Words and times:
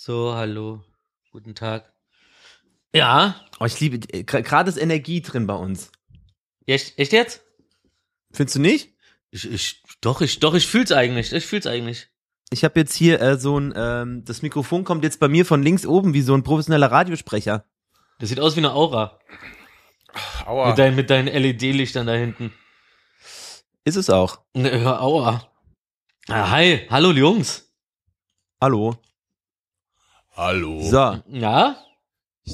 So, 0.00 0.32
hallo. 0.32 0.84
Guten 1.32 1.56
Tag. 1.56 1.92
Ja? 2.94 3.34
Oh, 3.58 3.64
ich 3.64 3.80
liebe, 3.80 3.96
äh, 4.12 4.22
gerade 4.22 4.70
ist 4.70 4.76
Energie 4.76 5.22
drin 5.22 5.48
bei 5.48 5.56
uns. 5.56 5.90
Echt, 6.66 6.96
echt 7.00 7.12
jetzt? 7.12 7.42
Findest 8.30 8.54
du 8.54 8.60
nicht? 8.60 8.94
Ich, 9.32 9.50
ich, 9.50 9.82
doch, 10.00 10.20
ich, 10.20 10.38
doch, 10.38 10.54
ich 10.54 10.68
fühl's 10.68 10.92
eigentlich. 10.92 11.32
Ich 11.32 11.46
fühl's 11.46 11.66
eigentlich. 11.66 12.10
Ich 12.52 12.62
habe 12.62 12.78
jetzt 12.78 12.94
hier 12.94 13.20
äh, 13.20 13.38
so 13.38 13.58
ein, 13.58 13.74
ähm, 13.76 14.24
das 14.24 14.40
Mikrofon 14.40 14.84
kommt 14.84 15.02
jetzt 15.02 15.18
bei 15.18 15.26
mir 15.26 15.44
von 15.44 15.64
links 15.64 15.84
oben 15.84 16.14
wie 16.14 16.22
so 16.22 16.32
ein 16.32 16.44
professioneller 16.44 16.92
Radiosprecher. 16.92 17.64
Das 18.20 18.28
sieht 18.28 18.38
aus 18.38 18.54
wie 18.54 18.60
eine 18.60 18.74
Aura. 18.74 19.18
Aua. 20.46 20.68
Mit, 20.68 20.78
dein, 20.78 20.94
mit 20.94 21.10
deinen 21.10 21.26
LED-Lichtern 21.26 22.06
da 22.06 22.14
hinten. 22.14 22.52
Ist 23.82 23.96
es 23.96 24.10
auch. 24.10 24.44
Ne, 24.54 24.70
Aua. 25.00 25.50
Ah, 26.28 26.50
hi. 26.52 26.86
Hallo, 26.88 27.10
Jungs. 27.10 27.68
Hallo. 28.60 28.96
Hallo. 30.38 30.80
So, 30.82 31.20
Ja? 31.26 31.76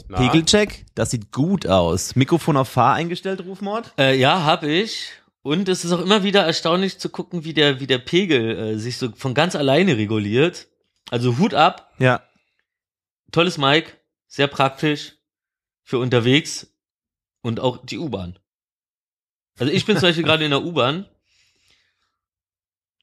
Na? 0.09 0.17
Pegelcheck, 0.17 0.87
das 0.95 1.11
sieht 1.11 1.31
gut 1.33 1.67
aus. 1.67 2.17
Mikrofon 2.17 2.57
auf 2.57 2.71
Fahr 2.71 2.95
eingestellt, 2.95 3.45
Rufmord? 3.45 3.93
Äh, 3.99 4.19
ja, 4.19 4.43
hab 4.43 4.63
ich. 4.63 5.11
Und 5.43 5.69
es 5.69 5.85
ist 5.85 5.93
auch 5.93 6.01
immer 6.01 6.23
wieder 6.23 6.43
erstaunlich 6.45 6.99
zu 6.99 7.11
gucken, 7.11 7.45
wie 7.45 7.53
der, 7.53 7.81
wie 7.81 7.87
der 7.87 7.99
Pegel 7.99 8.59
äh, 8.59 8.79
sich 8.79 8.97
so 8.97 9.13
von 9.13 9.35
ganz 9.35 9.55
alleine 9.55 9.99
reguliert. 9.99 10.67
Also 11.11 11.37
Hut 11.37 11.53
ab. 11.53 11.93
Ja. 11.99 12.23
Tolles 13.33 13.59
Mic. 13.59 13.93
Sehr 14.29 14.47
praktisch. 14.47 15.17
Für 15.83 15.99
unterwegs. 15.99 16.75
Und 17.43 17.61
auch 17.61 17.85
die 17.85 17.99
U-Bahn. 17.99 18.39
Also 19.59 19.71
ich 19.71 19.85
bin 19.85 19.99
zum 19.99 20.09
Beispiel 20.09 20.25
gerade 20.25 20.45
in 20.47 20.51
der 20.53 20.65
U-Bahn. 20.65 21.07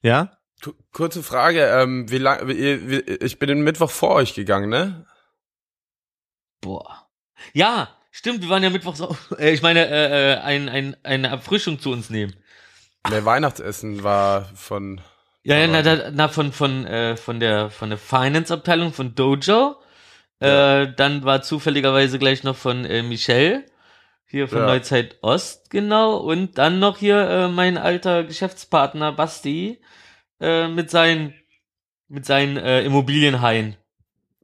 Ja? 0.02 0.36
Ku- 0.62 0.74
Kurze 0.92 1.22
Frage, 1.22 1.66
ähm, 1.66 2.10
wie 2.10 2.18
lang, 2.18 2.46
wie, 2.48 2.88
wie, 2.88 3.00
ich 3.00 3.38
bin 3.38 3.48
den 3.48 3.62
Mittwoch 3.62 3.90
vor 3.90 4.12
euch 4.12 4.34
gegangen, 4.34 4.68
ne? 4.70 5.06
Boah. 6.60 7.08
Ja, 7.52 7.88
stimmt, 8.10 8.42
wir 8.42 8.48
waren 8.48 8.62
ja 8.62 8.70
mittwochs 8.70 9.00
auch, 9.00 9.16
äh, 9.38 9.52
ich 9.52 9.62
meine, 9.62 9.86
äh, 9.88 10.32
äh, 10.32 10.36
ein, 10.38 10.68
ein, 10.68 10.96
eine 11.02 11.28
Erfrischung 11.28 11.80
zu 11.80 11.90
uns 11.90 12.10
nehmen. 12.10 12.34
Ne, 13.10 13.24
Weihnachtsessen 13.24 14.04
war 14.04 14.44
von, 14.54 15.00
Ja, 15.42 15.56
ja, 15.58 15.66
na, 15.66 15.82
da, 15.82 16.10
na 16.12 16.28
von, 16.28 16.52
von, 16.52 16.86
äh, 16.86 17.16
von 17.16 17.40
der, 17.40 17.70
von 17.70 17.88
der 17.90 17.98
Finance-Abteilung 17.98 18.92
von 18.92 19.14
Dojo. 19.14 19.76
Äh, 20.38 20.92
dann 20.96 21.24
war 21.24 21.42
zufälligerweise 21.42 22.18
gleich 22.18 22.42
noch 22.44 22.56
von 22.56 22.84
äh, 22.84 23.02
Michelle. 23.02 23.64
Hier 24.26 24.48
von 24.48 24.58
Ja. 24.58 24.66
Neuzeit 24.66 25.18
Ost, 25.22 25.70
genau. 25.70 26.16
Und 26.16 26.58
dann 26.58 26.78
noch 26.78 26.98
hier 26.98 27.18
äh, 27.28 27.48
mein 27.48 27.76
alter 27.76 28.24
Geschäftspartner 28.24 29.12
Basti 29.12 29.80
äh, 30.42 30.68
mit 30.68 30.90
seinen, 30.90 31.34
mit 32.08 32.26
seinen 32.26 32.56
äh, 32.56 32.82
Immobilienhaien. 32.82 33.76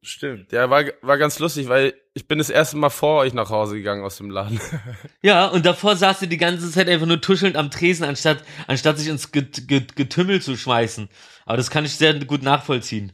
stimmt, 0.00 0.52
ja, 0.52 0.70
war, 0.70 0.84
war 1.02 1.18
ganz 1.18 1.38
lustig, 1.38 1.68
weil 1.68 1.94
ich 2.14 2.26
bin 2.26 2.38
das 2.38 2.50
erste 2.50 2.76
Mal 2.76 2.90
vor 2.90 3.20
euch 3.20 3.34
nach 3.34 3.50
Hause 3.50 3.76
gegangen 3.76 4.04
aus 4.04 4.16
dem 4.16 4.30
Laden. 4.30 4.60
Ja, 5.22 5.46
und 5.46 5.66
davor 5.66 5.96
saß 5.96 6.20
sie 6.20 6.28
die 6.28 6.36
ganze 6.36 6.70
Zeit 6.70 6.88
einfach 6.88 7.06
nur 7.06 7.20
tuschelnd 7.20 7.56
am 7.56 7.70
Tresen, 7.70 8.04
anstatt, 8.04 8.44
anstatt 8.68 8.98
sich 8.98 9.08
ins 9.08 9.32
Get 9.32 9.66
Get 9.66 9.96
Getümmel 9.96 10.40
zu 10.40 10.56
schmeißen. 10.56 11.08
Aber 11.44 11.56
das 11.56 11.70
kann 11.70 11.84
ich 11.84 11.96
sehr 11.96 12.14
gut 12.24 12.42
nachvollziehen. 12.42 13.12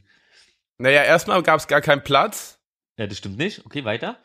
naja, 0.78 1.02
erstmal 1.02 1.42
gab 1.42 1.58
es 1.60 1.66
gar 1.66 1.80
keinen 1.80 2.04
Platz. 2.04 2.60
Ja, 2.98 3.06
das 3.06 3.18
stimmt 3.18 3.38
nicht. 3.38 3.64
Okay, 3.64 3.84
weiter. 3.84 4.18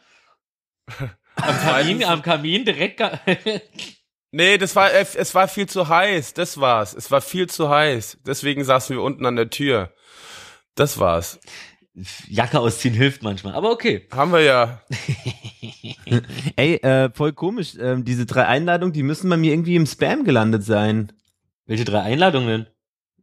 Am 1.35 1.57
Kamin, 1.57 2.03
am 2.03 2.21
Kamin 2.21 2.65
direkt. 2.65 3.01
Nee, 4.31 4.57
das 4.57 4.75
war, 4.75 4.91
äh, 4.93 5.05
es 5.15 5.33
war 5.33 5.47
viel 5.47 5.67
zu 5.67 5.87
heiß, 5.87 6.33
das 6.33 6.59
war's. 6.59 6.93
Es 6.93 7.09
war 7.09 7.21
viel 7.21 7.47
zu 7.47 7.69
heiß. 7.69 8.19
Deswegen 8.25 8.63
saßen 8.63 8.95
wir 8.95 9.03
unten 9.03 9.25
an 9.25 9.35
der 9.35 9.49
Tür. 9.49 9.91
Das 10.75 10.99
war's. 10.99 11.39
Jacke 12.27 12.59
ausziehen 12.59 12.93
hilft 12.93 13.23
manchmal, 13.23 13.55
aber 13.55 13.71
okay. 13.71 14.07
Haben 14.11 14.31
wir 14.31 14.41
ja. 14.41 14.81
Ey, 16.55 16.75
äh, 16.75 17.09
voll 17.13 17.33
komisch. 17.33 17.73
Ähm, 17.79 18.05
diese 18.05 18.25
drei 18.25 18.45
Einladungen, 18.45 18.93
die 18.93 19.03
müssen 19.03 19.29
bei 19.29 19.37
mir 19.37 19.51
irgendwie 19.51 19.75
im 19.75 19.85
Spam 19.85 20.23
gelandet 20.23 20.63
sein. 20.63 21.11
Welche 21.65 21.85
drei 21.85 22.01
Einladungen? 22.01 22.67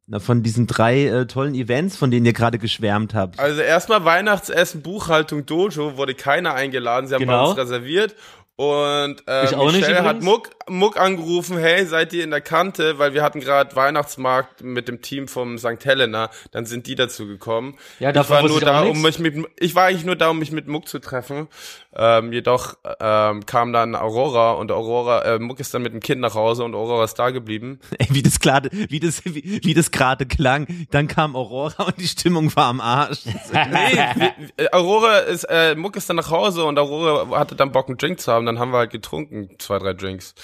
Na, 0.09 0.20
von 0.20 0.44
diesen 0.44 0.69
drei 0.69 1.06
äh, 1.06 1.26
tollen 1.26 1.54
Events, 1.56 1.97
von 1.97 2.12
denen 2.12 2.26
ihr 2.26 2.32
gerade 2.32 2.59
geschwärmt 2.59 3.12
habt. 3.12 3.41
Also 3.41 3.60
erstmal 3.60 4.04
Weihnachtsessen, 4.04 4.82
Buchhaltung, 4.82 5.47
Dojo, 5.47 5.97
wurde 5.97 6.14
keiner 6.14 6.54
eingeladen. 6.54 7.09
Sie 7.09 7.14
haben 7.14 7.22
Genau. 7.22 7.42
bei 7.44 7.48
uns 7.50 7.59
reserviert. 7.59 8.14
Und 8.56 9.16
äh, 9.28 9.44
Ich 9.44 9.54
auch 9.54 9.70
Michelle 9.70 10.02
hat. 10.02 10.22
Muck, 10.22 10.48
Muck 10.66 10.98
angerufen, 10.98 11.58
hey, 11.58 11.84
seid 11.84 12.14
ihr 12.14 12.24
in 12.24 12.30
der 12.30 12.40
Kante? 12.40 12.98
Weil 12.98 13.12
wir 13.12 13.22
hatten 13.22 13.40
gerade 13.40 13.76
Weihnachtsmarkt 13.76 14.62
mit 14.62 14.88
dem 14.88 15.02
Team 15.02 15.28
vom 15.28 15.58
St. 15.58 15.84
Helena. 15.84 16.30
Dann 16.52 16.64
sind 16.64 16.86
die 16.86 16.94
dazu 16.94 17.26
gekommen. 17.26 17.76
Ja, 18.00 18.10
ich 18.10 18.30
war 18.30 18.42
nur 18.42 18.60
da, 18.60 18.84
um 18.84 19.02
mich 19.02 19.18
mit, 19.18 19.46
ich 19.60 19.74
war 19.74 19.84
eigentlich 19.84 20.06
nur 20.06 20.16
da, 20.16 20.30
um 20.30 20.38
mich 20.38 20.52
mit 20.52 20.68
Muck 20.68 20.88
zu 20.88 21.00
treffen. 21.00 21.48
Ähm, 21.94 22.32
jedoch 22.32 22.76
ähm, 22.98 23.44
kam 23.44 23.74
dann 23.74 23.94
Aurora 23.94 24.52
und 24.52 24.72
Aurora, 24.72 25.22
äh, 25.34 25.38
Muck 25.38 25.60
ist 25.60 25.74
dann 25.74 25.82
mit 25.82 25.92
dem 25.92 26.00
Kind 26.00 26.22
nach 26.22 26.34
Hause 26.34 26.64
und 26.64 26.74
Aurora 26.74 27.04
ist 27.04 27.14
da 27.14 27.30
geblieben. 27.30 27.80
Ey, 27.98 28.06
wie 28.10 28.22
das 28.22 28.40
gerade, 28.40 28.70
wie 28.72 29.00
das, 29.00 29.22
wie, 29.24 29.60
wie 29.62 29.74
das 29.74 29.90
gerade 29.90 30.24
klang. 30.24 30.66
Dann 30.90 31.08
kam 31.08 31.36
Aurora 31.36 31.84
und 31.84 31.98
die 31.98 32.08
Stimmung 32.08 32.54
war 32.56 32.66
am 32.66 32.80
Arsch. 32.80 33.20
Nee, 33.66 34.68
Aurora 34.72 35.18
ist, 35.18 35.44
äh, 35.44 35.74
Muck 35.74 35.96
ist 35.96 36.08
dann 36.08 36.16
nach 36.16 36.30
Hause 36.30 36.64
und 36.64 36.78
Aurora 36.78 37.36
hatte 37.38 37.54
dann 37.56 37.72
Bock, 37.72 37.88
einen 37.88 37.98
Drink 37.98 38.20
zu 38.20 38.32
haben. 38.32 38.45
Dann 38.46 38.58
haben 38.58 38.72
wir 38.72 38.78
halt 38.78 38.90
getrunken, 38.90 39.56
zwei, 39.58 39.78
drei 39.78 39.92
Drinks. 39.92 40.34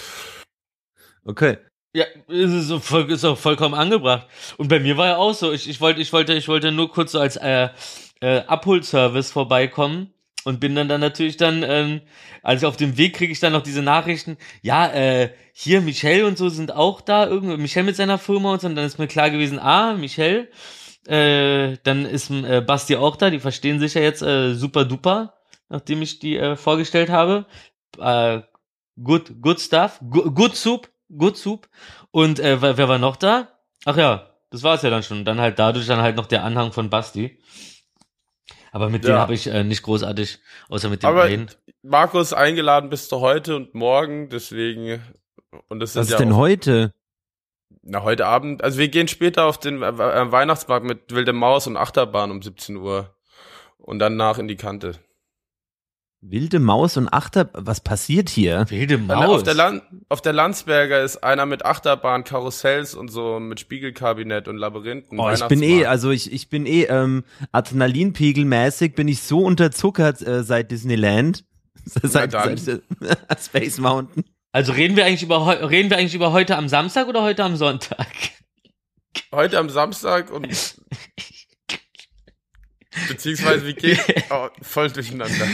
Okay. 1.24 1.58
Ja, 1.94 2.06
ist, 2.28 2.68
so 2.68 2.78
voll, 2.78 3.10
ist 3.10 3.24
auch 3.24 3.36
vollkommen 3.36 3.74
angebracht. 3.74 4.26
Und 4.56 4.68
bei 4.68 4.80
mir 4.80 4.96
war 4.96 5.06
ja 5.08 5.16
auch 5.16 5.34
so, 5.34 5.52
ich, 5.52 5.68
ich 5.68 5.80
wollte, 5.80 6.00
ich 6.00 6.12
wollte, 6.12 6.32
ich 6.32 6.48
wollte 6.48 6.72
nur 6.72 6.90
kurz 6.90 7.12
so 7.12 7.20
als 7.20 7.36
äh, 7.36 7.68
äh, 8.20 8.38
Abholservice 8.46 9.30
vorbeikommen 9.30 10.12
und 10.44 10.58
bin 10.58 10.74
dann 10.74 10.88
dann 10.88 11.00
natürlich 11.00 11.36
dann, 11.36 11.62
ähm, 11.62 12.00
also 12.42 12.66
auf 12.68 12.76
dem 12.76 12.96
Weg 12.96 13.14
kriege 13.14 13.32
ich 13.32 13.40
dann 13.40 13.52
noch 13.52 13.62
diese 13.62 13.82
Nachrichten, 13.82 14.38
ja, 14.62 14.90
äh, 14.92 15.30
hier 15.52 15.82
Michelle 15.82 16.26
und 16.26 16.38
so 16.38 16.48
sind 16.48 16.74
auch 16.74 17.00
da, 17.00 17.26
irgendwie 17.26 17.58
Michelle 17.58 17.86
mit 17.86 17.96
seiner 17.96 18.18
Firma 18.18 18.52
und 18.52 18.60
so, 18.60 18.68
und 18.68 18.76
dann 18.76 18.86
ist 18.86 18.98
mir 18.98 19.06
klar 19.06 19.30
gewesen, 19.30 19.58
ah, 19.58 19.94
Michelle, 19.94 20.48
äh, 21.06 21.76
dann 21.82 22.06
ist 22.06 22.30
äh, 22.30 22.62
Basti 22.66 22.96
auch 22.96 23.16
da, 23.16 23.30
die 23.30 23.40
verstehen 23.40 23.80
sich 23.80 23.94
ja 23.94 24.02
jetzt 24.02 24.22
äh, 24.22 24.54
super 24.54 24.84
duper, 24.84 25.34
nachdem 25.68 26.02
ich 26.02 26.18
die 26.20 26.36
äh, 26.36 26.56
vorgestellt 26.56 27.10
habe. 27.10 27.46
Äh, 27.98 28.42
good, 29.02 29.40
good 29.40 29.60
stuff, 29.60 30.00
good, 30.10 30.34
good 30.34 30.54
soup, 30.56 30.88
good 31.16 31.36
soup. 31.36 31.68
Und 32.10 32.40
äh, 32.40 32.60
wer, 32.62 32.76
wer 32.76 32.88
war 32.88 32.98
noch 32.98 33.16
da? 33.16 33.48
Ach 33.84 33.96
ja, 33.96 34.30
das 34.50 34.62
war's 34.62 34.82
ja 34.82 34.90
dann 34.90 35.02
schon. 35.02 35.24
Dann 35.24 35.40
halt 35.40 35.58
dadurch 35.58 35.86
dann 35.86 36.00
halt 36.02 36.16
noch 36.16 36.26
der 36.26 36.44
Anhang 36.44 36.72
von 36.72 36.90
Basti. 36.90 37.38
Aber 38.70 38.88
mit 38.88 39.04
dem 39.04 39.10
Ja. 39.12 39.18
habe 39.20 39.34
ich 39.34 39.46
äh, 39.48 39.64
nicht 39.64 39.82
großartig, 39.82 40.38
außer 40.70 40.88
mit 40.88 41.02
dem 41.02 41.08
Aber 41.10 41.24
einen. 41.24 41.50
Markus 41.82 42.32
eingeladen 42.32 42.88
bis 42.88 43.08
zu 43.08 43.20
heute 43.20 43.56
und 43.56 43.74
morgen, 43.74 44.30
deswegen. 44.30 45.02
Und 45.68 45.80
das 45.80 45.94
Was 45.94 46.06
ist 46.06 46.12
ja 46.12 46.18
denn 46.18 46.32
auch, 46.32 46.38
heute? 46.38 46.92
Na, 47.82 48.02
heute 48.02 48.26
Abend. 48.26 48.62
Also 48.64 48.78
wir 48.78 48.88
gehen 48.88 49.08
später 49.08 49.44
auf 49.44 49.58
den 49.58 49.82
äh, 49.82 49.98
Weihnachtsmarkt 50.32 50.86
mit 50.86 51.12
Wilde 51.12 51.32
Maus 51.34 51.66
und 51.66 51.76
Achterbahn 51.76 52.30
um 52.30 52.40
17 52.40 52.76
Uhr. 52.76 53.14
Und 53.76 53.98
danach 53.98 54.38
in 54.38 54.48
die 54.48 54.56
Kante. 54.56 54.92
Wilde 56.24 56.60
Maus 56.60 56.96
und 56.96 57.08
Achter, 57.08 57.50
was 57.52 57.80
passiert 57.80 58.28
hier? 58.28 58.64
Wilde 58.68 58.96
Na, 58.96 59.16
Maus. 59.16 59.38
Auf 59.38 59.42
der, 59.42 59.54
Land 59.54 59.82
auf 60.08 60.22
der 60.22 60.32
Landsberger 60.32 61.02
ist 61.02 61.24
einer 61.24 61.46
mit 61.46 61.64
Achterbahn, 61.64 62.22
Karussells 62.22 62.94
und 62.94 63.08
so, 63.08 63.40
mit 63.40 63.58
Spiegelkabinett 63.58 64.46
und 64.46 64.56
Labyrinthen. 64.56 65.18
Oh, 65.18 65.28
ich 65.30 65.44
bin 65.46 65.64
eh, 65.64 65.84
also 65.84 66.12
ich, 66.12 66.32
ich 66.32 66.48
bin 66.48 66.64
eh 66.64 66.84
ähm, 66.84 67.24
Adrenalinpegelmäßig 67.50 68.94
bin 68.94 69.08
ich 69.08 69.20
so 69.20 69.40
unterzuckert 69.40 70.22
äh, 70.22 70.44
seit 70.44 70.70
Disneyland. 70.70 71.44
seit, 71.84 72.34
dann. 72.34 72.56
seit 72.56 72.82
Space 73.40 73.78
Mountain. 73.78 74.22
also 74.52 74.72
reden 74.72 74.96
wir 74.96 75.04
eigentlich 75.04 75.24
über 75.24 75.68
reden 75.68 75.90
wir 75.90 75.98
eigentlich 75.98 76.14
über 76.14 76.30
heute 76.30 76.56
am 76.56 76.68
Samstag 76.68 77.08
oder 77.08 77.22
heute 77.22 77.42
am 77.42 77.56
Sonntag? 77.56 78.06
Heute 79.32 79.58
am 79.58 79.68
Samstag 79.70 80.30
und 80.30 80.46
beziehungsweise 83.08 83.66
wie 83.66 83.74
geht 83.74 83.98
oh, 84.30 84.48
voll 84.62 84.90
durcheinander. 84.90 85.46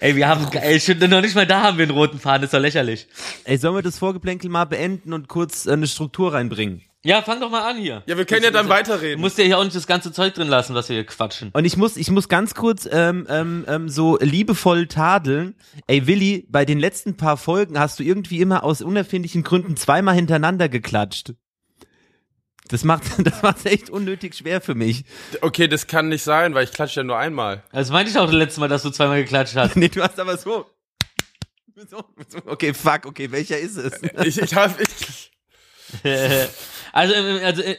ey, 0.00 0.16
wir 0.16 0.28
haben 0.28 0.46
ey, 0.52 0.80
schon, 0.80 0.98
noch 0.98 1.20
nicht 1.20 1.34
mal 1.34 1.46
da 1.46 1.62
haben 1.62 1.78
wir 1.78 1.84
einen 1.84 1.92
roten 1.92 2.18
Faden, 2.18 2.44
ist 2.44 2.54
doch 2.54 2.60
lächerlich. 2.60 3.06
Ey, 3.44 3.56
sollen 3.58 3.74
wir 3.74 3.82
das 3.82 3.98
Vorgeplänkel 3.98 4.50
mal 4.50 4.64
beenden 4.64 5.12
und 5.12 5.28
kurz 5.28 5.66
äh, 5.66 5.72
eine 5.72 5.86
Struktur 5.86 6.32
reinbringen? 6.32 6.82
Ja, 7.04 7.20
fang 7.20 7.40
doch 7.40 7.50
mal 7.50 7.68
an 7.68 7.78
hier. 7.78 8.04
Ja, 8.06 8.16
wir 8.16 8.24
können 8.24 8.44
ja 8.44 8.52
dann 8.52 8.66
Du 8.66 8.70
weiterreden. 8.70 9.20
musst 9.20 9.36
ja 9.36 9.44
hier 9.44 9.58
auch 9.58 9.64
nicht 9.64 9.74
das 9.74 9.88
ganze 9.88 10.12
Zeug 10.12 10.34
drin 10.34 10.46
lassen, 10.46 10.74
was 10.76 10.88
wir 10.88 10.94
hier 10.94 11.04
quatschen. 11.04 11.50
Und 11.52 11.64
ich 11.64 11.76
muss, 11.76 11.96
ich 11.96 12.12
muss 12.12 12.28
ganz 12.28 12.54
kurz 12.54 12.88
ähm, 12.90 13.26
ähm, 13.28 13.64
ähm, 13.66 13.88
so 13.88 14.18
liebevoll 14.20 14.86
tadeln. 14.86 15.56
Ey, 15.88 16.06
Willi, 16.06 16.46
bei 16.48 16.64
den 16.64 16.78
letzten 16.78 17.16
paar 17.16 17.36
Folgen 17.36 17.76
hast 17.76 17.98
du 17.98 18.04
irgendwie 18.04 18.40
immer 18.40 18.62
aus 18.62 18.82
unerfindlichen 18.82 19.42
Gründen 19.42 19.76
zweimal 19.76 20.14
hintereinander 20.14 20.68
geklatscht. 20.68 21.34
Das 22.68 22.84
macht, 22.84 23.04
das 23.18 23.42
macht 23.42 23.66
echt 23.66 23.90
unnötig 23.90 24.34
schwer 24.34 24.60
für 24.60 24.74
mich. 24.74 25.04
Okay, 25.40 25.68
das 25.68 25.86
kann 25.86 26.08
nicht 26.08 26.22
sein, 26.22 26.54
weil 26.54 26.64
ich 26.64 26.72
klatsche 26.72 27.00
ja 27.00 27.04
nur 27.04 27.18
einmal. 27.18 27.62
Also 27.72 27.92
meinte 27.92 28.10
ich 28.10 28.18
auch 28.18 28.26
das 28.26 28.34
letzte 28.34 28.60
Mal, 28.60 28.68
dass 28.68 28.82
du 28.82 28.90
zweimal 28.90 29.22
geklatscht 29.22 29.56
hast. 29.56 29.76
Nee, 29.76 29.88
du 29.88 30.02
hast 30.02 30.18
aber 30.20 30.36
so. 30.38 30.66
so, 31.90 32.04
so 32.28 32.38
okay, 32.46 32.72
fuck, 32.72 33.06
okay, 33.06 33.30
welcher 33.30 33.58
ist 33.58 33.76
es? 33.76 34.00
Ich, 34.24 34.38
ich 34.40 34.54
hab, 34.54 34.78
ich, 34.80 35.30
also, 36.92 37.14
äh, 37.14 37.44
also 37.44 37.62
äh, 37.62 37.72
äh, 37.72 37.76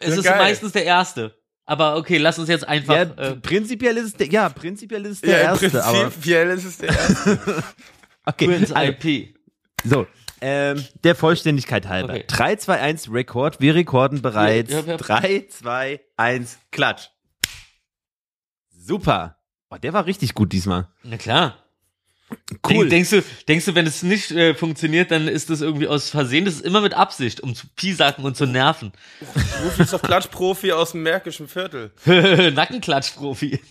es 0.00 0.08
Ja, 0.10 0.14
ist 0.16 0.24
geil. 0.24 0.38
meistens 0.38 0.72
der 0.72 0.84
erste. 0.84 1.34
Aber 1.66 1.96
okay, 1.96 2.18
lass 2.18 2.38
uns 2.38 2.48
jetzt 2.48 2.66
einfach. 2.66 2.94
Ja, 2.94 3.02
äh, 3.02 3.36
prinzipiell 3.36 3.96
ist 3.96 4.04
es 4.06 4.12
der, 4.14 4.28
ja, 4.28 4.48
prinzipiell 4.48 5.04
ist 5.06 5.12
es 5.16 5.20
der 5.20 5.30
Ja, 5.30 5.36
erste, 5.52 5.84
aber 5.84 6.02
Prinzipiell 6.04 6.50
ist 6.50 6.64
es 6.64 6.78
der 6.78 6.88
erste. 6.88 7.64
okay. 8.26 8.66
Also, 8.74 8.74
IP. 9.08 9.36
so, 9.84 10.06
ähm, 10.40 10.84
der 11.04 11.14
Vollständigkeit 11.14 11.88
halber. 11.88 12.14
Okay. 12.14 12.24
3, 12.26 12.56
2, 12.56 12.80
1, 12.80 13.12
Rekord. 13.12 13.60
Wir 13.60 13.74
rekorden 13.74 14.22
bereits. 14.22 14.72
Ja, 14.72 14.80
ja, 14.80 14.86
ja. 14.86 14.96
3, 14.96 15.46
2, 15.48 16.00
1, 16.16 16.58
Klatsch. 16.70 17.08
Super. 18.70 19.36
Oh, 19.70 19.76
der 19.76 19.92
war 19.92 20.06
richtig 20.06 20.34
gut 20.34 20.52
diesmal. 20.52 20.88
Na 21.02 21.16
klar. 21.16 21.56
Cool. 22.68 22.88
Denk, 22.88 23.08
denkst 23.08 23.10
du, 23.10 23.22
denkst 23.48 23.64
du, 23.66 23.74
wenn 23.74 23.86
es 23.86 24.02
nicht 24.02 24.30
äh, 24.32 24.54
funktioniert, 24.54 25.10
dann 25.10 25.28
ist 25.28 25.50
das 25.50 25.60
irgendwie 25.60 25.86
aus 25.86 26.10
Versehen? 26.10 26.44
Das 26.44 26.54
ist 26.54 26.64
immer 26.64 26.80
mit 26.80 26.94
Absicht, 26.94 27.40
um 27.40 27.54
zu 27.54 27.66
piesacken 27.76 28.24
und 28.24 28.36
zu 28.36 28.46
nerven. 28.46 28.92
Rufi 29.64 29.82
ist 29.82 29.92
doch 29.92 30.02
Klatschprofi 30.02 30.72
aus 30.72 30.92
dem 30.92 31.02
Märkischen 31.02 31.48
Viertel. 31.48 31.92
Nackenklatschprofi. 32.54 33.60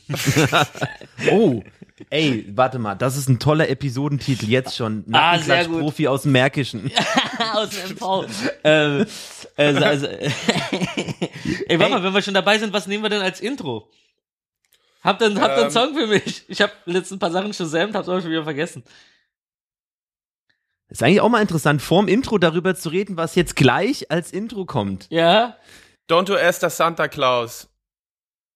Oh, 1.32 1.62
ey, 2.10 2.46
warte 2.56 2.80
mal, 2.80 2.96
das 2.96 3.18
ist 3.18 3.28
ein 3.28 3.40
toller 3.40 3.70
Episodentitel 3.70 4.48
jetzt 4.48 4.78
schon. 4.78 5.04
Ah, 5.12 5.38
sehr 5.38 5.66
gut. 5.66 5.82
Profi 5.82 6.08
aus 6.08 6.22
dem 6.24 6.32
Märkischen. 6.32 6.90
aus 7.54 7.70
dem 7.70 7.96
MV. 7.96 8.26
ähm, 8.64 9.06
also, 9.58 9.84
also, 9.84 10.08
Ey, 10.08 11.78
warte 11.78 11.94
mal, 11.94 12.04
wenn 12.04 12.14
wir 12.14 12.22
schon 12.22 12.34
dabei 12.34 12.58
sind, 12.58 12.72
was 12.72 12.88
nehmen 12.88 13.04
wir 13.04 13.10
denn 13.10 13.22
als 13.22 13.42
Intro? 13.42 13.90
Habt 15.02 15.22
ihr, 15.22 15.28
habt 15.36 15.38
ihr 15.38 15.54
einen 15.56 15.64
Ähm. 15.66 15.72
Song 15.72 15.96
für 15.96 16.08
mich? 16.08 16.46
Ich 16.50 16.62
habe 16.62 16.74
letzten 16.86 17.20
paar 17.20 17.32
Sachen 17.32 17.54
schon 17.54 17.68
selbst, 17.68 17.96
hab's 17.96 18.10
aber 18.10 18.22
schon 18.22 18.32
wieder 18.32 18.44
vergessen. 18.44 18.84
Ist 20.90 21.04
eigentlich 21.04 21.22
auch 21.22 21.30
mal 21.30 21.42
interessant, 21.42 21.82
vorm 21.82 22.08
Intro 22.08 22.38
darüber 22.40 22.76
zu 22.76 22.90
reden, 22.90 23.16
was 23.16 23.36
jetzt 23.36 23.56
gleich 23.56 24.10
als 24.12 24.32
Intro 24.32 24.66
kommt. 24.66 25.06
Ja? 25.10 25.56
Don't 26.10 26.24
do 26.26 26.36
Esther 26.36 26.72
Santa 26.72 27.08
Claus. 27.08 27.68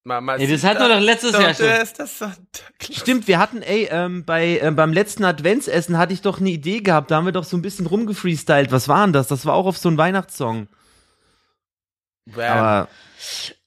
Mama 0.05 0.35
Ey, 0.35 0.47
das 0.47 0.63
hatten 0.63 0.81
wir 0.81 0.89
doch 0.89 0.99
letztes 0.99 1.31
Jahr 1.31 1.43
Don't 1.43 1.57
do 1.59 1.63
schon. 1.63 1.65
Esther 1.67 2.07
Santa 2.07 2.63
Claus. 2.79 2.97
Stimmt, 2.97 3.27
wir 3.27 3.37
hatten, 3.39 3.61
ey, 3.61 3.87
ähm, 3.91 4.25
bei, 4.25 4.59
ähm, 4.59 4.75
beim 4.75 4.91
letzten 4.91 5.23
Adventsessen 5.23 5.97
hatte 5.97 6.11
ich 6.13 6.21
doch 6.21 6.39
eine 6.39 6.49
Idee 6.49 6.81
gehabt, 6.81 7.11
da 7.11 7.17
haben 7.17 7.25
wir 7.25 7.31
doch 7.31 7.45
so 7.45 7.55
ein 7.55 7.61
bisschen 7.61 7.85
rumgefreestylt. 7.85 8.71
Was 8.71 8.87
war 8.87 9.05
denn 9.05 9.13
das? 9.13 9.27
Das 9.27 9.45
war 9.45 9.53
auch 9.53 9.67
auf 9.67 9.77
so 9.77 9.87
einen 9.87 9.97
Weihnachtssong. 9.99 10.67
Bam. 12.25 12.57
Aber 12.57 12.89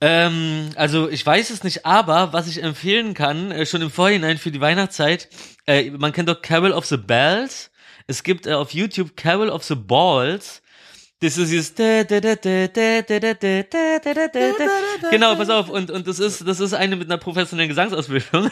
Ähm, 0.00 0.70
also 0.76 1.08
ich 1.08 1.25
weiß 1.25 1.50
es 1.50 1.64
nicht, 1.64 1.87
aber 1.87 2.32
was 2.32 2.47
ich 2.49 2.62
empfehlen 2.62 3.14
kann, 3.14 3.50
äh, 3.50 3.67
schon 3.67 3.82
im 3.82 3.91
Vorhinein 3.91 4.38
für 4.38 4.50
die 4.50 4.61
Weihnachtszeit, 4.61 5.29
äh, 5.67 5.91
man 5.91 6.12
kennt 6.12 6.29
doch 6.29 6.43
Carol 6.43 6.73
of 6.73 6.87
the 6.87 6.97
Bells. 6.97 7.70
Es 8.06 8.23
gibt 8.23 8.47
äh, 8.47 8.53
auf 8.53 8.73
YouTube 8.73 9.17
Carol 9.17 9.50
of 9.50 9.64
the 9.64 9.75
Balls. 9.75 10.62
Das 11.20 11.38
ist 11.38 11.50
dieses 11.50 11.75
Genau, 15.11 15.35
pass 15.35 15.49
auf, 15.49 15.70
und, 15.70 15.91
und 15.91 16.06
das 16.06 16.19
ist, 16.19 16.47
das 16.47 16.61
ist 16.61 16.75
eine 16.75 16.97
mit 16.97 17.08
einer 17.08 17.19
professionellen 17.19 17.70
Gesangsausbildung. 17.70 18.50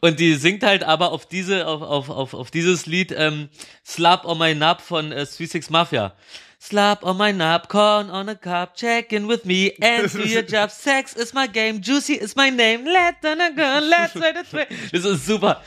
Und 0.00 0.20
die 0.20 0.34
singt 0.34 0.62
halt 0.62 0.84
aber 0.84 1.10
auf 1.12 1.26
diese, 1.26 1.66
auf, 1.66 1.82
auf, 1.82 2.10
auf, 2.10 2.34
auf 2.34 2.50
dieses 2.50 2.86
Lied, 2.86 3.12
ähm, 3.16 3.48
Slap 3.84 4.24
on 4.24 4.38
my 4.38 4.54
Nub 4.54 4.80
von 4.80 5.10
äh, 5.12 5.26
Three 5.26 5.46
Six 5.46 5.70
Mafia. 5.70 6.14
Slap 6.62 7.04
on 7.04 7.16
my 7.16 7.32
nub, 7.32 7.66
corn 7.66 8.08
on 8.08 8.28
a 8.28 8.36
cup, 8.36 8.76
check 8.76 9.12
in 9.12 9.26
with 9.26 9.44
me 9.44 9.72
and 9.82 10.08
do 10.08 10.22
your 10.22 10.42
job. 10.42 10.70
Sex 10.70 11.16
is 11.16 11.34
my 11.34 11.48
game, 11.48 11.80
juicy 11.80 12.14
is 12.14 12.36
my 12.36 12.50
name. 12.50 12.84
Let 12.84 13.20
the 13.20 13.34
girl, 13.56 13.80
let's 13.80 14.14
let 14.14 14.36
it 14.36 14.46
swing. 14.46 14.66
Das 14.92 15.04
ist 15.04 15.26
super. 15.26 15.60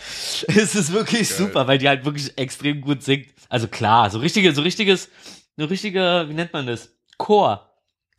Es 0.47 0.73
ist 0.73 0.93
wirklich 0.93 1.27
super, 1.27 1.67
weil 1.67 1.79
die 1.79 1.89
halt 1.89 2.05
wirklich 2.05 2.31
extrem 2.37 2.79
gut 2.79 3.03
singt. 3.03 3.27
Also 3.49 3.67
klar, 3.67 4.09
so 4.09 4.19
richtige, 4.19 4.53
so 4.53 4.61
richtiges, 4.61 5.09
so 5.57 5.65
richtige, 5.65 6.27
wie 6.29 6.33
nennt 6.33 6.53
man 6.53 6.65
das? 6.65 6.89
Chor. 7.17 7.69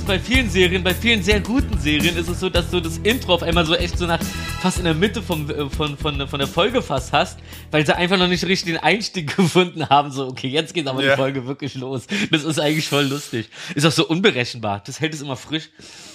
ist 0.05 0.07
bei 0.07 0.19
vielen 0.19 0.49
Serien, 0.51 0.83
bei 0.83 0.93
vielen 0.93 1.23
sehr 1.23 1.39
guten 1.39 1.79
Serien 1.79 2.15
ist 2.15 2.29
es 2.29 2.39
so, 2.39 2.49
dass 2.49 2.69
du 2.69 2.79
das 2.79 2.99
Intro 2.99 3.33
auf 3.33 3.41
einmal 3.43 3.65
so 3.65 3.73
echt 3.75 3.97
so 3.97 4.05
nach 4.05 4.19
fast 4.61 4.77
in 4.77 4.83
der 4.83 4.93
Mitte 4.93 5.23
vom, 5.23 5.49
äh, 5.49 5.67
von, 5.69 5.97
von, 5.97 6.27
von 6.27 6.39
der 6.39 6.47
Folge 6.47 6.83
fast 6.83 7.11
hast, 7.11 7.39
weil 7.71 7.83
sie 7.85 7.95
einfach 7.95 8.17
noch 8.17 8.27
nicht 8.27 8.45
richtig 8.45 8.73
den 8.73 8.77
Einstieg 8.83 9.35
gefunden 9.35 9.89
haben. 9.89 10.11
So, 10.11 10.27
okay, 10.27 10.47
jetzt 10.47 10.73
geht 10.75 10.87
aber 10.87 11.03
Ja. 11.03 11.11
die 11.11 11.17
Folge 11.17 11.47
wirklich 11.47 11.73
los. 11.75 12.05
Das 12.29 12.43
ist 12.43 12.59
eigentlich 12.59 12.87
voll 12.87 13.05
lustig. 13.05 13.49
Ist 13.73 13.83
auch 13.85 13.91
so 13.91 14.07
unberechenbar. 14.07 14.83
Das 14.85 14.99
hält 15.01 15.13
es 15.15 15.21
immer 15.21 15.35
frisch. 15.37 15.69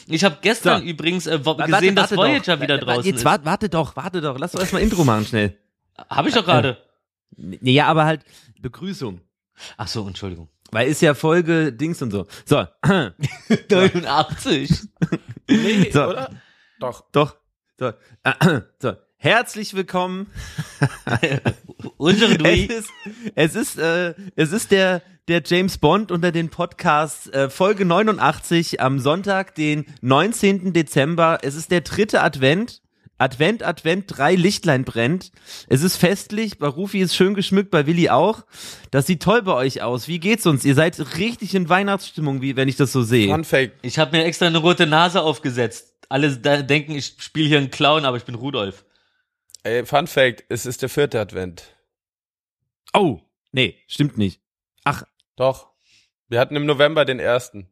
Ich 0.06 0.22
habe 0.22 0.38
gestern 0.40 0.82
So. 0.82 0.86
übrigens 0.88 1.26
äh, 1.26 1.44
wo- 1.44 1.58
Warte, 1.58 1.72
gesehen, 1.72 1.96
dass 1.96 2.12
warte 2.12 2.16
Voyager 2.22 2.56
doch. 2.56 2.62
wieder 2.62 2.78
draußen 2.78 3.04
Jetzt 3.04 3.16
ist. 3.18 3.24
warte, 3.24 3.44
warte 3.44 3.68
doch, 3.68 3.96
warte 3.96 4.20
doch. 4.20 4.38
Lass 4.38 4.52
doch 4.52 4.60
erstmal 4.60 4.82
Intro 4.82 5.02
machen, 5.04 5.26
schnell. 5.26 5.58
Habe 6.08 6.28
ich 6.28 6.34
doch 6.36 6.44
gerade. 6.44 6.78
Nee, 7.36 7.72
ja, 7.72 7.86
aber 7.86 8.04
halt 8.04 8.20
Begrüßung. 8.60 9.20
Ach 9.76 9.88
so, 9.88 10.06
Entschuldigung. 10.06 10.48
Weil 10.72 10.88
ist 10.88 11.02
ja 11.02 11.14
Folge 11.14 11.72
Dings 11.72 12.00
und 12.02 12.10
so. 12.10 12.26
So, 12.44 12.64
89. 13.70 14.70
Nee, 15.48 15.90
So. 15.90 16.04
oder? 16.08 16.30
Doch. 16.78 17.04
doch. 17.12 17.36
So, 17.78 17.92
so. 18.78 18.92
Herzlich 19.16 19.74
willkommen. 19.74 20.28
Unsere 21.98 22.32
Es 22.42 22.70
ist, 22.70 22.90
es 23.34 23.54
ist, 23.54 23.78
äh, 23.78 24.14
es 24.36 24.52
ist 24.52 24.70
der, 24.70 25.02
der 25.28 25.42
James 25.44 25.76
Bond 25.76 26.10
unter 26.10 26.32
den 26.32 26.48
Podcasts, 26.48 27.26
äh, 27.28 27.50
Folge 27.50 27.84
89 27.84 28.80
am 28.80 28.98
Sonntag, 28.98 29.54
den 29.54 29.84
19. 30.00 30.72
Dezember. 30.72 31.38
Es 31.42 31.54
ist 31.54 31.70
der 31.70 31.82
dritte 31.82 32.22
Advent. 32.22 32.80
Advent, 33.20 33.62
Advent, 33.62 34.04
drei 34.06 34.34
Lichtlein 34.34 34.84
brennt. 34.84 35.30
Es 35.68 35.82
ist 35.82 35.96
festlich, 35.96 36.58
bei 36.58 36.66
Rufi 36.66 37.00
ist 37.00 37.14
schön 37.14 37.34
geschmückt, 37.34 37.70
bei 37.70 37.86
Willi 37.86 38.08
auch. 38.08 38.46
Das 38.90 39.06
sieht 39.06 39.22
toll 39.22 39.42
bei 39.42 39.52
euch 39.52 39.82
aus. 39.82 40.08
Wie 40.08 40.18
geht's 40.18 40.46
uns? 40.46 40.64
Ihr 40.64 40.74
seid 40.74 40.98
richtig 41.18 41.54
in 41.54 41.68
Weihnachtsstimmung, 41.68 42.40
wie 42.40 42.56
wenn 42.56 42.68
ich 42.68 42.76
das 42.76 42.92
so 42.92 43.02
sehe. 43.02 43.28
Fun 43.28 43.44
Fact. 43.44 43.72
Ich 43.82 43.98
habe 43.98 44.16
mir 44.16 44.24
extra 44.24 44.46
eine 44.46 44.58
rote 44.58 44.86
Nase 44.86 45.20
aufgesetzt. 45.20 45.94
Alle 46.08 46.34
da 46.34 46.62
denken, 46.62 46.92
ich 46.92 47.16
spiele 47.18 47.46
hier 47.46 47.58
einen 47.58 47.70
Clown, 47.70 48.06
aber 48.06 48.16
ich 48.16 48.24
bin 48.24 48.34
Rudolf. 48.34 48.86
Ey, 49.64 49.84
Fun 49.84 50.06
Fact, 50.06 50.44
es 50.48 50.64
ist 50.64 50.80
der 50.80 50.88
vierte 50.88 51.20
Advent. 51.20 51.76
Oh, 52.94 53.20
nee, 53.52 53.76
stimmt 53.86 54.16
nicht. 54.16 54.40
Ach, 54.84 55.04
Doch. 55.36 55.68
Wir 56.28 56.40
hatten 56.40 56.56
im 56.56 56.64
November 56.64 57.04
den 57.04 57.18
ersten. 57.18 57.68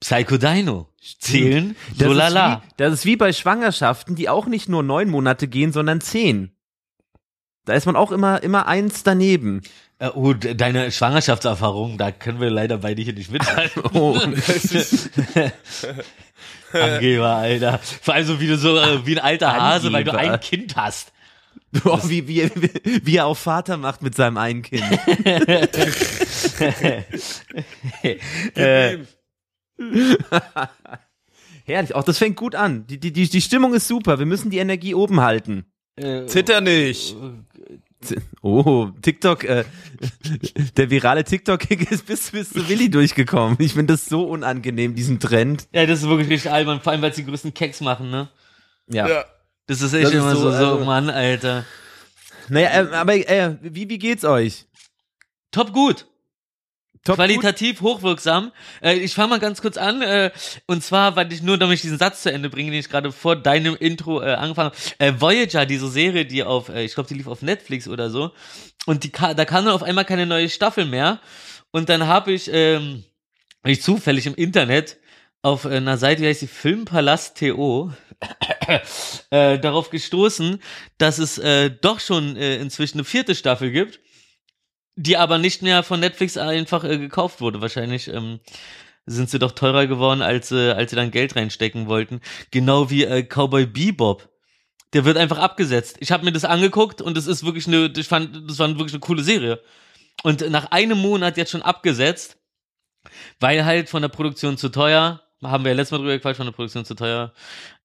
Psycho 0.00 0.36
Dino. 0.38 0.88
Zählen, 1.20 1.74
das, 1.96 2.06
so 2.06 2.12
ist 2.12 2.16
lala. 2.18 2.62
wie, 2.64 2.68
das 2.76 2.92
ist 2.92 3.04
wie 3.04 3.16
bei 3.16 3.32
Schwangerschaften, 3.32 4.14
die 4.14 4.28
auch 4.28 4.46
nicht 4.46 4.68
nur 4.68 4.82
neun 4.82 5.08
Monate 5.08 5.48
gehen, 5.48 5.72
sondern 5.72 6.00
zehn. 6.00 6.52
Da 7.64 7.72
ist 7.74 7.86
man 7.86 7.96
auch 7.96 8.12
immer, 8.12 8.42
immer 8.42 8.66
eins 8.66 9.02
daneben. 9.02 9.62
Äh, 9.98 10.08
oh, 10.14 10.32
de- 10.32 10.54
deine 10.54 10.90
Schwangerschaftserfahrung, 10.92 11.98
da 11.98 12.12
können 12.12 12.40
wir 12.40 12.50
leider 12.50 12.78
beide 12.78 13.02
hier 13.02 13.14
nicht 13.14 13.30
mithalten. 13.30 13.82
Oh. 13.94 14.18
Angeber, 16.72 17.28
Alter. 17.36 17.78
Vor 18.02 18.14
allem 18.14 18.26
so 18.26 18.40
wie 18.40 18.46
du 18.46 18.58
so, 18.58 18.76
äh, 18.78 19.04
wie 19.06 19.18
ein 19.18 19.24
alter 19.24 19.54
Hase, 19.56 19.92
weil 19.92 20.04
du 20.04 20.12
Angeber. 20.12 20.34
ein 20.34 20.40
Kind 20.40 20.76
hast. 20.76 21.12
Oh, 21.84 21.98
wie, 22.04 22.26
wie, 22.26 22.50
wie 23.04 23.16
er 23.16 23.26
auch 23.26 23.36
Vater 23.36 23.76
macht 23.76 24.00
mit 24.00 24.14
seinem 24.14 24.38
einen 24.38 24.62
Kind. 24.62 24.84
Äh, 28.54 28.98
Herrlich, 31.64 31.94
auch 31.94 32.04
das 32.04 32.18
fängt 32.18 32.36
gut 32.36 32.54
an. 32.54 32.86
Die, 32.86 32.98
die, 32.98 33.12
die, 33.12 33.28
die 33.28 33.40
Stimmung 33.40 33.74
ist 33.74 33.88
super. 33.88 34.18
Wir 34.18 34.26
müssen 34.26 34.50
die 34.50 34.58
Energie 34.58 34.94
oben 34.94 35.20
halten. 35.20 35.66
äh, 35.96 36.26
Zitter 36.26 36.60
nicht. 36.60 37.14
Oh, 38.42 38.90
TikTok, 39.02 39.42
äh, 39.44 39.64
der 40.76 40.88
virale 40.90 41.24
TikTok-Kick 41.24 41.90
ist 41.90 42.06
bis, 42.06 42.30
bis 42.30 42.50
zu 42.50 42.68
Willi 42.68 42.88
durchgekommen. 42.90 43.56
Ich 43.60 43.72
finde 43.74 43.94
das 43.94 44.06
so 44.06 44.22
unangenehm, 44.24 44.94
diesen 44.94 45.18
Trend. 45.18 45.66
ja, 45.72 45.84
das 45.84 46.00
ist 46.02 46.08
wirklich 46.08 46.28
richtig 46.30 46.50
albern, 46.52 46.80
vor 46.80 46.92
allem, 46.92 47.02
weil 47.02 47.12
sie 47.12 47.22
die 47.24 47.28
größten 47.30 47.52
Keks 47.54 47.80
machen, 47.80 48.10
ne? 48.10 48.28
Ja. 48.88 49.08
Ja. 49.08 49.24
Das 49.66 49.82
ist 49.82 49.92
echt 49.92 50.04
Das 50.04 50.12
ist 50.12 50.18
immer 50.20 50.36
so, 50.36 50.42
so, 50.42 50.50
so, 50.52 50.56
also- 50.56 50.84
Mann, 50.84 51.10
Alter. 51.10 51.64
Naja, 52.48 52.68
äh, 52.84 52.94
aber 52.94 53.14
äh, 53.16 53.56
wie, 53.60 53.90
wie 53.90 53.98
geht's 53.98 54.24
euch? 54.24 54.66
Top 55.50 55.72
gut. 55.72 56.06
Top 57.04 57.16
gut? 57.16 57.24
Qualitativ 57.24 57.80
hochwirksam. 57.80 58.52
Äh, 58.82 58.94
ich 58.94 59.14
fange 59.14 59.28
mal 59.28 59.38
ganz 59.38 59.62
kurz 59.62 59.76
an. 59.76 60.02
Äh, 60.02 60.30
und 60.66 60.82
zwar, 60.82 61.16
weil 61.16 61.32
ich 61.32 61.42
nur, 61.42 61.58
damit 61.58 61.76
ich 61.76 61.82
diesen 61.82 61.98
Satz 61.98 62.22
zu 62.22 62.32
Ende 62.32 62.50
bringe, 62.50 62.70
den 62.70 62.80
ich 62.80 62.88
gerade 62.88 63.12
vor 63.12 63.36
deinem 63.36 63.76
Intro 63.76 64.22
äh, 64.22 64.34
angefangen 64.34 64.70
habe. 64.70 64.76
Äh, 64.98 65.20
Voyager, 65.20 65.66
diese 65.66 65.88
Serie, 65.88 66.24
die 66.26 66.42
auf, 66.42 66.68
äh, 66.68 66.84
ich 66.84 66.94
glaube, 66.94 67.08
die 67.08 67.14
lief 67.14 67.26
auf 67.26 67.42
Netflix 67.42 67.88
oder 67.88 68.10
so. 68.10 68.32
Und 68.86 69.04
die 69.04 69.12
da 69.12 69.44
kam 69.44 69.64
dann 69.64 69.74
auf 69.74 69.82
einmal 69.82 70.04
keine 70.04 70.26
neue 70.26 70.48
Staffel 70.48 70.84
mehr. 70.84 71.20
Und 71.70 71.88
dann 71.88 72.06
habe 72.06 72.32
ich, 72.32 72.50
ähm, 72.52 73.04
hab 73.62 73.70
ich 73.70 73.82
zufällig 73.82 74.26
im 74.26 74.34
Internet 74.34 74.98
auf 75.42 75.64
äh, 75.64 75.76
einer 75.76 75.98
Seite, 75.98 76.22
die 76.22 76.28
heißt 76.28 76.42
die 76.42 76.46
Filmpalast.to, 76.46 77.92
äh, 79.30 79.58
darauf 79.58 79.90
gestoßen, 79.90 80.60
dass 80.98 81.18
es 81.18 81.40
doch 81.80 82.00
schon 82.00 82.34
inzwischen 82.34 82.98
eine 82.98 83.04
vierte 83.04 83.36
Staffel 83.36 83.70
gibt 83.70 84.00
die 84.98 85.16
aber 85.16 85.38
nicht 85.38 85.62
mehr 85.62 85.84
von 85.84 86.00
Netflix 86.00 86.36
einfach 86.36 86.82
äh, 86.82 86.98
gekauft 86.98 87.40
wurde. 87.40 87.60
Wahrscheinlich 87.60 88.08
ähm, 88.08 88.40
sind 89.06 89.30
sie 89.30 89.38
doch 89.38 89.52
teurer 89.52 89.86
geworden, 89.86 90.22
als, 90.22 90.50
äh, 90.50 90.72
als 90.72 90.90
sie 90.90 90.96
dann 90.96 91.12
Geld 91.12 91.36
reinstecken 91.36 91.86
wollten. 91.86 92.20
Genau 92.50 92.90
wie 92.90 93.04
äh, 93.04 93.22
Cowboy 93.22 93.66
Bebop. 93.66 94.28
Der 94.92 95.04
wird 95.04 95.16
einfach 95.16 95.38
abgesetzt. 95.38 95.98
Ich 96.00 96.10
habe 96.10 96.24
mir 96.24 96.32
das 96.32 96.44
angeguckt 96.44 97.00
und 97.00 97.16
es 97.16 97.28
ist 97.28 97.44
wirklich 97.44 97.68
eine, 97.68 97.92
ich 97.96 98.08
fand, 98.08 98.50
das 98.50 98.58
war 98.58 98.68
wirklich 98.70 98.92
eine 98.94 99.00
coole 99.00 99.22
Serie. 99.22 99.62
Und 100.24 100.50
nach 100.50 100.72
einem 100.72 100.98
Monat 100.98 101.36
jetzt 101.36 101.52
schon 101.52 101.62
abgesetzt, 101.62 102.36
weil 103.38 103.64
halt 103.64 103.88
von 103.88 104.02
der 104.02 104.08
Produktion 104.08 104.56
zu 104.56 104.68
teuer, 104.68 105.22
haben 105.42 105.62
wir 105.62 105.70
ja 105.70 105.76
letztes 105.76 105.92
Mal 105.92 105.98
drüber 105.98 106.14
gequatscht, 106.14 106.38
von 106.38 106.46
der 106.46 106.52
Produktion 106.52 106.84
zu 106.84 106.96
teuer. 106.96 107.32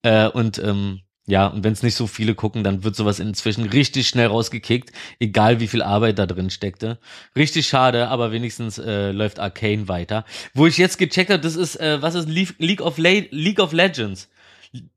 Äh, 0.01 0.29
und 0.29 0.57
ähm, 0.57 1.01
ja, 1.25 1.47
und 1.47 1.63
wenn 1.63 1.71
es 1.73 1.83
nicht 1.83 1.95
so 1.95 2.05
viele 2.07 2.35
gucken, 2.35 2.63
dann 2.63 2.83
wird 2.83 2.95
sowas 2.95 3.19
inzwischen 3.19 3.63
richtig 3.69 4.07
schnell 4.09 4.27
rausgekickt, 4.27 4.91
egal 5.19 5.59
wie 5.61 5.67
viel 5.67 5.81
Arbeit 5.81 6.19
da 6.19 6.25
drin 6.25 6.49
steckte. 6.49 6.99
Richtig 7.35 7.67
schade, 7.67 8.09
aber 8.09 8.31
wenigstens 8.33 8.77
äh, 8.77 9.11
läuft 9.11 9.39
Arcane 9.39 9.87
weiter. 9.87 10.25
Wo 10.53 10.67
ich 10.67 10.77
jetzt 10.77 10.97
gecheckt 10.97 11.29
habe, 11.31 11.41
das 11.41 11.55
ist, 11.55 11.77
äh, 11.77 12.01
was 12.01 12.15
ist 12.15 12.27
Le 12.27 12.47
League 12.57 12.81
of, 12.81 12.97
Le 12.97 13.27
League 13.31 13.59
of 13.59 13.71
Legends? 13.71 14.29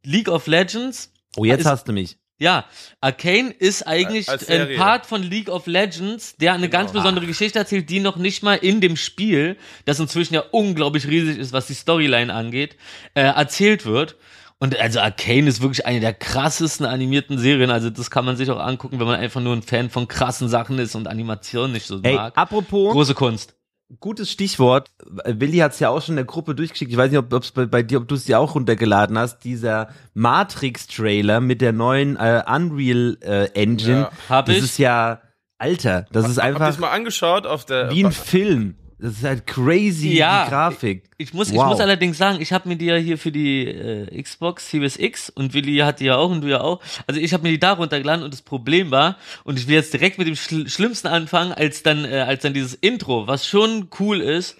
League 0.04 0.28
of 0.28 0.46
Legends 0.46 1.12
Oh, 1.36 1.44
jetzt 1.44 1.60
ist- 1.60 1.66
hast 1.66 1.86
du 1.86 1.92
mich. 1.92 2.16
ja, 2.38 2.64
Arcane 3.00 3.50
ist 3.56 3.86
eigentlich 3.86 4.28
Als 4.28 4.48
ein. 4.48 4.74
Part 4.76 5.06
von 5.06 5.22
League 5.22 5.48
of 5.48 5.66
Legends, 5.66 6.34
der 6.36 6.54
eine 6.54 6.68
ganz 6.68 6.92
besondere 6.92 7.26
Geschichte 7.26 7.58
erzählt, 7.58 7.88
die 7.88 8.00
noch 8.00 8.16
nicht 8.16 8.42
mal 8.42 8.54
in 8.56 8.80
dem 8.80 8.96
Spiel, 8.96 9.56
das 9.84 10.00
inzwischen 10.00 10.34
ja 10.34 10.40
unglaublich 10.50 11.06
riesig 11.06 11.38
ist, 11.38 11.52
was 11.52 11.66
die 11.68 11.74
Storyline 11.74 12.32
angeht, 12.34 12.76
äh, 13.14 13.20
erzählt 13.22 13.84
wird. 13.86 14.16
Und 14.58 14.78
also 14.80 15.00
Arcane 15.00 15.48
ist 15.48 15.60
wirklich 15.60 15.84
eine 15.84 16.00
der 16.00 16.14
krassesten 16.14 16.86
animierten 16.86 17.38
Serien. 17.38 17.70
Also 17.70 17.90
das 17.90 18.10
kann 18.10 18.24
man 18.24 18.36
sich 18.36 18.50
auch 18.50 18.58
angucken, 18.58 18.98
wenn 18.98 19.06
man 19.06 19.20
einfach 19.20 19.40
nur 19.42 19.54
ein 19.54 19.62
Fan 19.62 19.90
von 19.90 20.08
krassen 20.08 20.48
Sachen 20.48 20.78
ist 20.78 20.94
und 20.94 21.08
Animationen 21.08 21.72
nicht 21.72 21.86
so 21.86 22.00
Ey, 22.02 22.14
mag. 22.14 22.38
apropos, 22.38 22.92
Große 22.94 23.12
Kunst. 23.14 23.54
gutes 24.00 24.30
Stichwort. 24.30 24.90
Willi 25.26 25.58
hat's 25.58 25.78
ja 25.78 25.90
auch 25.90 26.00
schon 26.00 26.14
in 26.14 26.16
der 26.16 26.24
Gruppe 26.24 26.54
durchgeschickt. 26.54 26.90
Ich 26.90 26.96
weiß 26.96 27.10
nicht, 27.10 27.18
ob 27.18 27.30
ob's 27.34 27.50
bei, 27.50 27.66
bei 27.66 27.82
dir, 27.82 27.98
ob 27.98 28.08
du 28.08 28.14
es 28.14 28.24
dir 28.24 28.40
auch 28.40 28.54
runtergeladen 28.54 29.18
hast. 29.18 29.40
Dieser 29.44 29.88
Matrix-Trailer 30.14 31.40
mit 31.40 31.60
der 31.60 31.72
neuen 31.72 32.16
äh, 32.16 32.42
Unreal 32.48 33.18
äh, 33.20 33.44
Engine. 33.52 34.00
Ja. 34.00 34.10
Hab 34.28 34.46
das 34.46 34.56
ich. 34.56 34.62
ist 34.64 34.78
ja, 34.78 35.20
Alter, 35.58 36.06
das 36.12 36.28
ist 36.28 36.38
Hab 36.38 36.50
ich's 36.50 36.60
einfach 36.60 36.78
mal 36.78 36.90
angeschaut 36.92 37.46
auf 37.46 37.64
der. 37.66 37.90
wie 37.90 38.04
ein 38.04 38.12
Film. 38.12 38.76
Das 38.98 39.12
ist 39.18 39.24
halt 39.24 39.46
crazy, 39.46 40.14
Ja. 40.16 40.44
die 40.44 40.50
Grafik. 40.50 41.02
Ich 41.18 41.34
muss, 41.34 41.50
ich 41.50 41.54
Wow. 41.56 41.66
muss 41.68 41.80
allerdings 41.80 42.16
sagen, 42.16 42.40
ich 42.40 42.52
habe 42.52 42.66
mir 42.68 42.76
die 42.76 42.86
ja 42.86 42.96
hier 42.96 43.18
für 43.18 43.30
die 43.30 43.66
äh, 43.66 44.22
Xbox 44.22 44.70
Series 44.70 44.98
X 44.98 45.28
und 45.28 45.52
Willi 45.52 45.76
hat 45.78 46.00
die 46.00 46.06
ja 46.06 46.16
auch 46.16 46.30
und 46.30 46.40
du 46.40 46.48
ja 46.48 46.62
auch. 46.62 46.80
Also 47.06 47.20
ich 47.20 47.34
habe 47.34 47.42
mir 47.42 47.50
die 47.50 47.58
da 47.60 47.72
runtergeladen 47.72 48.24
und 48.24 48.32
das 48.32 48.40
Problem 48.40 48.90
war, 48.90 49.18
und 49.44 49.58
ich 49.58 49.66
will 49.68 49.74
jetzt 49.74 49.92
direkt 49.92 50.16
mit 50.16 50.26
dem 50.28 50.34
Schl 50.36 50.66
Schlimmsten 50.68 51.08
anfangen, 51.08 51.52
als 51.52 51.82
dann, 51.82 52.06
äh, 52.06 52.20
als 52.26 52.42
dann 52.42 52.54
dieses 52.54 52.72
Intro, 52.74 53.26
was 53.26 53.46
schon 53.46 53.88
cool 54.00 54.20
ist, 54.22 54.56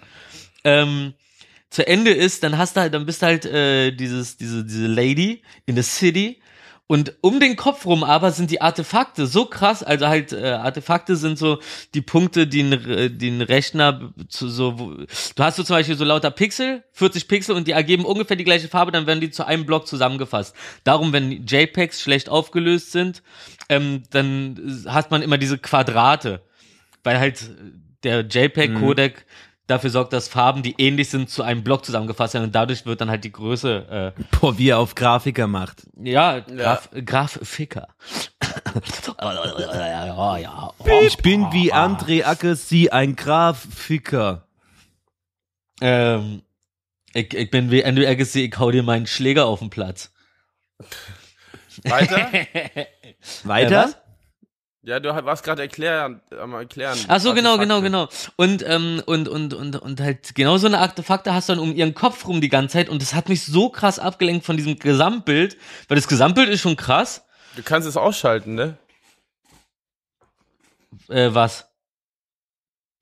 ähm, 0.64 1.14
zu 1.70 1.86
Ende 1.86 2.10
ist, 2.10 2.42
dann 2.42 2.58
hast 2.58 2.76
du 2.76 2.80
halt, 2.82 2.92
dann 2.94 3.06
bist 3.06 3.22
du 3.22 3.26
halt 3.26 3.44
äh, 3.46 3.90
dieses, 3.90 4.36
diese, 4.36 4.64
diese 4.64 4.86
Lady 4.86 5.42
in 5.64 5.76
the 5.76 5.82
City 5.82 6.40
und 6.88 7.14
um 7.20 7.40
den 7.40 7.56
Kopf 7.56 7.84
rum 7.84 8.04
aber 8.04 8.30
sind 8.30 8.50
die 8.52 8.60
Artefakte 8.60 9.26
so 9.26 9.46
krass, 9.46 9.82
also 9.82 10.06
halt 10.06 10.32
äh, 10.32 10.52
Artefakte 10.52 11.16
sind 11.16 11.36
so 11.36 11.58
die 11.94 12.00
Punkte, 12.00 12.46
die 12.46 12.62
ein, 12.62 12.72
äh, 12.72 13.10
die 13.10 13.28
ein 13.28 13.42
Rechner 13.42 14.12
zu 14.28 14.48
so, 14.48 14.78
wo, 14.78 14.92
du 14.92 15.42
hast 15.42 15.56
so 15.56 15.64
zum 15.64 15.74
Beispiel 15.74 15.96
so 15.96 16.04
lauter 16.04 16.30
Pixel, 16.30 16.84
40 16.92 17.26
Pixel 17.26 17.56
und 17.56 17.66
die 17.66 17.72
ergeben 17.72 18.04
ungefähr 18.04 18.36
die 18.36 18.44
gleiche 18.44 18.68
Farbe, 18.68 18.92
dann 18.92 19.08
werden 19.08 19.20
die 19.20 19.30
zu 19.30 19.44
einem 19.44 19.66
Block 19.66 19.88
zusammengefasst. 19.88 20.54
Darum, 20.84 21.12
wenn 21.12 21.44
JPEGs 21.44 22.00
schlecht 22.00 22.28
aufgelöst 22.28 22.92
sind, 22.92 23.24
ähm, 23.68 24.04
dann 24.10 24.84
hat 24.86 25.10
man 25.10 25.22
immer 25.22 25.38
diese 25.38 25.58
Quadrate, 25.58 26.42
weil 27.02 27.18
halt 27.18 27.50
der 28.04 28.20
JPEG-Codec 28.20 29.24
dafür 29.66 29.90
sorgt, 29.90 30.12
dass 30.12 30.28
Farben, 30.28 30.62
die 30.62 30.74
ähnlich 30.78 31.08
sind, 31.08 31.30
zu 31.30 31.42
einem 31.42 31.64
Block 31.64 31.84
zusammengefasst 31.84 32.34
werden 32.34 32.44
und 32.44 32.54
dadurch 32.54 32.86
wird 32.86 33.00
dann 33.00 33.10
halt 33.10 33.24
die 33.24 33.32
Größe 33.32 34.14
äh, 34.16 34.22
Boah, 34.38 34.58
wie 34.58 34.68
er 34.68 34.78
auf 34.78 34.94
Grafiker 34.94 35.46
macht. 35.46 35.86
ja, 36.00 36.40
Graf, 36.40 36.88
Graf 37.04 37.38
Ficker. 37.42 37.88
ja, 40.06 40.38
ja. 40.38 40.72
Ich 41.02 41.16
bin 41.18 41.52
wie 41.52 41.72
André 41.72 42.24
Agassi, 42.24 42.88
ein 42.90 43.16
Grafiker. 43.16 44.46
Ähm, 45.80 46.42
ich, 47.12 47.32
ich 47.34 47.50
bin 47.50 47.70
wie 47.70 47.84
Andrew 47.84 48.06
Agassi, 48.06 48.44
ich 48.44 48.58
hau 48.58 48.70
dir 48.70 48.82
meinen 48.82 49.06
Schläger 49.06 49.46
auf 49.46 49.58
den 49.60 49.70
Platz. 49.70 50.12
Weiter? 51.84 52.30
Weiter? 53.44 53.94
Ja, 54.86 55.00
du 55.00 55.08
warst 55.08 55.42
gerade 55.42 55.62
erklären, 55.62 56.20
am 56.30 56.54
erklären. 56.54 56.96
Ach 57.08 57.18
so, 57.18 57.34
genau, 57.34 57.58
genau, 57.58 57.80
genau. 57.80 58.08
Und, 58.36 58.64
ähm, 58.64 59.02
und, 59.04 59.26
und, 59.26 59.52
und, 59.52 59.74
und 59.74 60.00
halt 60.00 60.36
genau 60.36 60.58
so 60.58 60.68
eine 60.68 60.78
Artefakte 60.78 61.34
hast 61.34 61.48
du 61.48 61.54
dann 61.54 61.60
um 61.60 61.74
ihren 61.74 61.92
Kopf 61.92 62.24
rum 62.28 62.40
die 62.40 62.48
ganze 62.48 62.74
Zeit 62.74 62.88
und 62.88 63.02
das 63.02 63.12
hat 63.12 63.28
mich 63.28 63.44
so 63.44 63.68
krass 63.68 63.98
abgelenkt 63.98 64.46
von 64.46 64.56
diesem 64.56 64.78
Gesamtbild, 64.78 65.56
weil 65.88 65.96
das 65.96 66.06
Gesamtbild 66.06 66.50
ist 66.50 66.60
schon 66.60 66.76
krass. 66.76 67.26
Du 67.56 67.64
kannst 67.64 67.88
es 67.88 67.96
ausschalten, 67.96 68.54
ne? 68.54 68.78
Äh, 71.08 71.34
was? 71.34 71.68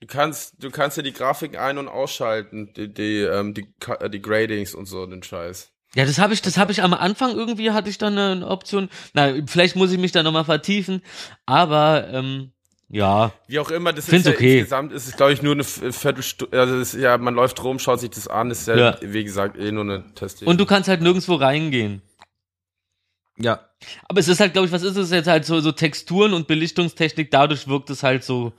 Du 0.01 0.07
kannst, 0.07 0.55
du 0.65 0.71
kannst 0.71 0.97
ja 0.97 1.03
die 1.03 1.13
Grafiken 1.13 1.59
ein- 1.59 1.77
und 1.77 1.89
ausschalten, 1.89 2.73
die, 2.73 2.95
die, 2.95 3.21
ähm, 3.25 3.53
die, 3.53 3.69
die 4.09 4.23
Gradings 4.23 4.75
und 4.75 4.87
so, 4.87 5.05
den 5.05 5.23
Scheiß. 5.23 5.74
Ja, 5.95 6.05
das 6.05 6.19
habe 6.19 6.35
ich, 6.35 6.43
das 6.43 6.59
habe 6.59 6.73
ich 6.73 6.83
am 6.83 6.93
Anfang 6.95 7.31
irgendwie 7.33 7.71
hatte 7.71 7.89
ich 7.89 7.99
dann 7.99 8.19
eine 8.19 8.47
Option. 8.49 8.89
Na, 9.13 9.33
vielleicht 9.47 9.77
muss 9.77 9.93
ich 9.93 9.99
mich 9.99 10.13
da 10.13 10.23
nochmal 10.23 10.45
vertiefen, 10.45 11.03
aber 11.47 12.09
ähm, 12.11 12.51
ja, 12.89 13.33
Wie 13.49 13.59
auch 13.59 13.71
immer, 13.71 13.93
das 13.93 14.07
Find's 14.07 14.27
ist 14.27 14.33
ja 14.33 14.37
okay. 14.37 14.59
insgesamt 14.59 14.93
ist 14.93 15.09
es, 15.09 15.17
glaube 15.17 15.33
ich, 15.33 15.43
nur 15.43 15.53
eine 15.55 15.65
Viertelstunde, 15.65 16.59
also 16.59 16.79
ist 16.79 16.95
ja, 16.95 17.17
man 17.19 17.35
läuft 17.35 17.63
rum, 17.65 17.79
schaut 17.79 18.01
sich 18.01 18.11
das 18.11 18.29
an, 18.29 18.51
ist 18.51 18.69
ja, 18.69 18.77
Ja. 18.77 18.99
wie 19.01 19.25
gesagt, 19.25 19.57
eh 19.59 19.73
nur 19.73 19.83
eine 19.85 20.05
Test. 20.15 20.43
und 20.43 20.61
du 20.61 20.67
kannst 20.67 20.89
halt 20.89 21.01
nirgendwo 21.01 21.35
reingehen. 21.35 22.03
Ja. 23.39 23.61
Aber 24.09 24.21
es 24.21 24.29
ist 24.29 24.41
halt, 24.41 24.53
glaube 24.53 24.67
ich, 24.67 24.73
was 24.73 24.83
ist 24.83 24.97
es 24.97 25.11
jetzt 25.11 25.27
halt 25.27 25.45
so, 25.45 25.61
so 25.61 25.73
Texturen 25.73 26.35
und 26.35 26.47
Belichtungstechnik, 26.47 27.31
dadurch 27.31 27.67
wirkt 27.69 27.91
es 27.91 28.03
halt 28.03 28.23
so 28.25 28.53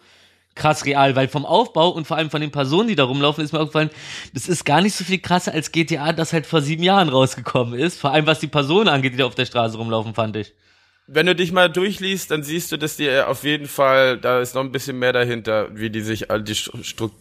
krass 0.56 0.86
real, 0.86 1.16
weil 1.16 1.28
vom 1.28 1.46
Aufbau 1.46 1.90
und 1.90 2.08
vor 2.08 2.18
allem 2.18 2.30
von 2.30 2.42
den 2.42 2.52
Personen, 2.52 2.88
die 2.88 2.96
da 2.96 3.04
rumlaufen, 3.04 3.44
ist 3.44 3.52
mir 3.52 3.60
aufgefallen, 3.60 3.90
das 4.34 4.48
ist 4.48 4.66
gar 4.66 4.82
nicht 4.82 4.96
so 4.96 5.04
viel 5.04 5.20
krasser 5.20 5.54
als 5.54 5.72
GTA, 5.72 6.14
das 6.14 6.34
halt 6.34 6.46
vor 6.46 6.62
sieben 6.62 6.84
Jahren 6.84 7.10
rausgekommen 7.10 7.78
ist. 7.78 8.00
Vor 8.00 8.12
allem 8.12 8.26
was 8.26 8.40
die 8.40 8.48
Personen 8.48 8.88
angeht, 8.88 9.14
die 9.14 9.18
da 9.18 9.26
auf 9.26 9.36
der 9.36 9.46
Straße 9.46 9.78
rumlaufen, 9.78 10.14
fand 10.14 10.36
ich. 10.38 10.54
Wenn 11.08 11.28
du 11.28 11.36
dich 11.36 11.52
mal 11.52 11.70
durchliest, 11.70 12.32
dann 12.32 12.42
siehst 12.42 12.72
du, 12.72 12.78
dass 12.78 12.98
die 12.98 13.06
äh, 13.06 13.22
auf 13.22 13.44
jeden 13.44 13.68
Fall, 13.68 14.18
da 14.18 14.40
ist 14.40 14.56
noch 14.56 14.64
ein 14.64 14.72
bisschen 14.72 14.98
mehr 14.98 15.14
dahinter, 15.14 15.68
wie 15.74 15.92
die 15.92 16.02
sich 16.02 16.32
all 16.32 16.42
die 16.42 16.56
Struktur 16.56 17.12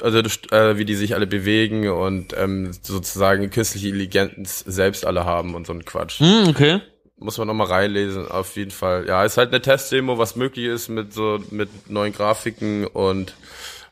also 0.00 0.18
äh, 0.18 0.78
wie 0.78 0.84
die 0.84 0.94
sich 0.94 1.16
alle 1.16 1.26
bewegen 1.26 1.88
und 1.88 2.32
ähm, 2.36 2.72
sozusagen 2.82 3.50
künstliche 3.50 3.88
Intelligenz 3.88 4.60
selbst 4.60 5.04
alle 5.04 5.24
haben 5.24 5.56
und 5.56 5.66
so 5.66 5.72
ein 5.72 5.84
Quatsch. 5.84 6.20
Hm, 6.20 6.48
okay. 6.48 6.80
Muss 7.20 7.36
man 7.38 7.48
noch 7.48 7.54
mal 7.54 7.66
reinlesen, 7.66 8.28
auf 8.28 8.54
jeden 8.56 8.70
Fall. 8.70 9.06
Ja, 9.08 9.24
ist 9.24 9.36
halt 9.38 9.48
eine 9.50 9.60
Testdemo, 9.60 10.18
was 10.18 10.36
möglich 10.36 10.66
ist 10.66 10.88
mit 10.88 11.12
so 11.12 11.42
mit 11.50 11.90
neuen 11.90 12.12
Grafiken 12.12 12.86
und 12.86 13.34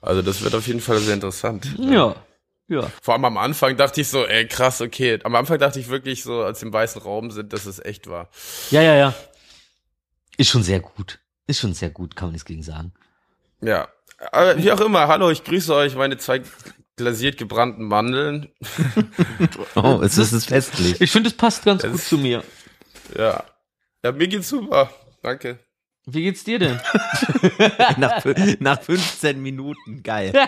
also 0.00 0.22
das 0.22 0.42
wird 0.42 0.54
auf 0.54 0.66
jeden 0.68 0.80
Fall 0.80 0.98
sehr 0.98 1.14
interessant. 1.14 1.66
Ja. 1.78 2.14
Ja. 2.68 2.90
Vor 3.02 3.14
allem 3.14 3.24
am 3.24 3.36
Anfang 3.38 3.76
dachte 3.76 4.00
ich 4.00 4.08
so, 4.08 4.24
ey 4.26 4.46
krass, 4.46 4.80
okay. 4.80 5.18
Am 5.24 5.34
Anfang 5.34 5.58
dachte 5.58 5.78
ich 5.80 5.88
wirklich 5.88 6.22
so, 6.22 6.42
als 6.42 6.60
wir 6.62 6.66
im 6.66 6.72
weißen 6.72 7.00
Raum 7.02 7.30
sind, 7.30 7.52
dass 7.52 7.66
es 7.66 7.78
echt 7.84 8.08
war. 8.08 8.28
Ja, 8.70 8.82
ja, 8.82 8.94
ja. 8.94 9.14
Ist 10.36 10.50
schon 10.50 10.62
sehr 10.62 10.80
gut. 10.80 11.18
Ist 11.46 11.60
schon 11.60 11.74
sehr 11.74 11.90
gut, 11.90 12.14
kann 12.16 12.28
man 12.28 12.32
nichts 12.32 12.44
gegen 12.46 12.62
sagen. 12.62 12.92
Ja. 13.60 13.88
Aber 14.32 14.56
wie 14.58 14.70
auch 14.72 14.80
immer, 14.80 15.08
hallo, 15.08 15.30
ich 15.30 15.44
grüße 15.44 15.74
euch, 15.74 15.94
meine 15.94 16.18
zwei 16.18 16.42
glasiert 16.96 17.38
gebrannten 17.38 17.84
Mandeln. 17.84 18.48
Oh, 19.74 20.00
es 20.02 20.16
ist 20.18 20.32
es 20.32 20.46
festlich. 20.46 21.00
Ich 21.00 21.10
finde, 21.10 21.28
es 21.28 21.36
passt 21.36 21.64
ganz 21.64 21.82
gut 21.82 21.94
Es- 21.94 22.08
zu 22.08 22.16
mir. 22.18 22.42
Ja. 23.16 23.44
Ja, 24.04 24.12
mir 24.12 24.28
geht's 24.28 24.48
super. 24.48 24.90
Danke. 25.22 25.58
Wie 26.06 26.22
geht's 26.22 26.44
dir 26.44 26.58
denn? 26.58 26.80
nach, 27.96 28.24
nach 28.60 28.80
15 28.80 29.42
Minuten. 29.42 30.02
Geil. 30.02 30.32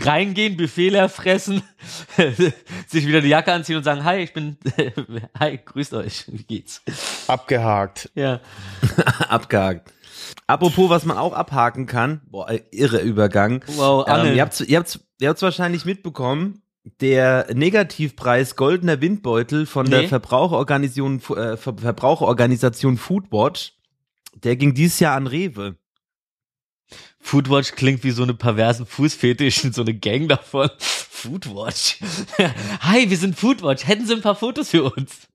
Reingehen, 0.00 0.56
Befehle 0.56 0.98
erfressen, 0.98 1.62
sich 2.86 3.06
wieder 3.06 3.20
die 3.20 3.28
Jacke 3.28 3.52
anziehen 3.52 3.76
und 3.76 3.82
sagen, 3.82 4.04
hi, 4.04 4.18
ich 4.18 4.32
bin, 4.32 4.58
hi, 5.38 5.58
grüßt 5.64 5.94
euch, 5.94 6.24
wie 6.28 6.44
geht's? 6.44 6.82
Abgehakt. 7.26 8.10
Ja. 8.14 8.40
Abgehakt. 9.28 9.92
Apropos, 10.46 10.90
was 10.90 11.04
man 11.04 11.16
auch 11.18 11.32
abhaken 11.32 11.86
kann, 11.86 12.20
boah, 12.26 12.50
irre 12.70 13.00
Übergang. 13.00 13.64
Wow, 13.66 14.06
Angeln. 14.06 14.28
Ähm, 14.28 14.36
ihr 14.36 14.42
habt's, 14.42 14.60
ihr 14.60 14.78
habt's, 14.78 15.00
ihr 15.20 15.28
habt's 15.28 15.42
wahrscheinlich 15.42 15.84
mitbekommen. 15.84 16.62
Der 17.00 17.46
Negativpreis 17.54 18.56
Goldener 18.56 19.00
Windbeutel 19.00 19.66
von 19.66 19.86
Nee. 19.86 19.90
der 20.00 20.08
Verbraucherorganisation, 20.08 21.16
äh, 21.36 21.56
Ver 21.56 21.76
Verbraucherorganisation 21.76 22.96
Foodwatch, 22.96 23.74
der 24.42 24.56
ging 24.56 24.74
dieses 24.74 25.00
Jahr 25.00 25.16
an 25.16 25.26
Rewe. 25.26 25.76
Foodwatch 27.20 27.72
klingt 27.72 28.04
wie 28.04 28.10
so 28.12 28.22
eine 28.22 28.34
perversen 28.34 28.86
Fußfetisch 28.86 29.64
und 29.64 29.74
so 29.74 29.82
eine 29.82 29.94
Gang 29.94 30.28
davon. 30.28 30.70
Foodwatch. 30.78 31.98
Hi, 32.80 33.10
wir 33.10 33.16
sind 33.16 33.36
Foodwatch. 33.36 33.86
Hätten 33.86 34.06
Sie 34.06 34.14
ein 34.14 34.22
paar 34.22 34.36
Fotos 34.36 34.70
für 34.70 34.84
uns? 34.84 35.28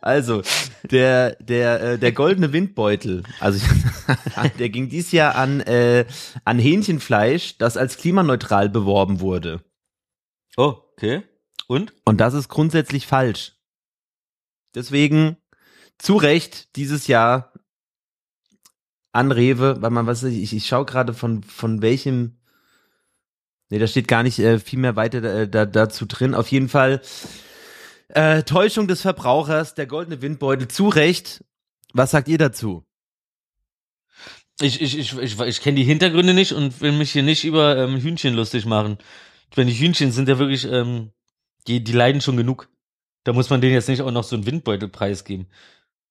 Also, 0.00 0.42
der, 0.90 1.36
der, 1.36 1.80
äh, 1.82 1.98
der 1.98 2.12
goldene 2.12 2.52
Windbeutel, 2.52 3.22
also 3.40 3.64
der 4.58 4.68
ging 4.68 4.88
dieses 4.88 5.12
Jahr 5.12 5.34
an, 5.36 5.60
äh, 5.60 6.04
an 6.44 6.58
Hähnchenfleisch, 6.58 7.58
das 7.58 7.76
als 7.76 7.96
klimaneutral 7.96 8.68
beworben 8.68 9.20
wurde. 9.20 9.60
Oh, 10.56 10.76
okay. 10.92 11.22
Und? 11.66 11.92
Und 12.04 12.18
das 12.18 12.34
ist 12.34 12.48
grundsätzlich 12.48 13.06
falsch. 13.06 13.52
Deswegen 14.74 15.36
zu 15.98 16.16
Recht 16.16 16.76
dieses 16.76 17.06
Jahr 17.06 17.52
an 19.12 19.30
Rewe, 19.30 19.80
weil 19.80 19.90
man 19.90 20.06
was 20.06 20.22
ich, 20.24 20.52
ich 20.52 20.66
schaue 20.66 20.84
gerade 20.84 21.14
von 21.14 21.42
von 21.42 21.82
welchem 21.82 22.38
Nee, 23.70 23.78
da 23.78 23.86
steht 23.86 24.08
gar 24.08 24.22
nicht 24.22 24.38
äh, 24.38 24.58
viel 24.58 24.78
mehr 24.78 24.94
weiter 24.94 25.22
äh, 25.22 25.48
da, 25.48 25.64
dazu 25.64 26.06
drin. 26.06 26.34
Auf 26.34 26.48
jeden 26.48 26.68
Fall 26.68 27.00
äh, 28.08 28.42
Täuschung 28.42 28.86
des 28.86 29.00
Verbrauchers, 29.00 29.74
der 29.74 29.86
goldene 29.86 30.20
Windbeutel 30.22 30.68
zu 30.68 30.88
Recht. 30.88 31.42
Was 31.92 32.10
sagt 32.10 32.28
ihr 32.28 32.38
dazu? 32.38 32.84
Ich, 34.60 34.80
ich, 34.80 34.98
ich, 34.98 35.18
ich, 35.18 35.40
ich 35.40 35.60
kenne 35.60 35.76
die 35.76 35.84
Hintergründe 35.84 36.34
nicht 36.34 36.52
und 36.52 36.80
will 36.80 36.92
mich 36.92 37.12
hier 37.12 37.22
nicht 37.22 37.44
über 37.44 37.76
ähm, 37.76 37.96
Hühnchen 37.96 38.34
lustig 38.34 38.66
machen. 38.66 38.98
Wenn 39.54 39.66
die 39.66 39.74
Hühnchen 39.74 40.12
sind 40.12 40.28
ja 40.28 40.38
wirklich, 40.38 40.70
ähm, 40.70 41.10
die, 41.66 41.82
die 41.82 41.92
leiden 41.92 42.20
schon 42.20 42.36
genug. 42.36 42.68
Da 43.24 43.32
muss 43.32 43.50
man 43.50 43.60
denen 43.60 43.72
jetzt 43.72 43.88
nicht 43.88 44.02
auch 44.02 44.10
noch 44.10 44.24
so 44.24 44.36
einen 44.36 44.46
Windbeutelpreis 44.46 45.24
geben. 45.24 45.46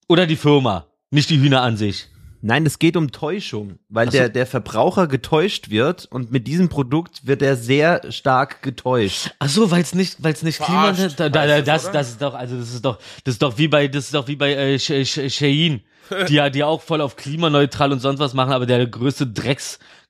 Oder 0.07 0.25
die 0.25 0.35
Firma, 0.35 0.87
nicht 1.11 1.29
die 1.29 1.39
Hühner 1.39 1.61
an 1.61 1.77
sich. 1.77 2.07
Nein, 2.45 2.65
es 2.65 2.77
geht 2.77 2.97
um 2.97 3.11
Täuschung, 3.11 3.79
weil 3.87 4.07
so. 4.07 4.17
der, 4.17 4.27
der 4.27 4.45
Verbraucher 4.45 5.07
getäuscht 5.07 5.69
wird 5.69 6.05
und 6.07 6.29
mit 6.31 6.45
diesem 6.45 6.67
Produkt 6.67 7.25
wird 7.25 7.41
er 7.41 7.55
sehr 7.55 8.11
stark 8.11 8.61
getäuscht. 8.61 9.31
Ach 9.39 9.47
so, 9.47 9.71
weil 9.71 9.81
es 9.81 9.95
nicht, 9.95 10.21
weil 10.21 10.33
es 10.33 10.43
nicht 10.43 10.59
Klima, 10.59 10.91
da, 10.91 11.29
da, 11.29 11.61
das, 11.61 11.89
das 11.89 12.09
ist 12.09 12.21
doch, 12.21 12.33
also 12.33 12.57
das 12.57 12.73
ist 12.73 12.83
doch, 12.83 12.99
das 13.23 13.35
ist 13.35 13.41
doch 13.41 13.57
wie 13.57 13.69
bei, 13.69 13.87
das 13.87 14.05
ist 14.05 14.13
doch 14.13 14.27
wie 14.27 14.35
bei 14.35 14.53
äh, 14.55 14.75
Sh- 14.75 15.05
Sh- 15.05 15.29
Shein, 15.29 15.83
die 16.27 16.33
ja, 16.33 16.49
die 16.49 16.65
auch 16.65 16.81
voll 16.81 16.99
auf 16.99 17.15
klimaneutral 17.15 17.93
und 17.93 17.99
sonst 17.99 18.19
was 18.19 18.33
machen, 18.33 18.51
aber 18.51 18.65
der 18.65 18.85
größte 18.87 19.25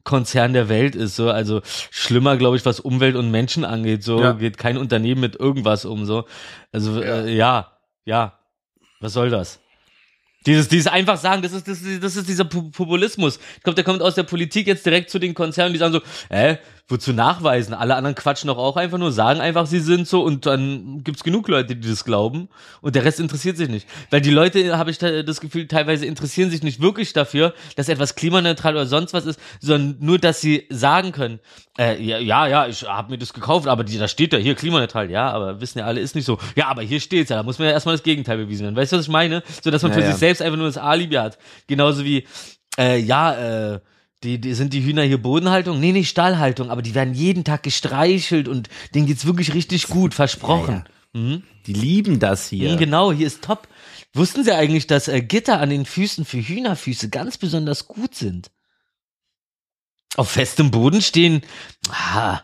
Dreckskonzern 0.03 0.53
der 0.53 0.69
Welt 0.69 0.95
ist 0.95 1.15
so, 1.15 1.29
also 1.29 1.61
schlimmer, 1.91 2.37
glaube 2.37 2.57
ich, 2.57 2.65
was 2.65 2.79
Umwelt 2.79 3.15
und 3.15 3.31
Menschen 3.31 3.65
angeht, 3.65 4.03
so 4.03 4.21
Ja. 4.21 4.33
geht 4.33 4.57
kein 4.57 4.77
Unternehmen 4.77 5.21
mit 5.21 5.35
irgendwas 5.35 5.85
um, 5.85 6.05
so, 6.05 6.25
also 6.71 7.01
ja, 7.01 7.21
äh, 7.21 7.35
ja, 7.35 7.71
ja, 8.05 8.39
was 8.99 9.13
soll 9.13 9.29
das? 9.29 9.59
Dieses, 10.45 10.67
dieses 10.67 10.87
einfach 10.87 11.15
sagen, 11.17 11.41
das 11.41 11.53
ist, 11.53 11.67
das 11.69 11.81
ist, 11.81 12.03
das 12.03 12.17
ist 12.17 12.27
dieser 12.27 12.43
Pu- 12.43 12.69
Populismus. 12.69 13.39
Ich 13.55 13.63
glaube, 13.63 13.75
der 13.75 13.85
kommt 13.85 14.01
aus 14.01 14.15
der 14.15 14.23
Politik 14.23 14.67
jetzt 14.67 14.85
direkt 14.85 15.09
zu 15.09 15.17
den 15.17 15.33
Konzernen, 15.33 15.71
die 15.71 15.79
sagen 15.79 15.93
so, 15.93 16.01
äh, 16.27 16.57
wozu 16.87 17.13
nachweisen? 17.13 17.73
Alle 17.73 17.95
anderen 17.95 18.15
quatschen 18.15 18.47
doch 18.47 18.57
auch 18.57 18.75
einfach 18.75 18.97
nur, 18.97 19.11
sagen 19.11 19.39
einfach, 19.39 19.65
sie 19.65 19.79
sind 19.79 20.07
so 20.07 20.21
und 20.21 20.45
dann 20.45 21.03
gibt's 21.03 21.23
genug 21.23 21.47
Leute, 21.47 21.75
die 21.75 21.89
das 21.89 22.03
glauben 22.03 22.49
und 22.81 22.95
der 22.95 23.05
Rest 23.05 23.19
interessiert 23.19 23.57
sich 23.57 23.69
nicht. 23.69 23.87
Weil 24.09 24.21
die 24.21 24.31
Leute, 24.31 24.77
habe 24.77 24.91
ich 24.91 24.97
da 24.97 25.23
das 25.23 25.39
Gefühl, 25.39 25.67
teilweise 25.67 26.05
interessieren 26.05 26.51
sich 26.51 26.61
nicht 26.61 26.81
wirklich 26.81 27.13
dafür, 27.13 27.53
dass 27.75 27.87
etwas 27.87 28.15
klimaneutral 28.15 28.75
oder 28.75 28.85
sonst 28.85 29.13
was 29.13 29.25
ist, 29.25 29.39
sondern 29.61 29.97
nur, 30.05 30.19
dass 30.19 30.41
sie 30.41 30.67
sagen 30.69 31.13
können, 31.13 31.39
äh, 31.77 32.01
ja, 32.03 32.17
ja, 32.17 32.47
ja 32.47 32.67
ich 32.67 32.83
habe 32.83 33.11
mir 33.11 33.17
das 33.17 33.33
gekauft, 33.33 33.67
aber 33.67 33.83
die, 33.83 33.97
da 33.97 34.07
steht 34.07 34.33
ja 34.33 34.39
hier 34.39 34.55
klimaneutral, 34.55 35.09
ja, 35.09 35.31
aber 35.31 35.61
wissen 35.61 35.79
ja 35.79 35.85
alle, 35.85 36.01
ist 36.01 36.15
nicht 36.15 36.25
so. 36.25 36.37
Ja, 36.55 36.67
aber 36.67 36.81
hier 36.81 36.99
steht's 36.99 37.29
ja, 37.29 37.37
da 37.37 37.43
muss 37.43 37.59
man 37.59 37.67
ja 37.67 37.73
erstmal 37.73 37.95
das 37.95 38.03
Gegenteil 38.03 38.37
bewiesen 38.37 38.63
werden. 38.63 38.75
Weißt 38.75 38.91
du, 38.91 38.97
was 38.97 39.05
ich 39.05 39.11
meine? 39.11 39.41
So, 39.63 39.71
dass 39.71 39.81
man 39.83 39.91
Ja, 39.91 39.97
für 39.97 40.03
ja. 40.03 40.11
sich 40.11 40.19
selbst 40.19 40.41
einfach 40.41 40.57
nur 40.57 40.67
das 40.67 40.77
Alibi 40.77 41.15
hat. 41.15 41.37
Genauso 41.67 42.03
wie, 42.03 42.25
äh, 42.77 42.99
ja, 42.99 43.73
äh, 43.73 43.79
die, 44.23 44.39
die 44.39 44.53
sind 44.53 44.73
die 44.73 44.83
Hühner 44.83 45.03
hier 45.03 45.21
Bodenhaltung? 45.21 45.79
Nee, 45.79 45.91
nicht 45.91 46.09
Stallhaltung, 46.09 46.69
aber 46.69 46.81
die 46.81 46.95
werden 46.95 47.13
jeden 47.13 47.43
Tag 47.43 47.63
gestreichelt 47.63 48.47
und 48.47 48.69
denen 48.95 49.05
geht's 49.05 49.25
wirklich 49.25 49.53
richtig 49.53 49.87
gut, 49.87 50.13
versprochen. 50.13 50.85
Mhm. 51.13 51.43
Die 51.67 51.73
lieben 51.73 52.19
das 52.19 52.49
hier. 52.49 52.71
Mhm, 52.73 52.77
Genau, 52.77 53.11
hier 53.11 53.27
ist 53.27 53.43
top. 53.43 53.67
Wussten 54.13 54.43
Sie 54.43 54.51
eigentlich, 54.51 54.87
dass 54.87 55.07
äh, 55.07 55.21
Gitter 55.21 55.59
an 55.59 55.69
den 55.69 55.85
Füßen 55.85 56.25
für 56.25 56.37
Hühnerfüße 56.39 57.09
ganz 57.09 57.37
besonders 57.37 57.87
gut 57.87 58.15
sind? 58.15 58.51
Auf 60.15 60.29
festem 60.31 60.69
Boden 60.71 61.01
stehen? 61.01 61.41
Ah. 61.89 62.41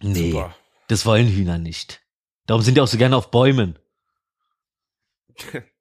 Nee, 0.00 0.32
Super. 0.32 0.54
das 0.88 1.06
wollen 1.06 1.28
Hühner 1.28 1.58
nicht. 1.58 2.02
Darum 2.46 2.62
sind 2.62 2.76
die 2.76 2.80
auch 2.82 2.88
so 2.88 2.98
gerne 2.98 3.16
auf 3.16 3.30
Bäumen. 3.30 3.78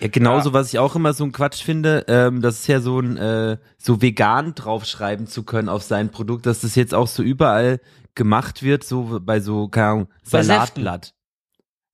Ja, 0.00 0.08
genauso, 0.08 0.50
Ja. 0.50 0.54
was 0.54 0.72
ich 0.72 0.78
auch 0.78 0.96
immer 0.96 1.12
so 1.12 1.24
ein 1.24 1.32
Quatsch 1.32 1.62
finde, 1.62 2.04
ähm, 2.08 2.40
das 2.42 2.60
ist 2.60 2.66
ja 2.68 2.80
so 2.80 3.00
ein, 3.00 3.16
äh, 3.16 3.58
so 3.78 4.00
vegan 4.02 4.54
draufschreiben 4.54 5.26
zu 5.26 5.42
können 5.42 5.68
auf 5.68 5.82
sein 5.82 6.10
Produkt, 6.10 6.46
dass 6.46 6.60
das 6.60 6.74
jetzt 6.74 6.94
auch 6.94 7.06
so 7.06 7.22
überall 7.22 7.80
gemacht 8.14 8.62
wird, 8.62 8.82
so 8.84 9.20
bei 9.22 9.40
so, 9.40 9.68
keine 9.68 9.86
Ahnung, 9.86 10.08
Salatblatt. 10.22 11.14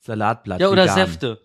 Salatblatt. 0.00 0.60
Ja, 0.60 0.68
oder 0.68 0.84
vegan. 0.84 0.94
Säfte. 0.96 1.40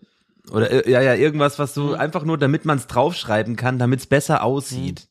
Oder, 0.50 0.70
äh, 0.86 0.90
ja, 0.90 1.00
ja, 1.00 1.14
irgendwas, 1.14 1.58
was 1.58 1.74
so 1.74 1.88
Mhm. 1.88 1.94
einfach 1.94 2.24
nur, 2.24 2.38
damit 2.38 2.64
man 2.64 2.78
es 2.78 2.86
draufschreiben 2.86 3.56
kann, 3.56 3.78
damit 3.78 4.00
es 4.00 4.06
besser 4.06 4.42
aussieht. 4.42 5.08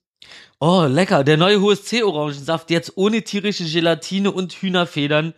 Oh, 0.60 0.86
lecker. 0.88 1.24
Der 1.24 1.38
neue 1.38 1.62
HSC-Orangensaft 1.62 2.70
jetzt 2.70 2.94
ohne 2.96 3.24
tierische 3.24 3.66
Gelatine 3.66 4.32
und 4.32 4.54
Hühnerfedern. 4.54 5.34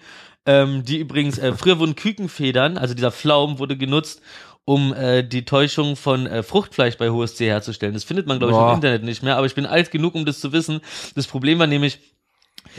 Ähm, 0.46 0.84
die 0.84 1.00
übrigens, 1.00 1.38
äh, 1.38 1.54
früher 1.54 1.80
wurden 1.80 1.96
Kükenfedern, 1.96 2.78
also 2.78 2.94
dieser 2.94 3.14
Pflaum 3.14 3.60
wurde 3.60 3.78
genutzt, 3.78 4.22
um 4.66 4.94
äh, 4.94 5.24
die 5.24 5.46
Täuschung 5.46 5.96
von 5.96 6.26
äh, 6.26 6.44
Fruchtfleisch 6.44 6.98
bei 6.98 7.10
HSC 7.10 7.46
herzustellen. 7.48 7.94
Das 7.94 8.04
findet 8.04 8.28
man, 8.28 8.40
glaube 8.40 8.54
ich, 8.54 8.58
Boah. 8.58 8.70
im 8.70 8.76
Internet 8.76 9.04
nicht 9.04 9.24
mehr, 9.24 9.38
aber 9.38 9.46
ich 9.46 9.56
bin 9.56 9.66
alt 9.66 9.92
genug, 9.92 10.16
um 10.16 10.26
das 10.26 10.40
zu 10.40 10.54
wissen. 10.54 10.82
Das 11.16 11.28
Problem 11.28 11.60
war 11.60 11.68
nämlich, 11.68 12.00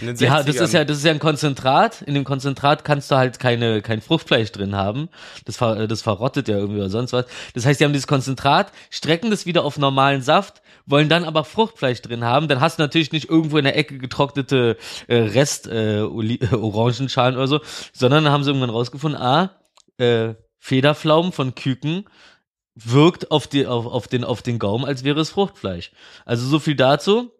Ja, 0.00 0.42
das 0.42 0.56
60ern. 0.56 0.62
ist 0.64 0.72
ja, 0.72 0.84
das 0.84 0.96
ist 0.98 1.04
ja 1.04 1.10
ein 1.10 1.18
Konzentrat. 1.18 2.00
In 2.02 2.14
dem 2.14 2.24
Konzentrat 2.24 2.84
kannst 2.84 3.10
du 3.10 3.16
halt 3.16 3.38
keine, 3.38 3.82
kein 3.82 4.00
Fruchtfleisch 4.00 4.50
drin 4.50 4.74
haben. 4.74 5.10
Das, 5.44 5.56
ver, 5.58 5.86
das 5.86 6.00
verrottet 6.00 6.48
ja 6.48 6.56
irgendwie 6.56 6.80
oder 6.80 6.90
sonst 6.90 7.12
was. 7.12 7.26
Das 7.54 7.66
heißt, 7.66 7.80
die 7.80 7.84
haben 7.84 7.92
dieses 7.92 8.06
Konzentrat, 8.06 8.72
strecken 8.88 9.30
das 9.30 9.44
wieder 9.44 9.62
auf 9.64 9.76
normalen 9.78 10.22
Saft, 10.22 10.62
wollen 10.86 11.10
dann 11.10 11.24
aber 11.24 11.44
Fruchtfleisch 11.44 12.00
drin 12.00 12.24
haben. 12.24 12.48
Dann 12.48 12.60
hast 12.60 12.78
du 12.78 12.82
natürlich 12.82 13.12
nicht 13.12 13.28
irgendwo 13.28 13.58
in 13.58 13.64
der 13.64 13.76
Ecke 13.76 13.98
getrocknete 13.98 14.78
äh, 15.06 15.16
Rest 15.16 15.66
äh, 15.66 16.00
Orangenschalen 16.52 17.36
oder 17.36 17.46
so, 17.46 17.60
sondern 17.92 18.24
dann 18.24 18.32
haben 18.32 18.42
sie 18.42 18.50
irgendwann 18.50 18.70
rausgefunden, 18.70 19.20
ah, 19.20 19.50
äh, 19.98 20.34
Federpflaumen 20.64 21.30
von 21.32 21.54
Küken 21.54 22.06
wirkt 22.74 23.30
auf, 23.30 23.46
die, 23.46 23.66
auf, 23.66 23.84
auf, 23.84 24.08
den, 24.08 24.24
auf 24.24 24.40
den 24.40 24.58
Gaumen, 24.58 24.86
als 24.86 25.04
wäre 25.04 25.20
es 25.20 25.28
Fruchtfleisch. 25.28 25.92
Also 26.24 26.46
so 26.46 26.58
viel 26.58 26.74
dazu. 26.74 27.30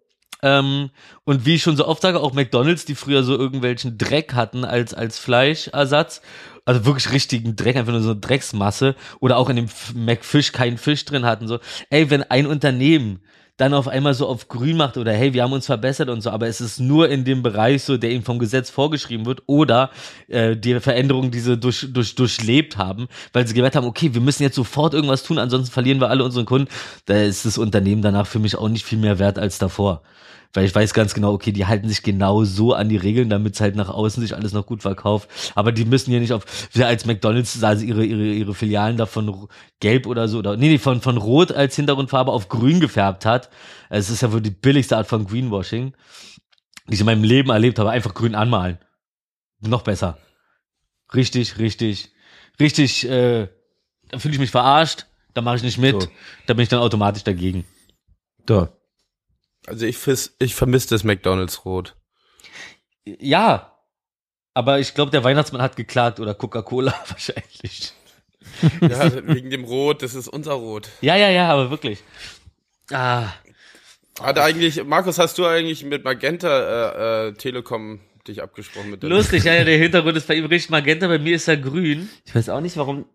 Ähm, 0.43 0.91
und 1.25 1.47
wie 1.47 1.55
ich 1.55 1.63
schon 1.63 1.79
so 1.79 1.89
oft 1.89 2.03
sage, 2.03 2.21
auch 2.21 2.35
McDonalds, 2.35 2.85
die 2.85 2.95
früher 2.95 3.25
so 3.25 3.35
irgendwelchen 3.35 3.97
Dreck 3.97 4.35
hatten 4.35 4.67
als, 4.67 4.93
als 4.93 5.19
Fleischersatz, 5.19 6.21
also 6.67 6.85
wirklich 6.85 7.13
richtigen 7.13 7.57
Dreck, 7.57 7.77
einfach 7.77 7.93
nur 7.93 8.03
so 8.03 8.11
eine 8.11 8.21
Drecksmasse, 8.21 8.95
oder 9.21 9.39
auch 9.39 9.49
in 9.49 9.57
dem 9.57 9.69
McFish 9.95 10.53
keinen 10.53 10.77
Fisch 10.77 11.07
drin 11.07 11.25
hatten, 11.25 11.49
so, 11.49 11.61
ey, 11.89 12.11
wenn 12.11 12.25
ein 12.25 12.47
Unternehmen 12.47 13.23
dann 13.57 13.73
auf 13.73 13.87
einmal 13.87 14.15
so 14.15 14.27
auf 14.27 14.49
grün 14.49 14.77
macht 14.77 14.97
oder 14.97 15.13
hey, 15.13 15.33
wir 15.33 15.43
haben 15.45 15.53
uns 15.53 15.67
verbessert 15.67 16.09
und 16.09 16.21
so, 16.21 16.31
aber 16.31 16.49
es 16.49 16.61
ist 16.61 16.81
nur 16.81 17.09
in 17.09 17.25
dem 17.25 17.43
Bereich 17.43 17.85
so, 17.85 17.97
der 17.97 18.11
ihm 18.11 18.23
vom 18.23 18.39
Gesetz 18.41 18.69
vorgeschrieben 18.69 19.27
wird 19.27 19.43
oder 19.47 19.91
äh, 20.29 20.57
die 20.57 20.81
Veränderungen, 20.81 21.31
die 21.31 21.39
sie 21.39 21.57
durch, 21.57 21.87
durch, 21.93 22.17
durchlebt 22.17 22.77
haben, 22.77 23.07
weil 23.33 23.47
sie 23.47 23.55
gemerkt 23.55 23.77
haben, 23.77 23.87
okay, 23.87 24.13
wir 24.13 24.21
müssen 24.21 24.43
jetzt 24.43 24.57
sofort 24.57 24.93
irgendwas 24.93 25.23
tun, 25.23 25.39
ansonsten 25.39 25.73
verlieren 25.73 26.01
wir 26.01 26.11
alle 26.11 26.25
unseren 26.25 26.47
Kunden, 26.47 26.69
da 27.07 27.15
ist 27.15 27.45
das 27.47 27.57
Unternehmen 27.57 28.03
danach 28.03 28.27
für 28.27 28.41
mich 28.41 28.57
auch 28.57 28.69
nicht 28.69 28.85
viel 28.85 28.99
mehr 28.99 29.21
wert 29.21 29.39
als 29.39 29.59
davor. 29.59 30.03
Weil 30.55 30.67
ich 30.67 30.75
weiß 30.75 30.95
ganz 30.95 31.15
genau, 31.15 31.33
okay, 31.33 31.51
die 31.51 31.67
halten 31.67 31.89
sich 31.89 32.05
genau 32.05 32.45
so 32.45 32.75
an 32.75 32.89
die 32.89 32.97
Regeln, 32.97 33.29
damit 33.29 33.55
es 33.55 33.61
halt 33.61 33.75
nach 33.75 33.89
außen 33.89 34.23
sich 34.23 34.37
alles 34.37 34.53
noch 34.53 34.67
gut 34.67 34.83
verkauft. 34.83 35.29
Aber 35.57 35.73
die 35.73 35.85
müssen 35.85 36.13
ja 36.13 36.21
nicht 36.21 36.33
auf, 36.33 36.45
wie 36.73 36.85
als 36.85 37.07
McDonalds, 37.07 37.63
also 37.65 37.85
ihre, 37.85 38.05
ihre, 38.05 38.25
ihre 38.25 38.55
Filialen 38.55 38.97
davon 38.97 39.49
gelb 39.81 40.07
oder 40.07 40.29
so, 40.29 40.39
oder, 40.39 40.57
nee, 40.57 40.69
nee, 40.69 40.79
von, 40.79 41.01
von 41.01 41.17
rot 41.17 41.51
als 41.51 41.75
Hintergrundfarbe 41.75 42.31
auf 42.31 42.49
grün 42.49 42.79
gefärbt 42.79 43.27
hat. 43.27 43.51
Es 43.91 44.11
ist 44.11 44.23
ja 44.23 44.33
wohl 44.33 44.41
die 44.41 44.53
billigste 44.53 44.97
Art 44.97 45.09
von 45.09 45.27
Greenwashing, 45.27 45.93
die 46.89 46.95
ich 46.95 47.01
in 47.01 47.07
meinem 47.07 47.25
Leben 47.25 47.51
erlebt 47.51 47.81
habe. 47.81 47.91
Einfach 47.91 48.15
grün 48.15 48.37
anmalen. 48.37 48.79
Noch 49.61 49.83
besser. 49.83 50.19
Richtig, 51.13 51.59
richtig, 51.59 52.13
richtig, 52.61 53.09
äh, 53.09 53.49
da 54.09 54.19
fühle 54.21 54.35
ich 54.35 54.41
mich 54.41 54.53
verarscht, 54.53 55.07
da 55.33 55.43
mache 55.43 55.57
ich 55.57 55.63
nicht 55.65 55.79
mit, 55.79 56.01
So. 56.01 56.09
da 56.47 56.55
bin 56.55 56.63
ich 56.63 56.69
dann 56.69 56.81
automatisch 56.81 57.25
dagegen. 57.25 57.65
So. 58.49 58.69
Also 59.67 59.87
ich, 59.87 59.97
fiss, 59.99 60.35
ich 60.39 60.55
vermisse 60.55 60.89
das 60.91 61.05
McDonalds 61.05 61.65
Rot. 61.65 61.97
Ja, 63.05 63.79
aber 64.55 64.79
ich 64.79 64.95
glaube, 64.95 65.11
der 65.11 65.25
Weihnachtsmann 65.25 65.63
hat 65.63 65.77
geklagt 65.77 66.21
oder 66.21 66.35
Coca-Cola 66.35 66.95
wahrscheinlich. 67.09 67.93
Ja, 68.81 69.11
wegen 69.27 69.51
dem 69.51 69.65
Rot, 69.65 70.03
das 70.03 70.15
ist 70.15 70.29
unser 70.29 70.53
Rot. 70.53 70.89
Ja, 71.01 71.17
ja, 71.17 71.31
ja, 71.31 71.51
aber 71.51 71.71
wirklich. 71.71 72.03
Ah, 72.91 73.29
Hat 74.21 74.39
eigentlich, 74.39 74.85
Markus, 74.85 75.19
hast 75.19 75.39
du 75.39 75.47
eigentlich 75.47 75.83
mit 75.85 76.05
Magenta 76.05 76.49
äh, 77.27 77.29
äh, 77.29 77.33
Telekom 77.33 78.01
dich 78.29 78.43
abgesprochen 78.43 78.91
mit 78.91 79.03
der 79.03 79.11
lustig, 79.11 79.45
ja, 79.45 79.55
ja, 79.55 79.65
der 79.65 79.79
Hintergrund 79.79 80.17
ist 80.17 80.27
bei 80.29 80.35
ihm 80.35 80.45
richtig 80.47 80.71
magenta, 80.71 81.09
bei 81.09 81.19
mir 81.19 81.37
ist 81.37 81.49
er 81.49 81.57
grün. 81.57 82.09
Ich 82.27 82.35
weiß 82.35 82.49
auch 82.51 82.61
nicht, 82.61 82.77
warum. 82.77 83.07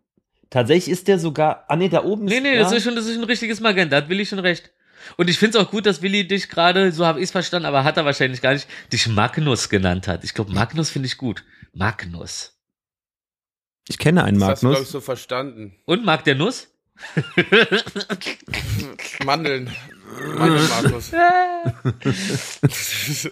Tatsächlich 0.49 0.89
ist 0.91 1.07
der 1.07 1.19
sogar. 1.19 1.65
Ah, 1.67 1.75
nee, 1.75 1.89
da 1.89 2.03
oben 2.03 2.25
Nee, 2.25 2.37
ist. 2.37 2.43
nee, 2.43 2.55
ja. 2.55 2.61
das 2.63 2.71
ist 2.71 2.83
schon, 2.83 2.95
das 2.95 3.05
ist 3.05 3.17
ein 3.17 3.23
richtiges 3.23 3.59
Magenta, 3.59 3.97
hat 3.97 4.09
Willi 4.09 4.25
schon 4.25 4.39
recht. 4.39 4.71
Und 5.17 5.29
ich 5.29 5.37
find's 5.39 5.55
auch 5.55 5.71
gut, 5.71 5.85
dass 5.85 6.01
Willi 6.01 6.27
dich 6.27 6.49
gerade, 6.49 6.91
so 6.91 7.05
habe 7.05 7.21
ich's 7.21 7.31
verstanden, 7.31 7.65
aber 7.65 7.83
hat 7.83 7.97
er 7.97 8.05
wahrscheinlich 8.05 8.41
gar 8.41 8.53
nicht, 8.53 8.67
dich 8.91 9.07
Magnus 9.07 9.69
genannt 9.69 10.07
hat. 10.07 10.23
Ich 10.23 10.33
glaube, 10.33 10.51
Magnus 10.53 10.89
finde 10.89 11.07
ich 11.07 11.17
gut. 11.17 11.43
Magnus. 11.73 12.55
Ich 13.87 13.97
kenne 13.97 14.23
einen 14.23 14.39
Das 14.39 14.49
hast 14.49 14.63
du, 14.63 14.67
glaube 14.67 14.73
ich, 14.75 14.79
Magnus. 14.81 14.91
so 14.91 15.01
verstanden. 15.01 15.75
Und 15.85 16.05
mag 16.05 16.23
der 16.23 16.35
Nuss? 16.35 16.67
Mandeln. 19.25 19.69
Mandeln, 20.37 20.67
Markus. 20.69 21.11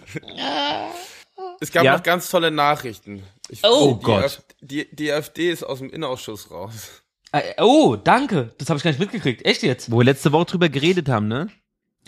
es 1.60 1.72
gab 1.72 1.84
Ja. 1.84 1.96
noch 1.96 2.02
ganz 2.02 2.30
tolle 2.30 2.50
Nachrichten. 2.50 3.22
Ich, 3.48 3.60
Oh 3.64 3.94
die 3.94 4.02
Gott. 4.04 4.42
Die, 4.60 4.88
die 4.94 5.12
AfD 5.12 5.50
ist 5.50 5.62
aus 5.62 5.78
dem 5.78 5.90
Innenausschuss 5.90 6.50
raus. 6.50 7.02
Äh, 7.32 7.54
Oh, 7.58 7.96
danke. 7.96 8.54
Das 8.58 8.68
habe 8.70 8.78
ich 8.78 8.84
gar 8.84 8.90
nicht 8.90 9.00
mitgekriegt. 9.00 9.44
Echt 9.44 9.62
jetzt? 9.62 9.90
Wo 9.90 9.98
wir 9.98 10.04
letzte 10.04 10.32
Woche 10.32 10.46
drüber 10.46 10.68
geredet 10.68 11.08
haben, 11.08 11.28
ne? 11.28 11.48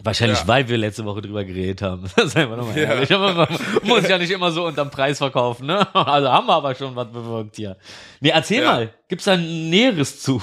Wahrscheinlich, 0.03 0.39
Ja. 0.41 0.49
weil 0.49 0.69
wir 0.69 0.79
letzte 0.79 1.05
Woche 1.05 1.21
drüber 1.23 1.45
geredet 1.45 1.83
haben. 1.83 2.07
Seien 2.17 2.49
wir 2.51 2.57
nochmal 2.57 2.77
Ja. 2.77 2.85
ehrlich. 2.95 3.13
Aber 3.13 3.35
man 3.35 3.49
muss 3.83 4.09
ja 4.09 4.19
nicht 4.19 4.31
immer 4.31 4.51
so 4.51 4.67
unterm 4.67 4.91
Preis 4.91 5.19
verkaufen, 5.19 5.67
ne? 5.67 5.87
Also 5.95 6.29
haben 6.31 6.47
wir 6.47 6.55
aber 6.55 6.75
schon 6.75 6.95
was 6.97 7.11
bewirkt 7.13 7.57
hier. 7.57 7.77
Nee, 8.21 8.31
erzähl 8.31 8.63
Ja. 8.63 8.73
mal. 8.73 8.95
Gibt's 9.09 9.25
da 9.27 9.33
ein 9.33 9.71
Näheres 9.71 10.21
zu? 10.23 10.43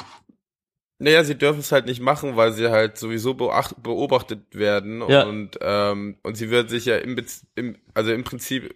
Naja, 0.99 1.23
sie 1.23 1.35
dürfen 1.37 1.59
es 1.59 1.71
halt 1.71 1.85
nicht 1.85 2.01
machen, 2.01 2.35
weil 2.35 2.53
sie 2.53 2.69
halt 2.69 2.97
sowieso 2.97 3.35
beacht, 3.35 3.75
beobachtet 3.83 4.55
werden 4.55 5.03
Ja. 5.07 5.23
und 5.25 5.51
ähm, 5.61 6.17
und 6.23 6.35
sie 6.35 6.49
wird 6.49 6.69
sich 6.71 6.85
ja 6.85 6.97
im, 6.97 7.23
im 7.55 7.77
also 7.93 8.11
im 8.11 8.23
Prinzip 8.23 8.75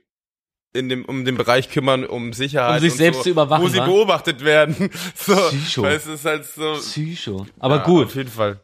in 0.73 0.87
dem 0.87 1.03
um 1.05 1.25
den 1.25 1.35
Bereich 1.35 1.69
kümmern 1.71 2.05
um 2.05 2.31
Sicherheit 2.31 2.75
Um 2.75 2.79
sich 2.87 2.93
selbst 2.93 3.17
so, 3.17 3.23
zu 3.23 3.29
überwachen, 3.31 3.63
wo 3.63 3.67
sie 3.69 3.79
wa? 3.79 3.85
beobachtet 3.85 4.43
werden. 4.45 4.75
So, 5.15 5.35
Psycho. 5.35 5.81
weil 5.81 5.95
es 5.95 6.05
ist 6.07 6.23
halt 6.25 6.45
so 6.45 6.73
Psycho. 6.73 7.45
Aber 7.59 7.77
ja, 7.77 7.83
gut. 7.83 8.05
auf 8.05 8.15
jeden 8.15 8.29
Fall. 8.29 8.61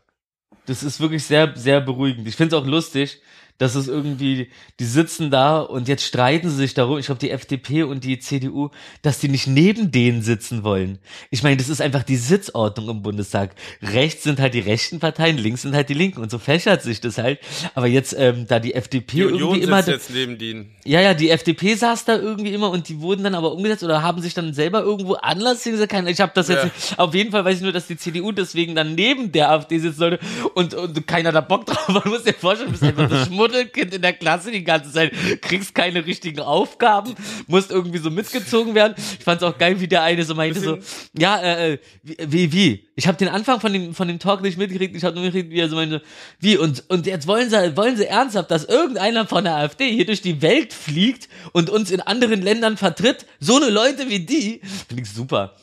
Das 0.68 0.84
ist 0.84 1.00
wirklich 1.00 1.24
sehr, 1.24 1.56
sehr 1.56 1.82
beruhigend. 1.82 2.28
Ich 2.28 2.36
finde 2.36 2.56
es 2.56 2.62
auch 2.62 2.68
lustig, 2.68 3.22
dass 3.58 3.76
es 3.76 3.88
irgendwie, 3.88 4.50
die 4.80 4.86
sitzen 4.86 5.32
da 5.32 5.60
und 5.60 5.88
jetzt 5.88 6.04
streiten 6.04 6.50
sie 6.50 6.56
sich 6.56 6.74
darum, 6.74 6.98
ich 6.98 7.08
glaube 7.08 7.20
die 7.20 7.32
FDP 7.32 7.84
und 7.84 8.04
die 8.04 8.20
CDU, 8.20 8.70
dass 9.02 9.20
die 9.20 9.30
nicht 9.30 9.48
neben 9.48 9.92
denen 9.92 10.22
sitzen 10.22 10.64
wollen. 10.64 11.00
Ich 11.32 11.44
meine, 11.44 11.58
das 11.58 11.70
ist 11.70 11.82
einfach 11.82 12.04
die 12.04 12.18
Sitzordnung 12.18 12.90
im 12.90 13.02
Bundestag. 13.02 13.56
Rechts 13.82 14.24
sind 14.24 14.40
halt 14.40 14.54
die 14.54 14.60
rechten 14.60 15.00
Parteien, 15.00 15.38
links 15.38 15.64
sind 15.64 15.76
halt 15.76 15.90
die 15.90 15.94
Linken 15.94 16.22
und 16.22 16.32
so 16.32 16.38
fächert 16.38 16.84
sich 16.84 17.02
das 17.02 17.18
halt. 17.18 17.40
Aber 17.76 17.88
jetzt, 17.88 18.16
ähm, 18.18 18.46
da 18.48 18.60
die 18.60 18.74
FDP 18.74 19.18
Die 19.18 19.24
Union 19.26 19.42
irgendwie 19.42 19.62
immer... 19.62 19.84
sitzt 19.84 20.10
jetzt 20.10 20.16
neben 20.16 20.38
denen. 20.38 20.72
Ja, 20.86 21.02
ja, 21.02 21.14
die 21.14 21.30
FDP 21.30 21.76
saß 21.76 22.06
da 22.06 22.16
irgendwie 22.16 22.54
immer 22.54 22.70
und 22.70 22.90
die 22.90 23.00
wurden 23.02 23.24
dann 23.24 23.36
aber 23.36 23.54
umgesetzt 23.54 23.84
oder 23.84 24.02
haben 24.02 24.22
sich 24.22 24.34
dann 24.34 24.54
selber 24.54 24.82
irgendwo 24.82 25.14
anders 25.14 25.64
hingesetzt. 25.64 25.94
Ich 26.08 26.22
habe 26.22 26.32
das 26.36 26.48
jetzt 26.48 26.66
Ja. 26.92 26.98
Auf 26.98 27.14
jeden 27.14 27.32
Fall 27.32 27.46
weiß 27.46 27.58
ich 27.58 27.64
nur, 27.64 27.72
dass 27.72 27.88
die 27.88 27.98
CDU 27.98 28.32
deswegen 28.32 28.76
dann 28.76 28.96
neben 28.96 29.32
der 29.32 29.52
AfD 29.52 29.80
sitzen 29.80 29.98
sollte 29.98 30.20
und, 30.54 30.74
und 30.74 31.08
keiner 31.08 31.32
da 31.32 31.42
Bock 31.42 31.66
drauf 31.66 31.88
hat. 31.88 32.04
Du 32.08 32.10
musst 32.10 32.28
dir 32.28 32.34
vorstellen, 32.34 32.72
du 32.72 32.80
bist 32.80 32.84
einfach 32.84 33.10
das 33.10 33.30
Schmuddelkind 33.48 33.94
in 33.94 34.02
der 34.02 34.14
Klasse 34.14 34.52
die 34.52 34.64
ganze 34.64 34.92
Zeit, 34.92 35.12
kriegst 35.42 35.74
keine 35.74 36.06
richtigen 36.06 36.40
Aufgaben, 36.40 37.16
musst 37.48 37.72
irgendwie 37.72 37.98
so 38.00 38.10
mitgezogen 38.10 38.76
werden. 38.76 38.94
Ich 38.98 39.24
fand's 39.24 39.44
auch 39.44 39.58
geil, 39.58 39.80
wie 39.80 39.88
der 39.88 40.04
eine 40.04 40.24
so 40.24 40.36
meinte 40.36 40.60
so, 40.60 40.78
ja, 41.18 41.40
äh, 41.40 41.74
äh, 41.74 41.78
wie, 42.04 42.52
wie? 42.52 42.88
Ich 42.96 43.08
habe 43.08 43.18
den 43.18 43.30
Anfang 43.30 43.60
von 43.60 43.72
dem, 43.74 43.94
von 43.94 44.08
dem 44.08 44.20
Talk 44.20 44.42
nicht 44.42 44.58
mitgekriegt, 44.58 44.96
ich 44.96 45.04
habe 45.04 45.16
nur 45.16 45.26
mitgekriegt, 45.26 45.52
wie 45.54 45.60
er 45.60 45.70
so 45.70 45.76
meinte, 45.76 46.02
wie, 46.40 46.58
und, 46.58 46.84
und 46.90 47.06
jetzt 47.06 47.28
wollen 47.28 47.50
sie, 47.50 47.78
wollen 47.78 47.98
sie 47.98 48.06
ernsthaft, 48.06 48.52
dass 48.52 48.66
irgendeiner 48.66 49.26
von 49.28 49.44
der 49.44 49.56
AfD 49.56 49.92
hier 49.92 50.06
durch 50.06 50.22
die 50.22 50.42
Welt 50.42 50.74
fliegt 50.74 51.30
und 51.54 51.70
uns 51.70 51.92
in 51.92 52.02
anderen 52.02 52.42
Ländern 52.42 52.78
vertritt? 52.78 53.26
So 53.40 53.58
eine 53.58 53.70
Leute 53.70 54.10
wie 54.10 54.20
die? 54.20 54.62
Finde 54.88 55.04
ich 55.04 55.10
super. 55.12 55.56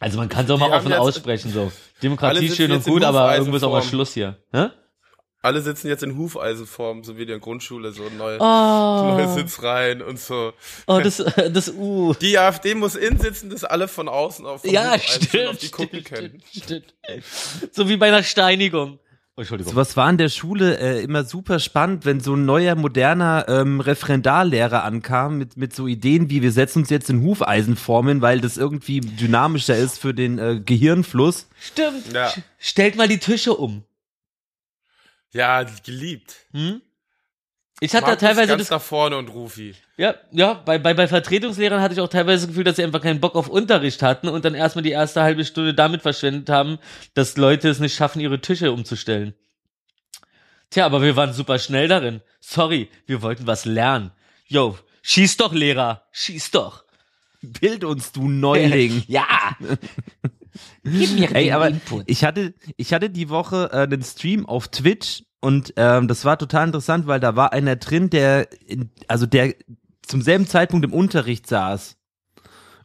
Also 0.00 0.18
man 0.18 0.28
kann 0.28 0.44
es 0.46 0.50
auch 0.50 0.58
mal 0.58 0.70
offen 0.70 0.90
jetzt- 0.90 0.98
aussprechen, 0.98 1.52
so. 1.52 1.70
Demokratie 2.02 2.50
schön 2.50 2.72
und 2.72 2.84
gut, 2.84 3.04
aber 3.04 3.36
irgendwo 3.36 3.56
ist 3.56 3.62
auch 3.62 3.70
mal. 3.70 3.82
Schluss 3.82 4.14
hier. 4.14 4.36
Hä? 4.52 4.68
Alle 5.44 5.60
sitzen 5.60 5.88
jetzt 5.88 6.04
in 6.04 6.16
Hufeisenform, 6.16 7.02
so 7.02 7.16
wie 7.18 7.22
in 7.22 7.28
der 7.28 7.40
Grundschule, 7.40 7.90
so 7.90 8.04
neue, 8.16 8.38
Oh, 8.40 9.14
neue 9.16 9.28
Sitzreihen 9.34 10.00
und 10.00 10.20
so. 10.20 10.52
oh 10.86 11.00
das, 11.02 11.16
das 11.52 11.68
U. 11.74 12.14
Die 12.20 12.38
AfD 12.38 12.74
muss 12.76 12.94
innen 12.94 13.18
sitzen, 13.18 13.50
dass 13.50 13.64
alle 13.64 13.88
von 13.88 14.08
außen 14.08 14.46
auf, 14.46 14.64
Ja, 14.64 14.96
stimmt, 15.00 15.48
auf 15.48 15.58
die 15.58 15.68
gucken 15.70 16.00
stimmt, 16.00 16.08
können. 16.08 16.42
stimmt, 16.54 16.94
stimmt. 17.04 17.24
So 17.74 17.88
wie 17.88 17.96
bei 17.96 18.06
einer 18.08 18.22
Steinigung. 18.22 19.00
Oh, 19.34 19.40
Entschuldigung. 19.40 19.72
So 19.72 19.76
was 19.76 19.96
war 19.96 20.10
in 20.10 20.18
der 20.18 20.28
Schule 20.28 20.78
äh, 20.78 21.02
immer 21.02 21.24
super 21.24 21.58
spannend, 21.58 22.04
wenn 22.04 22.20
so 22.20 22.34
ein 22.34 22.44
neuer, 22.44 22.74
moderner 22.76 23.46
ähm, 23.48 23.80
Referendarlehrer 23.80 24.84
ankam 24.84 25.38
mit, 25.38 25.56
mit 25.56 25.74
so 25.74 25.86
Ideen 25.88 26.28
wie, 26.30 26.42
wir 26.42 26.52
setzen 26.52 26.80
uns 26.80 26.90
jetzt 26.90 27.08
in 27.10 27.22
Hufeisenformen, 27.22 28.20
weil 28.20 28.40
das 28.42 28.58
irgendwie 28.58 29.00
dynamischer 29.00 29.74
ist 29.76 29.98
für 29.98 30.12
den 30.14 30.38
äh, 30.38 30.60
Gehirnfluss. 30.64 31.48
Stimmt. 31.58 32.12
Ja. 32.12 32.30
Stellt 32.58 32.94
mal 32.96 33.08
die 33.08 33.18
Tische 33.18 33.54
um. 33.54 33.84
Ja, 35.32 35.62
geliebt. 35.62 36.34
Hm? 36.52 36.82
Ich 37.80 37.94
hatte 37.94 38.02
da 38.02 38.10
Markus 38.12 38.20
teilweise 38.20 38.48
ganz 38.48 38.62
das, 38.62 38.70
nach 38.70 38.80
vorne 38.80 39.16
und 39.16 39.28
Rufi. 39.28 39.74
ja, 39.96 40.14
ja, 40.30 40.54
bei, 40.54 40.78
bei, 40.78 40.94
bei 40.94 41.08
Vertretungslehrern 41.08 41.80
hatte 41.80 41.94
ich 41.94 42.00
auch 42.00 42.08
teilweise 42.08 42.42
das 42.42 42.48
Gefühl, 42.48 42.62
dass 42.62 42.76
sie 42.76 42.84
einfach 42.84 43.00
keinen 43.02 43.20
Bock 43.20 43.34
auf 43.34 43.48
Unterricht 43.48 44.02
hatten 44.02 44.28
und 44.28 44.44
dann 44.44 44.54
erstmal 44.54 44.84
die 44.84 44.92
erste 44.92 45.22
halbe 45.22 45.44
Stunde 45.44 45.74
damit 45.74 46.02
verschwendet 46.02 46.48
haben, 46.48 46.78
dass 47.14 47.36
Leute 47.36 47.68
es 47.68 47.80
nicht 47.80 47.96
schaffen, 47.96 48.20
ihre 48.20 48.40
Tische 48.40 48.70
umzustellen. 48.70 49.34
Tja, 50.70 50.86
aber 50.86 51.02
wir 51.02 51.16
waren 51.16 51.32
super 51.32 51.58
schnell 51.58 51.88
darin. 51.88 52.20
Sorry, 52.40 52.88
wir 53.06 53.20
wollten 53.20 53.48
was 53.48 53.64
lernen. 53.64 54.12
Yo, 54.46 54.78
schieß 55.02 55.36
doch, 55.38 55.52
Lehrer, 55.52 56.06
schieß 56.12 56.52
doch. 56.52 56.84
Bild 57.42 57.82
uns, 57.82 58.12
du 58.12 58.28
Neuling. 58.28 59.02
Ja. 59.08 59.56
Gib 60.84 61.12
mir 61.12 61.34
Ey, 61.34 61.44
den 61.44 61.54
aber 61.54 61.68
Input. 61.68 62.04
ich 62.06 62.24
hatte, 62.24 62.54
ich 62.76 62.92
hatte 62.92 63.10
die 63.10 63.28
Woche 63.28 63.70
äh, 63.72 63.82
einen 63.82 64.02
Stream 64.02 64.46
auf 64.46 64.68
Twitch 64.68 65.24
und 65.40 65.72
ähm, 65.76 66.08
das 66.08 66.24
war 66.24 66.38
total 66.38 66.66
interessant, 66.66 67.06
weil 67.06 67.20
da 67.20 67.36
war 67.36 67.52
einer 67.52 67.76
drin, 67.76 68.10
der, 68.10 68.48
in, 68.66 68.90
also 69.08 69.26
der 69.26 69.54
zum 70.02 70.22
selben 70.22 70.46
Zeitpunkt 70.46 70.84
im 70.84 70.92
Unterricht 70.92 71.46
saß 71.46 71.96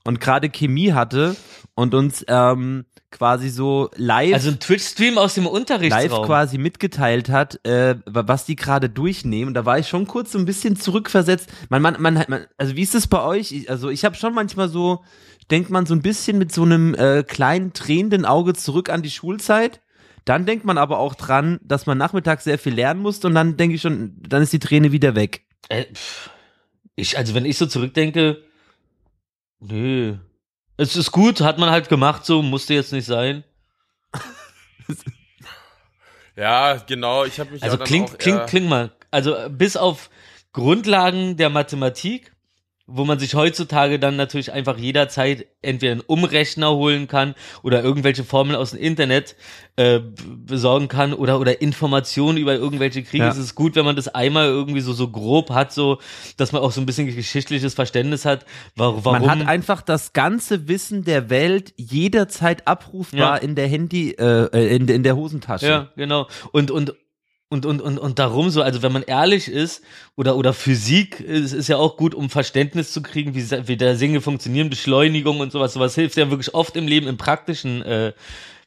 und 0.04 0.20
gerade 0.20 0.50
Chemie 0.50 0.94
hatte 0.94 1.36
und 1.76 1.94
uns 1.94 2.26
ähm, 2.28 2.86
quasi 3.12 3.50
so 3.50 3.90
live 3.96 4.34
Also 4.34 4.50
ein 4.50 4.60
Twitch-Stream 4.60 5.18
aus 5.18 5.36
dem 5.36 5.46
live 5.46 5.54
Unterrichtsraum. 5.54 6.26
quasi 6.26 6.58
mitgeteilt 6.58 7.30
hat, 7.30 7.64
äh, 7.66 7.96
was 8.06 8.46
die 8.46 8.56
gerade 8.56 8.90
durchnehmen. 8.90 9.50
Und 9.50 9.54
da 9.54 9.66
war 9.66 9.80
ich 9.80 9.88
schon 9.88 10.08
kurz 10.08 10.32
so 10.32 10.40
ein 10.40 10.46
bisschen 10.46 10.76
zurückversetzt. 10.76 11.50
Man, 11.70 11.82
man, 11.82 12.02
man, 12.02 12.26
man 12.28 12.46
also 12.58 12.76
wie 12.76 12.82
ist 12.82 12.96
es 12.96 13.08
bei 13.08 13.22
euch? 13.22 13.52
Ich, 13.52 13.70
also 13.70 13.90
ich 13.90 14.06
habe 14.06 14.16
schon 14.16 14.34
manchmal 14.34 14.70
so, 14.70 15.04
denkt 15.52 15.70
man 15.70 15.86
so 15.86 15.94
ein 15.94 16.02
bisschen 16.02 16.38
mit 16.38 16.52
so 16.52 16.64
einem 16.64 16.94
äh, 16.96 17.24
kleinen 17.24 17.74
tränenden 17.74 18.26
Auge 18.26 18.54
zurück 18.54 18.90
an 18.90 19.02
die 19.02 19.10
Schulzeit. 19.10 19.82
Dann 20.26 20.46
denkt 20.46 20.66
man 20.66 20.78
aber 20.78 21.00
auch 21.00 21.16
dran, 21.16 21.60
dass 21.64 21.86
man 21.86 21.98
nachmittags 21.98 22.44
sehr 22.44 22.60
viel 22.60 22.74
lernen 22.74 23.02
musste 23.02 23.28
und 23.28 23.36
dann 23.36 23.56
denke 23.56 23.76
ich 23.76 23.82
schon, 23.82 24.18
dann 24.28 24.42
ist 24.42 24.52
die 24.52 24.60
Träne 24.60 24.92
wieder 24.92 25.16
weg. 25.16 25.46
Äh, 25.70 25.86
ich, 26.96 27.18
also 27.18 27.34
wenn 27.34 27.46
ich 27.46 27.58
so 27.58 27.66
zurückdenke, 27.66 28.44
nö. 29.60 30.18
Es 30.76 30.96
ist 30.96 31.12
gut, 31.12 31.42
hat 31.42 31.58
man 31.58 31.70
halt 31.70 31.90
gemacht, 31.90 32.26
so 32.26 32.42
musste 32.42 32.74
jetzt 32.74 32.92
nicht 32.94 33.06
sein. 33.06 33.44
Ja, 36.38 36.76
genau. 36.76 37.26
Ich 37.26 37.40
habe 37.40 37.52
mich 37.52 37.64
Also 37.64 37.78
klingt, 37.80 38.12
auch 38.12 38.18
klingt, 38.20 38.48
klingt 38.48 38.70
mal. 38.70 38.92
Also 39.10 39.36
bis 39.50 39.76
auf 39.76 40.10
Grundlagen 40.54 41.36
der 41.36 41.50
Mathematik, 41.50 42.32
wo 42.88 43.04
man 43.04 43.20
sich 43.20 43.36
heutzutage 43.36 44.00
dann 44.00 44.16
natürlich 44.16 44.54
einfach 44.54 44.78
jederzeit 44.78 45.46
entweder 45.62 45.92
einen 45.92 46.02
Umrechner 46.02 46.72
holen 46.72 47.08
kann 47.08 47.36
oder 47.62 47.84
irgendwelche 47.84 48.24
Formeln 48.24 48.56
aus 48.56 48.72
dem 48.72 48.80
Internet 48.80 49.36
äh, 49.76 50.00
besorgen 50.46 50.88
kann 50.88 51.14
oder 51.14 51.40
oder 51.40 51.62
Informationen 51.62 52.38
über 52.38 52.56
irgendwelche 52.56 53.04
Kriege. 53.04 53.26
Ja. 53.26 53.30
Es 53.30 53.38
ist 53.38 53.56
gut, 53.56 53.76
wenn 53.76 53.86
man 53.86 53.98
das 53.98 54.08
einmal 54.08 54.48
irgendwie 54.48 54.80
so 54.82 54.94
so 54.94 55.10
grob 55.10 55.50
hat, 55.50 55.74
so 55.74 56.00
dass 56.38 56.54
man 56.54 56.62
auch 56.62 56.72
so 56.72 56.80
ein 56.82 56.86
bisschen 56.86 57.14
geschichtliches 57.14 57.74
Verständnis 57.74 58.24
hat. 58.26 58.46
Warum? 58.76 59.04
warum 59.04 59.20
Man 59.28 59.40
hat 59.42 59.48
einfach 59.48 59.82
das 59.82 60.14
ganze 60.14 60.68
Wissen 60.68 61.04
der 61.04 61.30
Welt 61.30 61.74
jederzeit 61.76 62.68
abrufbar 62.68 63.20
Ja. 63.20 63.36
in 63.36 63.56
der 63.56 63.68
Handy, 63.68 64.12
äh, 64.12 64.46
äh, 64.54 64.76
in, 64.76 64.88
in 64.88 65.04
der 65.04 65.16
Hosentasche. 65.18 65.68
Ja, 65.68 65.90
genau. 65.98 66.28
Und, 66.54 66.72
und, 66.72 66.94
und, 67.50 67.66
und, 67.66 67.82
und, 67.82 67.98
und 67.98 68.20
darum 68.20 68.50
so, 68.50 68.62
also 68.62 68.82
wenn 68.82 68.92
man 68.92 69.04
ehrlich 69.04 69.48
ist, 69.48 69.82
oder, 70.16 70.36
oder 70.36 70.54
Physik 70.54 71.22
ist, 71.22 71.54
ist 71.54 71.70
ja 71.70 71.78
auch 71.78 71.96
gut, 71.96 72.14
um 72.14 72.30
Verständnis 72.30 72.92
zu 72.92 73.02
kriegen, 73.02 73.36
wie, 73.36 73.50
wie 73.68 73.78
der 73.78 73.96
Dinge 73.96 74.20
funktionieren, 74.20 74.70
Beschleunigung 74.70 75.40
und 75.40 75.52
sowas. 75.52 75.74
Sowas 75.74 75.96
hilft 75.96 76.18
ja 76.18 76.30
wirklich 76.30 76.54
oft 76.54 76.76
im 76.76 76.88
Leben, 76.88 77.08
im 77.08 77.18
praktischen 77.18 77.82
äh, 77.84 78.12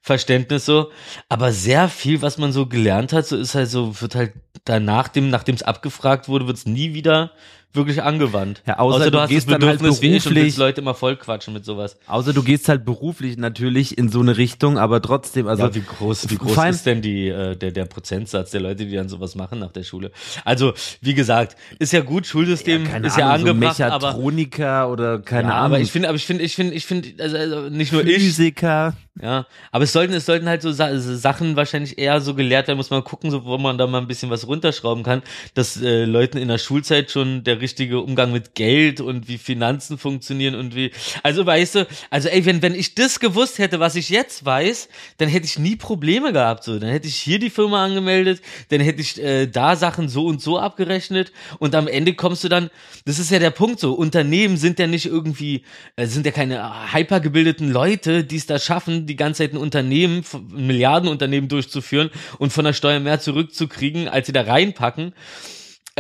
Verständnis 0.01 0.65
so. 0.65 0.91
Aber 1.29 1.53
sehr 1.53 1.89
viel, 1.91 2.23
was 2.23 2.39
man 2.39 2.53
so 2.53 2.67
gelernt 2.67 3.13
hat, 3.13 3.27
so 3.27 3.37
ist 3.37 3.55
halt 3.55 3.69
so, 3.69 4.01
wird 4.01 4.15
halt 4.15 4.33
danach, 4.65 5.09
dem, 5.09 5.29
nachdem 5.29 5.57
es 5.57 5.63
abgefragt 5.63 6.29
wurde, 6.29 6.47
wird 6.47 6.57
es 6.57 6.67
nie 6.67 6.95
wieder 6.95 7.33
wirklich 7.73 8.03
angewandt. 8.03 8.63
Ja, 8.67 8.79
außer 8.79 9.11
du 9.11 9.27
gehst 9.27 9.49
dann 9.49 9.65
halt 9.65 9.79
Bedürfnis 9.79 10.03
wie 10.03 10.17
ich 10.17 10.27
und 10.27 10.35
willst 10.35 10.59
Leute 10.59 10.81
immer 10.81 10.95
voll 10.95 11.17
quatschen 11.17 11.55
mit 11.55 11.65
sowas. 11.65 11.97
Außer 12.07 12.33
du 12.33 12.43
gehst 12.43 12.69
halt 12.69 12.85
beruflich 12.85 13.37
natürlich 13.37 13.97
in 13.97 14.09
so 14.09 14.21
eine 14.21 14.37
Richtung, 14.37 14.79
aber 14.79 15.01
trotzdem, 15.01 15.47
also 15.47 15.65
ja, 15.65 15.75
wie 15.75 15.83
groß, 15.83 16.31
wie 16.31 16.37
groß 16.37 16.57
ist 16.71 16.87
denn 16.87 17.01
die, 17.01 17.29
äh, 17.29 17.57
der, 17.57 17.71
der 17.71 17.85
Prozentsatz 17.85 18.51
der 18.51 18.61
Leute, 18.61 18.87
die 18.87 18.95
dann 18.95 19.09
sowas 19.09 19.37
machen 19.37 19.61
nach 19.61 19.71
der 19.71 19.85
Schule? 19.85 20.11
Also, 20.45 20.73
wie 21.01 21.15
gesagt, 21.15 21.57
ist 21.79 21.93
ja 21.93 22.01
gut, 22.01 22.27
Schulsystem 22.27 22.85
keine 22.85 23.07
ist 23.07 23.17
ja 23.17 23.31
Ahnung, 23.31 23.49
angebracht, 23.51 23.77
so 23.77 23.85
aber, 23.85 24.07
Mechatroniker 24.09 24.91
oder 24.91 25.21
keine 25.21 25.49
ja, 25.49 25.55
Ahnung, 25.55 25.67
aber 25.67 25.81
ich 25.81 25.93
finde, 25.93 26.09
aber 26.09 26.17
ich 26.17 26.27
finde, 26.27 26.43
ich 26.43 26.55
finde, 26.55 26.75
ich 26.75 26.87
finde, 26.87 27.09
also, 27.19 27.37
also 27.37 27.69
nicht 27.69 27.93
nur 27.93 28.05
ich, 28.05 28.17
Physiker. 28.17 28.95
ja, 29.23 29.47
aber 29.71 29.85
es 29.85 29.93
sollten, 29.93 30.13
es 30.15 30.27
sollten 30.27 30.49
halt 30.49 30.63
so 30.63 30.73
Sa 30.73 30.99
Sachen 30.99 31.55
wahrscheinlich 31.55 31.99
eher 31.99 32.21
so 32.21 32.35
gelehrt 32.35 32.67
werden, 32.67 32.79
muss 32.79 32.91
man 32.91 33.05
gucken, 33.05 33.31
so, 33.31 33.45
wo 33.45 33.59
man 33.59 33.79
da 33.79 33.87
mal 33.87 33.99
ein 33.99 34.09
bisschen 34.09 34.31
was 34.31 34.47
runterschrauben 34.47 35.05
kann, 35.05 35.23
dass 35.55 35.81
äh, 35.81 36.05
Leuten 36.05 36.39
in 36.39 36.49
der 36.49 36.59
Schulzeit 36.59 37.11
schon 37.11 37.45
der 37.45 37.60
richtige 37.61 38.01
Umgang 38.01 38.33
mit 38.33 38.55
Geld 38.55 39.01
und 39.01 39.29
wie 39.29 39.39
Finanzen 39.39 39.99
funktionieren 39.99 40.55
und 40.55 40.75
wie, 40.75 40.91
also 41.23 41.45
weißt 41.47 41.75
du, 41.77 41.87
also 42.11 42.29
ey, 42.29 42.45
wenn, 42.47 42.63
wenn 42.63 42.75
ich 42.75 42.95
das 42.95 43.21
gewusst 43.21 43.59
hätte, 43.59 43.81
was 43.81 43.95
ich 43.95 44.11
jetzt 44.11 44.45
weiß, 44.45 44.89
dann 45.19 45.29
hätte 45.29 45.47
ich 45.47 45.59
nie 45.59 45.77
Probleme 45.77 46.33
gehabt, 46.33 46.65
so, 46.65 46.79
dann 46.79 46.91
hätte 46.91 47.09
ich 47.09 47.17
hier 47.17 47.39
die 47.39 47.51
Firma 47.51 47.85
angemeldet, 47.85 48.41
dann 48.69 48.81
hätte 48.81 49.01
ich 49.01 49.23
äh, 49.23 49.47
da 49.47 49.77
Sachen 49.77 50.09
so 50.09 50.27
und 50.27 50.41
so 50.41 50.59
abgerechnet 50.59 51.33
und 51.59 51.75
am 51.75 51.89
Ende 51.89 52.15
kommst 52.15 52.45
du 52.45 52.49
dann, 52.49 52.71
das 53.05 53.19
ist 53.19 53.31
ja 53.31 53.39
der 53.39 53.51
Punkt 53.51 53.81
so, 53.81 53.93
Unternehmen 53.95 54.57
sind 54.57 54.79
ja 54.79 54.87
nicht 54.87 55.07
irgendwie, 55.07 55.65
äh, 55.97 56.07
sind 56.07 56.27
ja 56.27 56.33
keine 56.33 56.93
hypergebildeten 56.93 57.71
Leute, 57.71 58.25
die 58.25 58.37
es 58.37 58.47
da 58.47 58.59
schaffen, 58.59 59.07
die 59.07 59.17
ganze 59.17 59.45
Zeit 59.45 59.53
ein 59.53 59.59
Unternehmen, 59.59 60.25
ein 60.33 60.67
Milliardenunternehmen 60.67 61.49
durchzuführen 61.49 62.11
und 62.39 62.53
von 62.53 62.65
der 62.65 62.73
Steuer 62.73 63.01
mehr 63.01 63.21
zurückzukriegen, 63.21 64.09
als 64.09 64.27
sie 64.27 64.33
da 64.33 64.43
reinpacken. 64.43 65.13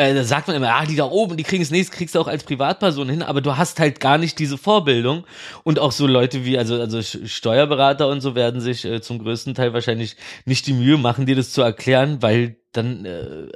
Äh, 0.01 0.15
da 0.15 0.25
sagt 0.25 0.47
man 0.47 0.57
immer, 0.57 0.73
ah, 0.73 0.87
die 0.87 0.97
da 0.97 1.05
oben, 1.05 1.37
die 1.37 1.43
kriegen 1.43 1.63
es 1.63 1.71
nächstes, 1.71 1.95
kriegst 1.95 2.15
du 2.15 2.21
auch 2.21 2.27
als 2.27 2.43
Privatperson 2.45 3.11
hin, 3.11 3.23
aber 3.23 3.43
du 3.43 3.59
hast 3.59 3.79
halt 3.81 4.01
gar 4.01 4.17
nicht 4.17 4.39
diese 4.39 4.57
Vorbildung. 4.57 5.25
Und 5.63 5.79
auch 5.79 5.93
so 5.93 6.07
Leute 6.07 6.47
wie, 6.47 6.57
also, 6.57 6.81
also 6.81 7.03
Steuerberater 7.03 8.09
und 8.09 8.23
so 8.23 8.35
werden 8.35 8.63
sich 8.63 8.87
äh, 8.87 9.03
zum 9.03 9.19
größten 9.19 9.55
Teil 9.55 9.75
wahrscheinlich 9.75 10.17
nicht 10.47 10.67
die 10.67 10.73
Mühe 10.73 10.97
machen, 10.97 11.27
dir 11.27 11.37
das 11.37 11.53
zu 11.53 11.61
erklären, 11.61 12.23
weil 12.23 12.57
dann 12.73 13.05
äh, 13.05 13.49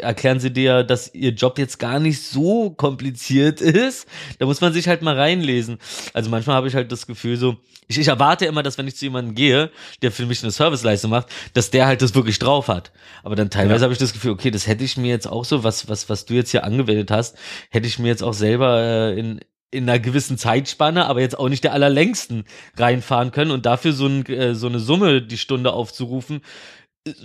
erklären 0.00 0.40
sie 0.40 0.52
dir, 0.52 0.82
dass 0.82 1.14
ihr 1.14 1.30
Job 1.30 1.58
jetzt 1.58 1.78
gar 1.78 2.00
nicht 2.00 2.22
so 2.22 2.70
kompliziert 2.70 3.60
ist. 3.60 4.08
Da 4.38 4.46
muss 4.46 4.60
man 4.60 4.72
sich 4.72 4.88
halt 4.88 5.02
mal 5.02 5.16
reinlesen. 5.16 5.78
Also 6.12 6.30
manchmal 6.30 6.56
habe 6.56 6.68
ich 6.68 6.74
halt 6.74 6.90
das 6.90 7.06
Gefühl 7.06 7.36
so, 7.36 7.56
ich, 7.88 7.98
ich 7.98 8.08
erwarte 8.08 8.46
immer, 8.46 8.62
dass 8.62 8.78
wenn 8.78 8.88
ich 8.88 8.96
zu 8.96 9.04
jemandem 9.04 9.34
gehe, 9.34 9.70
der 10.02 10.10
für 10.10 10.26
mich 10.26 10.42
eine 10.42 10.50
Serviceleistung 10.50 11.10
macht, 11.10 11.28
dass 11.54 11.70
der 11.70 11.86
halt 11.86 12.02
das 12.02 12.14
wirklich 12.14 12.38
drauf 12.38 12.68
hat. 12.68 12.92
Aber 13.22 13.36
dann 13.36 13.50
teilweise 13.50 13.84
habe 13.84 13.92
ich 13.92 13.98
das 13.98 14.12
Gefühl, 14.12 14.32
okay, 14.32 14.50
das 14.50 14.66
hätte 14.66 14.84
ich 14.84 14.96
mir 14.96 15.08
jetzt 15.08 15.28
auch 15.28 15.44
so, 15.44 15.62
was, 15.62 15.88
was, 15.88 16.08
was 16.08 16.26
du 16.26 16.34
jetzt 16.34 16.50
hier 16.50 16.64
angewendet 16.64 17.10
hast, 17.10 17.36
hätte 17.70 17.86
ich 17.86 17.98
mir 17.98 18.08
jetzt 18.08 18.22
auch 18.22 18.34
selber 18.34 18.80
äh, 18.80 19.18
in, 19.18 19.40
in 19.70 19.88
einer 19.88 20.00
gewissen 20.00 20.38
Zeitspanne, 20.38 21.06
aber 21.06 21.20
jetzt 21.20 21.38
auch 21.38 21.48
nicht 21.48 21.62
der 21.62 21.72
allerlängsten 21.72 22.44
reinfahren 22.76 23.30
können 23.30 23.52
und 23.52 23.66
dafür 23.66 23.92
so, 23.92 24.06
ein, 24.06 24.26
äh, 24.26 24.54
so 24.54 24.66
eine 24.66 24.80
Summe 24.80 25.22
die 25.22 25.38
Stunde 25.38 25.72
aufzurufen, 25.72 26.40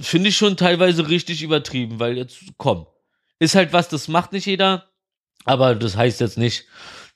finde 0.02 0.30
ich 0.30 0.38
schon 0.38 0.58
teilweise 0.58 1.08
richtig 1.08 1.44
übertrieben, 1.44 2.00
weil 2.00 2.18
jetzt, 2.18 2.40
komm, 2.58 2.88
ist 3.40 3.56
halt 3.56 3.74
was, 3.74 3.90
das 3.90 4.08
macht 4.08 4.32
nicht 4.32 4.46
jeder, 4.46 4.90
aber 5.46 5.76
das 5.76 5.98
heißt 5.98 6.20
jetzt 6.22 6.38
nicht, 6.38 6.66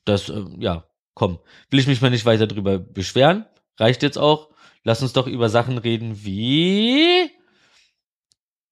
dass, 0.06 0.30
äh, 0.30 0.44
ja, 0.60 0.88
komm, 1.14 1.40
will 1.70 1.80
ich 1.80 1.88
mich 1.88 2.02
mal 2.02 2.10
nicht 2.10 2.26
weiter 2.26 2.48
drüber 2.48 2.80
beschweren, 2.80 3.46
reicht 3.78 4.04
jetzt 4.04 4.18
auch, 4.18 4.50
lass 4.84 5.02
uns 5.02 5.14
doch 5.14 5.28
über 5.28 5.50
Sachen 5.50 5.78
reden 5.78 6.24
wie 6.24 7.30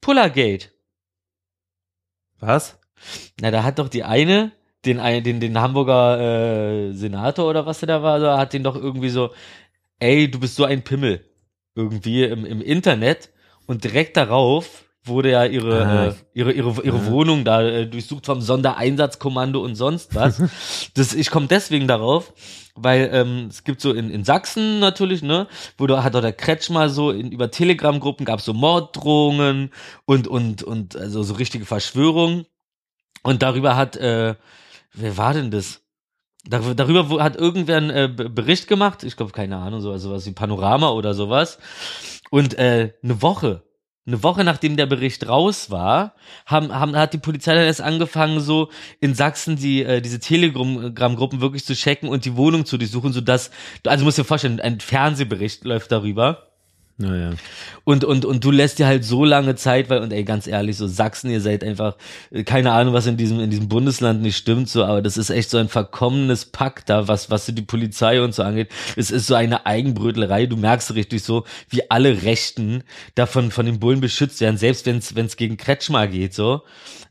Pullergate. 0.01 0.69
Was? 2.39 2.79
Na, 3.39 3.51
da 3.51 3.63
hat 3.63 3.79
doch 3.79 3.89
die 3.89 4.03
eine, 4.03 4.51
den, 4.85 4.97
den, 5.23 5.39
den 5.39 5.59
Hamburger 5.59 6.19
äh, 6.19 6.93
Senator 6.93 7.49
oder 7.49 7.65
was 7.65 7.79
der 7.79 7.87
da 7.87 8.03
war, 8.03 8.19
da 8.19 8.37
hat 8.37 8.53
den 8.53 8.63
doch 8.63 8.75
irgendwie 8.75 9.09
so, 9.09 9.33
ey, 9.99 10.29
du 10.29 10.39
bist 10.39 10.55
so 10.55 10.65
ein 10.65 10.83
Pimmel. 10.83 11.25
Irgendwie 11.75 12.23
im, 12.23 12.45
im 12.45 12.61
Internet. 12.61 13.32
Und 13.65 13.83
direkt 13.83 14.17
darauf 14.17 14.83
wurde 15.05 15.31
ja 15.31 15.45
ihre, 15.45 15.85
Ah. 15.85 16.05
äh, 16.07 16.13
ihre, 16.33 16.51
ihre, 16.53 16.81
ihre 16.81 17.05
Wohnung 17.07 17.43
da 17.43 17.61
äh, 17.61 17.87
durchsucht 17.87 18.25
vom 18.25 18.41
Sondereinsatzkommando 18.41 19.61
und 19.61 19.75
sonst 19.75 20.15
was. 20.15 20.41
das, 20.93 21.13
ich 21.13 21.29
komme 21.29 21.47
deswegen 21.47 21.87
darauf, 21.87 22.33
weil 22.75 23.09
ähm, 23.11 23.47
es 23.49 23.63
gibt 23.65 23.81
so 23.81 23.91
in, 23.91 24.09
in 24.09 24.23
Sachsen 24.23 24.79
natürlich, 24.79 25.21
ne, 25.21 25.47
wo 25.77 25.87
da 25.87 26.03
hat 26.03 26.15
doch 26.15 26.21
der 26.21 26.31
Kretschmer 26.33 26.89
so 26.89 27.11
in, 27.11 27.31
über 27.31 27.51
Telegram-Gruppen 27.51 28.25
gab 28.25 28.39
so 28.41 28.53
Morddrohungen 28.53 29.71
und 30.05 30.27
und 30.27 30.63
und 30.63 30.95
also 30.95 31.21
so 31.23 31.33
richtige 31.33 31.65
Verschwörungen. 31.65 32.45
Und 33.23 33.41
darüber 33.41 33.75
hat, 33.75 33.95
äh, 33.97 34.35
wer 34.93 35.17
war 35.17 35.33
denn 35.33 35.51
das? 35.51 35.81
Dar 36.45 36.61
darüber 36.75 37.23
hat 37.23 37.37
irgendwer 37.37 37.77
einen 37.77 37.89
äh, 37.89 38.09
Bericht 38.09 38.67
gemacht, 38.67 39.03
ich 39.03 39.15
glaube, 39.15 39.31
keine 39.31 39.57
Ahnung, 39.57 39.79
so 39.81 39.97
sowas 39.97 40.25
wie 40.25 40.31
Panorama 40.33 40.89
oder 40.89 41.13
sowas. 41.13 41.57
Und 42.29 42.57
äh, 42.57 42.93
eine 43.03 43.21
Woche, 43.21 43.63
eine 44.05 44.21
Woche 44.21 44.43
nachdem 44.43 44.75
der 44.75 44.85
Bericht 44.85 45.27
raus 45.27 45.71
war, 45.71 46.15
haben, 46.45 46.73
haben, 46.73 46.95
hat 46.95 47.13
die 47.13 47.19
Polizei 47.19 47.53
dann 47.55 47.65
erst 47.65 47.81
angefangen, 47.81 48.41
so 48.41 48.69
in 48.99 49.15
Sachsen 49.15 49.55
die, 49.55 49.83
äh, 49.83 50.01
diese 50.01 50.19
Telegram-Gruppen 50.19 51.41
wirklich 51.41 51.63
zu 51.65 51.73
checken 51.73 52.09
und 52.09 52.25
die 52.25 52.35
Wohnung 52.35 52.65
zu 52.65 52.77
durchsuchen, 52.77 53.13
sodass, 53.13 53.51
also 53.85 54.03
musst 54.03 54.17
dir 54.17 54.25
vorstellen, 54.25 54.59
ein 54.59 54.79
Fernsehbericht 54.79 55.63
läuft 55.63 55.91
darüber. 55.91 56.52
Naja. 56.97 57.31
Und, 57.85 58.03
und, 58.03 58.23
und 58.23 58.43
du 58.43 58.51
lässt 58.51 58.77
dir 58.77 58.85
halt 58.85 59.03
so 59.03 59.25
lange 59.25 59.55
Zeit, 59.55 59.89
weil, 59.89 59.99
und 60.01 60.13
ey, 60.13 60.23
ganz 60.23 60.45
ehrlich, 60.45 60.77
so 60.77 60.87
Sachsen, 60.87 61.31
ihr 61.31 61.41
seid 61.41 61.63
einfach, 61.63 61.97
äh, 62.29 62.43
keine 62.43 62.71
Ahnung, 62.71 62.93
was 62.93 63.07
in 63.07 63.17
diesem, 63.17 63.39
in 63.39 63.49
diesem 63.49 63.67
Bundesland 63.67 64.21
nicht 64.21 64.37
stimmt, 64.37 64.69
so, 64.69 64.85
aber 64.85 65.01
das 65.01 65.17
ist 65.17 65.31
echt 65.31 65.49
so 65.49 65.57
ein 65.57 65.69
verkommenes 65.69 66.45
Pack 66.45 66.85
da, 66.85 67.07
was, 67.07 67.31
was 67.31 67.47
die 67.47 67.61
Polizei 67.63 68.21
und 68.21 68.35
so 68.35 68.43
angeht. 68.43 68.69
Es 68.95 69.09
ist 69.09 69.25
so 69.25 69.33
eine 69.33 69.65
Eigenbrötlerei, 69.65 70.45
du 70.45 70.55
merkst 70.55 70.93
richtig 70.93 71.23
so, 71.23 71.45
wie 71.69 71.89
alle 71.89 72.23
Rechten 72.23 72.83
davon, 73.15 73.49
von 73.49 73.65
den 73.65 73.79
Bullen 73.79 73.99
beschützt 73.99 74.39
werden, 74.39 74.57
selbst 74.57 74.85
wenn 74.85 75.25
es 75.25 75.35
gegen 75.35 75.57
Kretschmer 75.57 76.07
geht, 76.07 76.35
so. 76.35 76.61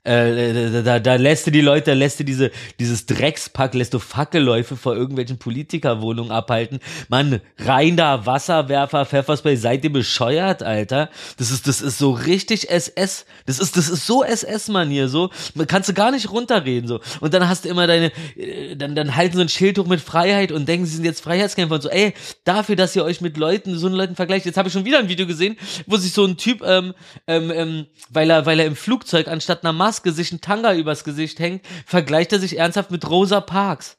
Äh, 0.05 0.73
da, 0.73 0.83
da, 0.83 0.99
da 0.99 1.14
lässt 1.14 1.47
du 1.47 1.53
die 1.53 1.61
Leute, 1.61 1.92
da 1.92 1.92
lässt 1.92 2.18
du 2.18 2.25
diese, 2.25 2.51
dieses 2.81 3.07
Dreckspack, 3.07 3.75
lässt 3.75 3.95
du 3.95 4.01
Fackelläufe 4.01 4.77
vor 4.77 4.97
irgendwelchen 4.97 5.38
Politikerwohnungen 5.38 6.33
abhalten. 6.33 6.81
Mann, 7.09 7.40
rein 7.59 7.97
da, 7.97 8.27
Wasserwerfer, 8.27 9.07
Pfefferspray, 9.07 9.55
Seid 9.72 9.85
ihr 9.85 9.92
bescheuert, 9.92 10.62
Alter? 10.62 11.08
Das 11.38 11.50
ist, 11.50 11.66
das 11.66 11.80
ist 11.80 11.96
so 11.96 12.11
richtig 12.11 12.68
SS. 12.68 13.24
Das 13.46 13.58
ist, 13.58 13.78
das 13.78 13.88
ist 13.88 14.06
so 14.06 14.22
SS-Manier, 14.22 15.08
so. 15.08 15.30
Kannst 15.66 15.88
du 15.88 15.94
gar 15.94 16.11
nicht 16.11 16.30
runterreden, 16.30 16.87
so. 16.87 17.00
Und 17.20 17.32
dann 17.32 17.48
hast 17.48 17.64
du 17.64 17.70
immer 17.70 17.87
deine, 17.87 18.12
äh, 18.37 18.76
dann, 18.76 18.94
dann 18.94 19.16
halten 19.16 19.37
so 19.37 19.40
ein 19.40 19.48
Schild 19.48 19.78
hoch 19.78 19.87
mit 19.87 20.02
Freiheit 20.02 20.52
und 20.52 20.68
denken, 20.68 20.85
sie 20.85 20.96
sind 20.96 21.06
jetzt 21.06 21.22
Freiheitskämpfer 21.22 21.76
und 21.76 21.80
so, 21.80 21.88
ey, 21.88 22.12
dafür, 22.44 22.76
dass 22.76 22.94
ihr 22.94 23.02
euch 23.02 23.22
mit 23.22 23.38
Leuten, 23.38 23.78
so 23.78 23.87
einen 23.87 23.96
Leuten 23.96 24.14
vergleicht. 24.14 24.44
Jetzt 24.44 24.58
habe 24.58 24.68
ich 24.68 24.74
schon 24.74 24.85
wieder 24.85 24.98
ein 24.98 25.08
Video 25.08 25.26
gesehen, 25.26 25.56
wo 25.87 25.96
sich 25.96 26.12
so 26.12 26.26
ein 26.26 26.37
Typ, 26.37 26.61
ähm, 26.62 26.92
ähm, 27.26 27.50
ähm, 27.50 27.87
weil 28.11 28.28
er, 28.28 28.44
weil 28.44 28.61
er 28.61 28.66
im 28.66 28.76
Flugzeug 28.76 29.26
anstatt 29.26 29.64
einer 29.64 29.72
Maske 29.72 30.12
sich 30.12 30.32
ein 30.32 30.42
Tanga 30.42 30.74
übers 30.74 31.02
Gesicht 31.02 31.38
hängt, 31.38 31.64
vergleicht 31.87 32.30
er 32.32 32.40
sich 32.40 32.58
ernsthaft 32.58 32.90
mit 32.90 33.08
Rosa 33.08 33.40
Parks. 33.40 33.96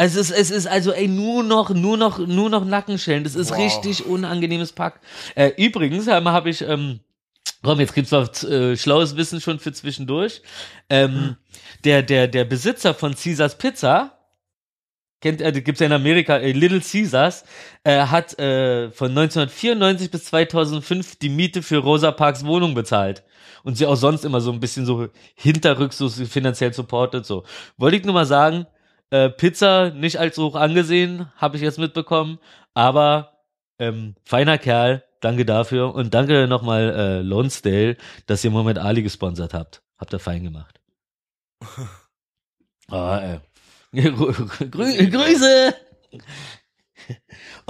Es 0.00 0.14
ist, 0.14 0.30
es 0.30 0.52
ist 0.52 0.68
also 0.68 0.92
ey 0.92 1.08
nur 1.08 1.42
noch 1.42 1.70
nur 1.70 1.96
noch 1.96 2.18
nur 2.18 2.48
noch 2.50 2.64
Nackenschellen. 2.64 3.24
Das 3.24 3.34
ist 3.34 3.50
Wow. 3.50 3.58
richtig 3.58 4.06
unangenehmes 4.06 4.72
Pack. 4.72 5.00
Äh, 5.34 5.50
übrigens 5.56 6.06
habe 6.06 6.50
ich 6.50 6.62
ähm, 6.62 7.00
komm 7.64 7.80
jetzt 7.80 7.94
gibt's 7.94 8.12
was 8.12 8.44
äh, 8.44 8.76
schlaues 8.76 9.16
Wissen 9.16 9.40
schon 9.40 9.58
für 9.58 9.72
zwischendurch. 9.72 10.40
Ähm, 10.88 11.36
der 11.84 12.02
der 12.04 12.28
der 12.28 12.44
Besitzer 12.44 12.94
von 12.94 13.14
Caesars 13.16 13.58
Pizza 13.58 14.16
kennt 15.20 15.40
äh, 15.40 15.50
gibt's 15.60 15.80
ja 15.80 15.86
in 15.86 15.92
Amerika 15.92 16.36
äh, 16.36 16.52
Little 16.52 16.80
Caesars 16.80 17.44
äh, 17.82 17.98
hat 18.06 18.38
äh, 18.38 18.92
von 18.92 19.08
1994 19.10 20.12
bis 20.12 20.26
2005 20.26 21.16
die 21.16 21.28
Miete 21.28 21.60
für 21.60 21.78
Rosa 21.78 22.12
Parks 22.12 22.44
Wohnung 22.46 22.74
bezahlt 22.74 23.24
und 23.64 23.76
sie 23.76 23.86
auch 23.86 23.96
sonst 23.96 24.24
immer 24.24 24.40
so 24.40 24.52
ein 24.52 24.60
bisschen 24.60 24.86
so 24.86 25.08
hinterrücks 25.34 25.98
so 25.98 26.08
finanziell 26.08 26.72
supportet 26.72 27.26
so. 27.26 27.42
Wollte 27.78 27.96
ich 27.96 28.04
nur 28.04 28.14
mal 28.14 28.26
sagen, 28.26 28.66
äh, 29.10 29.30
Pizza 29.30 29.90
nicht 29.90 30.18
allzu 30.18 30.44
hoch 30.46 30.54
angesehen, 30.54 31.30
habe 31.36 31.56
ich 31.56 31.62
jetzt 31.62 31.78
mitbekommen, 31.78 32.38
aber 32.74 33.44
ähm, 33.78 34.14
feiner 34.24 34.58
Kerl, 34.58 35.04
danke 35.20 35.44
dafür 35.44 35.94
und 35.94 36.14
danke 36.14 36.46
nochmal 36.46 36.90
äh, 36.90 37.22
Lonsdale, 37.22 37.96
dass 38.26 38.44
ihr 38.44 38.50
Moment 38.50 38.78
Ali 38.78 39.02
gesponsert 39.02 39.54
habt. 39.54 39.82
Habt 39.98 40.12
ihr 40.12 40.18
fein 40.18 40.44
gemacht. 40.44 40.80
Ah, 42.90 43.20
äh. 43.20 43.40
Grü 43.92 45.10
Grüße! 45.10 45.74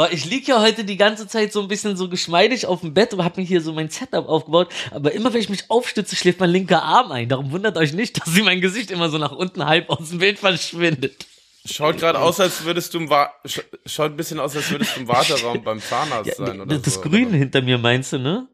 Oh, 0.00 0.06
ich 0.12 0.26
lieg 0.26 0.46
ja 0.46 0.60
heute 0.60 0.84
die 0.84 0.96
ganze 0.96 1.26
Zeit 1.26 1.52
so 1.52 1.60
ein 1.60 1.66
bisschen 1.66 1.96
so 1.96 2.08
geschmeidig 2.08 2.66
auf 2.66 2.82
dem 2.82 2.94
Bett 2.94 3.12
und 3.12 3.24
hab 3.24 3.36
mir 3.36 3.42
hier 3.42 3.60
so 3.60 3.72
mein 3.72 3.90
Setup 3.90 4.28
aufgebaut. 4.28 4.72
Aber 4.92 5.10
immer 5.10 5.32
wenn 5.34 5.40
ich 5.40 5.48
mich 5.48 5.68
aufstütze, 5.72 6.14
schläft 6.14 6.38
mein 6.38 6.50
linker 6.50 6.84
Arm 6.84 7.10
ein. 7.10 7.28
Darum 7.28 7.50
wundert 7.50 7.76
euch 7.76 7.92
nicht, 7.92 8.20
dass 8.20 8.32
sie 8.32 8.42
mein 8.42 8.60
Gesicht 8.60 8.92
immer 8.92 9.08
so 9.08 9.18
nach 9.18 9.32
unten 9.32 9.66
halb 9.66 9.90
aus 9.90 10.10
dem 10.10 10.20
Bild 10.20 10.38
verschwindet. 10.38 11.26
Schaut 11.64 11.98
gerade 11.98 12.20
aus, 12.20 12.38
als 12.38 12.62
würdest 12.62 12.94
du 12.94 12.98
im 12.98 13.10
Wa 13.10 13.32
sch 13.44 13.60
schaut 13.86 14.12
ein 14.12 14.16
bisschen 14.16 14.38
aus, 14.38 14.54
als 14.54 14.70
würdest 14.70 14.94
du 14.94 15.00
im 15.00 15.08
Warteraum 15.08 15.64
beim 15.64 15.80
Zahnarzt 15.80 16.36
sein 16.36 16.60
oder 16.60 16.78
das 16.78 16.94
so. 16.94 17.00
Grüne 17.00 17.36
hinter 17.36 17.60
mir 17.60 17.78
meinst 17.78 18.12
du, 18.12 18.20
ne? 18.20 18.46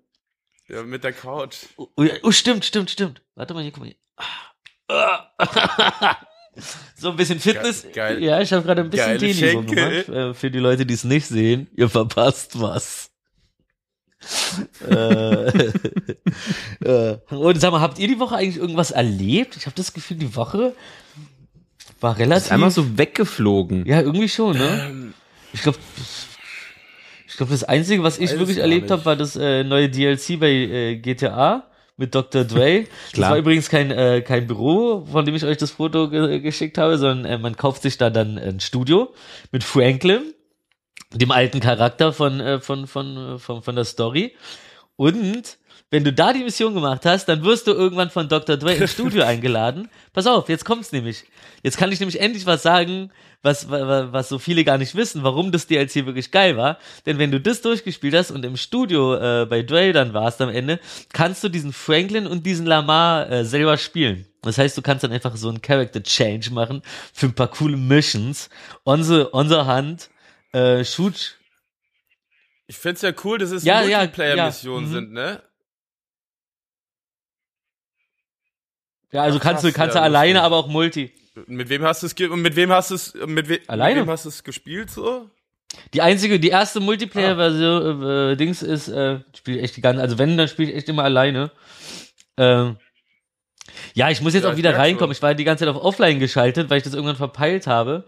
Ja, 0.69 0.83
mit 0.83 1.05
der 1.05 1.13
Couch. 1.13 1.57
Oh, 1.77 1.89
oh, 1.97 2.07
oh, 2.23 2.31
stimmt, 2.33 2.65
stimmt, 2.65 2.91
stimmt. 2.91 3.21
Warte 3.35 3.53
mal, 3.53 3.63
hier, 3.63 3.71
guck 3.71 3.85
mal 3.85 3.95
hier. 4.89 6.17
So 6.97 7.11
ein 7.11 7.17
bisschen 7.17 7.41
Fitness. 7.41 7.83
Ge- 7.83 7.93
geil. 7.93 8.23
Ja, 8.23 8.41
ich 8.41 8.53
habe 8.53 8.63
gerade 8.63 8.83
ein 8.83 8.91
bisschen 8.91 9.19
Dehnübung 9.19 9.67
gemacht. 9.67 10.09
Äh, 10.09 10.35
für 10.35 10.51
die 10.51 10.59
Leute, 10.59 10.87
die 10.87 10.95
es 10.95 11.05
nicht 11.05 11.27
sehen, 11.27 11.69
ihr 11.77 11.89
verpasst 11.89 12.61
was. 12.61 13.11
äh, 14.89 15.49
äh, 16.85 17.17
und 17.31 17.61
sag 17.61 17.73
mal, 17.73 17.81
habt 17.81 17.99
ihr 17.99 18.09
die 18.09 18.19
Woche 18.19 18.37
eigentlich 18.37 18.57
irgendwas 18.57 18.91
erlebt? 18.91 19.57
Ich 19.57 19.67
habe 19.67 19.77
das 19.77 19.93
Gefühl, 19.93 20.17
die 20.17 20.35
Woche 20.35 20.75
war 22.01 22.17
relativ. 22.19 22.47
Ist 22.47 22.53
einmal 22.53 22.71
so 22.71 22.97
weggeflogen. 22.97 23.85
Ja, 23.87 24.01
irgendwie 24.01 24.29
schon, 24.29 24.57
ne? 24.57 25.13
Ich 25.53 25.63
glaube, 25.63 25.79
ich 27.27 27.37
glaube, 27.37 27.53
das 27.53 27.65
Einzige, 27.65 28.03
was 28.03 28.19
ich 28.19 28.31
Weiß 28.31 28.39
wirklich 28.39 28.59
erlebt 28.59 28.91
habe, 28.91 29.05
war 29.05 29.17
das 29.17 29.37
äh, 29.37 29.65
neue 29.65 29.89
DLC 29.91 30.39
bei 30.41 30.51
äh, 30.51 30.97
GTA 30.97 31.65
mit 31.97 32.15
Dr. 32.15 32.45
Dre. 32.45 32.85
das 33.05 33.13
Klar. 33.13 33.31
war 33.31 33.39
übrigens 33.39 33.69
kein, 33.69 33.91
äh, 33.91 34.23
kein 34.23 34.47
Büro, 34.47 35.07
von 35.11 35.25
dem 35.25 35.35
ich 35.35 35.45
euch 35.45 35.57
das 35.57 35.73
Foto 35.73 36.11
ge 36.11 36.41
geschickt 36.41 36.79
habe, 36.79 36.99
sondern 36.99 37.25
äh, 37.25 37.39
man 37.39 37.57
kauft 37.57 37.83
sich 37.83 37.99
da 37.99 38.11
dann 38.11 38.39
ein 38.39 38.61
Studio 38.61 39.13
mit 39.53 39.65
Franklin, 39.65 40.35
dem 41.13 41.31
alten 41.31 41.61
Charakter 41.61 42.13
von, 42.13 42.41
äh, 42.41 42.61
von, 42.61 42.87
von, 42.87 43.35
äh, 43.35 43.39
von, 43.39 43.63
von 43.63 43.77
der 43.77 43.85
Story. 43.85 44.35
Und 44.97 45.59
wenn 45.95 46.03
du 46.03 46.13
da 46.13 46.33
die 46.33 46.43
Mission 46.43 46.75
gemacht 46.75 47.07
hast, 47.07 47.27
dann 47.27 47.45
wirst 47.45 47.69
du 47.69 47.71
irgendwann 47.71 48.11
von 48.11 48.29
Dr. 48.29 48.57
Dre 48.57 48.75
ins 48.75 48.91
Studio 48.91 49.23
eingeladen. 49.27 49.89
Pass 50.13 50.27
auf, 50.27 50.49
jetzt 50.49 50.65
kommt's 50.65 50.91
nämlich. 50.91 51.23
Jetzt 51.63 51.79
kann 51.79 51.93
ich 51.93 52.01
nämlich 52.01 52.21
endlich 52.21 52.47
was 52.47 52.65
sagen, 52.65 53.13
was, 53.43 53.71
was, 53.71 54.13
was 54.13 54.29
so 54.29 54.41
viele 54.41 54.65
gar 54.65 54.77
nicht 54.77 54.97
wissen, 54.97 55.23
warum 55.23 55.53
das 55.53 55.69
DLC 55.69 56.05
wirklich 56.05 56.33
geil 56.33 56.57
war. 56.57 56.79
Denn 57.07 57.19
wenn 57.19 57.31
du 57.31 57.41
das 57.41 57.63
durchgespielt 57.63 58.13
hast 58.13 58.33
und 58.33 58.45
im 58.45 58.57
Studio 58.57 59.15
äh, 59.15 59.47
bei 59.47 59.63
Dre 59.63 59.93
dann 59.93 60.15
warst 60.15 60.41
am 60.41 60.49
Ende, 60.49 60.81
kannst 61.13 61.45
du 61.45 61.49
diesen 61.49 61.73
Franklin 61.73 62.27
und 62.27 62.45
diesen 62.45 62.67
Lamar 62.67 63.31
äh, 63.31 63.45
selber 63.45 63.77
spielen. 63.77 64.27
Das 64.43 64.59
heißt, 64.59 64.77
du 64.77 64.83
kannst 64.83 65.05
dann 65.05 65.13
einfach 65.13 65.37
so 65.37 65.49
einen 65.49 65.63
Character 65.63 66.03
Change 66.03 66.51
machen 66.51 66.83
für 67.13 67.27
ein 67.27 67.35
paar 67.35 67.53
coole 67.53 67.77
Missions. 67.77 68.51
On 68.85 69.05
the, 69.05 69.27
on 69.31 69.49
the 69.49 69.59
Hand, 69.59 70.11
äh, 70.51 70.85
Shoot, 70.85 71.39
Ich 72.67 72.77
find's 72.79 73.03
ja 73.03 73.13
cool, 73.23 73.39
dass 73.39 73.53
es 73.53 73.63
Ja, 73.63 73.83
ja, 73.85 73.99
Multiplayer-Missionen 73.99 74.87
ja, 74.87 74.89
mhm. 74.89 74.93
sind, 74.93 75.13
ne? 75.13 75.41
Ja, 79.15 79.23
also 79.23 79.39
Ach, 79.39 79.43
kannst 79.43 79.63
du, 79.65 79.73
kannst 79.73 79.95
ja, 79.95 80.01
du 80.01 80.05
alleine, 80.05 80.43
aber 80.43 80.57
auch 80.57 80.67
Multi. 80.67 81.13
Mit 81.47 81.69
wem 81.69 81.83
hast 81.85 82.03
du 82.03 82.07
es 82.07 82.19
mit 82.19 82.57
wem 82.57 82.71
hast 82.71 82.91
du 82.91 82.95
es 82.97 83.15
mit, 83.27 83.49
we 83.49 83.61
Alleine. 83.69 84.01
mit 84.01 84.07
wem 84.07 84.11
hast 84.13 84.25
du 84.25 84.29
es 84.29 84.43
gespielt 84.43 84.91
so? 84.91 85.31
Die 85.93 86.03
einzige, 86.03 86.39
die 86.41 86.49
erste 86.49 86.81
Multiplayer-Version, 86.81 88.03
äh, 88.03 88.37
Dings 88.37 88.63
ist, 88.63 88.89
äh, 88.89 89.21
spiele 89.37 89.61
echt 89.61 89.77
die 89.77 89.81
ganze, 89.81 90.03
also 90.03 90.19
wenn, 90.19 90.37
dann 90.37 90.49
spiele 90.49 90.71
ich 90.71 90.77
echt 90.77 90.89
immer 90.89 91.05
alleine. 91.05 91.51
Ähm, 92.37 92.77
ja, 93.95 94.11
ich 94.11 94.21
muss 94.21 94.35
jetzt 94.35 94.45
Ja, 94.45 94.53
auch 94.53 94.57
wieder 94.57 94.77
reinkommen. 94.77 95.13
Ich 95.13 95.23
war 95.23 95.35
die 95.35 95.45
ganze 95.45 95.65
Zeit 95.65 95.75
auf 95.75 95.83
Offline 95.83 96.19
geschaltet, 96.19 96.71
weil 96.71 96.79
ich 96.79 96.85
das 96.85 96.95
irgendwann 96.95 97.17
verpeilt 97.17 97.67
habe. 97.69 98.05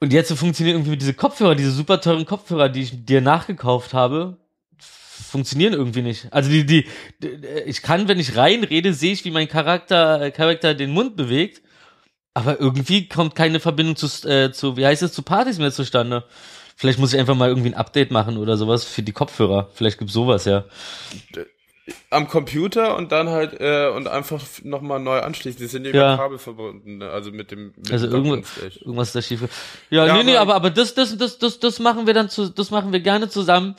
Und 0.00 0.12
jetzt 0.12 0.28
so 0.28 0.36
funktionieren 0.36 0.78
irgendwie 0.78 0.96
diese 0.96 1.14
Kopfhörer, 1.14 1.54
diese 1.54 1.70
super 1.70 2.00
teuren 2.00 2.26
Kopfhörer, 2.26 2.68
die 2.68 2.82
ich 2.82 3.04
dir 3.06 3.20
nachgekauft 3.20 3.94
habe, 3.94 4.36
funktionieren 5.26 5.72
irgendwie 5.72 6.02
nicht. 6.02 6.28
Also 6.32 6.50
die, 6.50 6.64
die, 6.66 6.86
ich 7.66 7.82
kann, 7.82 8.08
wenn 8.08 8.18
ich 8.18 8.36
reinrede, 8.36 8.92
sehe 8.94 9.12
ich, 9.12 9.24
wie 9.24 9.30
mein 9.30 9.48
Charakter, 9.48 10.20
äh, 10.22 10.30
Charakter 10.30 10.74
den 10.74 10.90
Mund 10.90 11.16
bewegt. 11.16 11.62
Aber 12.34 12.60
irgendwie 12.60 13.08
kommt 13.08 13.34
keine 13.34 13.60
Verbindung 13.60 13.96
zu, 13.96 14.06
äh, 14.28 14.52
zu, 14.52 14.76
wie 14.76 14.84
heißt 14.84 15.02
es, 15.02 15.12
zu 15.12 15.22
Partys 15.22 15.58
mehr 15.58 15.72
zustande. 15.72 16.24
Vielleicht 16.76 16.98
muss 16.98 17.14
ich 17.14 17.18
einfach 17.18 17.34
mal 17.34 17.48
irgendwie 17.48 17.70
ein 17.70 17.74
Update 17.74 18.10
machen 18.10 18.36
oder 18.36 18.58
sowas 18.58 18.84
für 18.84 19.02
die 19.02 19.12
Kopfhörer. 19.12 19.70
Vielleicht 19.72 19.98
gibt's 19.98 20.12
sowas, 20.12 20.44
ja. 20.44 20.64
Am 22.10 22.26
Computer 22.26 22.96
und 22.96 23.12
dann 23.12 23.28
halt 23.28 23.60
äh, 23.60 23.88
und 23.88 24.08
einfach 24.08 24.42
nochmal 24.64 24.98
neu 24.98 25.20
anschließen. 25.20 25.60
Die 25.60 25.68
sind 25.68 25.84
ja 25.84 25.90
über 25.90 26.16
Kabel 26.16 26.36
verbunden, 26.38 26.98
ne? 26.98 27.08
also 27.10 27.30
mit 27.30 27.52
dem 27.52 27.72
mit 27.76 27.92
Also 27.92 28.08
Doppelstich. 28.08 28.80
irgendwas 28.82 29.08
ist 29.08 29.14
da 29.14 29.22
schief. 29.22 29.42
Ja, 29.88 30.04
Ja, 30.04 30.16
nee, 30.16 30.24
nee, 30.24 30.36
aber- 30.36 30.54
aber, 30.56 30.66
aber 30.66 30.70
das, 30.70 30.94
das, 30.94 31.16
das, 31.16 31.38
das, 31.38 31.60
das 31.60 31.78
machen 31.78 32.08
wir 32.08 32.12
dann 32.12 32.28
zu, 32.28 32.48
das 32.48 32.72
machen 32.72 32.92
wir 32.92 32.98
gerne 33.00 33.28
zusammen. 33.28 33.76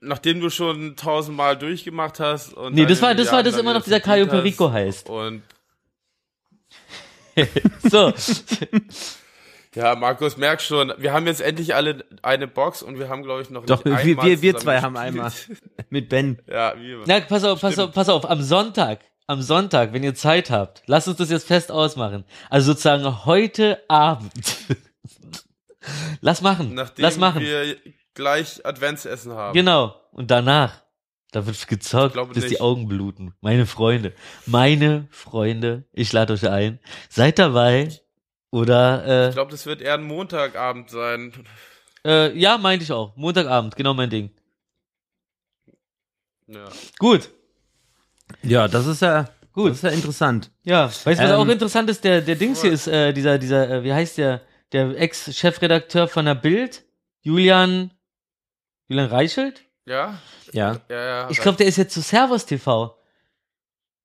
Nachdem 0.00 0.40
du 0.40 0.50
schon 0.50 0.96
tausendmal 0.96 1.56
durchgemacht 1.56 2.20
hast 2.20 2.54
und 2.54 2.74
Nee, 2.74 2.86
das 2.86 3.00
war- 3.02 3.14
das 3.14 3.30
war 3.32 3.42
das 3.42 3.56
immer 3.56 3.74
noch 3.74 3.82
dieser 3.82 4.00
Caio 4.00 4.26
Perico 4.26 4.70
heißt. 4.70 5.08
Und 5.10 5.42
So. 7.90 8.12
ja, 9.74 9.96
Markus, 9.96 10.36
merk 10.36 10.62
schon, 10.62 10.92
wir 10.98 11.12
haben 11.12 11.26
jetzt 11.26 11.40
endlich 11.40 11.74
alle 11.74 12.04
eine 12.22 12.46
Box 12.46 12.82
und 12.82 12.98
wir 12.98 13.08
haben, 13.08 13.22
glaube 13.24 13.42
ich, 13.42 13.50
noch 13.50 13.66
Doch, 13.66 13.84
nicht 13.84 14.04
wir, 14.04 14.22
wir, 14.22 14.42
wir 14.42 14.56
zwei 14.56 14.80
haben 14.80 14.96
einmal. 14.96 15.32
Mit 15.90 16.08
Ben. 16.08 16.38
Ja, 16.48 16.74
wir. 16.80 17.00
Na, 17.06 17.20
pass 17.20 17.42
auf, 17.44 17.60
pass 17.60 17.72
Stimmt. 17.74 17.88
auf, 17.88 17.94
pass 17.94 18.08
auf. 18.08 18.30
Am 18.30 18.40
Sonntag, 18.40 19.00
am 19.26 19.42
Sonntag, 19.42 19.92
wenn 19.92 20.04
ihr 20.04 20.14
Zeit 20.14 20.50
habt, 20.50 20.82
lasst 20.86 21.08
uns 21.08 21.16
das 21.16 21.30
jetzt 21.30 21.46
fest 21.46 21.72
ausmachen. 21.72 22.24
Also 22.50 22.72
sozusagen 22.72 23.24
heute 23.24 23.80
Abend. 23.88 24.30
Lass 26.20 26.40
machen. 26.40 26.74
Nachdem 26.74 27.02
Lass 27.02 27.18
machen. 27.18 27.42
wir 27.42 27.76
gleich 28.14 28.64
Adventsessen 28.64 29.32
haben. 29.32 29.54
Genau. 29.54 29.94
Und 30.12 30.30
danach, 30.30 30.82
da 31.32 31.44
wird 31.46 31.66
gezockt, 31.68 32.14
bis 32.32 32.44
die 32.44 32.50
nicht. 32.50 32.60
Augen 32.60 32.88
bluten. 32.88 33.34
Meine 33.40 33.66
Freunde. 33.66 34.12
Meine 34.46 35.08
Freunde, 35.10 35.84
ich 35.92 36.12
lade 36.12 36.32
euch 36.32 36.48
ein. 36.48 36.78
Seid 37.08 37.38
dabei. 37.38 37.88
Oder, 38.50 39.28
Ich 39.30 39.34
glaube, 39.34 39.50
das 39.50 39.66
wird 39.66 39.82
eher 39.82 39.94
ein 39.94 40.04
Montagabend 40.04 40.88
sein. 40.88 41.32
äh, 42.04 42.28
äh, 42.28 42.38
ja, 42.38 42.56
meinte 42.56 42.84
ich 42.84 42.92
auch. 42.92 43.16
Montagabend, 43.16 43.74
genau 43.74 43.94
mein 43.94 44.10
Ding. 44.10 44.30
Ja. 46.46 46.68
Gut. 46.98 47.30
Ja, 48.42 48.68
das 48.68 48.86
ist 48.86 49.02
ja, 49.02 49.28
Gut. 49.52 49.70
das 49.70 49.78
ist 49.78 49.82
ja 49.82 49.90
interessant. 49.90 50.50
Ja, 50.62 50.86
weißt 50.86 51.04
du, 51.06 51.24
was 51.24 51.30
Ähm, 51.30 51.36
auch 51.36 51.48
interessant 51.48 51.90
ist? 51.90 52.04
Der, 52.04 52.20
der 52.20 52.36
Dings 52.36 52.62
hier 52.62 52.72
ist, 52.72 52.86
äh, 52.86 53.12
dieser, 53.12 53.38
dieser, 53.38 53.68
äh, 53.70 53.82
wie 53.84 53.92
heißt 53.92 54.18
der, 54.18 54.42
der 54.72 54.96
Ex-Chefredakteur 55.00 56.08
von 56.08 56.24
der 56.26 56.34
Bild, 56.34 56.84
Julian, 57.22 57.90
Julian 58.88 59.08
Reichelt? 59.08 59.62
Ja? 59.86 60.18
Ja. 60.52 60.76
Ja, 60.88 61.04
ja. 61.04 61.30
Ich 61.30 61.38
glaube, 61.40 61.58
der 61.58 61.66
ist 61.66 61.76
jetzt 61.76 61.94
zu 61.94 62.00
Servus 62.00 62.46
TV. 62.46 62.96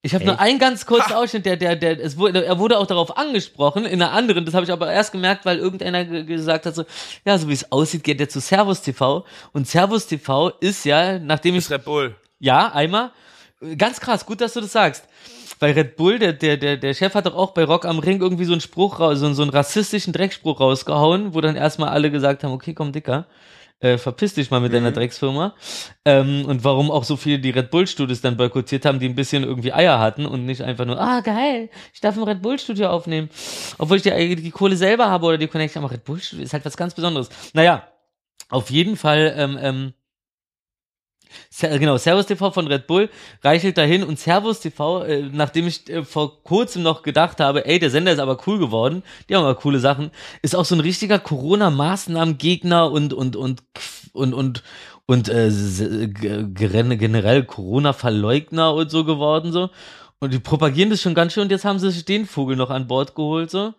Ich 0.01 0.13
habe 0.15 0.23
nur 0.23 0.39
einen 0.39 0.59
ganz 0.59 0.85
kurzen 0.85 1.11
Ausschnitt, 1.11 1.45
der, 1.45 1.57
der, 1.57 1.75
der, 1.75 1.99
es 1.99 2.17
wurde, 2.17 2.45
er 2.45 2.57
wurde 2.57 2.77
auch 2.79 2.87
darauf 2.87 3.17
angesprochen, 3.17 3.85
in 3.85 4.01
einer 4.01 4.13
anderen, 4.13 4.45
das 4.45 4.53
habe 4.53 4.63
ich 4.65 4.71
aber 4.71 4.89
erst 4.89 5.11
gemerkt, 5.11 5.45
weil 5.45 5.57
irgendeiner 5.57 6.05
ge- 6.05 6.23
gesagt 6.23 6.65
hat, 6.65 6.73
so, 6.73 6.85
ja, 7.25 7.37
so 7.37 7.49
wie 7.49 7.53
es 7.53 7.69
aussieht, 7.69 8.05
geht 8.05 8.21
er 8.21 8.29
zu 8.29 8.39
Servus 8.39 8.81
TV. 8.81 9.25
Und 9.51 9.67
Servus 9.67 10.07
TV 10.07 10.51
ist 10.61 10.85
ja, 10.85 11.19
nachdem 11.19 11.55
ich 11.55 11.65
ist 11.65 11.71
Red 11.71 11.83
Bull. 11.83 12.15
ja, 12.39 12.71
einmal. 12.71 13.11
Ganz 13.77 13.99
krass, 13.99 14.25
gut, 14.25 14.39
dass 14.39 14.53
du 14.53 14.61
das 14.61 14.71
sagst. 14.71 15.03
Weil 15.59 15.73
Red 15.73 15.97
Bull, 15.97 16.17
der, 16.17 16.31
der, 16.31 16.55
der, 16.55 16.77
der 16.77 16.93
Chef 16.93 17.13
hat 17.13 17.25
doch 17.25 17.35
auch 17.35 17.51
bei 17.51 17.65
Rock 17.65 17.83
am 17.83 17.99
Ring 17.99 18.21
irgendwie 18.21 18.45
so 18.45 18.53
einen 18.53 18.61
Spruch, 18.61 19.01
raus- 19.01 19.19
so, 19.19 19.25
einen- 19.25 19.35
so 19.35 19.41
einen 19.41 19.51
rassistischen 19.51 20.13
Dreckspruch 20.13 20.61
rausgehauen, 20.61 21.33
wo 21.33 21.41
dann 21.41 21.57
erstmal 21.57 21.89
alle 21.89 22.09
gesagt 22.09 22.45
haben, 22.45 22.53
okay, 22.53 22.73
komm, 22.73 22.93
Dicker, 22.93 23.25
äh, 23.79 23.97
verpiss 23.97 24.33
dich 24.33 24.51
mal 24.51 24.59
mit 24.59 24.73
deiner 24.73 24.91
Drecksfirma. 24.91 25.55
Ähm, 26.05 26.45
und 26.45 26.63
warum 26.63 26.91
auch 26.91 27.03
so 27.03 27.15
viele 27.15 27.39
die 27.39 27.51
Red 27.51 27.71
Bull 27.71 27.87
Studios 27.87 28.21
dann 28.21 28.37
boykottiert 28.37 28.85
haben, 28.85 28.99
die 28.99 29.07
ein 29.07 29.15
bisschen 29.15 29.43
irgendwie 29.43 29.73
Eier 29.73 29.99
hatten 29.99 30.25
und 30.25 30.45
nicht 30.45 30.61
einfach 30.61 30.85
nur, 30.85 30.99
ah, 30.99 31.21
geil, 31.21 31.69
ich 31.93 32.01
darf 32.01 32.17
im 32.17 32.23
Red 32.23 32.41
Bull 32.41 32.59
Studio 32.59 32.89
aufnehmen. 32.89 33.29
Obwohl 33.77 33.97
ich 33.97 34.03
die, 34.03 34.35
die 34.35 34.51
Kohle 34.51 34.75
selber 34.75 35.09
habe 35.09 35.25
oder 35.25 35.37
die 35.37 35.47
Connection, 35.47 35.83
aber 35.83 35.93
Red 35.93 36.03
Bull 36.03 36.19
Studio 36.19 36.43
ist 36.43 36.53
halt 36.53 36.65
was 36.65 36.77
ganz 36.77 36.93
Besonderes. 36.93 37.29
Naja, 37.53 37.87
auf 38.49 38.69
jeden 38.69 38.97
Fall, 38.97 39.33
ähm, 39.37 39.57
ähm, 39.61 39.93
Genau, 41.61 41.97
Servus 41.97 42.25
TV 42.25 42.51
von 42.51 42.67
Red 42.67 42.87
Bull 42.87 43.09
reichelt 43.43 43.77
dahin 43.77 44.03
und 44.03 44.19
Servus 44.19 44.59
TV, 44.61 45.03
äh, 45.03 45.29
nachdem 45.31 45.67
ich 45.67 45.89
äh, 45.89 46.03
vor 46.03 46.43
kurzem 46.43 46.83
noch 46.83 47.03
gedacht 47.03 47.39
habe, 47.39 47.65
ey, 47.65 47.79
der 47.79 47.89
Sender 47.89 48.11
ist 48.11 48.19
aber 48.19 48.37
cool 48.47 48.59
geworden, 48.59 49.03
die 49.27 49.35
haben 49.35 49.43
aber 49.43 49.55
coole 49.55 49.79
Sachen, 49.79 50.11
ist 50.41 50.55
auch 50.55 50.65
so 50.65 50.75
ein 50.75 50.81
richtiger 50.81 51.19
Corona-Maßnahmen-Gegner 51.19 52.91
und 52.91 53.13
und 53.13 53.35
und 53.35 53.63
und 54.13 54.33
und 54.33 54.63
und 55.05 55.29
äh, 55.29 55.49
generell 56.09 57.43
Corona-Verleugner 57.43 58.73
und 58.73 58.91
so 58.91 59.03
geworden 59.05 59.51
so 59.51 59.69
und 60.19 60.33
die 60.33 60.39
propagieren 60.39 60.89
das 60.89 61.01
schon 61.01 61.15
ganz 61.15 61.33
schön 61.33 61.43
und 61.43 61.51
jetzt 61.51 61.65
haben 61.65 61.79
sie 61.79 61.91
sich 61.91 62.05
den 62.05 62.25
Vogel 62.25 62.55
noch 62.55 62.69
an 62.69 62.87
Bord 62.87 63.15
geholt 63.15 63.49
so. 63.51 63.73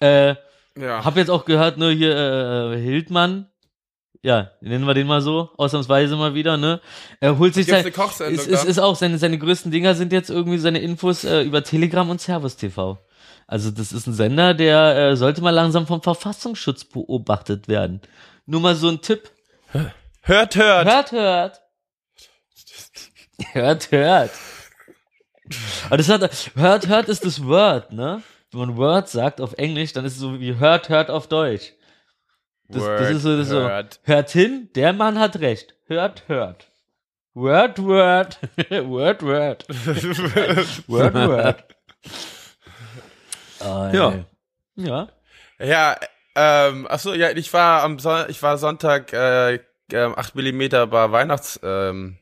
Äh, 0.00 0.34
Ja. 0.78 1.04
hab 1.04 1.16
jetzt 1.16 1.30
auch 1.30 1.44
gehört, 1.44 1.76
ne, 1.78 1.90
hier 1.90 2.16
äh, 2.16 2.80
Hildmann, 2.80 3.46
ja, 4.22 4.52
nennen 4.60 4.86
wir 4.86 4.94
den 4.94 5.08
mal 5.08 5.20
so, 5.20 5.50
ausnahmsweise 5.56 6.16
mal 6.16 6.34
wieder, 6.34 6.56
ne? 6.56 6.80
Er 7.18 7.38
holt 7.38 7.54
sich 7.54 7.66
sein, 7.66 7.84
ist, 7.84 8.46
ist, 8.46 8.64
ist 8.64 8.78
auch 8.78 8.94
seine, 8.94 9.18
seine 9.18 9.36
größten 9.36 9.72
Dinger 9.72 9.96
sind 9.96 10.12
jetzt 10.12 10.30
irgendwie 10.30 10.58
seine 10.58 10.78
Infos 10.78 11.24
äh, 11.24 11.42
über 11.42 11.64
Telegram 11.64 12.08
und 12.08 12.20
Servus 12.20 12.56
TV. 12.56 12.98
Also 13.48 13.72
das 13.72 13.92
ist 13.92 14.06
ein 14.06 14.14
Sender, 14.14 14.54
der 14.54 14.96
äh, 14.96 15.16
sollte 15.16 15.42
mal 15.42 15.50
langsam 15.50 15.88
vom 15.88 16.02
Verfassungsschutz 16.02 16.84
beobachtet 16.84 17.66
werden. 17.66 18.00
Nur 18.46 18.60
mal 18.60 18.76
so 18.76 18.88
ein 18.88 19.02
Tipp. 19.02 19.30
Hört, 20.22 20.54
hört. 20.54 20.86
Hört, 20.86 21.12
hört. 21.12 21.60
Hört, 23.52 23.90
hört. 23.90 24.30
Aber 25.86 25.96
das 25.96 26.08
hat, 26.08 26.30
hört, 26.54 26.86
hört 26.86 27.08
ist 27.08 27.24
das 27.24 27.44
Word, 27.44 27.92
ne? 27.92 28.22
Wenn 28.52 28.60
man 28.60 28.76
Word 28.76 29.08
sagt 29.08 29.40
auf 29.40 29.54
Englisch, 29.54 29.92
dann 29.92 30.04
ist 30.04 30.14
es 30.14 30.20
so 30.20 30.38
wie 30.38 30.56
hört, 30.58 30.88
hört 30.88 31.10
auf 31.10 31.26
Deutsch. 31.26 31.72
Das, 32.68 32.82
das 32.84 33.10
ist 33.10 33.22
so, 33.22 33.36
das 33.36 33.46
ist 33.46 33.48
so. 33.48 33.60
hört. 33.60 34.00
Hört 34.04 34.30
hin, 34.30 34.70
der 34.74 34.92
Mann 34.92 35.18
hat 35.18 35.40
recht. 35.40 35.74
Hört, 35.86 36.24
hört. 36.28 36.68
Word, 37.34 37.78
word. 37.82 38.38
word, 38.70 39.22
word. 39.22 39.66
word, 40.88 41.14
word. 41.14 41.64
Oh, 43.64 43.88
Ja. 43.92 44.24
Ja. 44.74 45.08
Ja, 45.60 45.96
ähm, 46.34 46.88
achso, 46.88 47.12
ja, 47.14 47.30
ich 47.30 47.52
war 47.52 47.84
am 47.84 48.00
Son 48.00 48.24
ich 48.28 48.42
war 48.42 48.58
Sonntag 48.58 49.12
äh, 49.12 49.60
ähm, 49.92 50.14
8 50.16 50.34
mm 50.34 50.68
bei 50.90 51.12
Weihnachts 51.12 51.60
ähm, 51.62 52.18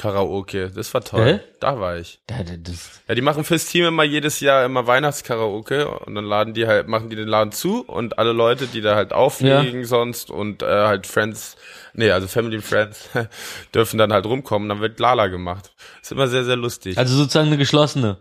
Karaoke. 0.00 0.70
Das 0.70 0.94
war 0.94 1.02
toll. 1.02 1.24
Hä? 1.26 1.40
Da 1.60 1.78
war 1.78 1.98
ich. 1.98 2.20
Da- 2.26 2.42
da- 2.42 2.56
Das, 2.56 3.02
Ja, 3.06 3.14
die 3.14 3.20
machen 3.20 3.44
fürs 3.44 3.66
Team 3.66 3.84
immer 3.84 4.02
jedes 4.02 4.40
Jahr 4.40 4.64
immer 4.64 4.86
Weihnachtskaraoke 4.86 5.88
und 5.90 6.14
dann 6.14 6.24
laden 6.24 6.54
die 6.54 6.66
halt, 6.66 6.88
machen 6.88 7.10
die 7.10 7.16
den 7.16 7.28
Laden 7.28 7.52
zu 7.52 7.84
und 7.86 8.18
alle 8.18 8.32
Leute, 8.32 8.66
die 8.66 8.80
da 8.80 8.94
halt 8.96 9.12
auflegen 9.12 9.84
sonst 9.84 10.30
und 10.30 10.62
äh, 10.62 10.66
halt 10.66 11.06
Friends, 11.06 11.56
nee, 11.92 12.10
also 12.10 12.28
Family 12.28 12.62
Friends, 12.62 13.10
dürfen 13.74 13.98
dann 13.98 14.12
halt 14.12 14.24
rumkommen, 14.24 14.68
dann 14.70 14.80
wird 14.80 14.98
Lala 15.00 15.26
gemacht. 15.26 15.74
Ist 16.00 16.12
immer 16.12 16.28
sehr, 16.28 16.44
sehr 16.44 16.56
lustig. 16.56 16.96
also 16.96 17.14
sozusagen 17.14 17.48
eine 17.48 17.58
geschlossene. 17.58 18.18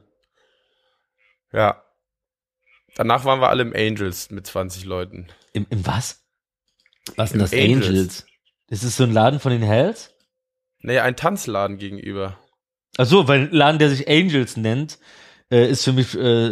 ja. 1.54 1.82
Danach 2.96 3.24
waren 3.24 3.40
wir 3.40 3.48
alle 3.48 3.62
im 3.62 3.74
Angels 3.74 4.30
mit 4.30 4.46
20 4.46 4.84
Leuten. 4.84 5.28
Im, 5.54 5.66
im 5.70 5.88
was? 5.88 6.22
Was 7.16 7.32
Im 7.32 7.40
denn 7.40 7.42
das 7.50 7.54
Angels. 7.54 7.88
Angels? 7.88 8.26
Das 8.68 8.84
ist 8.84 8.98
so 8.98 9.04
ein 9.06 9.14
Laden 9.14 9.40
von 9.40 9.54
den 9.54 9.62
Hells? 9.62 10.12
Nee, 10.82 11.00
ein 11.00 11.16
Tanzladen 11.16 11.78
gegenüber. 11.78 12.38
Ach 12.98 13.06
so, 13.06 13.28
weil 13.28 13.42
ein 13.42 13.52
Laden, 13.52 13.80
der 13.80 13.90
sich 13.90 14.10
Angels 14.10 14.58
nennt, 14.58 15.00
äh, 15.52 15.70
ist 15.70 15.84
für 15.84 15.94
mich 15.94 16.16
äh, 16.16 16.52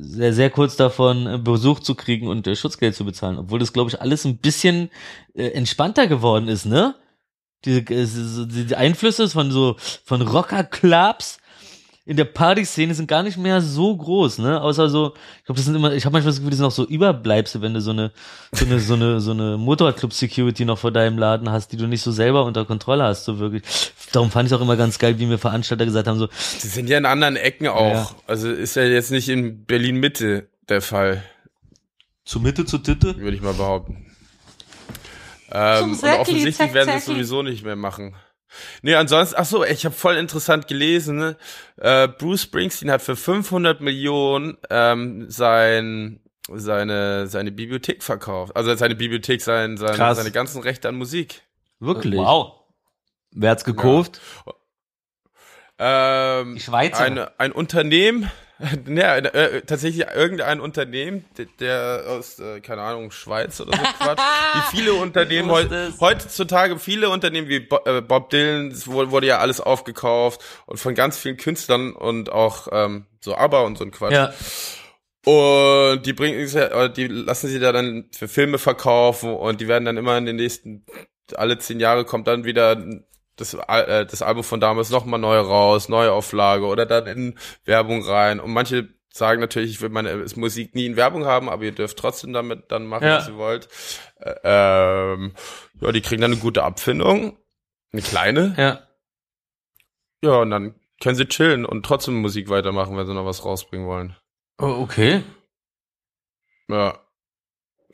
sehr, 0.00 0.32
sehr 0.32 0.50
kurz 0.50 0.76
davon, 0.76 1.26
äh, 1.26 1.38
Besuch 1.38 1.80
zu 1.80 1.94
kriegen 1.94 2.28
und 2.28 2.46
äh, 2.46 2.56
Schutzgeld 2.56 2.94
zu 2.94 3.04
bezahlen. 3.04 3.38
Obwohl 3.38 3.58
das, 3.58 3.72
glaube 3.72 3.90
ich, 3.90 4.00
alles 4.00 4.24
ein 4.24 4.38
bisschen 4.38 4.90
äh, 5.34 5.48
entspannter 5.48 6.06
geworden 6.06 6.48
ist, 6.48 6.64
ne? 6.64 6.94
Diese, 7.64 7.80
äh, 7.80 8.06
die 8.46 8.66
die 8.66 8.76
Einflüsse 8.76 9.28
von 9.28 9.50
so, 9.50 9.76
von 10.04 10.22
Rocker-Clubs 10.22 11.38
in 12.06 12.18
der 12.18 12.26
Partyszene 12.26 12.94
sind 12.94 13.08
gar 13.08 13.22
nicht 13.22 13.38
mehr 13.38 13.62
so 13.62 13.96
groß, 13.96 14.38
ne? 14.38 14.60
Außer 14.60 14.90
so, 14.90 15.14
ich 15.38 15.44
glaube, 15.44 15.56
das 15.56 15.64
sind 15.64 15.74
immer, 15.74 15.92
ich 15.94 16.04
habe 16.04 16.12
manchmal 16.12 16.32
das 16.32 16.36
Gefühl, 16.36 16.50
das 16.50 16.58
sind 16.58 16.66
auch 16.66 16.70
so 16.70 16.86
Überbleibsel, 16.86 17.62
wenn 17.62 17.72
du 17.72 17.80
so 17.80 17.92
eine, 17.92 18.12
so 18.52 18.66
eine, 18.66 18.78
so 18.78 18.94
eine, 18.94 19.20
so 19.20 19.30
eine 19.30 19.56
Motorradclub-Security 19.56 20.66
noch 20.66 20.78
vor 20.78 20.92
deinem 20.92 21.16
Laden 21.16 21.50
hast, 21.50 21.72
die 21.72 21.78
du 21.78 21.86
nicht 21.86 22.02
so 22.02 22.12
selber 22.12 22.44
unter 22.44 22.66
Kontrolle 22.66 23.04
hast, 23.04 23.24
so 23.24 23.38
wirklich. 23.38 23.62
Darum 24.12 24.30
fand 24.30 24.48
ich 24.48 24.54
auch 24.54 24.60
immer 24.60 24.76
ganz 24.76 24.98
geil, 24.98 25.18
wie 25.18 25.24
mir 25.24 25.38
Veranstalter 25.38 25.86
gesagt 25.86 26.06
haben, 26.06 26.18
so, 26.18 26.28
Die 26.62 26.66
sind 26.66 26.90
ja 26.90 26.98
in 26.98 27.06
anderen 27.06 27.36
Ecken 27.36 27.68
auch. 27.68 27.94
Ja. 27.94 28.10
Also 28.26 28.50
ist 28.50 28.76
ja 28.76 28.84
jetzt 28.84 29.10
nicht 29.10 29.30
in 29.30 29.64
Berlin 29.64 29.96
Mitte 29.96 30.48
der 30.68 30.82
Fall, 30.82 31.22
zur 32.26 32.42
Mitte, 32.42 32.66
zur 32.66 32.82
Titte. 32.82 33.16
würde 33.16 33.36
ich 33.36 33.42
mal 33.42 33.54
behaupten. 33.54 34.06
Ähm, 35.50 35.84
und 35.84 35.94
Säckli, 35.94 36.20
offensichtlich 36.20 36.74
werden 36.74 36.90
sie 36.90 36.98
es 36.98 37.04
sowieso 37.06 37.42
nicht 37.42 37.64
mehr 37.64 37.76
machen. 37.76 38.14
Nee, 38.82 38.94
ansonsten, 38.94 39.36
ach 39.38 39.44
so, 39.44 39.64
ich 39.64 39.84
habe 39.84 39.94
voll 39.94 40.16
interessant 40.16 40.68
gelesen, 40.68 41.16
ne? 41.16 41.36
äh, 41.76 42.08
Bruce 42.08 42.42
Springsteen 42.42 42.90
hat 42.90 43.02
für 43.02 43.16
500 43.16 43.80
Millionen 43.80 44.56
ähm, 44.70 45.30
sein 45.30 46.20
seine 46.50 47.26
seine 47.26 47.52
Bibliothek 47.52 48.02
verkauft. 48.02 48.54
Also 48.54 48.74
seine 48.74 48.94
Bibliothek, 48.94 49.40
sein, 49.40 49.76
sein, 49.78 49.96
Krass. 49.96 50.18
seine 50.18 50.30
ganzen 50.30 50.60
Rechte 50.62 50.88
an 50.88 50.96
Musik. 50.96 51.42
Wirklich? 51.80 52.20
Wow. 52.20 52.60
Wer 53.30 53.50
hat's 53.50 53.64
gekauft? 53.64 54.20
Ähm, 55.78 56.54
Die 56.54 56.60
Schweizer. 56.60 57.00
Ein, 57.00 57.18
ein 57.38 57.52
Unternehmen, 57.52 58.30
ja, 58.88 59.16
äh, 59.16 59.62
tatsächlich 59.62 60.06
irgendein 60.14 60.60
Unternehmen, 60.60 61.24
der, 61.36 61.46
der 61.60 62.04
aus, 62.08 62.38
äh, 62.38 62.60
keine 62.60 62.82
Ahnung, 62.82 63.10
Schweiz 63.10 63.60
oder 63.60 63.76
so 63.76 63.82
Quatsch, 63.98 64.18
wie 64.54 64.60
viele 64.76 64.94
Unternehmen 64.94 65.50
heu, 65.50 65.64
heutzutage, 66.00 66.78
viele 66.78 67.10
Unternehmen 67.10 67.48
wie 67.48 67.60
Bo 67.60 67.78
äh, 67.84 68.00
Bob 68.00 68.30
Dylan, 68.30 68.70
es 68.70 68.86
wurde, 68.86 69.26
ja 69.26 69.38
alles 69.38 69.60
aufgekauft 69.60 70.42
und 70.66 70.78
von 70.78 70.94
ganz 70.94 71.18
vielen 71.18 71.36
Künstlern 71.36 71.92
und 71.92 72.30
auch 72.30 72.68
ähm, 72.72 73.06
so 73.20 73.34
ABBA 73.34 73.60
und 73.60 73.78
so 73.78 73.84
ein 73.84 73.90
Quatsch. 73.90 74.12
Ja. 74.12 74.32
Und 75.24 76.04
die 76.04 76.12
bringen 76.12 76.46
die 76.96 77.06
lassen 77.06 77.48
sie 77.48 77.58
da 77.58 77.72
dann 77.72 78.08
für 78.12 78.28
Filme 78.28 78.58
verkaufen 78.58 79.34
und 79.34 79.60
die 79.60 79.68
werden 79.68 79.86
dann 79.86 79.96
immer 79.96 80.18
in 80.18 80.26
den 80.26 80.36
nächsten, 80.36 80.84
alle 81.34 81.58
zehn 81.58 81.80
Jahre 81.80 82.04
kommt 82.04 82.28
dann 82.28 82.44
wieder 82.44 82.76
das, 83.36 83.54
äh, 83.54 84.06
das 84.06 84.22
Album 84.22 84.44
von 84.44 84.60
damals 84.60 84.90
nochmal 84.90 85.20
neu 85.20 85.38
raus, 85.38 85.88
neue 85.88 86.12
Auflage 86.12 86.66
oder 86.66 86.86
dann 86.86 87.06
in 87.06 87.38
Werbung 87.64 88.02
rein. 88.04 88.40
Und 88.40 88.52
manche 88.52 88.88
sagen 89.12 89.40
natürlich, 89.40 89.70
ich 89.70 89.80
will 89.80 89.88
meine 89.90 90.10
äh, 90.10 90.26
Musik 90.36 90.74
nie 90.74 90.86
in 90.86 90.96
Werbung 90.96 91.24
haben, 91.24 91.48
aber 91.48 91.62
ihr 91.64 91.72
dürft 91.72 91.98
trotzdem 91.98 92.32
damit 92.32 92.70
dann 92.72 92.86
machen, 92.86 93.04
Ja. 93.06 93.18
was 93.18 93.28
ihr 93.28 93.36
wollt. 93.36 93.68
Äh, 94.20 94.34
ähm, 94.44 95.32
ja, 95.80 95.92
die 95.92 96.00
kriegen 96.00 96.20
dann 96.22 96.32
eine 96.32 96.40
gute 96.40 96.64
Abfindung. 96.64 97.38
Eine 97.92 98.02
kleine. 98.02 98.54
Ja. 98.58 98.82
Ja, 100.22 100.38
und 100.40 100.50
dann 100.50 100.74
können 101.02 101.16
sie 101.16 101.26
chillen 101.26 101.64
und 101.66 101.84
trotzdem 101.84 102.14
Musik 102.20 102.48
weitermachen, 102.48 102.96
wenn 102.96 103.06
sie 103.06 103.14
noch 103.14 103.26
was 103.26 103.44
rausbringen 103.44 103.86
wollen. 103.86 104.16
Oh, 104.58 104.66
okay. 104.82 105.22
Ja. 106.68 106.98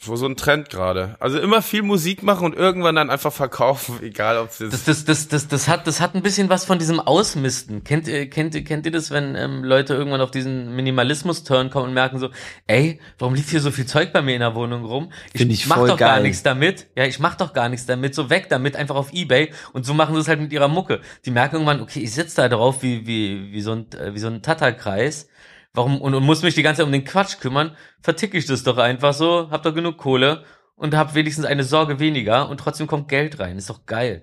Wo 0.02 0.16
so 0.16 0.24
ein 0.24 0.34
Trend 0.34 0.70
gerade. 0.70 1.16
Also 1.20 1.38
immer 1.38 1.60
viel 1.60 1.82
Musik 1.82 2.22
machen 2.22 2.46
und 2.46 2.56
irgendwann 2.56 2.94
dann 2.94 3.10
einfach 3.10 3.34
verkaufen, 3.34 3.98
egal 4.02 4.38
ob 4.38 4.48
es 4.48 4.56
Das, 4.56 4.72
jetzt. 4.72 4.88
das, 4.88 5.04
das, 5.04 5.28
das, 5.28 5.48
das 5.48 5.68
hat, 5.68 5.86
das 5.86 6.00
hat 6.00 6.14
ein 6.14 6.22
bisschen 6.22 6.48
was 6.48 6.64
von 6.64 6.78
diesem 6.78 7.00
Ausmisten. 7.00 7.84
Kennt 7.84 8.08
ihr, 8.08 8.30
kennt 8.30 8.54
ihr, 8.54 8.64
kennt 8.64 8.86
ihr 8.86 8.92
das, 8.92 9.10
wenn 9.10 9.34
ähm, 9.34 9.62
Leute 9.62 9.92
irgendwann 9.92 10.22
auf 10.22 10.30
diesen 10.30 10.74
Minimalismus-Turn 10.74 11.68
kommen 11.68 11.88
und 11.88 11.94
merken 11.94 12.18
so, 12.18 12.30
ey, 12.66 12.98
warum 13.18 13.34
liegt 13.34 13.50
hier 13.50 13.60
so 13.60 13.70
viel 13.70 13.84
Zeug 13.84 14.10
bei 14.14 14.22
mir 14.22 14.32
in 14.32 14.40
der 14.40 14.54
Wohnung 14.54 14.86
rum? 14.86 15.12
Find 15.36 15.52
ich 15.52 15.66
mach 15.66 15.76
doch 15.86 15.98
gar 15.98 16.14
geil. 16.14 16.22
nichts 16.22 16.42
damit. 16.42 16.86
Ja, 16.96 17.04
ich 17.04 17.18
mach 17.18 17.34
doch 17.34 17.52
gar 17.52 17.68
nichts 17.68 17.84
damit. 17.84 18.14
So 18.14 18.30
weg 18.30 18.46
damit, 18.48 18.76
einfach 18.76 18.96
auf 18.96 19.12
Ebay. 19.12 19.52
Und 19.74 19.84
so 19.84 19.92
machen 19.92 20.14
sie 20.14 20.20
es 20.22 20.28
halt 20.28 20.40
mit 20.40 20.50
ihrer 20.54 20.68
Mucke. 20.68 21.00
Die 21.26 21.30
merken 21.30 21.56
irgendwann, 21.56 21.82
okay, 21.82 22.00
ich 22.00 22.14
sitze 22.14 22.36
da 22.36 22.48
drauf 22.48 22.82
wie, 22.82 23.06
wie, 23.06 23.52
wie 23.52 23.60
so 23.60 23.72
ein, 23.72 23.86
äh, 23.92 24.14
wie 24.14 24.18
so 24.18 24.28
ein 24.28 24.40
Tatterkreis. 24.40 25.28
Warum, 25.74 26.00
und, 26.00 26.14
und 26.14 26.24
muss 26.24 26.42
mich 26.42 26.54
die 26.54 26.62
ganze 26.62 26.78
Zeit 26.80 26.86
um 26.86 26.92
den 26.92 27.04
Quatsch 27.04 27.38
kümmern, 27.40 27.76
verticke 28.02 28.36
ich 28.36 28.46
das 28.46 28.64
doch 28.64 28.78
einfach 28.78 29.14
so, 29.14 29.48
hab 29.50 29.62
doch 29.62 29.74
genug 29.74 29.98
Kohle 29.98 30.44
und 30.74 30.96
hab 30.96 31.14
wenigstens 31.14 31.44
eine 31.44 31.62
Sorge 31.64 32.00
weniger 32.00 32.48
und 32.48 32.58
trotzdem 32.58 32.86
kommt 32.88 33.08
Geld 33.08 33.38
rein. 33.38 33.56
Ist 33.56 33.70
doch 33.70 33.86
geil. 33.86 34.22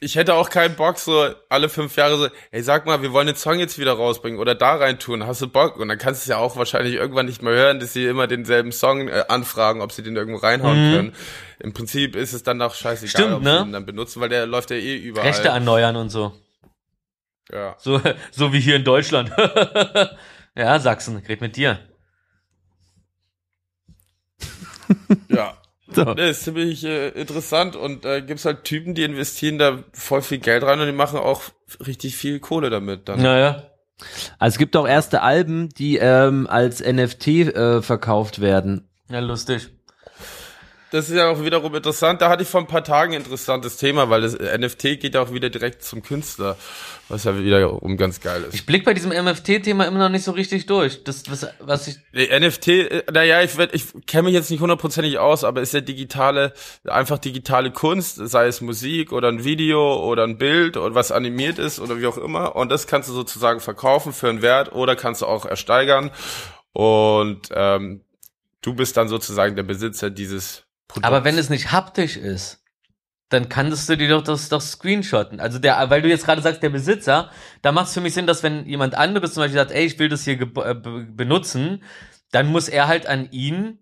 ich 0.00 0.16
hätte 0.16 0.34
auch 0.34 0.48
keinen 0.50 0.74
Bock, 0.74 0.98
so 0.98 1.26
alle 1.50 1.68
fünf 1.68 1.94
Jahre 1.96 2.16
so, 2.16 2.28
ey, 2.50 2.62
sag 2.62 2.86
mal, 2.86 3.02
wir 3.02 3.12
wollen 3.12 3.26
den 3.26 3.36
Song 3.36 3.58
jetzt 3.58 3.78
wieder 3.78 3.92
rausbringen 3.92 4.40
oder 4.40 4.54
da 4.54 4.74
rein 4.76 4.98
tun, 4.98 5.26
hast 5.26 5.42
du 5.42 5.48
Bock? 5.48 5.76
Und 5.76 5.88
dann 5.88 5.98
kannst 5.98 6.22
du 6.22 6.24
es 6.24 6.28
ja 6.28 6.38
auch 6.38 6.56
wahrscheinlich 6.56 6.94
irgendwann 6.94 7.26
nicht 7.26 7.42
mehr 7.42 7.52
hören, 7.52 7.78
dass 7.78 7.92
sie 7.92 8.06
immer 8.06 8.26
denselben 8.26 8.72
Song 8.72 9.08
äh, 9.08 9.24
anfragen, 9.28 9.82
ob 9.82 9.92
sie 9.92 10.02
den 10.02 10.16
irgendwo 10.16 10.38
reinhauen 10.40 10.88
Mhm. 10.90 10.94
können. 10.94 11.12
Im 11.60 11.72
Prinzip 11.74 12.16
ist 12.16 12.32
es 12.32 12.42
dann 12.42 12.60
auch 12.62 12.74
scheißegal, 12.74 13.10
Stimmt, 13.10 13.34
ob 13.34 13.42
ne? 13.42 13.58
sie 13.58 13.64
ihn 13.66 13.72
dann 13.72 13.86
benutzen, 13.86 14.20
weil 14.20 14.30
der 14.30 14.46
läuft 14.46 14.70
ja 14.70 14.76
eh 14.76 14.96
überall. 14.96 15.26
Rechte 15.28 15.48
erneuern 15.48 15.96
und 15.96 16.08
so. 16.10 16.32
Ja. 17.52 17.76
So, 17.78 18.00
so 18.32 18.52
wie 18.52 18.60
hier 18.60 18.76
in 18.76 18.84
Deutschland. 18.84 19.30
ja, 20.56 20.78
Sachsen, 20.78 21.16
red 21.16 21.40
mit 21.40 21.56
dir. 21.56 21.78
Ja. 25.28 25.56
So. 25.88 26.14
Nee, 26.14 26.30
ist 26.30 26.42
ziemlich 26.42 26.84
äh, 26.84 27.08
interessant 27.10 27.76
und 27.76 28.04
äh, 28.04 28.20
gibt's 28.20 28.44
halt 28.44 28.64
Typen, 28.64 28.94
die 28.94 29.04
investieren 29.04 29.58
da 29.58 29.84
voll 29.92 30.20
viel 30.20 30.38
Geld 30.38 30.64
rein 30.64 30.80
und 30.80 30.86
die 30.86 30.92
machen 30.92 31.18
auch 31.18 31.42
richtig 31.86 32.16
viel 32.16 32.40
Kohle 32.40 32.70
damit 32.70 33.08
dann. 33.08 33.22
Naja. 33.22 33.70
Also 34.38 34.54
es 34.54 34.58
gibt 34.58 34.76
auch 34.76 34.86
erste 34.86 35.22
Alben, 35.22 35.68
die 35.70 35.96
ähm, 35.98 36.48
als 36.48 36.80
NFT 36.80 37.28
äh, 37.28 37.82
verkauft 37.82 38.40
werden. 38.40 38.88
Ja, 39.08 39.20
lustig. 39.20 39.70
Das 40.92 41.08
ist 41.08 41.16
ja 41.16 41.28
auch 41.28 41.42
wiederum 41.42 41.74
interessant. 41.74 42.20
Da 42.22 42.28
hatte 42.28 42.44
ich 42.44 42.48
vor 42.48 42.60
ein 42.60 42.68
paar 42.68 42.84
Tagen 42.84 43.12
ein 43.12 43.18
interessantes 43.18 43.76
Thema, 43.76 44.08
weil 44.08 44.20
das 44.22 44.34
NFT 44.38 45.00
geht 45.00 45.14
ja 45.14 45.20
auch 45.22 45.32
wieder 45.32 45.50
direkt 45.50 45.82
zum 45.82 46.00
Künstler, 46.02 46.56
was 47.08 47.24
ja 47.24 47.36
wiederum 47.36 47.96
ganz 47.96 48.20
geil 48.20 48.44
ist. 48.44 48.54
Ich 48.54 48.66
blick 48.66 48.84
bei 48.84 48.94
diesem 48.94 49.10
MFT-Thema 49.10 49.84
immer 49.86 49.98
noch 49.98 50.08
nicht 50.08 50.22
so 50.24 50.30
richtig 50.30 50.66
durch. 50.66 51.02
Das, 51.02 51.28
was, 51.28 51.46
was 51.58 51.88
ich. 51.88 51.96
Nee, 52.12 52.28
NFT, 52.38 52.68
äh, 52.68 53.02
naja, 53.12 53.42
ich, 53.42 53.56
werd- 53.58 53.74
ich 53.74 53.84
kenne 54.06 54.24
mich 54.24 54.34
jetzt 54.34 54.50
nicht 54.50 54.60
hundertprozentig 54.60 55.18
aus, 55.18 55.42
aber 55.42 55.60
ist 55.60 55.74
ja 55.74 55.80
digitale, 55.80 56.52
einfach 56.84 57.18
digitale 57.18 57.72
Kunst, 57.72 58.16
sei 58.16 58.46
es 58.46 58.60
Musik 58.60 59.12
oder 59.12 59.28
ein 59.28 59.42
Video 59.42 60.04
oder 60.04 60.22
ein 60.22 60.38
Bild 60.38 60.76
oder 60.76 60.94
was 60.94 61.10
animiert 61.10 61.58
ist 61.58 61.80
oder 61.80 62.00
wie 62.00 62.06
auch 62.06 62.18
immer. 62.18 62.54
Und 62.54 62.70
das 62.70 62.86
kannst 62.86 63.08
du 63.08 63.12
sozusagen 63.12 63.58
verkaufen 63.58 64.12
für 64.12 64.28
einen 64.28 64.40
Wert 64.40 64.72
oder 64.72 64.94
kannst 64.94 65.22
du 65.22 65.26
auch 65.26 65.46
ersteigern. 65.46 66.12
Und 66.72 67.48
ähm, 67.52 68.02
du 68.62 68.74
bist 68.74 68.96
dann 68.96 69.08
sozusagen 69.08 69.56
der 69.56 69.62
Besitzer 69.64 70.10
dieses 70.10 70.65
Produkts. 70.88 71.06
Aber 71.06 71.24
wenn 71.24 71.38
es 71.38 71.50
nicht 71.50 71.72
haptisch 71.72 72.16
ist, 72.16 72.62
dann 73.28 73.48
kannst 73.48 73.88
du 73.88 73.96
dir 73.96 74.08
doch 74.08 74.22
das 74.22 74.48
doch 74.48 74.60
screenshotten. 74.60 75.40
Also 75.40 75.58
der, 75.58 75.90
weil 75.90 76.00
du 76.00 76.08
jetzt 76.08 76.24
gerade 76.24 76.42
sagst, 76.42 76.62
der 76.62 76.70
Besitzer, 76.70 77.30
da 77.60 77.72
macht 77.72 77.88
es 77.88 77.94
für 77.94 78.00
mich 78.00 78.14
Sinn, 78.14 78.26
dass 78.26 78.42
wenn 78.42 78.66
jemand 78.66 78.94
anderes 78.94 79.34
zum 79.34 79.42
Beispiel 79.42 79.58
sagt, 79.58 79.72
ey, 79.72 79.84
ich 79.84 79.98
will 79.98 80.08
das 80.08 80.22
hier 80.24 80.40
äh, 80.40 80.46
be- 80.46 81.06
benutzen, 81.10 81.82
dann 82.30 82.46
muss 82.46 82.68
er 82.68 82.86
halt 82.86 83.06
an 83.06 83.28
ihn 83.32 83.78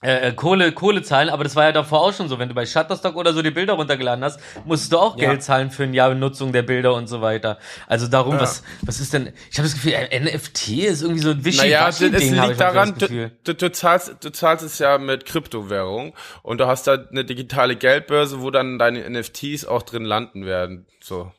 äh, 0.00 0.32
Kohle, 0.32 0.70
Kohle 0.72 1.02
zahlen, 1.02 1.28
aber 1.28 1.42
das 1.42 1.56
war 1.56 1.64
ja 1.64 1.72
davor 1.72 2.02
auch 2.02 2.12
schon 2.12 2.28
so. 2.28 2.38
Wenn 2.38 2.48
du 2.48 2.54
bei 2.54 2.66
Shutterstock 2.66 3.16
oder 3.16 3.32
so 3.32 3.42
die 3.42 3.50
Bilder 3.50 3.72
runtergeladen 3.74 4.22
hast, 4.22 4.38
musst 4.64 4.92
du 4.92 4.98
auch 4.98 5.18
Ja. 5.18 5.30
Geld 5.30 5.42
zahlen 5.42 5.70
für 5.70 5.82
ein 5.84 5.94
Jahr 5.94 6.14
Nutzung 6.14 6.52
der 6.52 6.62
Bilder 6.62 6.94
und 6.94 7.08
so 7.08 7.20
weiter. 7.20 7.58
Also 7.88 8.06
darum, 8.06 8.34
Ja. 8.34 8.42
was, 8.42 8.62
was 8.82 9.00
ist 9.00 9.12
denn, 9.12 9.32
ich 9.50 9.58
habe 9.58 9.66
das 9.68 9.74
Gefühl, 9.74 9.92
äh, 9.94 10.20
NFT 10.20 10.68
ist 10.86 11.02
irgendwie 11.02 11.20
so 11.20 11.30
ein 11.30 11.40
Naja, 11.40 11.88
es 11.88 12.00
Wischiwaschi-Ding, 12.00 12.38
habe 12.38 12.48
liegt 12.48 12.60
daran, 12.60 12.94
du, 12.96 13.30
du, 13.42 13.54
du, 13.54 13.72
zahlst, 13.72 14.16
du 14.20 14.30
zahlst 14.30 14.64
es 14.64 14.78
ja 14.78 14.98
mit 14.98 15.24
Kryptowährung 15.26 16.14
und 16.42 16.58
du 16.60 16.66
hast 16.66 16.86
da 16.86 16.94
eine 17.10 17.24
digitale 17.24 17.74
Geldbörse, 17.74 18.40
wo 18.40 18.50
dann 18.50 18.78
deine 18.78 19.08
NFTs 19.10 19.64
auch 19.64 19.82
drin 19.82 20.04
landen 20.04 20.46
werden. 20.46 20.86
So. 21.00 21.32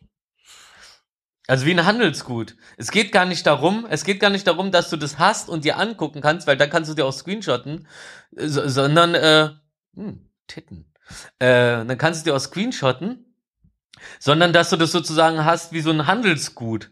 Also 1.50 1.66
wie 1.66 1.72
ein 1.72 1.84
Handelsgut. 1.84 2.56
Es 2.78 2.92
geht 2.92 3.12
gar 3.12 3.26
nicht 3.26 3.48
darum, 3.48 3.88
es 3.90 4.04
geht 4.04 4.20
gar 4.20 4.30
nicht 4.30 4.46
darum, 4.46 4.72
dass 4.72 4.92
du 4.92 4.98
das 4.98 5.18
hast 5.18 5.50
und 5.50 5.66
dir 5.66 5.80
angucken 5.80 6.22
kannst, 6.22 6.46
weil 6.46 6.58
dann 6.58 6.70
kannst 6.70 6.92
du 6.92 6.94
dir 6.94 7.08
auch 7.08 7.12
screenshotten, 7.12 7.88
so, 8.32 8.70
sondern, 8.70 9.16
äh, 9.16 9.50
hm, 9.96 10.30
Titten. 10.46 10.94
Äh, 11.40 11.86
dann 11.86 11.98
kannst 11.98 12.22
du 12.22 12.30
dir 12.30 12.36
auch 12.36 12.40
screenshotten, 12.40 13.34
sondern 14.20 14.54
dass 14.54 14.70
du 14.70 14.76
das 14.76 14.92
sozusagen 14.92 15.44
hast 15.44 15.74
wie 15.74 15.82
so 15.82 15.90
ein 15.90 16.06
Handelsgut. 16.06 16.92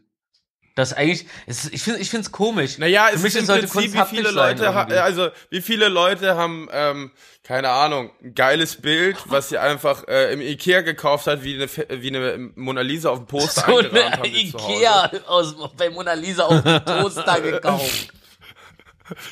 Das 0.77 0.93
eigentlich, 0.93 1.25
es, 1.47 1.63
ist- 1.65 1.73
ich 1.73 1.81
finde, 1.81 1.99
ich 1.99 2.09
finde 2.11 2.25
es 2.27 2.31
komisch. 2.31 2.77
Naja, 2.77 3.07
Für 3.09 3.15
es 3.15 3.23
mich 3.23 3.33
ist 3.33 3.39
im 3.41 3.45
sollte 3.47 3.67
Prinzip, 3.67 3.95
wie 3.95 4.15
viele 4.15 4.29
Leute, 4.29 4.65
irgendwie. 4.65 4.97
also 4.97 5.29
wie 5.49 5.61
viele 5.61 5.87
Leute 5.89 6.35
haben, 6.37 6.69
ähm, 6.71 7.11
keine 7.43 7.69
Ahnung, 7.69 8.11
ein 8.23 8.35
geiles 8.35 8.75
Bild, 8.75 9.17
was 9.25 9.49
sie 9.49 9.57
einfach 9.57 10.07
äh, 10.07 10.31
im 10.33 10.39
Ikea 10.39 10.81
gekauft 10.81 11.25
hat, 11.25 11.43
wie 11.43 11.55
eine, 11.55 11.67
wie 12.01 12.15
eine 12.15 12.51
Mona 12.55 12.81
Lisa 12.81 13.09
auf 13.09 13.17
dem 13.17 13.25
Poster 13.25 13.63
so 13.67 13.77
eingerahmt 13.77 14.17
eine. 14.19 14.27
Ikea 14.27 15.11
aus, 15.25 15.55
bei 15.75 15.89
Mona 15.89 16.13
Lisa 16.13 16.43
auf 16.43 16.61
dem 16.61 16.85
Toaster 16.85 17.41
gekauft. 17.41 18.09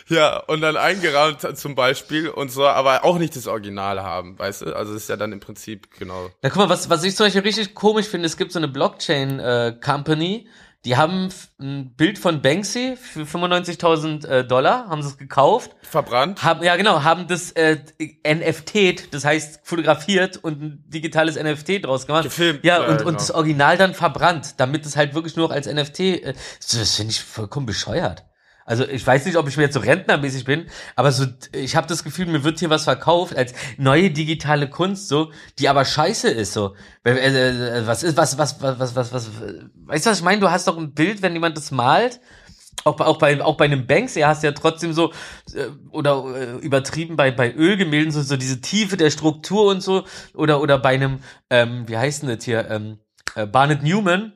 Ja, 0.07 0.37
und 0.37 0.61
dann 0.61 0.77
eingerahmt 0.77 1.43
hat 1.43 1.59
zum 1.59 1.75
Beispiel 1.75 2.29
und 2.29 2.49
so, 2.49 2.65
aber 2.65 3.03
auch 3.03 3.17
nicht 3.19 3.35
das 3.35 3.45
Original 3.45 4.01
haben, 4.01 4.39
weißt 4.39 4.61
du? 4.61 4.73
Also 4.75 4.93
es 4.95 5.03
ist 5.03 5.09
ja 5.09 5.17
dann 5.17 5.31
im 5.33 5.41
Prinzip 5.41 5.89
genau. 5.99 6.31
Na 6.41 6.49
guck 6.49 6.59
mal, 6.59 6.69
was, 6.69 6.89
was 6.89 7.03
ich 7.03 7.15
zum 7.15 7.25
Beispiel 7.25 7.41
richtig 7.41 7.75
komisch 7.75 8.07
finde, 8.07 8.25
es 8.25 8.37
gibt 8.37 8.51
so 8.53 8.57
eine 8.59 8.69
Blockchain-Company, 8.69 10.47
die 10.85 10.95
haben 10.95 11.29
ein 11.59 11.95
Bild 11.95 12.19
von 12.19 12.41
Banksy 12.41 12.95
für 12.95 13.23
95.000 13.23 14.27
äh, 14.27 14.47
Dollar, 14.47 14.87
haben 14.87 15.01
sie 15.01 15.09
es 15.09 15.17
gekauft, 15.17 15.75
Verbrannt? 15.81 16.43
haben, 16.43 16.63
ja 16.63 16.75
genau, 16.75 17.03
haben 17.03 17.27
das 17.27 17.51
äh, 17.53 17.77
NFT, 18.25 19.11
das 19.13 19.25
heißt 19.25 19.61
fotografiert 19.63 20.37
und 20.37 20.61
ein 20.61 20.83
digitales 20.87 21.41
NFT 21.41 21.83
draus 21.83 22.05
gemacht. 22.05 22.25
Gefilmt, 22.25 22.63
Ja, 22.63 22.81
ja, 22.81 22.87
und, 22.87 22.97
genau. 22.97 23.09
und 23.09 23.15
das 23.15 23.31
Original 23.31 23.77
dann 23.77 23.95
verbrannt, 23.95 24.55
damit 24.57 24.85
es 24.85 24.95
halt 24.95 25.15
wirklich 25.15 25.35
nur 25.35 25.47
noch 25.47 25.55
als 25.55 25.67
NFT, 25.67 25.99
äh, 25.99 26.33
das 26.71 26.95
finde 26.95 27.11
ich 27.11 27.21
vollkommen 27.21 27.65
bescheuert. 27.65 28.23
Also 28.67 28.87
ich 28.87 29.05
weiß 29.05 29.25
nicht, 29.27 29.37
ob 29.37 29.47
ich 29.47 29.57
mir 29.57 29.63
jetzt 29.63 29.75
so 29.75 29.79
rentnermäßig 29.79 30.43
bin, 30.43 30.65
aber 30.95 31.11
so 31.11 31.27
ich 31.51 31.75
habe 31.75 31.85
das 31.85 32.03
Gefühl, 32.03 32.25
mir 32.25 32.43
wird 32.43 32.57
hier 32.57 32.71
was 32.71 32.85
verkauft 32.85 33.35
als 33.35 33.53
neue 33.77 34.09
digitale 34.09 34.67
Kunst 34.67 35.07
so, 35.07 35.31
die 35.59 35.69
aber 35.69 35.85
scheiße 35.85 36.29
ist 36.29 36.53
so. 36.53 36.75
Weil, 37.03 37.17
äh, 37.17 37.79
äh, 37.79 37.87
Was 37.87 38.01
ist 38.01 38.17
was 38.17 38.39
was 38.39 38.59
was 38.61 38.79
was 38.79 38.95
was 38.95 39.13
was 39.13 39.29
weißt 39.85 40.05
du 40.07 40.09
was 40.09 40.17
ich 40.17 40.23
meine? 40.23 40.41
Du 40.41 40.49
hast 40.49 40.67
doch 40.67 40.79
ein 40.79 40.95
Bild, 40.95 41.21
wenn 41.21 41.33
jemand 41.33 41.55
das 41.57 41.69
malt, 41.69 42.19
auch 42.85 42.95
bei, 42.95 43.05
auch 43.05 43.19
bei 43.19 43.39
auch 43.43 43.55
bei 43.55 43.65
einem 43.65 43.85
Banksy 43.85 44.21
hast 44.21 44.41
du 44.41 44.47
ja 44.47 44.53
trotzdem 44.53 44.93
so 44.93 45.11
äh, 45.53 45.67
oder 45.91 46.25
äh, 46.35 46.57
übertrieben 46.65 47.15
bei 47.17 47.29
bei 47.29 47.53
Ölgemälden 47.53 48.11
so 48.11 48.23
so 48.23 48.35
diese 48.35 48.61
Tiefe 48.61 48.97
der 48.97 49.11
Struktur 49.11 49.65
und 49.67 49.81
so 49.81 50.05
oder 50.33 50.59
oder 50.59 50.79
bei 50.79 50.95
einem 50.95 51.19
ähm, 51.51 51.87
wie 51.87 51.97
heißt 51.97 52.23
denn 52.23 52.35
das 52.35 52.43
hier 52.43 52.67
ähm, 52.71 52.97
äh, 53.35 53.45
Barnett 53.45 53.83
Newman 53.83 54.33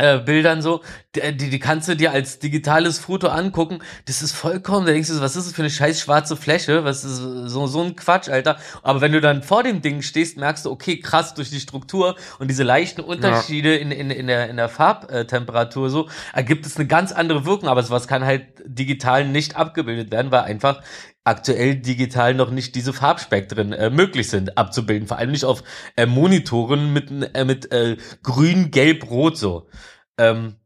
äh, 0.00 0.18
Bildern 0.18 0.62
so, 0.62 0.80
die, 1.16 1.36
die, 1.36 1.50
die 1.50 1.58
kannst 1.58 1.88
du 1.88 1.96
dir 1.96 2.12
als 2.12 2.38
digitales 2.38 3.00
Foto 3.00 3.28
angucken. 3.28 3.80
Das 4.04 4.22
ist 4.22 4.32
vollkommen, 4.32 4.86
da 4.86 4.92
denkst 4.92 5.08
du 5.08 5.20
was 5.20 5.34
ist 5.34 5.46
das 5.46 5.54
für 5.54 5.62
eine 5.62 5.70
scheiß 5.70 6.00
schwarze 6.00 6.36
Fläche? 6.36 6.84
Was 6.84 7.04
ist 7.04 7.16
so, 7.16 7.66
so 7.66 7.82
ein 7.82 7.96
Quatsch, 7.96 8.28
Alter. 8.28 8.58
Aber 8.82 9.00
wenn 9.00 9.10
du 9.10 9.20
dann 9.20 9.42
vor 9.42 9.64
dem 9.64 9.82
Ding 9.82 10.02
stehst, 10.02 10.36
merkst 10.36 10.66
du, 10.66 10.70
okay, 10.70 11.00
krass, 11.00 11.34
durch 11.34 11.50
die 11.50 11.58
Struktur 11.58 12.14
und 12.38 12.48
diese 12.48 12.62
leichten 12.62 13.00
Unterschiede 13.00 13.76
in, 13.76 13.90
in, 13.90 14.10
in 14.10 14.28
der, 14.28 14.48
in 14.48 14.56
der 14.56 14.68
Farbtemperatur 14.68 15.90
so, 15.90 16.08
ergibt 16.32 16.64
es 16.64 16.76
eine 16.76 16.86
ganz 16.86 17.10
andere 17.10 17.44
Wirkung. 17.44 17.68
Aber 17.68 17.82
sowas 17.82 18.06
kann 18.06 18.24
halt 18.24 18.46
digital 18.64 19.26
nicht 19.26 19.56
abgebildet 19.56 20.12
werden, 20.12 20.30
weil 20.30 20.42
einfach 20.42 20.80
aktuell 21.24 21.76
digital 21.76 22.34
noch 22.34 22.50
nicht 22.50 22.76
diese 22.76 22.92
Farbspektren 22.92 23.72
äh, 23.72 23.90
möglich 23.90 24.30
sind 24.30 24.56
abzubilden, 24.56 25.08
vor 25.08 25.18
allem 25.18 25.32
nicht 25.32 25.44
auf 25.44 25.64
äh, 25.96 26.06
Monitoren 26.06 26.92
mit 26.92 27.10
äh, 27.34 27.44
mit 27.44 27.72
äh, 27.72 27.96
grün, 28.22 28.70
gelb, 28.70 29.10
rot 29.10 29.36
so. 29.36 29.68
Ähm, 30.16 30.59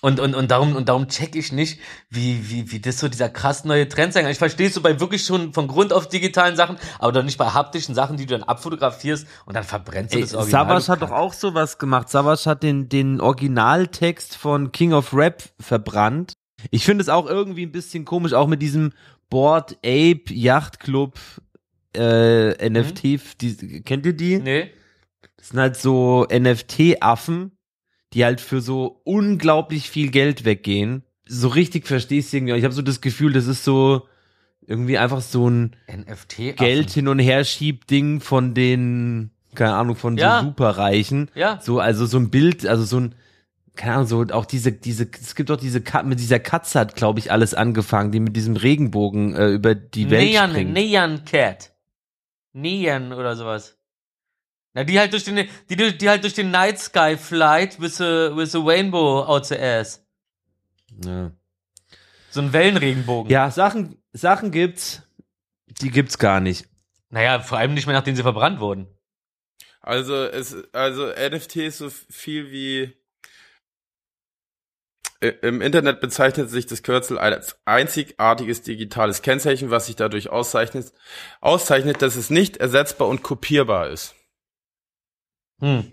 und, 0.00 0.20
und, 0.20 0.34
und 0.34 0.50
darum, 0.50 0.76
und 0.76 0.88
darum 0.88 1.08
check 1.08 1.34
ich 1.34 1.52
nicht, 1.52 1.80
wie, 2.08 2.50
wie, 2.50 2.70
wie 2.70 2.80
das 2.80 2.98
so 2.98 3.08
dieser 3.08 3.28
krass 3.28 3.64
neue 3.64 3.88
Trend 3.88 4.12
sein 4.12 4.22
kann. 4.22 4.32
Ich 4.32 4.38
verstehe 4.38 4.68
es 4.68 4.74
so 4.74 4.80
bei 4.80 5.00
wirklich 5.00 5.24
schon 5.24 5.52
von 5.52 5.68
Grund 5.68 5.92
auf 5.92 6.08
digitalen 6.08 6.56
Sachen, 6.56 6.76
aber 6.98 7.12
doch 7.12 7.22
nicht 7.22 7.38
bei 7.38 7.46
haptischen 7.46 7.94
Sachen, 7.94 8.16
die 8.16 8.26
du 8.26 8.38
dann 8.38 8.42
abfotografierst 8.42 9.26
und 9.46 9.54
dann 9.54 9.64
verbrennst 9.64 10.14
du 10.14 10.18
Ey, 10.18 10.22
das 10.22 10.34
Original. 10.34 10.66
Savas 10.66 10.88
hat 10.88 11.02
doch 11.02 11.10
auch 11.10 11.32
sowas 11.32 11.78
gemacht. 11.78 12.08
Savas 12.08 12.46
hat 12.46 12.62
den, 12.62 12.88
den 12.88 13.20
Originaltext 13.20 14.36
von 14.36 14.72
King 14.72 14.92
of 14.92 15.12
Rap 15.12 15.42
verbrannt. 15.58 16.34
Ich 16.70 16.84
finde 16.84 17.02
es 17.02 17.08
auch 17.08 17.26
irgendwie 17.26 17.64
ein 17.64 17.72
bisschen 17.72 18.04
komisch, 18.04 18.32
auch 18.32 18.48
mit 18.48 18.62
diesem 18.62 18.92
Board 19.30 19.76
Ape 19.84 20.22
Yacht 20.30 20.80
Club 20.80 21.18
äh, 21.94 22.68
NFT. 22.68 23.40
Die, 23.40 23.82
kennt 23.82 24.06
ihr 24.06 24.12
die? 24.12 24.38
Nee. 24.38 24.70
Das 25.36 25.48
sind 25.48 25.60
halt 25.60 25.76
so 25.76 26.26
NFT-Affen, 26.30 27.52
die 28.12 28.24
halt 28.24 28.40
für 28.40 28.60
so 28.60 29.00
unglaublich 29.04 29.90
viel 29.90 30.10
Geld 30.10 30.44
weggehen. 30.44 31.02
So 31.26 31.48
richtig 31.48 31.86
verstehst 31.86 32.32
du 32.32 32.38
irgendwie. 32.38 32.54
Ich 32.54 32.64
habe 32.64 32.74
so 32.74 32.82
das 32.82 33.00
Gefühl, 33.00 33.32
das 33.32 33.46
ist 33.46 33.64
so 33.64 34.06
irgendwie 34.66 34.98
einfach 34.98 35.20
so 35.20 35.48
ein 35.48 35.76
NFT. 35.90 36.56
Geld 36.56 36.90
hin 36.90 37.08
und 37.08 37.18
her 37.18 37.44
schiebt 37.44 37.90
Ding 37.90 38.20
von 38.20 38.54
den, 38.54 39.30
keine 39.54 39.74
Ahnung, 39.74 39.96
von 39.96 40.16
Ja. 40.16 40.40
so 40.40 40.46
Superreichen. 40.48 41.30
Ja. 41.34 41.58
So, 41.60 41.80
also 41.80 42.06
so 42.06 42.18
ein 42.18 42.30
Bild, 42.30 42.66
also 42.66 42.84
so 42.84 43.00
ein, 43.00 43.14
keine 43.76 43.94
Ahnung, 43.94 44.06
so 44.06 44.22
auch 44.32 44.44
diese, 44.44 44.72
diese, 44.72 45.08
es 45.10 45.34
gibt 45.34 45.50
doch 45.50 45.56
diese 45.56 45.80
Katze, 45.80 46.06
mit 46.06 46.18
dieser 46.18 46.38
Katze 46.38 46.80
hat, 46.80 46.96
glaube 46.96 47.18
ich, 47.18 47.32
alles 47.32 47.54
angefangen, 47.54 48.12
die 48.12 48.20
mit 48.20 48.36
diesem 48.36 48.56
Regenbogen 48.56 49.34
äh, 49.34 49.48
über 49.48 49.74
die 49.74 50.10
Welt 50.10 50.30
Neon, 50.30 50.50
springt. 50.50 50.72
Neon 50.72 51.24
Cat. 51.24 51.72
Neon 52.52 53.12
oder 53.12 53.36
sowas. 53.36 53.77
Na, 54.78 54.84
die 54.84 54.96
halt 55.00 55.12
durch 55.12 55.24
den, 55.24 55.48
die, 55.68 55.98
die 55.98 56.08
halt 56.08 56.22
durch 56.22 56.34
den 56.34 56.52
Night 56.52 56.78
Sky 56.78 57.16
flight 57.16 57.80
with 57.80 58.00
a, 58.00 58.36
with 58.36 58.54
a 58.54 58.60
rainbow 58.60 59.24
out 59.24 59.44
the 59.44 59.58
ass. 59.58 60.06
Ja. 61.04 61.32
So 62.30 62.42
ein 62.42 62.52
Wellenregenbogen. 62.52 63.28
ja, 63.28 63.50
Sachen, 63.50 64.00
Sachen 64.12 64.52
gibt's, 64.52 65.02
die 65.66 65.90
gibt's 65.90 66.18
gar 66.18 66.38
nicht. 66.38 66.68
Naja, 67.10 67.40
vor 67.40 67.58
allem 67.58 67.74
nicht 67.74 67.88
mehr, 67.88 67.96
nachdem 67.96 68.14
sie 68.14 68.22
verbrannt 68.22 68.60
wurden. 68.60 68.86
Also 69.80 70.14
es, 70.14 70.56
also 70.72 71.08
NFT 71.08 71.56
ist 71.56 71.78
so 71.78 71.90
viel 71.90 72.52
wie 72.52 72.94
im 75.42 75.60
Internet 75.60 76.00
bezeichnet 76.00 76.50
sich 76.50 76.66
das 76.66 76.84
Kürzel 76.84 77.18
als 77.18 77.58
einzigartiges 77.64 78.62
digitales 78.62 79.22
Kennzeichen, 79.22 79.72
was 79.72 79.86
sich 79.86 79.96
dadurch 79.96 80.30
auszeichnet, 80.30 80.92
auszeichnet, 81.40 82.00
dass 82.00 82.14
es 82.14 82.30
nicht 82.30 82.58
ersetzbar 82.58 83.08
und 83.08 83.24
kopierbar 83.24 83.88
ist 83.88 84.14
Hm. 85.60 85.90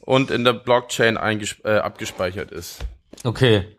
und 0.00 0.30
in 0.30 0.44
der 0.44 0.54
Blockchain 0.54 1.16
äh, 1.16 1.70
abgespeichert 1.78 2.50
ist. 2.50 2.78
Okay. 3.24 3.76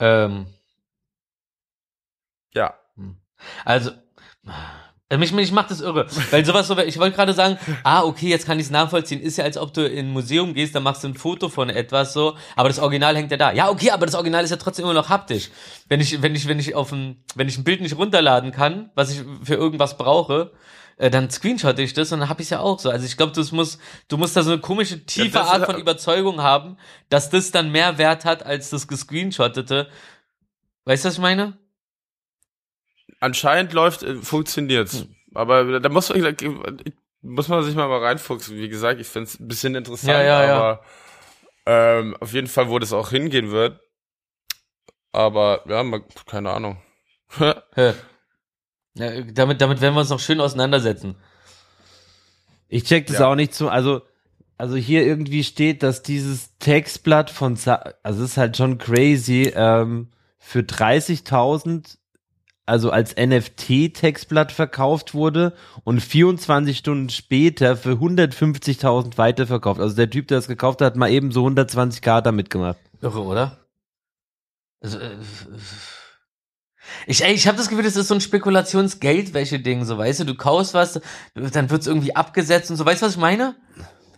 Ähm, 0.00 0.46
Ja. 2.54 2.74
also, 3.64 3.90
äh, 5.10 5.16
mich, 5.16 5.32
mich 5.32 5.52
macht 5.52 5.70
das 5.70 5.80
irre. 5.80 6.06
Weil 6.30 6.44
sowas 6.44 6.68
so, 6.68 6.78
ich 6.78 6.98
wollte 6.98 7.16
gerade 7.16 7.32
sagen, 7.32 7.58
ah, 7.82 8.02
okay, 8.02 8.28
jetzt 8.28 8.44
kann 8.46 8.58
ich 8.58 8.66
es 8.66 8.70
nachvollziehen. 8.70 9.22
Ist 9.22 9.38
ja, 9.38 9.44
als 9.44 9.56
ob 9.56 9.72
du 9.72 9.86
in 9.86 10.08
ein 10.08 10.12
Museum 10.12 10.52
gehst, 10.52 10.74
dann 10.74 10.82
machst 10.82 11.02
du 11.02 11.08
ein 11.08 11.14
Foto 11.14 11.48
von 11.48 11.70
etwas 11.70 12.12
so, 12.12 12.36
aber 12.56 12.68
das 12.68 12.78
Original 12.78 13.16
hängt 13.16 13.30
ja 13.30 13.38
da. 13.38 13.52
Ja, 13.52 13.70
okay, 13.70 13.90
aber 13.90 14.04
das 14.04 14.14
Original 14.14 14.44
ist 14.44 14.50
ja 14.50 14.56
trotzdem 14.58 14.84
immer 14.84 14.94
noch 14.94 15.08
haptisch. 15.08 15.50
Wenn 15.88 16.00
ich, 16.00 16.20
wenn 16.20 16.34
ich, 16.34 16.46
wenn 16.46 16.58
ich 16.58 16.74
auf 16.74 16.92
ein, 16.92 17.24
wenn 17.34 17.48
ich 17.48 17.56
ein 17.56 17.64
Bild 17.64 17.80
nicht 17.80 17.96
runterladen 17.96 18.52
kann, 18.52 18.90
was 18.94 19.10
ich 19.10 19.22
für 19.42 19.54
irgendwas 19.54 19.96
brauche, 19.96 20.52
äh, 20.98 21.10
dann 21.10 21.30
screenshotte 21.30 21.82
ich 21.82 21.94
das 21.94 22.12
und 22.12 22.20
dann 22.20 22.28
hab 22.28 22.40
ich 22.40 22.50
ja 22.50 22.60
auch 22.60 22.78
so. 22.78 22.90
Also 22.90 23.06
ich 23.06 23.16
glaube, 23.16 23.32
das 23.32 23.50
muss, 23.52 23.78
du 24.08 24.16
musst 24.18 24.36
da 24.36 24.42
so 24.42 24.52
eine 24.52 24.60
komische, 24.60 25.04
tiefe 25.06 25.38
ist- 25.38 25.46
Art 25.46 25.64
von 25.66 25.78
Überzeugung 25.80 26.42
haben, 26.42 26.76
dass 27.08 27.30
das 27.30 27.50
dann 27.50 27.70
mehr 27.72 27.98
Wert 27.98 28.24
hat 28.24 28.44
als 28.44 28.70
das 28.70 28.86
gescreenshottete. 28.88 29.88
Weißt 30.84 31.04
du, 31.04 31.08
was 31.08 31.14
ich 31.14 31.20
meine? 31.20 31.58
Anscheinend 33.20 33.72
läuft, 33.72 34.02
äh, 34.02 34.16
funktioniert's. 34.16 35.00
Hm. 35.00 35.14
Aber 35.34 35.80
da 35.80 35.88
muss 35.88 36.08
man, 36.08 36.36
muss 37.20 37.48
man 37.48 37.62
sich 37.62 37.74
mal, 37.74 37.88
mal 37.88 38.02
reinfuchsen. 38.02 38.56
Wie 38.56 38.68
gesagt, 38.68 39.00
ich 39.00 39.06
find's 39.06 39.38
ein 39.38 39.48
bisschen 39.48 39.74
interessant, 39.74 40.12
Ja, 40.12 40.22
ja, 40.22 40.46
ja. 40.46 40.54
aber 40.56 40.84
Ähm, 41.66 42.16
auf 42.20 42.32
jeden 42.32 42.46
Fall, 42.46 42.70
wo 42.70 42.78
das 42.78 42.94
auch 42.94 43.10
hingehen 43.10 43.50
wird. 43.50 43.78
Aber 45.12 45.62
ja, 45.68 45.82
mal, 45.82 46.02
keine 46.26 46.50
Ahnung. 46.50 46.80
Ja, 48.98 49.20
damit, 49.22 49.60
damit 49.60 49.80
werden 49.80 49.94
wir 49.94 50.00
uns 50.00 50.10
noch 50.10 50.20
schön 50.20 50.40
auseinandersetzen. 50.40 51.14
Ich 52.68 52.84
check 52.84 53.06
das 53.06 53.18
Ja. 53.20 53.28
auch 53.30 53.34
nicht 53.34 53.54
so. 53.54 53.68
Also, 53.68 54.02
also 54.58 54.76
hier 54.76 55.06
irgendwie 55.06 55.44
steht, 55.44 55.82
dass 55.82 56.02
dieses 56.02 56.56
Textblatt 56.58 57.30
von, 57.30 57.56
Sa 57.56 57.92
also 58.02 58.24
es 58.24 58.30
ist 58.32 58.36
halt 58.36 58.56
schon 58.56 58.78
crazy, 58.78 59.52
ähm, 59.54 60.08
für 60.38 60.60
30.000, 60.62 61.98
also 62.66 62.90
als 62.90 63.14
NFT-Textblatt 63.16 64.52
verkauft 64.52 65.14
wurde 65.14 65.54
und 65.84 66.00
24 66.00 66.76
Stunden 66.76 67.08
später 67.08 67.76
für 67.76 67.92
150.000 67.98 69.16
weiterverkauft. 69.16 69.80
Also 69.80 69.96
der 69.96 70.10
Typ, 70.10 70.28
der 70.28 70.38
das 70.38 70.48
gekauft 70.48 70.80
hat, 70.80 70.92
hat 70.92 70.96
mal 70.96 71.10
eben 71.10 71.32
so 71.32 71.46
120k 71.46 72.20
damit 72.20 72.50
gemacht. 72.50 72.78
Irre, 73.00 73.22
oder? 73.22 73.58
Also, 74.80 74.98
äh, 74.98 75.16
ich, 77.06 77.24
ey, 77.24 77.32
ich 77.34 77.46
habe 77.46 77.56
das 77.58 77.68
Gefühl, 77.68 77.84
das 77.84 77.96
ist 77.96 78.08
so 78.08 78.14
ein 78.14 78.20
Spekulationsgeldwäsche-Ding, 78.20 79.84
so 79.84 79.98
weißt 79.98 80.20
du, 80.20 80.24
du 80.24 80.34
kaufst 80.34 80.74
was, 80.74 81.00
dann 81.34 81.70
wird's 81.70 81.86
irgendwie 81.86 82.14
abgesetzt 82.16 82.70
und 82.70 82.76
so, 82.76 82.84
weißt 82.86 83.02
du, 83.02 83.06
was 83.06 83.12
ich 83.14 83.20
meine? 83.20 83.56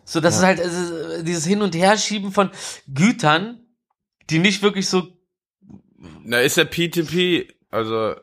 So, 0.05 0.21
das 0.21 0.39
ist 0.39 0.43
halt 0.43 0.59
es 0.59 0.73
ist, 0.75 1.23
dieses 1.29 1.47
Hin- 1.47 1.63
und 1.63 1.75
Herschieben 1.75 2.33
von 2.33 2.51
Gütern, 2.93 3.61
die 4.29 4.39
nicht 4.39 4.63
wirklich 4.63 4.89
so. 4.89 5.07
Na, 6.25 6.41
ist 6.41 6.57
ja 6.57 6.65
P2P, 6.65 7.49
also 7.71 8.15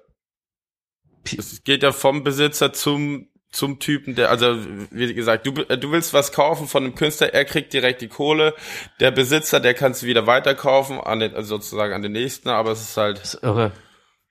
P- 1.24 1.38
es 1.38 1.64
geht 1.64 1.84
ja 1.84 1.92
vom 1.92 2.24
Besitzer 2.24 2.74
zum 2.74 3.28
zum 3.50 3.80
Typen, 3.80 4.16
der, 4.16 4.30
also 4.30 4.58
wie 4.92 5.14
gesagt, 5.14 5.48
du, 5.48 5.52
du 5.54 5.92
willst 5.92 6.14
was 6.14 6.34
kaufen 6.34 6.68
von 6.68 6.84
einem 6.84 6.96
Künstler, 6.96 7.34
er 7.34 7.46
kriegt 7.46 7.72
direkt 7.72 8.02
die 8.02 8.10
Kohle, 8.10 8.54
der 9.00 9.10
Besitzer, 9.10 9.62
der 9.62 9.74
kannst 9.74 10.02
du 10.02 10.06
wieder 10.06 10.28
weiterkaufen 10.28 11.00
an 11.00 11.22
den, 11.22 11.34
also 11.34 11.56
sozusagen 11.56 11.94
an 11.94 12.02
den 12.02 12.12
nächsten, 12.12 12.50
aber 12.50 12.72
es 12.72 12.82
ist 12.82 12.98
halt, 12.98 13.20
Das 13.20 13.36
ist 13.36 13.44
irre. 13.44 13.72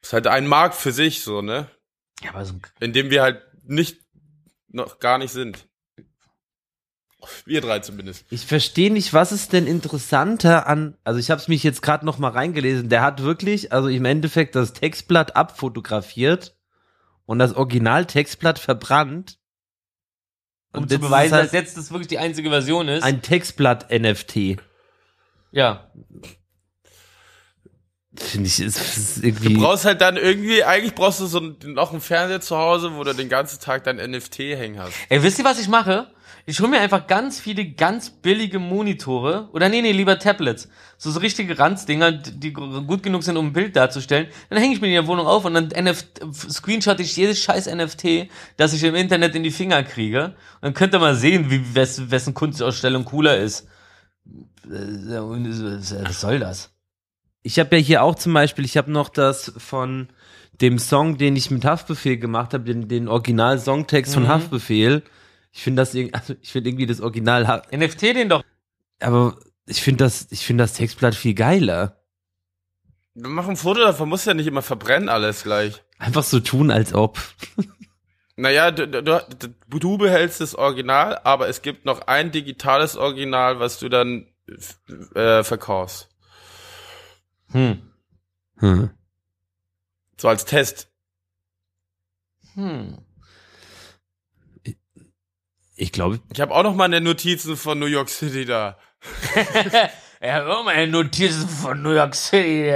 Es 0.07 0.11
ist 0.11 0.13
halt 0.13 0.29
ein 0.29 0.47
Markt 0.47 0.77
für 0.77 0.93
sich, 0.93 1.25
so, 1.25 1.43
ne? 1.43 1.69
Ja, 2.23 2.31
aber 2.31 2.45
so 2.45 2.55
ein 2.55 2.63
In 2.79 2.93
dem 2.93 3.11
wir 3.11 3.23
halt 3.23 3.43
nicht, 3.65 3.99
noch 4.69 5.01
gar 5.01 5.19
nicht 5.19 5.33
sind. 5.33 5.67
Wir 7.45 7.61
drei 7.61 7.81
zumindest. 7.81 8.25
Ich 8.31 8.47
verstehe 8.47 8.93
nicht, 8.93 9.13
was 9.13 9.33
ist 9.33 9.53
denn 9.53 9.67
interessanter 9.67 10.69
an, 10.69 10.97
also 11.03 11.19
ich 11.19 11.33
habe 11.33 11.41
es 11.41 11.49
mich 11.49 11.65
jetzt 11.65 11.83
gerade 11.83 12.07
noch 12.07 12.19
mal 12.19 12.31
reingelesen, 12.31 12.89
der 12.89 13.03
hat 13.03 13.21
wirklich, 13.25 13.73
also 13.73 13.89
im 13.89 14.05
Endeffekt 14.05 14.55
das 14.55 14.75
Textblatt 14.75 15.35
abfotografiert 15.35 16.57
und 17.25 17.41
das 17.41 17.55
Original-Textblatt 17.55 18.61
verbrannt. 18.61 19.41
um 20.73 20.85
Und 20.85 20.89
zu 20.89 20.95
jetzt 20.95 21.03
ist 21.03 21.09
beweisen, 21.09 21.35
halt 21.35 21.47
dass 21.47 21.53
jetzt 21.53 21.77
das 21.77 21.91
wirklich 21.91 22.07
die 22.07 22.19
einzige 22.19 22.49
Version 22.51 22.87
ist. 22.87 23.03
ein 23.03 23.23
Textblatt-NFT. 23.23 24.59
ja. 25.51 25.91
Finde 28.19 28.49
ich, 28.49 28.61
ist, 28.61 28.79
ist 28.97 29.17
Du 29.19 29.27
irgendwie. 29.27 29.55
brauchst 29.55 29.85
halt 29.85 30.01
dann 30.01 30.17
irgendwie, 30.17 30.65
eigentlich 30.65 30.95
brauchst 30.95 31.21
du 31.21 31.27
so 31.27 31.41
noch 31.65 31.93
einen 31.93 32.01
Fernseher 32.01 32.41
zu 32.41 32.57
Hause, 32.57 32.93
wo 32.95 33.05
du 33.05 33.15
den 33.15 33.29
ganzen 33.29 33.61
Tag 33.61 33.85
dein 33.85 33.97
NFT 33.97 34.39
hängen 34.39 34.79
hast. 34.79 34.95
Ey, 35.09 35.23
wisst 35.23 35.39
ihr, 35.39 35.45
was 35.45 35.59
ich 35.61 35.69
mache? 35.69 36.09
Ich 36.49 36.61
hole 36.61 36.71
mir 36.71 36.79
einfach 36.79 37.09
ganz 37.09 37.41
viele 37.41 37.65
ganz 37.73 38.09
billige 38.09 38.61
Monitore. 38.61 39.49
Oder 39.53 39.69
nee, 39.69 39.83
nee, 39.83 39.91
lieber 39.91 40.17
Tablets. 40.19 40.69
So, 40.97 41.11
so 41.11 41.19
richtige 41.19 41.59
Ranzdinger, 41.59 42.13
die 42.13 42.53
gut 42.53 43.03
genug 43.03 43.25
sind, 43.25 43.37
um 43.37 43.49
ein 43.49 43.53
Bild 43.53 43.75
darzustellen. 43.75 44.29
Dann 44.49 44.61
hänge 44.61 44.73
ich 44.73 44.81
mir 44.81 44.87
die 44.87 44.95
in 44.95 45.03
der 45.03 45.09
Wohnung 45.09 45.27
auf 45.27 45.45
und 45.45 45.55
dann 45.55 45.73
NF 45.73 46.05
screenshot 46.49 47.01
ich 47.01 47.17
jedes 47.17 47.41
scheiß 47.41 47.67
NFT, 47.67 48.29
das 48.57 48.73
ich 48.75 48.85
im 48.85 48.95
Internet 48.95 49.35
in 49.35 49.43
die 49.43 49.51
Finger 49.51 49.83
kriege. 49.83 50.27
Und 50.27 50.63
dann 50.63 50.75
könnt 50.75 50.95
ihr 50.95 51.01
mal 51.01 51.17
sehen, 51.17 51.51
wie 51.51 51.75
wes, 51.75 52.11
wessen 52.13 52.33
Kunstausstellung 52.33 53.05
cooler 53.05 53.39
ist. 53.39 53.67
Äh, 54.67 55.19
Was 56.05 56.21
soll 56.21 56.39
das? 56.39 56.71
Ich 57.47 57.59
habe 57.61 57.77
ja 57.77 57.83
hier 57.83 58.03
auch 58.03 58.17
zum 58.17 58.33
Beispiel, 58.35 58.65
ich 58.65 58.77
habe 58.77 58.91
noch 58.91 59.09
das 59.09 59.53
von 59.57 60.09
dem 60.61 60.79
Song, 60.79 61.17
den 61.19 61.37
ich 61.37 61.51
mit 61.51 61.65
Haftbefehl 61.65 62.17
gemacht 62.17 62.55
habe, 62.55 62.65
den, 62.65 62.89
den 62.89 63.09
Original-Songtext 63.09 64.15
von 64.15 64.25
Mhm. 64.25 64.29
Haftbefehl. 64.29 65.03
Ich 65.53 65.63
finde 65.63 65.83
das, 65.83 65.95
irg- 65.95 66.13
also 66.15 66.35
ich 66.43 66.51
finde 66.53 66.71
irgendwie 66.71 66.87
das 66.87 67.01
Original, 67.01 67.47
Ha- 67.47 67.63
NFT 67.73 68.03
den 68.03 68.29
doch. 68.29 68.43
aber 69.01 69.37
ich 69.67 69.81
finde 69.83 70.05
das, 70.05 70.27
ich 70.31 70.45
finde 70.45 70.65
das 70.65 70.73
Textblatt 70.75 71.15
viel 71.15 71.35
geiler. 71.35 71.97
Wir 73.15 73.29
machen 73.29 73.51
ein 73.51 73.57
Foto 73.57 73.81
davon, 73.81 74.09
musst 74.09 74.27
ja 74.27 74.35
nicht 74.35 74.47
immer 74.47 74.63
verbrennen 74.63 75.09
alles 75.09 75.43
gleich. 75.43 75.83
Einfach 75.99 76.23
so 76.25 76.41
tun, 76.41 76.71
als 76.71 76.95
ob. 76.95 77.19
Naja, 78.39 78.71
du, 78.71 78.87
du, 78.87 79.03
du, 79.03 79.79
du 79.79 79.97
behältst 79.97 80.43
das 80.43 80.55
Original, 80.55 81.19
aber 81.25 81.49
es 81.49 81.63
gibt 81.63 81.87
noch 81.87 82.03
ein 82.07 82.33
digitales 82.33 82.95
Original, 82.99 83.61
was 83.61 83.79
du 83.79 83.89
dann 83.89 84.27
äh, 85.15 85.43
verkaufst. 85.43 86.11
Hm. 87.57 87.81
Hm. 88.59 88.91
So 90.21 90.29
als 90.29 90.45
Test. 90.45 90.91
Hm. 92.53 92.99
Ich 95.75 95.91
glaube, 95.93 96.21
Ich 96.33 96.41
habe 96.43 96.55
auch 96.55 96.63
noch 96.63 96.75
meine 96.75 97.01
Notizen 97.01 97.57
von 97.57 97.79
New 97.79 97.87
York 97.87 98.11
City 98.11 98.45
da. 98.45 98.79
Ja, 100.19 100.41
hör 100.41 100.63
mal, 100.65 100.87
Notizen 100.87 101.47
von 101.47 101.83
New 101.83 101.91
York 101.93 102.15
City. 102.15 102.73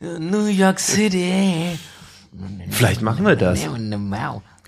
New 0.00 0.46
York 0.46 0.80
City. 0.80 1.78
vielleicht 2.70 3.02
machen 3.02 3.24
wir 3.24 3.36
das. 3.36 3.64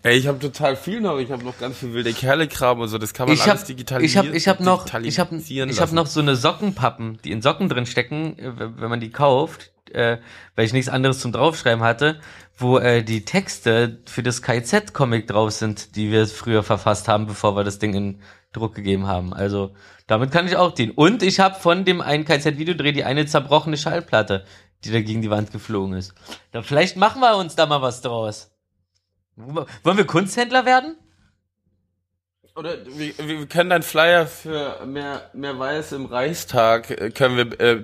Ey, 0.02 0.16
ich 0.16 0.26
habe 0.26 0.38
total 0.38 0.76
viel 0.76 1.00
noch. 1.00 1.18
Ich 1.18 1.30
habe 1.30 1.44
noch 1.44 1.58
ganz 1.58 1.78
viel 1.78 1.92
wilde 1.92 2.12
Kerle-Kram 2.12 2.80
und 2.80 2.88
so. 2.88 2.96
Das 2.96 3.12
kann 3.12 3.26
man 3.26 3.34
Ich 3.34 3.42
alles 3.42 3.60
habe 3.60 3.66
digitalisieren. 3.66 4.34
ich 4.34 4.48
hab, 4.48 4.58
ich 4.58 4.60
hab 4.60 4.60
noch, 4.60 4.86
ich 4.86 5.18
hab, 5.18 5.28
digitalisieren 5.28 5.68
ich 5.68 5.80
hab 5.80 5.92
noch 5.92 6.06
so 6.06 6.20
eine 6.20 6.36
Sockenpappen, 6.36 7.18
die 7.22 7.32
in 7.32 7.42
Socken 7.42 7.68
drin 7.68 7.84
stecken, 7.84 8.38
äh, 8.38 8.52
wenn 8.56 8.88
man 8.88 9.00
die 9.00 9.10
kauft, 9.10 9.72
äh, 9.92 10.18
weil 10.56 10.64
ich 10.64 10.72
nichts 10.72 10.88
anderes 10.88 11.20
zum 11.20 11.32
draufschreiben 11.32 11.84
hatte, 11.84 12.20
wo 12.56 12.78
äh, 12.78 13.02
die 13.02 13.24
Texte 13.24 14.00
für 14.06 14.22
das 14.22 14.40
KZ-Comic 14.40 15.26
drauf 15.26 15.50
sind, 15.50 15.96
die 15.96 16.10
wir 16.10 16.26
früher 16.26 16.62
verfasst 16.62 17.06
haben, 17.06 17.26
bevor 17.26 17.54
wir 17.56 17.64
das 17.64 17.78
Ding 17.78 17.94
in 17.94 18.22
Druck 18.52 18.74
gegeben 18.74 19.06
haben. 19.06 19.34
Also 19.34 19.74
damit 20.06 20.32
kann 20.32 20.46
ich 20.46 20.56
auch 20.56 20.72
dienen. 20.72 20.92
Und 20.92 21.22
ich 21.22 21.40
habe 21.40 21.54
von 21.56 21.84
dem 21.84 22.00
einen 22.00 22.24
KZ-Videodreh 22.24 22.92
die 22.92 23.04
eine 23.04 23.26
zerbrochene 23.26 23.76
Schallplatte, 23.76 24.44
die 24.84 24.92
da 24.92 25.00
gegen 25.00 25.20
die 25.20 25.30
Wand 25.30 25.52
geflogen 25.52 25.94
ist. 25.94 26.14
Da 26.52 26.62
vielleicht 26.62 26.96
machen 26.96 27.20
wir 27.20 27.36
uns 27.36 27.54
da 27.54 27.66
mal 27.66 27.82
was 27.82 28.00
draus. 28.00 28.50
Wollen 29.46 29.96
wir 29.96 30.06
Kunsthändler 30.06 30.64
werden? 30.64 30.96
Oder 32.56 32.76
wir, 32.86 33.16
wir 33.18 33.46
können 33.46 33.70
deinen 33.70 33.82
Flyer 33.82 34.26
für 34.26 34.84
mehr, 34.84 35.30
mehr 35.32 35.58
Weiß 35.58 35.92
im 35.92 36.06
Reichstag, 36.06 36.90
äh, 36.90 37.10
können 37.10 37.36
wir 37.36 37.60
äh, 37.60 37.80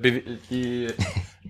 die, 0.51 0.89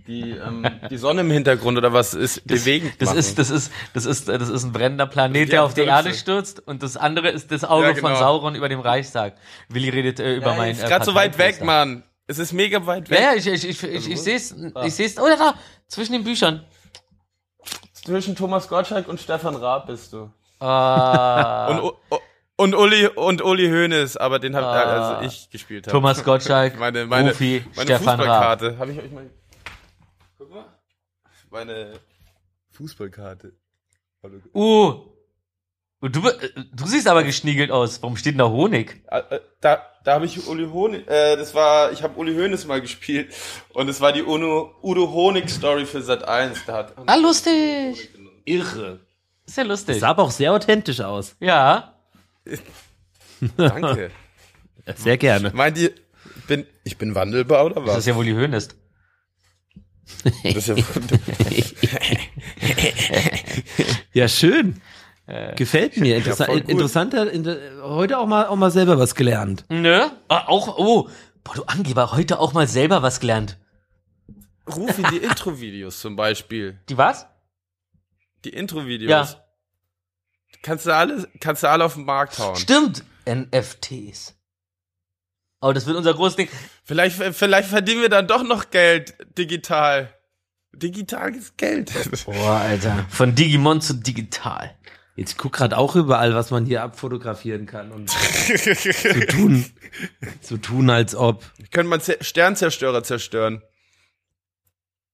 die, 0.06 0.30
ähm, 0.32 0.66
die 0.90 0.98
Sonne 0.98 1.22
im 1.22 1.30
Hintergrund 1.30 1.78
oder 1.78 1.92
was 1.92 2.14
ist 2.14 2.46
bewegend 2.46 2.92
Das 2.98 3.08
machen. 3.08 3.18
ist, 3.18 3.38
das 3.38 3.50
ist, 3.50 3.72
das 3.94 4.04
ist, 4.04 4.28
das 4.28 4.48
ist 4.48 4.64
ein 4.64 4.72
brennender 4.72 5.06
Planet, 5.06 5.50
der 5.50 5.64
auf 5.64 5.74
die 5.74 5.82
Erde 5.82 6.12
stürzt 6.14 6.60
und 6.66 6.82
das 6.82 6.96
andere 6.96 7.30
ist 7.30 7.50
das 7.50 7.64
Auge 7.64 7.86
Ja, 7.86 7.92
genau. 7.92 8.08
von 8.08 8.16
Sauron 8.16 8.54
über 8.54 8.68
dem 8.68 8.80
Reichstag. 8.80 9.34
Willi 9.68 9.88
redet 9.88 10.20
äh, 10.20 10.36
über 10.36 10.50
ja, 10.50 10.56
mein 10.56 10.72
ist 10.72 10.84
äh, 10.84 10.88
gerade 10.88 11.04
so 11.04 11.14
weit 11.14 11.38
weg. 11.38 11.62
Mann. 11.62 12.02
Es 12.28 12.38
ist 12.38 12.52
mega 12.52 12.84
weit 12.86 13.08
weg. 13.08 13.18
Ja, 13.20 13.32
ja, 13.32 13.34
ich, 13.34 13.46
ich, 13.46 13.64
ich, 13.64 13.82
ich, 13.82 14.10
ich 14.10 14.20
sehe 14.20 14.36
es, 14.36 14.54
ich 14.84 14.94
sehe 14.94 15.06
es, 15.06 15.18
oh, 15.18 15.26
da, 15.26 15.36
da, 15.36 15.54
zwischen 15.86 16.12
den 16.12 16.24
Büchern. 16.24 16.64
Zwischen 18.06 18.36
Thomas 18.36 18.68
Gottschalk 18.68 19.08
und 19.08 19.20
Stefan 19.20 19.56
Raab 19.56 19.88
bist 19.88 20.12
du. 20.12 20.30
Ah, 20.60 21.66
Und, 21.68 21.80
oh, 21.80 22.18
Und 22.56 22.74
Uli 22.74 23.08
und 23.08 23.42
Uli 23.42 23.68
Hoeneß, 23.68 24.16
aber 24.16 24.38
den 24.38 24.54
hab 24.56 24.62
Ah. 24.64 25.18
also 25.18 25.26
ich 25.26 25.50
gespielt 25.50 25.86
habe. 25.86 25.92
Thomas 25.92 26.22
Gottschalk, 26.24 26.78
meine 26.78 27.04
meine 27.06 27.30
Rufi, 27.30 27.64
meine 27.74 27.84
Stefan 27.84 28.20
Raab. 28.20 28.60
Fußballkarte. 28.60 28.78
Habe 28.78 28.92
ich 28.92 28.98
euch 29.00 29.10
mal 29.10 29.28
Guck 30.38 30.50
mal. 30.54 30.64
Meine 31.50 31.98
Fußballkarte. 32.70 33.52
Uh. 34.54 35.15
Und 36.00 36.14
du, 36.14 36.28
äh, 36.28 36.50
du 36.74 36.86
siehst 36.86 37.08
aber 37.08 37.24
geschniegelt 37.24 37.70
aus. 37.70 38.02
Warum 38.02 38.16
steht 38.16 38.32
denn 38.34 38.38
da 38.38 38.48
Honig? 38.48 39.02
Äh, 39.10 39.18
äh, 39.36 39.40
Da, 39.60 39.80
da 40.04 40.14
habe 40.14 40.26
ich 40.26 40.46
Uli 40.46 40.66
Honig, 40.66 41.08
äh, 41.08 41.36
das 41.36 41.54
war, 41.54 41.90
ich 41.92 42.02
habe 42.02 42.18
Uli 42.18 42.34
Hoeneß 42.34 42.66
mal 42.66 42.80
gespielt 42.80 43.34
und 43.72 43.88
es 43.88 44.00
war 44.00 44.12
die 44.12 44.22
Uno, 44.22 44.74
Udo 44.82 45.10
Honig 45.10 45.48
Story 45.50 45.86
für 45.86 46.02
Sat 46.02 46.28
1. 46.28 46.60
Da 46.66 46.74
hat 46.74 46.94
Ah, 47.06 47.16
lustig. 47.16 48.10
Irre. 48.44 49.00
Ist 49.46 49.56
ja 49.56 49.64
lustig. 49.64 49.98
Sah 50.00 50.08
aber 50.10 50.22
auch 50.24 50.30
sehr 50.30 50.52
authentisch 50.52 51.00
aus. 51.00 51.34
Ja. 51.40 51.94
Danke. 53.56 54.10
Sehr 54.96 55.16
gerne. 55.16 55.50
Meint 55.52 55.78
ihr, 55.78 55.90
ich 56.36 56.44
bin, 56.46 56.64
ich 56.84 56.96
bin 56.96 57.14
wandelbar 57.16 57.64
oder 57.66 57.74
Das 57.80 57.86
was? 57.86 57.98
ist 57.98 58.06
ja 58.06 58.14
wohl 58.14 58.24
die 58.24 58.34
Höhnes. 58.34 58.68
Das 60.44 60.54
ist 60.56 60.68
ja, 60.68 60.76
Ja, 64.12 64.28
schön. 64.28 64.80
Gefällt 65.56 65.96
mir. 65.96 66.16
Interessa 66.16 66.46
gut. 66.46 66.68
interessanter, 66.68 67.30
inter 67.30 67.58
heute 67.82 68.18
auch 68.18 68.26
mal, 68.26 68.46
auch 68.46 68.56
mal 68.56 68.70
selber 68.70 68.98
was 68.98 69.16
gelernt. 69.16 69.64
Ne? 69.68 70.12
Ah, 70.28 70.46
auch, 70.46 70.78
oh. 70.78 71.08
Boah, 71.42 71.54
du 71.54 71.64
Angeber, 71.64 72.12
heute 72.12 72.38
auch 72.38 72.52
mal 72.52 72.68
selber 72.68 73.02
was 73.02 73.18
gelernt. 73.18 73.58
Rufi, 74.68 75.02
die 75.10 75.18
Intro-Videos 75.18 76.00
zum 76.00 76.16
Beispiel. 76.16 76.80
Die 76.88 76.96
was? 76.96 77.26
Die 78.44 78.50
Intro-Videos. 78.50 79.10
Ja. 79.10 79.44
Kannst 80.62 80.86
du 80.86 80.94
alle, 80.94 81.28
kannst 81.40 81.62
du 81.62 81.70
alle 81.70 81.84
auf 81.84 81.94
den 81.94 82.04
Markt 82.04 82.38
hauen. 82.38 82.56
Stimmt. 82.56 83.04
NFTs. 83.28 84.34
Oh, 85.60 85.72
das 85.72 85.86
wird 85.86 85.96
unser 85.96 86.14
großes 86.14 86.36
Ding. 86.36 86.48
Vielleicht, 86.84 87.16
vielleicht 87.34 87.68
verdienen 87.68 88.02
wir 88.02 88.08
dann 88.08 88.28
doch 88.28 88.42
noch 88.42 88.70
Geld 88.70 89.14
digital. 89.36 90.12
Digital 90.72 91.34
ist 91.34 91.56
Geld. 91.56 91.92
Boah, 92.26 92.60
Alter. 92.60 93.06
Von 93.08 93.34
Digimon 93.34 93.80
zu 93.80 93.94
digital. 93.94 94.76
Jetzt 95.16 95.38
guck 95.38 95.52
grad 95.54 95.72
auch 95.72 95.96
überall, 95.96 96.34
was 96.34 96.50
man 96.50 96.66
hier 96.66 96.82
abfotografieren 96.82 97.64
kann 97.66 97.90
und 97.90 98.10
so 98.10 99.20
tun, 99.28 99.64
so 100.42 100.56
tun, 100.58 100.90
als 100.90 101.14
ob. 101.14 101.42
Können 101.70 101.88
man 101.88 102.00
Z- 102.02 102.22
Sternzerstörer 102.24 103.02
zerstören. 103.02 103.62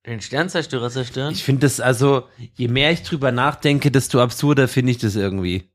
Den 0.04 0.20
Sternzerstörer 0.20 0.90
zerstören? 0.90 1.32
Ich 1.32 1.44
finde 1.44 1.60
das 1.60 1.78
also, 1.78 2.26
je 2.54 2.66
mehr 2.66 2.90
ich 2.90 3.04
drüber 3.04 3.30
nachdenke, 3.30 3.92
desto 3.92 4.20
absurder 4.20 4.66
finde 4.66 4.90
ich 4.90 4.98
das 4.98 5.14
irgendwie. 5.14 5.70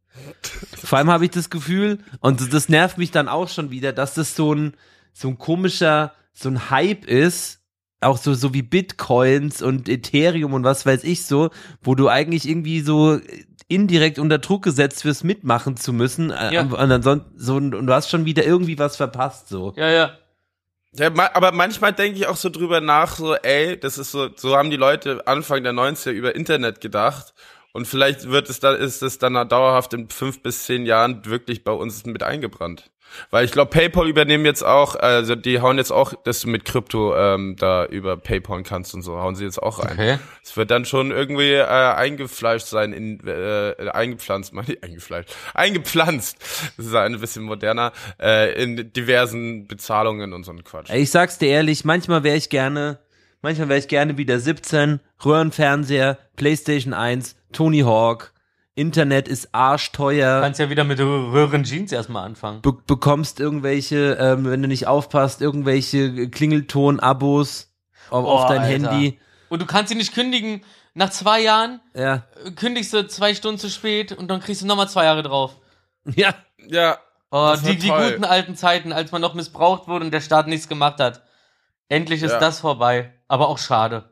Vor 0.84 0.98
allem 0.98 1.10
habe 1.10 1.24
ich 1.24 1.32
das 1.32 1.50
Gefühl, 1.50 2.00
und 2.20 2.52
das 2.54 2.68
nervt 2.68 2.98
mich 2.98 3.12
dann 3.12 3.30
auch 3.30 3.48
schon 3.48 3.72
wieder, 3.72 3.94
dass 3.94 4.16
das 4.16 4.36
so 4.36 4.54
ein, 4.54 4.74
so 5.14 5.30
ein 5.30 5.38
komischer, 5.38 6.14
so 6.34 6.50
ein 6.50 6.70
Hype 6.70 7.06
ist, 7.06 7.62
auch 8.02 8.18
so, 8.18 8.34
so 8.34 8.54
wie 8.54 8.62
Bitcoins 8.62 9.62
und 9.62 9.88
Ethereum 9.88 10.54
und 10.54 10.66
was 10.66 10.86
weiß 10.86 11.06
ich 11.06 11.26
so, 11.26 11.50
wo 11.82 11.96
du 11.96 12.10
eigentlich 12.10 12.48
irgendwie 12.48 12.82
so 12.82 13.20
indirekt 13.68 14.20
unter 14.20 14.38
Druck 14.40 14.64
gesetzt 14.64 15.04
wirst, 15.06 15.24
mitmachen 15.24 15.78
zu 15.78 15.94
müssen. 15.94 16.32
äh, 16.32 16.54
Ja. 16.54 16.62
Und, 16.62 16.74
ansonsten, 16.76 17.32
so, 17.36 17.56
und 17.56 17.72
du 17.72 17.94
hast 17.94 18.10
schon 18.10 18.26
wieder 18.26 18.46
irgendwie 18.46 18.80
was 18.80 18.96
verpasst, 18.98 19.50
so. 19.50 19.74
ja, 19.76 19.90
ja. 19.90 20.12
Ja, 20.94 21.12
aber 21.36 21.52
manchmal 21.52 21.94
denke 21.94 22.18
ich 22.18 22.28
auch 22.28 22.38
so 22.38 22.50
drüber 22.50 22.82
nach, 22.82 23.18
so, 23.18 23.36
ey, 23.36 23.80
das 23.80 23.98
ist 24.00 24.12
so, 24.12 24.30
so 24.36 24.56
haben 24.56 24.72
die 24.72 24.78
Leute 24.78 25.28
Anfang 25.28 25.62
der 25.62 25.74
90er 25.74 26.10
über 26.12 26.34
Internet 26.34 26.82
gedacht. 26.82 27.34
Und 27.74 27.88
vielleicht 27.88 28.30
wird 28.32 28.50
es 28.50 28.60
dann, 28.60 28.76
ist 28.78 29.04
es 29.04 29.20
dann 29.20 29.34
dauerhaft 29.48 29.94
in 29.94 30.10
fünf 30.10 30.42
bis 30.42 30.66
zehn 30.66 30.88
Jahren 30.88 31.26
wirklich 31.26 31.64
bei 31.64 31.72
uns 31.74 32.04
mit 32.06 32.24
eingebrannt. 32.24 32.90
Weil 33.30 33.46
ich 33.46 33.52
glaube, 33.52 33.70
PayPal 33.72 34.08
übernehmen 34.08 34.46
jetzt 34.46 34.64
auch, 34.64 34.96
also 34.96 35.36
die 35.36 35.60
hauen 35.62 35.78
jetzt 35.78 35.92
auch, 35.92 36.14
dass 36.24 36.42
du 36.42 36.50
mit 36.50 36.66
Krypto 36.66 37.16
ähm, 37.16 37.56
da 37.58 37.86
über 37.86 38.18
PayPal 38.18 38.64
kannst 38.64 38.94
und 38.94 39.02
so, 39.02 39.18
hauen 39.18 39.36
sie 39.36 39.44
jetzt 39.44 39.62
auch 39.62 39.80
rein. 39.80 39.94
Okay. 39.94 40.20
Es 40.44 40.56
wird 40.56 40.72
dann 40.72 40.86
schon 40.86 41.12
irgendwie 41.12 41.54
äh, 41.54 41.64
eingefleischt 41.66 42.68
sein, 42.68 42.94
in, 42.94 43.26
äh, 43.28 43.90
eingepflanzt, 43.90 44.54
meine 44.54 44.74
ich, 44.74 44.84
eingefleischt, 44.84 45.34
eingepflanzt, 45.54 46.38
das 46.78 46.86
ist 46.86 46.96
ein 46.96 47.20
bisschen 47.20 47.44
moderner, 47.44 47.92
äh, 48.22 48.62
in 48.62 48.94
diversen 48.94 49.68
Bezahlungen 49.68 50.34
und 50.34 50.44
so 50.44 50.52
ein 50.52 50.64
Quatsch. 50.64 50.90
Ich 50.90 51.12
sag's 51.12 51.38
dir 51.38 51.50
ehrlich, 51.50 51.86
manchmal 51.86 52.24
wäre 52.24 52.38
ich 52.38 52.50
gerne, 52.50 53.00
manchmal 53.42 53.70
wäre 53.70 53.80
ich 53.80 53.88
gerne 53.88 54.18
wieder 54.18 54.40
17, 54.40 55.00
Röhrenfernseher, 55.24 56.18
Playstation 56.36 56.94
1, 56.94 57.36
Tony 57.52 57.80
Hawk, 57.82 58.34
Internet 58.78 59.28
ist 59.28 59.54
arschteuer, 59.54 60.40
Kannst 60.42 60.60
ja 60.60 60.70
wieder 60.70 60.84
mit 60.84 61.00
Röhren 61.00 61.64
Jeans 61.64 61.92
erstmal 61.92 62.24
anfangen. 62.26 62.62
be 62.62 62.74
bekommst 62.86 63.40
irgendwelche, 63.40 64.14
ähm, 64.20 64.46
wenn 64.46 64.62
du 64.62 64.68
nicht 64.68 64.88
aufpasst, 64.88 65.42
irgendwelche 65.42 66.30
Klingelton-Abos 66.30 67.74
auf, 68.10 68.26
auf 68.26 68.46
Oh, 68.46 68.48
dein 68.48 68.62
Alter. 68.62 68.92
Handy. 68.92 69.20
Und 69.50 69.62
du 69.62 69.66
kannst 69.66 69.90
sie 69.90 69.96
nicht 69.96 70.14
kündigen. 70.14 70.64
Nach 70.94 71.10
zwei 71.10 71.42
Jahren 71.42 71.80
Ja. 71.96 72.24
äh, 72.46 72.52
kündigst 72.52 72.94
du 72.94 73.08
zwei 73.08 73.34
Stunden 73.34 73.60
zu 73.60 73.70
spät 73.70 74.12
und 74.12 74.28
dann 74.30 74.42
kriegst 74.42 74.62
du 74.62 74.66
nochmal 74.68 74.90
zwei 74.90 75.06
Jahre 75.06 75.24
drauf. 75.24 75.56
Ja. 76.16 76.34
Ja, 76.68 76.98
Oh, 77.30 77.54
die, 77.62 77.76
die 77.78 77.90
guten 77.90 78.24
alten 78.24 78.56
Zeiten, 78.56 78.94
als 78.94 79.12
man 79.12 79.22
noch 79.22 79.34
missbraucht 79.34 79.88
wurde 79.90 80.06
und 80.06 80.12
der 80.12 80.22
Staat 80.22 80.48
nichts 80.48 80.70
gemacht 80.70 81.00
hat. 81.02 81.24
Endlich 81.90 82.24
ist 82.24 82.32
Ja. 82.32 82.40
das 82.40 82.62
vorbei. 82.62 83.14
Aber 83.28 83.50
auch 83.50 83.58
schade. 83.58 84.06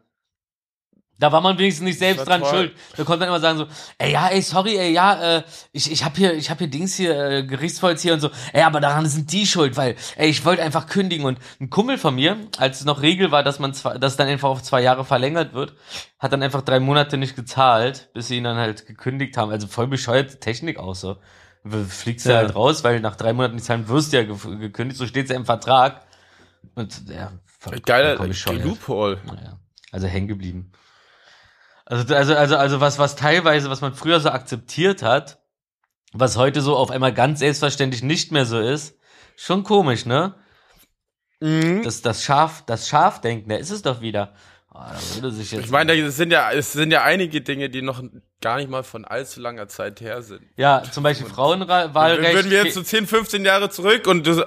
Da 1.17 1.31
war 1.31 1.39
man 1.39 1.57
wenigstens 1.57 1.85
nicht 1.85 1.99
selbst 1.99 2.27
dran 2.27 2.41
toll. 2.41 2.49
schuld. 2.49 2.73
Da 2.97 3.03
konnte 3.05 3.19
man 3.19 3.29
immer 3.29 3.39
sagen 3.39 3.57
so, 3.57 3.67
ey, 3.97 4.11
ja, 4.11 4.27
ey, 4.27 4.41
sorry, 4.41 4.75
ey, 4.77 4.91
ja, 4.91 5.37
äh, 5.37 5.43
ich, 5.71 5.89
ich 5.89 6.03
hab 6.03 6.17
hier, 6.17 6.33
ich 6.33 6.49
hab 6.49 6.57
hier 6.57 6.67
Dings 6.67 6.95
hier, 6.95 7.17
äh, 7.17 7.43
Gerichtsvollzieher 7.45 8.13
und 8.15 8.19
so, 8.19 8.29
ey, 8.51 8.63
aber 8.63 8.81
daran 8.81 9.05
sind 9.05 9.31
die 9.31 9.45
schuld, 9.47 9.77
weil, 9.77 9.95
ey, 10.17 10.27
ich 10.29 10.43
wollte 10.43 10.61
einfach 10.61 10.87
kündigen 10.87 11.25
und 11.25 11.39
ein 11.61 11.69
Kumpel 11.69 11.97
von 11.97 12.15
mir, 12.15 12.35
als 12.57 12.79
es 12.81 12.85
noch 12.85 13.01
Regel 13.01 13.31
war, 13.31 13.43
dass 13.43 13.59
man 13.59 13.73
zwei, 13.73 13.97
dass 13.97 14.17
dann 14.17 14.27
einfach 14.27 14.49
auf 14.49 14.61
zwei 14.61 14.81
Jahre 14.81 15.05
verlängert 15.05 15.53
wird, 15.53 15.73
hat 16.19 16.33
dann 16.33 16.43
einfach 16.43 16.63
drei 16.63 16.81
Monate 16.81 17.15
nicht 17.17 17.37
gezahlt, 17.37 18.09
bis 18.13 18.27
sie 18.27 18.37
ihn 18.37 18.43
dann 18.43 18.57
halt 18.57 18.85
gekündigt 18.85 19.37
haben. 19.37 19.51
Also 19.51 19.67
voll 19.67 19.87
bescheuerte 19.87 20.39
Technik 20.41 20.77
auch 20.79 20.95
so. 20.95 21.15
Fliegst 21.87 22.25
du 22.25 22.31
Ja. 22.31 22.37
halt 22.37 22.53
raus, 22.55 22.83
weil 22.83 22.99
nach 22.99 23.15
drei 23.15 23.31
Monaten 23.33 23.55
nicht 23.55 23.65
zahlen 23.65 23.87
wirst 23.87 24.11
du 24.13 24.17
ja 24.17 24.23
ge- 24.23 24.57
gekündigt, 24.59 24.99
so 24.99 25.07
steht's 25.07 25.29
ja 25.31 25.35
im 25.37 25.45
Vertrag. 25.45 26.01
Und 26.75 27.09
ja, 27.09 27.31
voll- 27.59 27.79
geiler. 27.79 28.17
Loophole. 28.17 29.19
Naja, 29.25 29.57
also 29.91 30.07
hängen 30.07 30.27
geblieben. 30.27 30.71
Also, 31.85 32.15
also, 32.15 32.35
also, 32.35 32.57
also 32.57 32.81
was, 32.81 32.97
was 32.97 33.15
teilweise, 33.15 33.69
was 33.69 33.81
man 33.81 33.93
früher 33.93 34.19
so 34.19 34.29
akzeptiert 34.29 35.03
hat, 35.03 35.39
was 36.13 36.35
heute 36.35 36.61
so 36.61 36.75
auf 36.75 36.89
einmal 36.89 37.13
ganz 37.13 37.39
selbstverständlich 37.39 38.01
nicht 38.01 38.31
mehr 38.31 38.45
so 38.45 38.59
ist, 38.59 38.97
schon 39.35 39.63
komisch, 39.63 40.05
ne? 40.05 40.35
Mhm. 41.39 41.83
Das, 41.83 42.01
das 42.01 42.23
Schaf, 42.23 42.63
das 42.65 42.87
Schafdenken, 42.87 43.49
da 43.49 43.57
ist 43.57 43.69
es 43.69 43.81
doch 43.81 44.01
wieder. 44.01 44.33
Oh, 44.73 44.79
da 44.79 45.15
würde 45.15 45.31
sich 45.31 45.51
jetzt. 45.51 45.65
Ich 45.65 45.71
meine, 45.71 45.93
es 45.93 46.17
sind 46.17 46.31
ja, 46.31 46.51
es 46.51 46.73
sind 46.73 46.91
ja 46.91 47.03
einige 47.03 47.41
Dinge, 47.41 47.69
die 47.69 47.81
noch 47.81 48.01
gar 48.41 48.57
nicht 48.57 48.69
mal 48.69 48.83
von 48.83 49.05
allzu 49.05 49.39
langer 49.39 49.67
Zeit 49.67 50.01
her 50.01 50.21
sind. 50.21 50.41
ja, 50.57 50.83
zum 50.89 51.03
Beispiel 51.03 51.27
Frauenwahlrecht. 51.27 52.33
Würden 52.35 52.51
wir 52.51 52.63
jetzt 52.63 52.73
so 52.73 52.81
10, 52.81 53.07
15 53.07 53.45
Jahre 53.45 53.69
zurück 53.69 54.07
und 54.07 54.25
du 54.25 54.43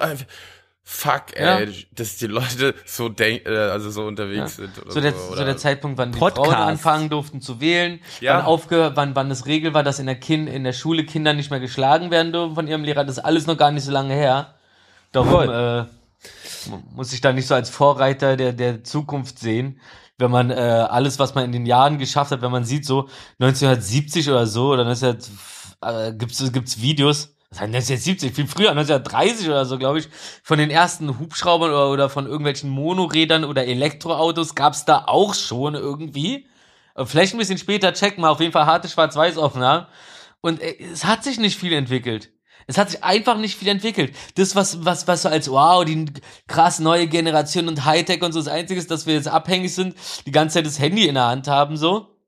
fuck, 0.91 1.35
ey, 1.35 1.65
Ja. 1.67 1.71
dass 1.91 2.17
die 2.17 2.25
Leute 2.25 2.73
so 2.83 3.09
denk, 3.09 3.45
äh, 3.45 3.55
also 3.55 3.91
so 3.91 4.05
unterwegs 4.05 4.55
sind 4.55 4.75
oder 4.81 4.91
so 4.91 4.99
der, 4.99 5.13
so. 5.13 5.35
so 5.35 5.45
der 5.45 5.55
Zeitpunkt, 5.55 5.99
wann 5.99 6.11
die 6.11 6.17
Podcast. 6.17 6.47
Frauen 6.51 6.55
anfangen 6.67 7.09
durften 7.09 7.41
zu 7.41 7.61
wählen, 7.61 7.99
Ja. 8.21 8.37
wann 8.37 8.45
aufgehört, 8.45 8.95
wann, 8.95 9.15
wann 9.15 9.29
es 9.29 9.45
Regel 9.45 9.75
war, 9.75 9.83
dass 9.83 9.99
in 9.99 10.07
der 10.07 10.15
kind, 10.19 10.49
in 10.49 10.63
der 10.63 10.73
Schule 10.73 11.05
Kinder 11.05 11.33
nicht 11.33 11.51
mehr 11.51 11.59
geschlagen 11.59 12.09
werden 12.09 12.33
dürfen 12.33 12.55
von 12.55 12.67
ihrem 12.67 12.83
Lehrer, 12.83 13.05
das 13.05 13.17
ist 13.17 13.23
alles 13.23 13.45
noch 13.45 13.55
gar 13.55 13.71
nicht 13.71 13.83
so 13.83 13.91
lange 13.91 14.15
her. 14.15 14.55
Darum 15.11 15.49
äh, 15.49 15.85
muss 16.95 17.13
ich 17.13 17.21
da 17.21 17.33
nicht 17.33 17.45
so 17.47 17.53
als 17.53 17.69
Vorreiter 17.69 18.35
der, 18.35 18.53
der 18.53 18.83
Zukunft 18.83 19.37
sehen. 19.37 19.79
Wenn 20.17 20.31
man 20.31 20.49
äh, 20.49 20.55
alles, 20.55 21.19
was 21.19 21.35
man 21.35 21.45
in 21.45 21.51
den 21.51 21.65
Jahren 21.67 21.99
geschafft 21.99 22.31
hat, 22.31 22.41
wenn 22.41 22.51
man 22.51 22.65
sieht, 22.65 22.85
so 22.85 23.07
1970 23.39 24.27
oder 24.29 24.47
so, 24.47 24.71
oder 24.73 24.83
19, 24.85 25.17
äh, 25.81 26.13
gibt's 26.13 26.51
gibt's 26.51 26.81
Videos, 26.81 27.35
was 27.51 27.61
heißt 27.61 27.73
1970, 27.73 28.33
viel 28.33 28.47
früher, 28.47 28.69
1930 28.71 29.47
oder 29.47 29.65
so, 29.65 29.79
glaube 29.79 29.99
ich, 29.99 30.09
von 30.43 30.59
den 30.59 30.69
ersten 30.69 31.17
Hubschraubern 31.17 31.71
oder, 31.71 31.89
oder 31.89 32.09
von 32.09 32.27
irgendwelchen 32.27 32.69
Monorädern 32.69 33.43
oder 33.43 33.65
Elektroautos 33.65 34.53
gab's 34.53 34.85
da 34.85 35.05
auch 35.07 35.33
schon 35.33 35.73
irgendwie. 35.73 36.47
Äh, 36.95 37.05
Vielleicht 37.05 37.33
ein 37.33 37.39
bisschen 37.39 37.57
später 37.57 37.93
checken 37.93 38.23
wir 38.23 38.29
auf 38.29 38.39
jeden 38.39 38.51
Fall 38.51 38.67
harte 38.67 38.87
Schwarz-Weiß-Aufnahmen. 38.87 39.87
Und 40.41 40.61
äh, 40.61 40.75
es 40.93 41.05
hat 41.05 41.23
sich 41.23 41.39
nicht 41.39 41.57
viel 41.57 41.73
entwickelt. 41.73 42.31
Es 42.67 42.77
hat 42.77 42.91
sich 42.91 43.03
einfach 43.03 43.37
nicht 43.37 43.57
viel 43.57 43.69
entwickelt. 43.69 44.15
Das, 44.35 44.55
was, 44.55 44.85
was, 44.85 45.07
was 45.07 45.23
so 45.23 45.29
als, 45.29 45.49
wow, 45.49 45.83
die 45.83 46.05
krass 46.47 46.79
neue 46.79 47.07
Generation 47.07 47.67
und 47.67 47.83
Hightech 47.83 48.21
und 48.21 48.31
so, 48.31 48.39
das 48.39 48.47
Einzige 48.47 48.79
ist, 48.79 48.91
dass 48.91 49.07
wir 49.07 49.15
jetzt 49.15 49.27
abhängig 49.27 49.73
sind, 49.73 49.95
die 50.27 50.31
ganze 50.31 50.55
Zeit 50.55 50.67
das 50.67 50.77
Handy 50.77 51.07
in 51.07 51.15
der 51.15 51.25
Hand 51.25 51.47
haben, 51.47 51.77
so. 51.77 52.18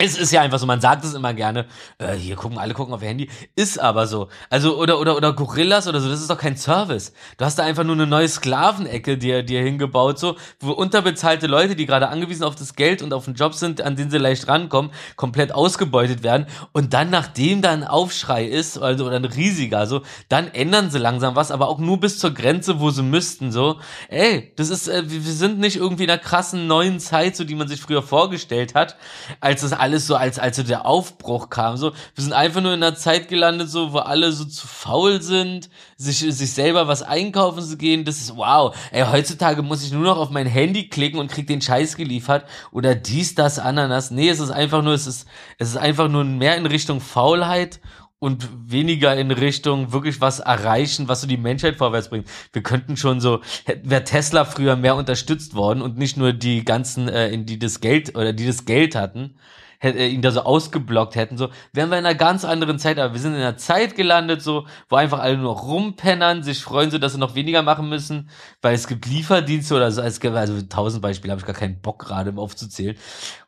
Es 0.00 0.16
ist 0.16 0.30
ja 0.30 0.42
einfach 0.42 0.60
so, 0.60 0.66
man 0.66 0.80
sagt 0.80 1.04
es 1.04 1.14
immer 1.14 1.34
gerne, 1.34 1.66
äh, 1.98 2.12
hier 2.14 2.36
gucken, 2.36 2.56
alle 2.56 2.72
gucken 2.72 2.94
auf 2.94 3.02
ihr 3.02 3.08
Handy, 3.08 3.28
ist 3.56 3.80
aber 3.80 4.06
so. 4.06 4.28
Also, 4.48 4.78
oder, 4.78 5.00
oder, 5.00 5.16
oder 5.16 5.32
Gorillas 5.32 5.88
oder 5.88 6.00
so, 6.00 6.08
das 6.08 6.20
ist 6.20 6.30
doch 6.30 6.38
kein 6.38 6.56
Service. 6.56 7.12
Du 7.36 7.44
hast 7.44 7.58
da 7.58 7.64
einfach 7.64 7.82
nur 7.82 7.96
eine 7.96 8.06
neue 8.06 8.28
Sklavenecke 8.28 9.18
dir, 9.18 9.42
dir 9.42 9.60
hingebaut, 9.60 10.20
so, 10.20 10.36
wo 10.60 10.70
unterbezahlte 10.70 11.48
Leute, 11.48 11.74
die 11.74 11.84
gerade 11.84 12.10
angewiesen 12.10 12.44
auf 12.44 12.54
das 12.54 12.76
Geld 12.76 13.02
und 13.02 13.12
auf 13.12 13.24
den 13.24 13.34
Job 13.34 13.54
sind, 13.54 13.82
an 13.82 13.96
den 13.96 14.08
sie 14.08 14.18
leicht 14.18 14.46
rankommen, 14.46 14.92
komplett 15.16 15.50
ausgebeutet 15.50 16.22
werden. 16.22 16.46
Und 16.70 16.94
dann, 16.94 17.10
nachdem 17.10 17.60
da 17.60 17.72
ein 17.72 17.82
Aufschrei 17.82 18.44
ist, 18.44 18.78
also, 18.78 19.04
oder 19.04 19.16
ein 19.16 19.24
riesiger, 19.24 19.88
so, 19.88 20.02
dann 20.28 20.46
ändern 20.46 20.92
sie 20.92 21.00
langsam 21.00 21.34
was, 21.34 21.50
aber 21.50 21.66
auch 21.66 21.80
nur 21.80 21.98
bis 21.98 22.20
zur 22.20 22.32
Grenze, 22.32 22.78
wo 22.78 22.90
sie 22.90 23.02
müssten, 23.02 23.50
so. 23.50 23.80
Ey, 24.08 24.52
das 24.54 24.70
ist, 24.70 24.86
äh, 24.86 25.02
wir 25.10 25.20
sind 25.22 25.58
nicht 25.58 25.74
irgendwie 25.74 26.04
in 26.04 26.10
einer 26.10 26.20
krassen 26.20 26.68
neuen 26.68 27.00
Zeit, 27.00 27.34
so, 27.34 27.42
die 27.42 27.56
man 27.56 27.66
sich 27.66 27.80
früher 27.80 28.04
vorgestellt 28.04 28.76
hat, 28.76 28.96
als 29.40 29.62
das 29.62 29.72
alles 29.72 29.87
so, 29.96 30.16
als, 30.16 30.38
als 30.38 30.56
so 30.56 30.62
der 30.62 30.84
Aufbruch 30.84 31.48
kam, 31.48 31.76
so. 31.76 31.92
Wir 32.14 32.24
sind 32.24 32.32
einfach 32.32 32.60
nur 32.60 32.74
in 32.74 32.82
einer 32.82 32.96
Zeit 32.96 33.28
gelandet, 33.28 33.70
so, 33.70 33.92
wo 33.92 33.98
alle 33.98 34.32
so 34.32 34.44
zu 34.44 34.66
faul 34.66 35.22
sind, 35.22 35.70
sich, 35.96 36.18
sich 36.18 36.52
selber 36.52 36.86
was 36.88 37.02
einkaufen 37.02 37.62
zu 37.62 37.76
gehen. 37.76 38.04
Das 38.04 38.18
ist 38.18 38.36
wow. 38.36 38.76
Ey, 38.92 39.04
heutzutage 39.10 39.62
muss 39.62 39.82
ich 39.82 39.92
nur 39.92 40.02
noch 40.02 40.18
auf 40.18 40.30
mein 40.30 40.46
Handy 40.46 40.88
klicken 40.88 41.18
und 41.18 41.30
krieg 41.30 41.46
den 41.46 41.62
Scheiß 41.62 41.96
geliefert. 41.96 42.44
Oder 42.70 42.94
dies, 42.94 43.34
das, 43.34 43.58
Ananas. 43.58 44.10
Nee, 44.10 44.28
es 44.28 44.40
ist 44.40 44.50
einfach 44.50 44.82
nur, 44.82 44.92
es 44.92 45.06
ist, 45.06 45.26
es 45.58 45.70
ist 45.70 45.76
einfach 45.76 46.08
nur 46.08 46.24
mehr 46.24 46.56
in 46.56 46.66
Richtung 46.66 47.00
Faulheit 47.00 47.80
und 48.20 48.48
weniger 48.70 49.16
in 49.16 49.30
Richtung 49.30 49.92
wirklich 49.92 50.20
was 50.20 50.40
erreichen, 50.40 51.08
was 51.08 51.20
so 51.20 51.26
die 51.26 51.36
Menschheit 51.36 51.76
vorwärts 51.76 52.08
bringt. 52.08 52.28
Wir 52.52 52.62
könnten 52.62 52.96
schon 52.96 53.20
so, 53.20 53.40
wäre 53.82 54.04
Tesla 54.04 54.44
früher 54.44 54.76
mehr 54.76 54.96
unterstützt 54.96 55.54
worden 55.54 55.82
und 55.82 55.98
nicht 55.98 56.16
nur 56.16 56.32
die 56.32 56.64
ganzen, 56.64 57.08
äh, 57.08 57.28
in 57.28 57.46
die 57.46 57.58
das 57.58 57.80
Geld 57.80 58.16
oder 58.16 58.32
die 58.32 58.46
das 58.46 58.64
Geld 58.64 58.96
hatten, 58.96 59.36
hätte, 59.78 60.04
ihn 60.04 60.22
da 60.22 60.30
so 60.30 60.42
ausgeblockt 60.42 61.14
hätten, 61.14 61.38
so, 61.38 61.48
wären 61.72 61.90
wir 61.90 61.98
in 61.98 62.06
einer 62.06 62.14
ganz 62.14 62.44
anderen 62.44 62.78
Zeit, 62.78 62.98
aber 62.98 63.14
wir 63.14 63.20
sind 63.20 63.34
in 63.34 63.40
einer 63.40 63.56
Zeit 63.56 63.96
gelandet, 63.96 64.42
so, 64.42 64.66
wo 64.88 64.96
einfach 64.96 65.20
alle 65.20 65.38
nur 65.38 65.56
rumpennern, 65.56 66.42
sich 66.42 66.62
freuen, 66.62 66.90
so, 66.90 66.98
dass 66.98 67.12
sie 67.12 67.18
noch 67.18 67.34
weniger 67.34 67.62
machen 67.62 67.88
müssen, 67.88 68.30
weil 68.62 68.74
es 68.74 68.86
gibt 68.86 69.06
Lieferdienste 69.06 69.74
oder 69.74 69.90
so, 69.90 70.02
es 70.02 70.20
gibt, 70.20 70.34
also 70.34 70.60
tausend 70.62 71.02
Beispiele, 71.02 71.32
habe 71.32 71.40
ich 71.40 71.46
gar 71.46 71.54
keinen 71.54 71.80
Bock 71.80 72.00
gerade 72.00 72.32
aufzuzählen. 72.36 72.96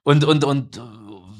Und, 0.02 0.24
und, 0.24 0.44
und, 0.44 0.78
äh, 0.78 0.80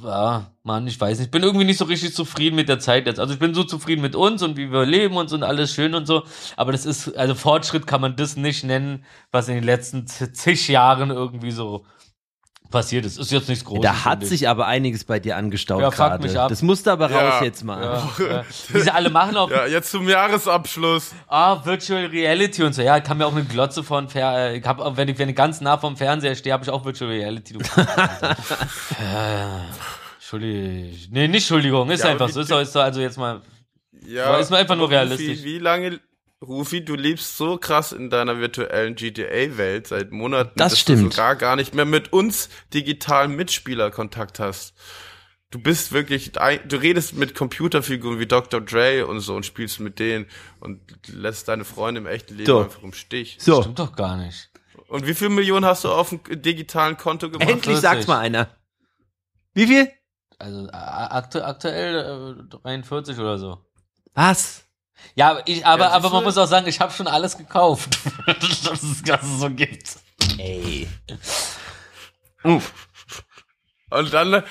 ja, 0.03 0.53
Mann, 0.63 0.87
ich 0.87 1.01
weiß 1.01 1.19
nicht, 1.19 1.27
ich 1.27 1.31
bin 1.31 1.43
irgendwie 1.43 1.65
nicht 1.65 1.79
so 1.79 1.85
richtig 1.85 2.15
zufrieden 2.15 2.57
mit 2.57 2.69
der 2.69 2.79
Zeit 2.79 3.07
jetzt. 3.07 3.21
Also 3.21 3.35
ich 3.35 3.41
bin 3.41 3.55
so 3.55 3.65
zufrieden 3.65 4.03
mit 4.03 4.15
uns 4.15 4.43
und 4.43 4.57
wie 4.57 4.71
wir 4.71 4.87
leben 4.87 5.17
und 5.17 5.29
so 5.29 5.37
und 5.37 5.43
alles 5.43 5.73
schön 5.75 5.95
und 5.95 6.07
so. 6.07 6.23
Aber 6.57 6.73
das 6.73 6.87
ist, 6.87 7.17
also 7.17 7.35
Fortschritt 7.35 7.87
kann 7.87 8.01
man 8.01 8.17
das 8.17 8.37
nicht 8.37 8.65
nennen, 8.65 9.05
was 9.31 9.49
in 9.49 9.55
den 9.55 9.65
letzten 9.65 10.07
zig 10.07 10.69
Jahren 10.69 11.11
irgendwie 11.11 11.51
so 11.51 11.85
passiert 12.71 13.05
ist. 13.05 13.19
Ist 13.19 13.31
jetzt 13.33 13.49
nichts 13.49 13.65
Großes. 13.65 13.83
Da 13.83 14.05
hat 14.05 14.25
sich 14.25 14.49
aber 14.49 14.67
einiges 14.67 15.05
bei 15.05 15.19
dir 15.21 15.37
angestaut 15.37 15.81
Ja, 15.83 15.91
fuck 15.91 15.97
gerade. 15.99 16.23
mich 16.27 16.39
ab. 16.39 16.49
Das 16.49 16.63
musste 16.63 16.93
aber 16.93 17.11
Ja. 17.11 17.29
raus 17.31 17.43
jetzt 17.43 17.65
mal. 17.65 17.83
Ja, 17.83 18.11
ja. 18.27 18.45
Wie 18.69 18.81
sie 18.81 18.91
alle 18.91 19.11
machen 19.11 19.37
auf 19.37 19.51
Ja, 19.51 19.67
jetzt 19.67 19.91
zum 19.91 20.09
Jahresabschluss. 20.09 21.11
ah, 21.29 21.65
Virtual 21.65 22.07
Reality 22.07 22.63
und 22.63 22.73
so. 22.75 22.83
Ja, 22.83 22.97
ich 22.97 23.05
kann 23.05 23.19
mir 23.19 23.27
auch 23.27 23.33
eine 23.33 23.45
Glotze 23.45 23.83
von 23.83 24.09
Fer 24.09 24.51
äh, 24.53 24.57
ich 24.59 24.65
hab, 24.65 24.97
wenn 24.97 25.09
ich 25.09 25.19
wenn 25.19 25.29
ich 25.29 25.37
ganz 25.37 25.61
nah 25.61 25.77
vom 25.79 25.97
Fernseher 25.97 26.35
stehe, 26.35 26.53
habe 26.53 26.65
ich 26.65 26.71
auch 26.71 26.85
Virtual 26.85 27.11
Reality. 27.11 27.55
Du 27.55 27.61
ja. 29.01 29.65
Entschuldigung. 30.19 30.93
Nee, 31.11 31.29
nicht 31.29 31.43
Entschuldigung, 31.43 31.91
ist 31.91 32.05
einfach 32.05 32.29
wie- 32.29 32.33
so. 32.33 32.41
Ist, 32.41 32.51
ist 32.51 32.77
also 32.77 33.01
jetzt 33.01 33.19
mal 33.19 33.41
Ja, 34.07 34.37
ist 34.39 34.51
nur 34.51 34.59
einfach 34.59 34.77
nur 34.77 34.91
realistisch. 34.91 35.39
Rufi, 35.39 35.45
wie 35.45 35.59
lange, 35.59 36.01
Rufi, 36.43 36.83
du 36.85 36.95
lebst 36.95 37.37
so 37.37 37.59
krass 37.59 37.93
in 37.93 38.09
deiner 38.09 38.39
virtuellen 38.39 38.95
GTA-Welt 38.95 39.87
seit 39.89 40.11
Monaten, 40.11 40.53
Das 40.57 40.73
dass 40.73 40.81
stimmt. 40.81 41.03
du 41.03 41.11
sogar 41.11 41.37
gar 41.37 41.55
nicht 41.57 41.75
mehr 41.75 41.85
mit 41.85 42.13
uns 42.15 42.49
digitalen 42.73 43.37
Mitspieler 43.37 43.91
Kontakt 43.91 44.39
hast. 44.41 44.75
Du 45.51 45.59
bist 45.59 45.93
wirklich, 45.93 46.33
du 46.33 46.77
redest 46.77 47.15
mit 47.15 47.35
Computerfiguren 47.35 48.21
wie 48.21 48.27
Dr. 48.27 48.61
Dre 48.61 49.07
und 49.07 49.21
so 49.21 49.35
und 49.35 49.45
spielst 49.45 49.81
mit 49.81 49.99
denen 49.99 50.27
und 50.61 50.81
lässt 51.09 51.49
deine 51.49 51.65
Freunde 51.65 52.01
im 52.01 52.07
echten 52.07 52.35
Leben 52.37 52.47
So. 52.47 52.63
einfach 52.63 52.83
im 52.85 52.93
Stich. 52.95 53.37
So, 53.41 53.61
stimmt 53.61 53.79
doch 53.81 53.95
gar 53.97 54.17
nicht. 54.17 54.49
Und 54.89 55.07
wie 55.07 55.15
viel 55.15 55.29
Millionen 55.29 55.67
hast 55.67 55.85
du 55.85 55.89
auf 55.91 56.09
dem 56.11 56.21
digitalen 56.43 56.97
Konto 56.97 57.31
gemacht? 57.31 57.49
endlich 57.49 57.79
40. 57.79 57.83
sag's 57.83 58.07
mal 58.07 58.21
einer. 58.21 58.49
Wie 59.53 59.67
viel? 59.67 59.91
Also 60.39 60.69
aktu 60.73 61.41
aktuell 61.43 62.39
äh, 62.41 62.57
43 62.63 63.19
oder 63.19 63.37
so. 63.39 63.59
Was? 64.15 64.65
Ja, 65.15 65.31
aber 65.31 65.43
ich, 65.47 65.67
aber, 65.67 65.85
Ja, 65.85 65.91
aber 65.91 66.11
man 66.11 66.25
muss 66.25 66.39
auch 66.39 66.47
sagen, 66.47 66.67
ich 66.67 66.81
habe 66.81 66.93
schon 66.93 67.07
alles 67.07 67.37
gekauft, 67.37 67.99
dass 68.27 68.83
es, 68.83 69.03
dass 69.03 69.23
es 69.23 69.41
so 69.41 69.51
gibt. 69.51 69.97
Ey. 70.39 70.89
Und 72.43 74.15
dann, 74.15 74.45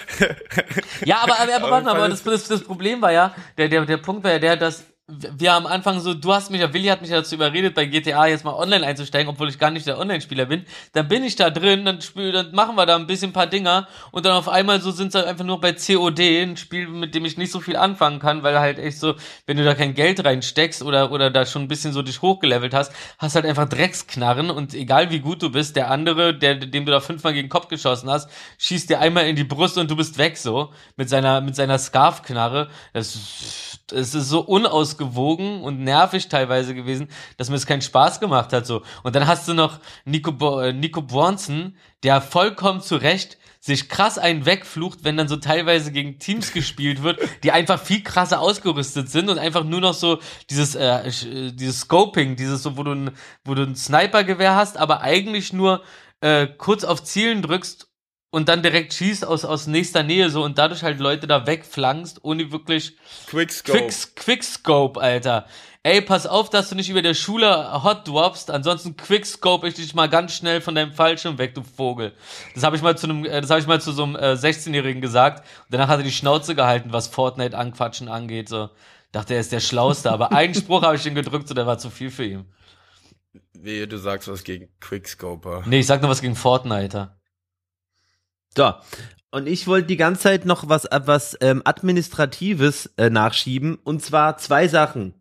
Ja, 1.06 1.20
aber, 1.22 1.40
aber, 1.40 1.56
aber 1.56 1.56
Aber 1.56 1.72
warte 1.72 1.86
mal, 1.86 2.10
das, 2.10 2.24
das, 2.24 2.48
das 2.48 2.64
Problem 2.64 3.02
war 3.02 3.12
ja, 3.12 3.34
der, 3.58 3.70
der, 3.70 3.86
der 3.86 3.98
Punkt 3.98 4.24
war 4.24 4.32
ja 4.32 4.40
der, 4.40 4.58
dass 4.58 4.84
wir 5.10 5.54
am 5.54 5.66
Anfang 5.66 6.00
so, 6.00 6.14
du 6.14 6.34
hast 6.34 6.52
mich 6.52 6.62
ja, 6.62 6.74
Willi 6.74 6.88
hat 6.88 7.02
mich 7.02 7.10
dazu 7.10 7.36
überredet, 7.36 7.74
bei 7.74 7.86
GTA 7.86 8.28
jetzt 8.28 8.46
mal 8.46 8.54
online 8.54 8.86
einzusteigen, 8.86 9.30
obwohl 9.30 9.50
ich 9.50 9.58
gar 9.58 9.72
nicht 9.72 9.88
der 9.88 9.98
Online-Spieler 9.98 10.46
bin. 10.46 10.66
Dann 10.94 11.08
bin 11.08 11.24
ich 11.24 11.36
da 11.36 11.50
drin, 11.50 11.86
dann, 11.86 12.02
spiel, 12.02 12.32
dann 12.32 12.52
machen 12.54 12.76
wir 12.76 12.86
da 12.86 12.96
ein 12.96 13.08
bisschen 13.08 13.30
ein 13.30 13.34
paar 13.34 13.48
Dinger 13.48 13.88
und 14.12 14.26
dann 14.26 14.34
auf 14.34 14.48
einmal 14.48 14.82
so 14.82 14.92
sind 14.92 15.10
es 15.10 15.16
halt 15.16 15.26
einfach 15.26 15.46
nur 15.46 15.60
bei 15.60 15.74
COD, 15.74 16.20
ein 16.20 16.58
Spiel, 16.58 16.88
mit 16.88 17.16
dem 17.16 17.26
ich 17.26 17.38
nicht 17.38 17.52
so 17.52 17.60
viel 17.60 17.76
anfangen 17.76 18.20
kann, 18.20 18.44
weil 18.44 18.60
halt 18.60 18.78
echt 18.78 19.00
so, 19.00 19.16
wenn 19.46 19.58
du 19.58 19.64
da 19.64 19.74
kein 19.74 19.96
Geld 19.96 20.24
reinsteckst 20.24 20.84
oder, 20.84 21.12
oder 21.12 21.32
da 21.32 21.46
schon 21.46 21.64
ein 21.64 21.68
bisschen 21.68 21.92
so 21.92 22.02
dich 22.02 22.22
hochgelevelt 22.22 22.74
hast, 22.74 22.92
hast 23.18 23.36
halt 23.36 23.46
einfach 23.46 23.68
Drecksknarren 23.68 24.52
und 24.52 24.74
egal 24.74 25.10
wie 25.10 25.20
gut 25.20 25.42
du 25.42 25.52
bist, 25.52 25.76
der 25.76 25.90
andere, 25.90 26.34
der, 26.34 26.56
dem 26.56 26.86
du 26.86 26.92
da 26.92 27.00
fünfmal 27.00 27.34
gegen 27.34 27.48
den 27.48 27.52
Kopf 27.52 27.68
geschossen 27.68 28.10
hast, 28.10 28.30
schießt 28.60 28.90
dir 28.90 29.00
einmal 29.00 29.28
in 29.28 29.36
die 29.36 29.44
Brust 29.44 29.78
und 29.78 29.90
du 29.90 29.96
bist 29.96 30.18
weg 30.18 30.38
so, 30.38 30.72
mit 30.98 31.10
seiner, 31.10 31.42
mit 31.42 31.56
seiner 31.56 31.80
Scarf-Knarre. 31.80 32.70
Das, 32.94 33.80
es 33.92 34.14
ist 34.14 34.30
so 34.30 34.42
unausgewogen 35.00 35.62
und 35.62 35.80
nervig 35.80 36.28
teilweise 36.28 36.76
gewesen, 36.76 37.08
dass 37.38 37.50
mir 37.50 37.56
es 37.56 37.66
keinen 37.66 37.82
Spaß 37.82 38.20
gemacht 38.20 38.54
hat 38.54 38.66
so. 38.66 38.84
Und 39.04 39.16
dann 39.16 39.28
hast 39.28 39.48
du 39.48 39.54
noch 39.54 39.80
Nico, 40.06 40.32
Bo 40.32 40.60
äh, 40.60 40.74
Nico 40.74 41.02
Bronson, 41.02 41.76
der 42.04 42.22
vollkommen 42.22 42.82
zu 42.82 42.96
Recht 42.96 43.38
sich 43.62 43.90
krass 43.90 44.18
einen 44.18 44.46
wegflucht, 44.46 45.04
wenn 45.04 45.18
dann 45.18 45.28
so 45.28 45.36
teilweise 45.36 45.92
gegen 45.92 46.18
Teams 46.18 46.54
gespielt 46.54 47.04
wird, 47.04 47.20
die 47.44 47.52
einfach 47.52 47.82
viel 47.82 48.02
krasser 48.04 48.40
ausgerüstet 48.40 49.10
sind 49.10 49.30
und 49.30 49.38
einfach 49.38 49.66
nur 49.66 49.82
noch 49.82 49.94
so 49.94 50.20
dieses 50.50 50.76
äh, 50.76 51.08
äh, 51.08 51.52
dieses 51.52 51.82
Scoping, 51.82 52.38
dieses 52.38 52.64
so, 52.64 52.78
wo 52.78 52.84
du 52.84 52.92
ein, 52.94 53.12
wo 53.44 53.56
du 53.56 53.64
ein 53.64 53.76
Snipergewehr 53.76 54.56
hast, 54.56 54.78
aber 54.78 55.02
eigentlich 55.02 55.52
nur 55.52 55.84
äh, 56.22 56.48
kurz 56.48 56.86
auf 56.86 57.04
Zielen 57.04 57.42
drückst 57.42 57.89
und 58.32 58.50
dann 58.50 58.62
direkt 58.62 58.94
schießt 58.94 59.26
aus 59.26 59.46
aus 59.46 59.68
nächster 59.68 60.04
Nähe 60.04 60.30
so 60.30 60.44
und 60.44 60.58
dadurch 60.58 60.84
halt 60.84 61.00
Leute 61.00 61.28
da 61.28 61.48
wegflankst, 61.48 62.24
ohne 62.24 62.52
wirklich 62.52 62.98
Quickscope. 63.28 63.80
Quick, 63.80 64.16
Quickscope, 64.16 65.02
Alter. 65.02 65.46
Ey, 65.82 66.02
pass 66.02 66.28
auf, 66.28 66.50
dass 66.50 66.70
du 66.70 66.76
nicht 66.76 66.90
über 66.90 67.02
der 67.02 67.14
Schule 67.14 67.84
hot 67.84 68.08
droppst, 68.08 68.52
ansonsten 68.52 68.98
Quickscope 68.98 69.68
ich 69.68 69.76
dich 69.76 69.96
mal 69.96 70.10
ganz 70.10 70.36
schnell 70.36 70.60
von 70.60 70.76
deinem 70.76 70.92
Fallschirm 70.92 71.38
weg, 71.38 71.56
du 71.56 71.64
Vogel. 71.64 72.14
Das 72.54 72.64
habe 72.64 72.76
ich 72.76 72.82
mal 72.82 72.98
zu 72.98 73.08
einem, 73.08 73.24
äh, 73.24 73.40
das 73.40 73.50
habe 73.50 73.62
ich 73.62 73.68
mal 73.68 73.80
zu 73.80 73.94
so 73.94 74.04
einem 74.04 74.16
äh, 74.18 74.34
16-Jährigen 74.34 75.02
gesagt. 75.02 75.40
Und 75.40 75.74
danach 75.74 75.88
hat 75.88 76.00
er 76.00 76.04
die 76.04 76.12
Schnauze 76.12 76.54
gehalten, 76.54 76.92
was 76.92 77.08
Fortnite 77.08 77.58
anquatschen 77.58 78.10
angeht. 78.10 78.50
So 78.50 78.70
dachte 79.14 79.36
er 79.36 79.40
ist 79.40 79.54
der 79.54 79.62
Schlauste, 79.62 80.12
aber 80.12 80.34
einen 80.34 80.54
Spruch 80.54 80.82
habe 80.82 80.98
ich 80.98 81.06
ihm 81.06 81.16
gedrückt, 81.16 81.48
so 81.48 81.54
der 81.54 81.66
war 81.66 81.78
zu 81.78 81.90
viel 81.90 82.12
für 82.12 82.26
ihn. 82.26 82.46
Wehe, 83.54 83.88
du 83.88 83.98
sagst 83.98 84.28
was 84.28 84.44
gegen 84.44 84.68
Quickscoper. 84.82 85.64
Nee, 85.66 85.80
ich 85.80 85.88
sag 85.88 86.02
nur 86.02 86.12
was 86.12 86.22
gegen 86.22 86.36
Fortnite. 86.36 87.19
So. 88.56 88.74
Und 89.32 89.48
ich 89.48 89.68
wollte 89.68 89.88
die 89.88 89.98
ganze 89.98 90.22
Zeit 90.22 90.46
noch 90.46 90.70
was, 90.70 90.88
was 90.92 91.38
ähm, 91.42 91.62
Administratives 91.64 92.92
äh, 92.98 93.10
nachschieben. 93.10 93.78
Und 93.84 94.04
zwar 94.04 94.38
zwei 94.38 94.68
Sachen. 94.68 95.14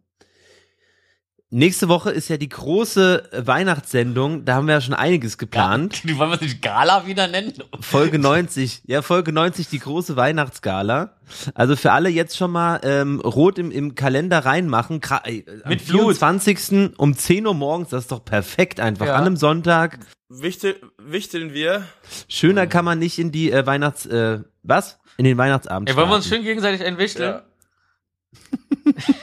Nächste 1.51 1.89
Woche 1.89 2.11
ist 2.11 2.29
ja 2.29 2.37
die 2.37 2.51
große 2.51 3.31
Weihnachtssendung. 3.33 4.45
Da 4.45 4.55
haben 4.55 4.67
wir 4.67 4.75
ja 4.75 4.81
schon 4.83 4.93
einiges 4.93 5.39
geplant. 5.39 6.03
Die 6.05 6.19
wollen 6.19 6.31
wir 6.31 6.41
nicht 6.41 6.61
Gala 6.61 7.07
wieder 7.07 7.27
nennen? 7.27 7.55
Folge 7.81 8.19
90. 8.19 8.83
Ja, 8.87 9.01
Folge 9.01 9.33
90, 9.33 9.67
die 9.69 9.79
große 9.79 10.15
Weihnachtsgala. 10.17 11.17
Also 11.55 11.75
für 11.75 11.93
alle 11.93 12.11
jetzt 12.11 12.37
schon 12.37 12.51
mal 12.51 12.81
ähm, 12.83 13.21
rot 13.21 13.59
im, 13.59 13.71
im 13.71 13.95
Kalender 13.95 14.45
reinmachen. 14.45 15.01
Gra 15.01 15.23
äh, 15.25 15.43
am 15.65 15.71
Mit 15.71 15.87
Blut. 15.87 16.19
24. 16.19 16.99
um 16.99 17.17
10 17.17 17.47
Uhr 17.47 17.55
morgens. 17.55 17.89
Das 17.89 18.03
ist 18.03 18.13
doch 18.13 18.25
perfekt 18.25 18.79
einfach. 18.79 19.07
Ja. 19.07 19.15
An 19.15 19.25
einem 19.25 19.37
Sonntag. 19.37 20.01
Wichtel, 20.29 20.81
wichteln 20.99 21.55
wir. 21.55 21.87
Schöner 22.29 22.67
kann 22.67 22.85
man 22.85 22.99
nicht 22.99 23.19
in 23.19 23.33
die 23.33 23.51
äh, 23.51 23.65
Weihnachts... 23.67 24.07
Äh, 24.07 24.41
was? 24.63 24.99
In 25.17 25.25
den 25.25 25.39
Weihnachtsabend 25.39 25.89
Ey, 25.89 25.97
wollen 25.97 26.09
wir 26.11 26.17
uns 26.17 26.29
schön 26.29 26.43
gegenseitig 26.45 26.85
einwichteln? 26.85 27.31
Ja. 27.33 27.45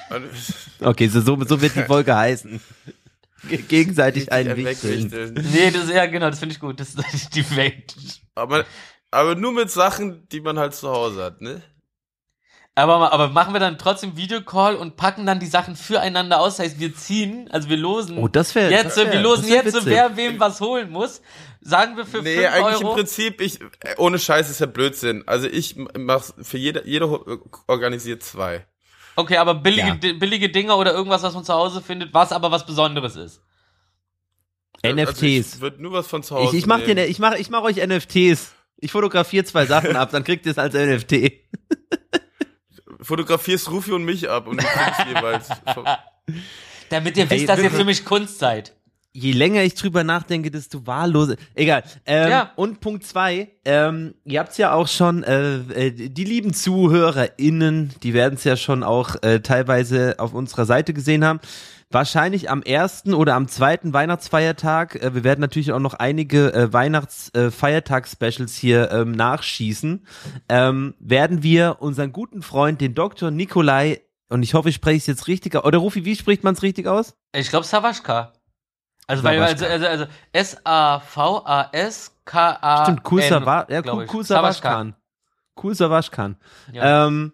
Okay, 0.79 1.07
so, 1.07 1.21
so, 1.21 1.43
so 1.43 1.61
wird 1.61 1.75
die 1.75 1.83
Folge 1.83 2.15
heißen. 2.15 2.59
Ge- 3.49 3.61
Gegenseitig 3.61 4.31
einwichteln. 4.31 5.33
Nee, 5.53 5.71
das 5.71 5.89
ja 5.89 6.05
genau, 6.05 6.29
das 6.29 6.39
finde 6.39 6.53
ich 6.53 6.59
gut. 6.59 6.79
Das 6.79 6.95
ist 6.95 7.35
die 7.35 7.55
Welt. 7.55 7.95
Aber, 8.35 8.65
aber 9.11 9.35
nur 9.35 9.51
mit 9.51 9.69
Sachen, 9.71 10.27
die 10.29 10.41
man 10.41 10.57
halt 10.59 10.73
zu 10.73 10.89
Hause 10.89 11.23
hat, 11.23 11.41
ne? 11.41 11.61
Aber, 12.77 13.13
aber 13.13 13.29
machen 13.29 13.53
wir 13.53 13.61
dann 13.61 13.77
trotzdem 13.77 14.17
Videocall 14.17 14.75
und 14.75 14.97
packen 14.97 15.25
dann 15.25 15.39
die 15.39 15.45
Sachen 15.45 15.77
füreinander 15.77 16.41
aus. 16.41 16.57
Das 16.57 16.65
heißt, 16.65 16.79
wir 16.79 16.93
ziehen, 16.93 17.49
also 17.51 17.69
wir 17.69 17.77
losen. 17.77 18.17
Oh, 18.17 18.27
das 18.27 18.53
wäre 18.53 18.69
jetzt, 18.69 18.97
das 18.97 19.05
wär, 19.05 19.13
wir 19.13 19.21
losen 19.21 19.47
wär 19.47 19.55
jetzt, 19.63 19.67
witzig. 19.75 19.85
wer 19.85 20.17
wem 20.17 20.39
was 20.41 20.59
holen 20.59 20.89
muss. 20.89 21.21
Sagen 21.61 21.95
wir 21.95 22.05
für 22.05 22.21
Nee, 22.21 22.35
5 22.35 22.53
eigentlich 22.53 22.81
Euro. 22.83 22.89
im 22.89 22.95
Prinzip, 22.97 23.39
ich, 23.39 23.59
ohne 23.97 24.19
Scheiß 24.19 24.49
ist 24.49 24.59
ja 24.59 24.65
Blödsinn. 24.65 25.23
Also 25.25 25.47
ich 25.47 25.77
mach's 25.97 26.33
für 26.41 26.57
jede, 26.57 26.83
jeder 26.85 27.09
ho- 27.09 27.25
organisiert 27.67 28.23
zwei. 28.23 28.65
Okay, 29.15 29.37
aber 29.37 29.55
billige, 29.55 29.97
Ja. 30.03 30.13
billige 30.19 30.49
Dinger 30.49 30.77
oder 30.77 30.93
irgendwas, 30.93 31.23
was 31.23 31.33
man 31.33 31.45
zu 31.45 31.53
Hause 31.53 31.81
findet, 31.81 32.13
was 32.13 32.33
aber 32.33 32.51
was 32.51 32.65
Besonderes 32.65 33.15
ist. 33.15 33.41
Also 34.83 34.95
NFTs. 34.97 35.55
ich 35.55 35.61
würde 35.61 35.81
nur 35.81 35.93
was 35.93 36.07
von 36.07 36.23
zu 36.23 36.35
Hause 36.35 36.51
Ich, 36.57 36.63
ich 36.63 36.67
mach 36.67 36.79
dir, 36.79 36.87
nehmen. 36.87 36.97
ne- 36.97 37.05
ich 37.07 37.19
mach, 37.19 37.35
ich 37.35 37.49
mach 37.49 37.61
euch 37.61 37.77
NFTs. 37.77 38.51
Ich 38.77 38.91
fotografiere 38.91 39.45
zwei 39.45 39.65
Sachen 39.65 39.95
ab, 39.95 40.09
dann 40.11 40.25
kriegt 40.25 40.45
ihr 40.45 40.51
es 40.51 40.57
als 40.57 40.73
NFT. 40.75 41.31
Fotografierst 43.05 43.71
Rufi 43.71 43.91
und 43.91 44.03
mich 44.03 44.29
ab 44.29 44.47
und 44.47 44.61
du 44.61 44.65
kriegst 44.65 45.05
jeweils. 45.15 45.47
Damit 46.89 47.17
ihr 47.17 47.29
wisst, 47.29 47.41
Ey, 47.41 47.45
dass 47.45 47.59
ihr 47.59 47.71
für 47.71 47.85
mich 47.85 48.05
Kunst 48.05 48.39
seid. 48.39 48.73
Je 49.13 49.31
länger 49.31 49.63
ich 49.63 49.75
drüber 49.75 50.03
nachdenke, 50.03 50.51
desto 50.51 50.85
wahllose. 50.85 51.37
Egal. 51.53 51.83
Ähm, 52.05 52.29
Ja. 52.29 52.51
Und 52.57 52.81
Punkt 52.81 53.05
zwei, 53.05 53.47
ähm, 53.63 54.13
ihr 54.25 54.41
habt's 54.41 54.57
ja 54.57 54.73
auch 54.73 54.89
schon, 54.89 55.23
äh, 55.23 55.55
äh, 55.55 55.91
die 56.09 56.23
lieben 56.25 56.53
ZuhörerInnen, 56.53 57.93
die 58.03 58.13
werden 58.13 58.33
es 58.33 58.43
ja 58.43 58.57
schon 58.57 58.83
auch 58.83 59.15
äh, 59.23 59.39
teilweise 59.39 60.15
auf 60.17 60.33
unserer 60.33 60.65
Seite 60.65 60.93
gesehen 60.93 61.23
haben. 61.23 61.39
Wahrscheinlich 61.95 62.49
am 62.49 62.61
ersten 62.61 63.13
oder 63.13 63.35
am 63.35 63.47
zweiten 63.47 63.93
Weihnachtsfeiertag. 63.93 64.95
Äh, 64.95 65.15
wir 65.15 65.23
werden 65.23 65.39
natürlich 65.39 65.71
auch 65.71 65.79
noch 65.79 65.93
einige 65.93 66.53
äh, 66.53 66.73
Weihnachtsfeiertags-Specials 66.73 68.53
hier 68.53 68.91
ähm, 68.91 69.13
nachschießen. 69.13 70.05
Ähm, 70.49 70.95
werden 70.99 71.41
wir 71.41 71.77
unseren 71.79 72.11
guten 72.11 72.41
Freund, 72.41 72.81
den 72.81 72.95
Dr. 72.95 73.31
Nikolai, 73.31 74.01
und 74.27 74.43
ich 74.43 74.55
hoffe, 74.55 74.67
ich 74.67 74.75
spreche 74.75 74.97
es 74.97 75.07
jetzt 75.07 75.27
richtig 75.27 75.55
aus. 75.55 75.63
Oder 75.63 75.77
Rufi, 75.77 76.03
wie 76.03 76.17
spricht 76.17 76.43
man 76.43 76.55
es 76.55 76.63
richtig 76.63 76.85
aus? 76.85 77.15
Ich 77.33 77.49
glaube 77.49 77.65
Savaschka. 77.65 78.33
Also, 79.07 79.23
weil, 79.23 79.41
also, 79.41 79.65
also, 79.65 79.87
also 79.87 80.05
S-A-V-A-S-K-A. 80.33 80.83
Stimmt, 82.83 83.03
Kul 83.03 83.21
Sava 83.21 83.67
ja. 83.69 83.81
Kul 85.55 85.75
Savaschkan. 85.75 86.35
Ja. 86.73 87.07
Ähm, 87.07 87.31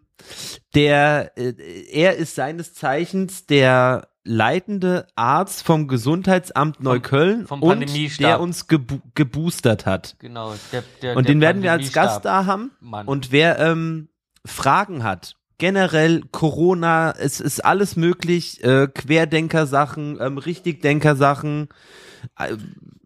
der, 0.75 1.35
äh, 1.35 1.55
er 1.91 2.15
ist 2.17 2.35
seines 2.35 2.75
Zeichens 2.75 3.47
der 3.47 4.10
leitende 4.23 5.07
Arzt 5.15 5.63
vom 5.63 5.87
Gesundheitsamt 5.87 6.81
Neukölln 6.81 7.47
vom 7.47 7.61
und 7.63 7.69
Pandemiestab. 7.79 8.25
der 8.27 8.39
uns 8.39 8.67
gebu 8.67 8.99
geboostert 9.15 9.85
hat. 9.85 10.15
genau. 10.19 10.53
Der, 10.71 10.83
der, 11.01 11.17
Und 11.17 11.27
der 11.27 11.35
den 11.35 11.41
werden 11.41 11.63
wir 11.63 11.71
als 11.71 11.91
Gast 11.91 12.23
da 12.25 12.45
haben. 12.45 12.71
Mann. 12.79 13.07
Und 13.07 13.31
wer 13.31 13.57
ähm, 13.59 14.09
Fragen 14.45 15.03
hat, 15.03 15.35
generell 15.57 16.21
Corona, 16.31 17.11
es 17.17 17.39
ist 17.39 17.63
alles 17.65 17.95
möglich, 17.95 18.63
äh, 18.63 18.87
Querdenker-Sachen, 18.87 20.19
ähm, 20.21 20.37
Richtigdenker-Sachen. 20.37 21.69
Äh, 22.37 22.55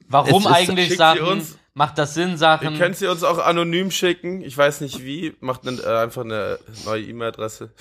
Warum 0.08 0.44
es 0.44 0.50
ist- 0.50 0.56
eigentlich 0.56 0.90
sie 0.90 0.96
Sachen? 0.96 1.22
uns. 1.22 1.58
Macht 1.78 1.98
das 1.98 2.14
Sinn, 2.14 2.30
Ihr 2.32 2.38
Sachen? 2.38 2.78
könnt 2.78 2.96
sie 2.96 3.08
uns 3.08 3.24
auch 3.24 3.38
anonym 3.38 3.92
schicken. 3.92 4.40
Ich 4.42 4.58
weiß 4.58 4.80
nicht 4.80 5.04
wie. 5.04 5.34
Macht 5.42 5.66
ne, 5.66 5.72
äh, 5.86 6.04
einfach 6.04 6.24
eine 6.24 6.58
neue 6.86 7.04
E-Mail-Adresse. 7.04 7.72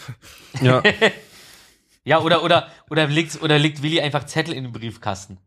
ja. 0.61 0.83
Ja, 2.05 2.21
oder, 2.21 2.43
oder, 2.43 2.69
oder 2.91 3.07
legt, 3.07 3.43
oder 3.43 3.59
legt 3.59 3.83
Willi 3.83 4.01
einfach 4.01 4.25
Zettel 4.25 4.55
in 4.55 4.65
den 4.65 4.73
Briefkasten. 4.73 5.39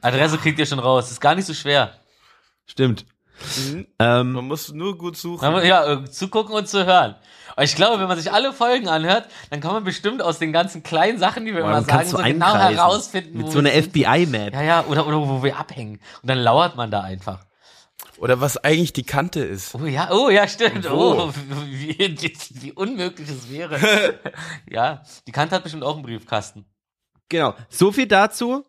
Adresse 0.00 0.36
kriegt 0.38 0.58
ihr 0.58 0.66
schon 0.66 0.80
raus. 0.80 1.10
Ist 1.10 1.20
gar 1.20 1.34
nicht 1.34 1.46
so 1.46 1.54
schwer. 1.54 1.94
Stimmt. 2.66 3.06
Mhm. 3.56 3.86
Ähm, 3.98 4.32
Man 4.32 4.46
muss 4.46 4.72
nur 4.72 4.98
gut 4.98 5.16
suchen. 5.16 5.52
Man 5.52 5.64
Ja, 5.64 5.86
äh, 5.92 6.04
zugucken 6.10 6.54
und 6.54 6.68
zu 6.68 6.84
hören. 6.86 7.14
Aber 7.54 7.64
ich 7.64 7.76
glaube, 7.76 8.00
wenn 8.00 8.08
man 8.08 8.18
sich 8.18 8.32
alle 8.32 8.52
Folgen 8.52 8.88
anhört, 8.88 9.28
dann 9.50 9.60
kann 9.60 9.72
man 9.72 9.84
bestimmt 9.84 10.22
aus 10.22 10.38
den 10.38 10.52
ganzen 10.52 10.82
kleinen 10.82 11.18
Sachen, 11.18 11.44
die 11.44 11.54
wir 11.54 11.62
Boah, 11.62 11.70
immer 11.70 11.82
sagen, 11.82 12.08
so 12.08 12.16
genau 12.18 12.54
herausfinden. 12.56 13.38
mit 13.38 13.46
wo 13.46 13.50
so 13.50 13.58
einer. 13.58 13.70
FBI-Map. 13.70 14.54
Ja, 14.54 14.62
ja, 14.62 14.84
oder, 14.86 15.06
oder 15.06 15.28
wo 15.28 15.42
wir 15.42 15.56
abhängen. 15.56 16.00
Und 16.22 16.30
dann 16.30 16.38
lauert 16.38 16.76
man 16.76 16.90
da 16.90 17.02
einfach. 17.02 17.44
Oder 18.22 18.40
was 18.40 18.56
eigentlich 18.56 18.92
die 18.92 19.02
Kante 19.02 19.40
ist. 19.40 19.74
Oh 19.74 19.84
ja, 19.84 20.08
oh 20.12 20.30
ja, 20.30 20.46
stimmt. 20.46 20.88
Oh, 20.88 21.32
wie, 21.66 21.98
wie, 21.98 22.70
unmöglich 22.70 23.28
es 23.28 23.50
wäre. 23.50 23.80
ja, 24.70 25.02
die 25.26 25.32
Kante 25.32 25.56
hat 25.56 25.64
bestimmt 25.64 25.82
auch 25.82 25.96
einen 25.96 26.04
Briefkasten. 26.04 26.64
Genau. 27.28 27.56
So 27.68 27.90
viel 27.90 28.06
dazu. 28.06 28.64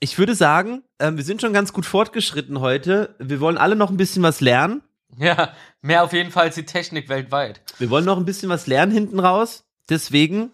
Ich 0.00 0.18
würde 0.18 0.34
sagen, 0.34 0.82
ähm, 0.98 1.16
wir 1.16 1.22
sind 1.22 1.40
schon 1.40 1.52
ganz 1.52 1.72
gut 1.72 1.86
fortgeschritten 1.86 2.58
heute. 2.58 3.14
Wir 3.20 3.38
wollen 3.38 3.58
alle 3.58 3.76
noch 3.76 3.90
ein 3.90 3.96
bisschen 3.96 4.24
was 4.24 4.40
lernen. 4.40 4.82
Ja, 5.16 5.54
mehr 5.82 6.02
auf 6.02 6.12
jeden 6.12 6.32
Fall 6.32 6.46
als 6.46 6.56
die 6.56 6.64
Technik 6.64 7.08
weltweit. 7.08 7.60
Wir 7.78 7.90
wollen 7.90 8.04
noch 8.04 8.16
ein 8.16 8.24
bisschen 8.24 8.48
was 8.48 8.66
lernen 8.66 8.90
hinten 8.90 9.20
raus. 9.20 9.62
Deswegen, 9.88 10.50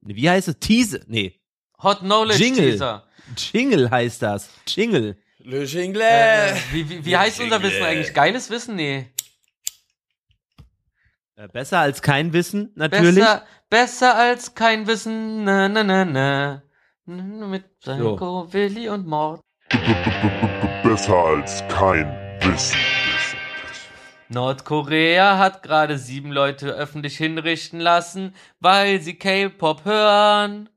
wie 0.00 0.30
heißt 0.30 0.48
es? 0.48 0.58
Tease. 0.60 1.02
Nee. 1.08 1.38
Hot 1.82 1.98
Knowledge 1.98 2.42
Jingle. 2.42 2.70
Teaser. 2.70 3.04
Jingle 3.36 3.90
heißt 3.90 4.22
das. 4.22 4.48
Jingle. 4.66 5.18
Le 5.48 5.62
Jingle. 5.64 6.00
Äh, 6.02 6.54
wie 6.72 6.88
wie, 6.90 7.04
wie 7.04 7.16
heißt 7.16 7.38
unser 7.40 7.56
Jingle. 7.56 7.70
Wissen 7.70 7.84
eigentlich? 7.84 8.12
Geiles 8.14 8.50
Wissen? 8.50 8.74
Nee. 8.74 9.06
Äh, 11.36 11.46
besser 11.48 11.78
als 11.78 12.02
kein 12.02 12.32
Wissen, 12.32 12.72
natürlich. 12.74 13.14
Besser, 13.16 13.46
besser 13.70 14.16
als 14.16 14.54
kein 14.54 14.86
Wissen. 14.88 15.44
Na, 15.44 15.68
na, 15.68 15.84
na, 15.84 16.04
na. 16.04 16.62
N- 17.06 17.48
Mit 17.48 17.78
Psycho, 17.78 18.52
Willi 18.52 18.88
und 18.88 19.06
Mord. 19.06 19.40
Besser 20.82 21.14
als 21.16 21.62
kein 21.68 22.06
Wissen. 22.40 22.76
Nordkorea 24.28 25.38
hat 25.38 25.62
gerade 25.62 25.96
sieben 25.96 26.32
Leute 26.32 26.70
öffentlich 26.70 27.16
hinrichten 27.16 27.78
lassen, 27.78 28.34
weil 28.58 29.00
sie 29.00 29.14
K-Pop 29.14 29.84
hören. 29.84 30.68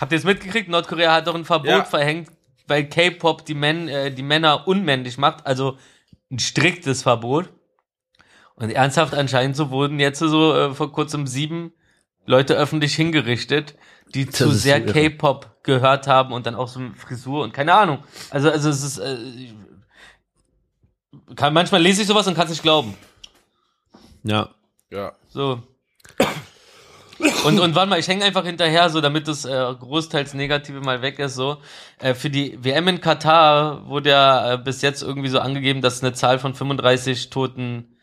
Habt 0.00 0.10
ihr 0.10 0.18
es 0.18 0.24
mitgekriegt? 0.24 0.68
Nordkorea 0.68 1.12
hat 1.14 1.28
doch 1.28 1.36
ein 1.36 1.44
Verbot 1.44 1.68
Ja. 1.68 1.84
verhängt, 1.84 2.28
weil 2.70 2.88
K-Pop 2.88 3.44
die, 3.44 3.54
Män 3.54 3.88
äh, 3.88 4.12
die 4.12 4.22
Männer 4.22 4.66
unmännlich 4.66 5.18
macht. 5.18 5.46
Also 5.46 5.76
ein 6.30 6.38
striktes 6.38 7.02
Verbot. 7.02 7.50
Und 8.54 8.70
ernsthaft 8.70 9.14
anscheinend 9.14 9.56
so 9.56 9.70
wurden 9.70 9.98
jetzt 9.98 10.20
so 10.20 10.54
äh, 10.54 10.74
vor 10.74 10.92
kurzem 10.92 11.26
sieben 11.26 11.72
Leute 12.26 12.54
öffentlich 12.54 12.94
hingerichtet, 12.94 13.74
die 14.14 14.28
zu 14.28 14.50
ist 14.50 14.62
sehr 14.62 14.86
so. 14.86 14.92
K-Pop 14.92 15.62
gehört 15.62 16.06
haben 16.06 16.32
und 16.32 16.46
dann 16.46 16.54
auch 16.54 16.68
so 16.68 16.80
eine 16.80 16.94
Frisur 16.94 17.42
und 17.42 17.52
keine 17.52 17.74
Ahnung. 17.74 18.04
Also, 18.30 18.50
also 18.50 18.68
es 18.68 18.82
ist, 18.82 18.98
äh, 18.98 19.16
kann, 21.34 21.52
manchmal 21.52 21.82
lese 21.82 22.02
ich 22.02 22.08
sowas 22.08 22.26
und 22.26 22.34
kann 22.34 22.44
es 22.44 22.50
nicht 22.50 22.62
glauben. 22.62 22.96
Ja. 24.22 24.50
Ja. 24.90 25.12
So. 25.28 25.62
Und, 27.44 27.58
und 27.60 27.74
warte 27.74 27.88
mal, 27.90 27.98
ich 27.98 28.08
hänge 28.08 28.24
einfach 28.24 28.44
hinterher, 28.44 28.88
so 28.90 29.00
damit 29.00 29.28
das 29.28 29.44
äh, 29.44 29.74
großteils 29.78 30.34
Negative 30.34 30.80
mal 30.80 31.02
weg 31.02 31.18
ist. 31.18 31.34
So 31.34 31.58
äh, 31.98 32.14
Für 32.14 32.30
die 32.30 32.58
WM 32.62 32.88
in 32.88 33.00
Katar 33.00 33.86
wurde 33.86 34.10
ja 34.10 34.54
äh, 34.54 34.58
bis 34.58 34.82
jetzt 34.82 35.02
irgendwie 35.02 35.28
so 35.28 35.38
angegeben, 35.40 35.82
dass 35.82 36.02
eine 36.02 36.12
Zahl 36.12 36.38
von 36.38 36.54
35 36.54 37.30
toten, 37.30 37.96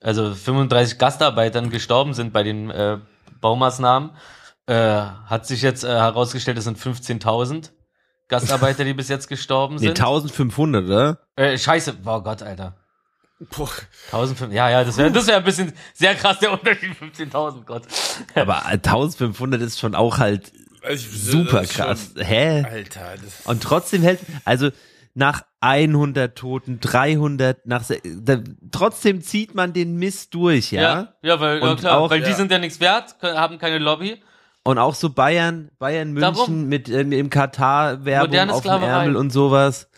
also 0.00 0.34
35 0.34 0.98
Gastarbeitern 0.98 1.70
gestorben 1.70 2.14
sind 2.14 2.32
bei 2.32 2.42
den 2.42 2.70
äh, 2.70 2.98
Baumaßnahmen. 3.40 4.10
Äh, 4.66 4.74
hat 5.26 5.46
sich 5.46 5.62
jetzt 5.62 5.82
äh, 5.84 5.88
herausgestellt, 5.88 6.58
es 6.58 6.64
sind 6.64 6.78
15.000 6.78 7.70
Gastarbeiter, 8.28 8.84
die 8.84 8.94
bis 8.94 9.08
jetzt 9.08 9.26
gestorben 9.28 9.74
Nee, 9.76 9.88
sind. 9.88 9.98
1500, 10.00 10.84
oder? 10.84 11.18
äh, 11.34 11.58
scheiße, 11.58 11.96
oh 12.04 12.20
Gott, 12.20 12.42
Alter. 12.42 12.76
Boah. 13.56 13.70
1500, 14.12 14.54
ja, 14.54 14.68
ja, 14.70 14.84
das 14.84 14.96
wäre 14.98 15.10
das 15.10 15.26
wär 15.26 15.38
ein 15.38 15.44
bisschen 15.44 15.72
sehr 15.94 16.14
krass, 16.14 16.38
der 16.40 16.52
Unterschied, 16.52 16.90
15.000, 16.92 17.64
Gott. 17.64 17.82
Aber 18.34 18.66
1500 18.66 19.60
ist 19.62 19.78
schon 19.80 19.94
auch 19.94 20.18
halt 20.18 20.52
ich- 20.90 21.08
super 21.10 21.60
das 21.62 21.70
ist 21.70 21.74
schon- 21.76 21.84
krass. 21.86 22.10
Hä? 22.18 22.64
Alter, 22.64 23.14
das 23.22 23.46
Und 23.46 23.62
trotzdem 23.62 24.02
hält, 24.02 24.20
also 24.44 24.70
nach 25.14 25.42
100 25.60 26.36
Toten, 26.36 26.80
300, 26.80 27.66
nach, 27.66 27.84
da, 28.04 28.38
trotzdem 28.70 29.22
zieht 29.22 29.54
man 29.54 29.72
den 29.72 29.96
Mist 29.96 30.34
durch, 30.34 30.70
ja? 30.72 30.80
Ja, 30.82 31.14
ja, 31.22 31.40
weil, 31.40 31.60
ja 31.62 31.74
klar, 31.76 31.98
auch- 31.98 32.10
weil 32.10 32.20
die 32.22 32.30
ja. 32.30 32.36
sind 32.36 32.50
ja 32.52 32.58
nichts 32.58 32.78
wert, 32.80 33.16
haben 33.22 33.58
keine 33.58 33.78
Lobby. 33.78 34.22
Und 34.62 34.76
auch 34.78 34.94
so 34.94 35.08
Bayern, 35.10 35.70
Bayern 35.78 36.12
München 36.12 36.34
Darum. 36.34 36.66
mit 36.68 36.90
ähm, 36.90 37.12
im 37.12 37.30
Katar 37.30 38.04
Werbung 38.04 38.50
auf 38.50 38.60
dem. 38.62 38.70
Ärmel 38.82 39.16
und 39.16 39.30
sowas. 39.30 39.88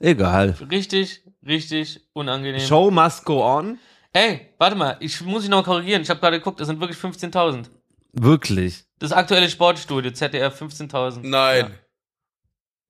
Egal. 0.00 0.56
Richtig, 0.70 1.22
richtig 1.46 2.00
unangenehm. 2.12 2.60
Show 2.60 2.90
must 2.90 3.24
go 3.24 3.42
on. 3.44 3.78
Ey, 4.12 4.48
warte 4.58 4.76
mal, 4.76 4.96
ich 5.00 5.20
muss 5.22 5.44
ich 5.44 5.48
noch 5.50 5.64
korrigieren. 5.64 6.02
Ich 6.02 6.10
habe 6.10 6.20
gerade 6.20 6.38
geguckt, 6.38 6.60
es 6.60 6.66
sind 6.66 6.80
wirklich 6.80 6.98
15.000. 6.98 7.66
Wirklich. 8.12 8.84
Das 8.98 9.12
aktuelle 9.12 9.48
Sportstudio, 9.48 10.10
ZDF, 10.10 10.60
15.000. 10.60 11.20
Nein. 11.22 11.74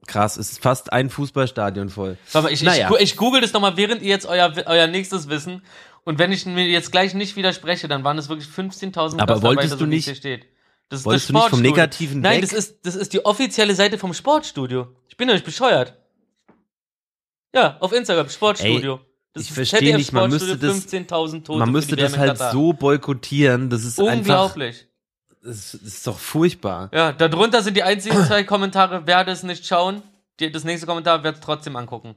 Krass, 0.08 0.36
es 0.36 0.50
ist 0.52 0.62
fast 0.62 0.92
ein 0.92 1.10
Fußballstadion 1.10 1.88
voll. 1.88 2.18
Warte 2.32 2.46
mal, 2.48 2.52
ich, 2.52 2.62
Naja. 2.62 2.90
ich, 2.96 3.00
ich 3.02 3.16
google 3.16 3.40
das 3.40 3.52
nochmal, 3.52 3.76
während 3.76 4.02
ihr 4.02 4.08
jetzt 4.08 4.26
euer, 4.26 4.52
euer 4.66 4.88
nächstes 4.88 5.28
Wissen. 5.28 5.62
Und 6.04 6.18
wenn 6.18 6.32
ich 6.32 6.44
mir 6.44 6.66
jetzt 6.66 6.90
gleich 6.90 7.14
nicht 7.14 7.36
widerspreche, 7.36 7.86
dann 7.86 8.02
waren 8.02 8.18
es 8.18 8.28
wirklich 8.28 8.48
15.000 8.48 9.20
Aber 9.20 9.42
wolltest 9.42 9.80
du 9.80 9.86
nicht- 9.86 10.04
hier 10.06 10.16
steht. 10.16 10.46
Das 10.88 11.00
ist 11.00 11.06
wolltest 11.06 11.26
das 11.26 11.28
du 11.28 11.32
nicht 11.34 11.40
vom 11.42 11.48
Sportstudio. 11.60 11.70
Negativen 11.70 12.20
Nein, 12.20 12.34
weg? 12.34 12.42
das 12.42 12.52
ist, 12.52 12.84
das 12.84 12.96
ist 12.96 13.12
die 13.12 13.24
offizielle 13.24 13.74
Seite 13.76 13.96
vom 13.96 14.12
Sportstudio. 14.12 14.88
Ich 15.08 15.16
bin 15.16 15.28
doch 15.28 15.34
nicht 15.34 15.44
bescheuert. 15.46 15.96
Ja, 17.54 17.76
auf 17.80 17.92
Instagram, 17.92 18.28
Sportstudio. 18.28 19.00
Das 19.34 19.44
Ich 19.44 19.52
verstehe 19.52 19.96
nicht, 19.96 20.12
man 20.12 20.30
Sportstudio, 20.30 20.54
müsste 20.54 20.66
das- 20.66 21.02
15.000 21.08 21.44
Tote 21.44 21.58
Man 21.58 21.70
müsste 21.72 21.96
das 21.96 22.16
halt 22.18 22.38
so 22.52 22.72
boykottieren, 22.72 23.70
das 23.70 23.84
ist 23.84 23.98
einfach, 23.98 24.14
Unglaublich. 24.18 24.86
das 25.42 25.74
ist 25.74 26.06
doch 26.06 26.18
furchtbar. 26.18 26.90
Ja, 26.92 27.12
darunter 27.12 27.62
sind 27.62 27.76
die 27.76 27.82
einzigen 27.82 28.24
zwei 28.24 28.44
Kommentare, 28.44 29.06
werde 29.06 29.32
es 29.32 29.42
nicht 29.42 29.66
schauen. 29.66 30.02
Die, 30.40 30.50
das 30.50 30.64
nächste 30.64 30.86
Kommentar 30.86 31.24
wird 31.24 31.36
es 31.36 31.40
trotzdem 31.40 31.76
angucken. 31.76 32.14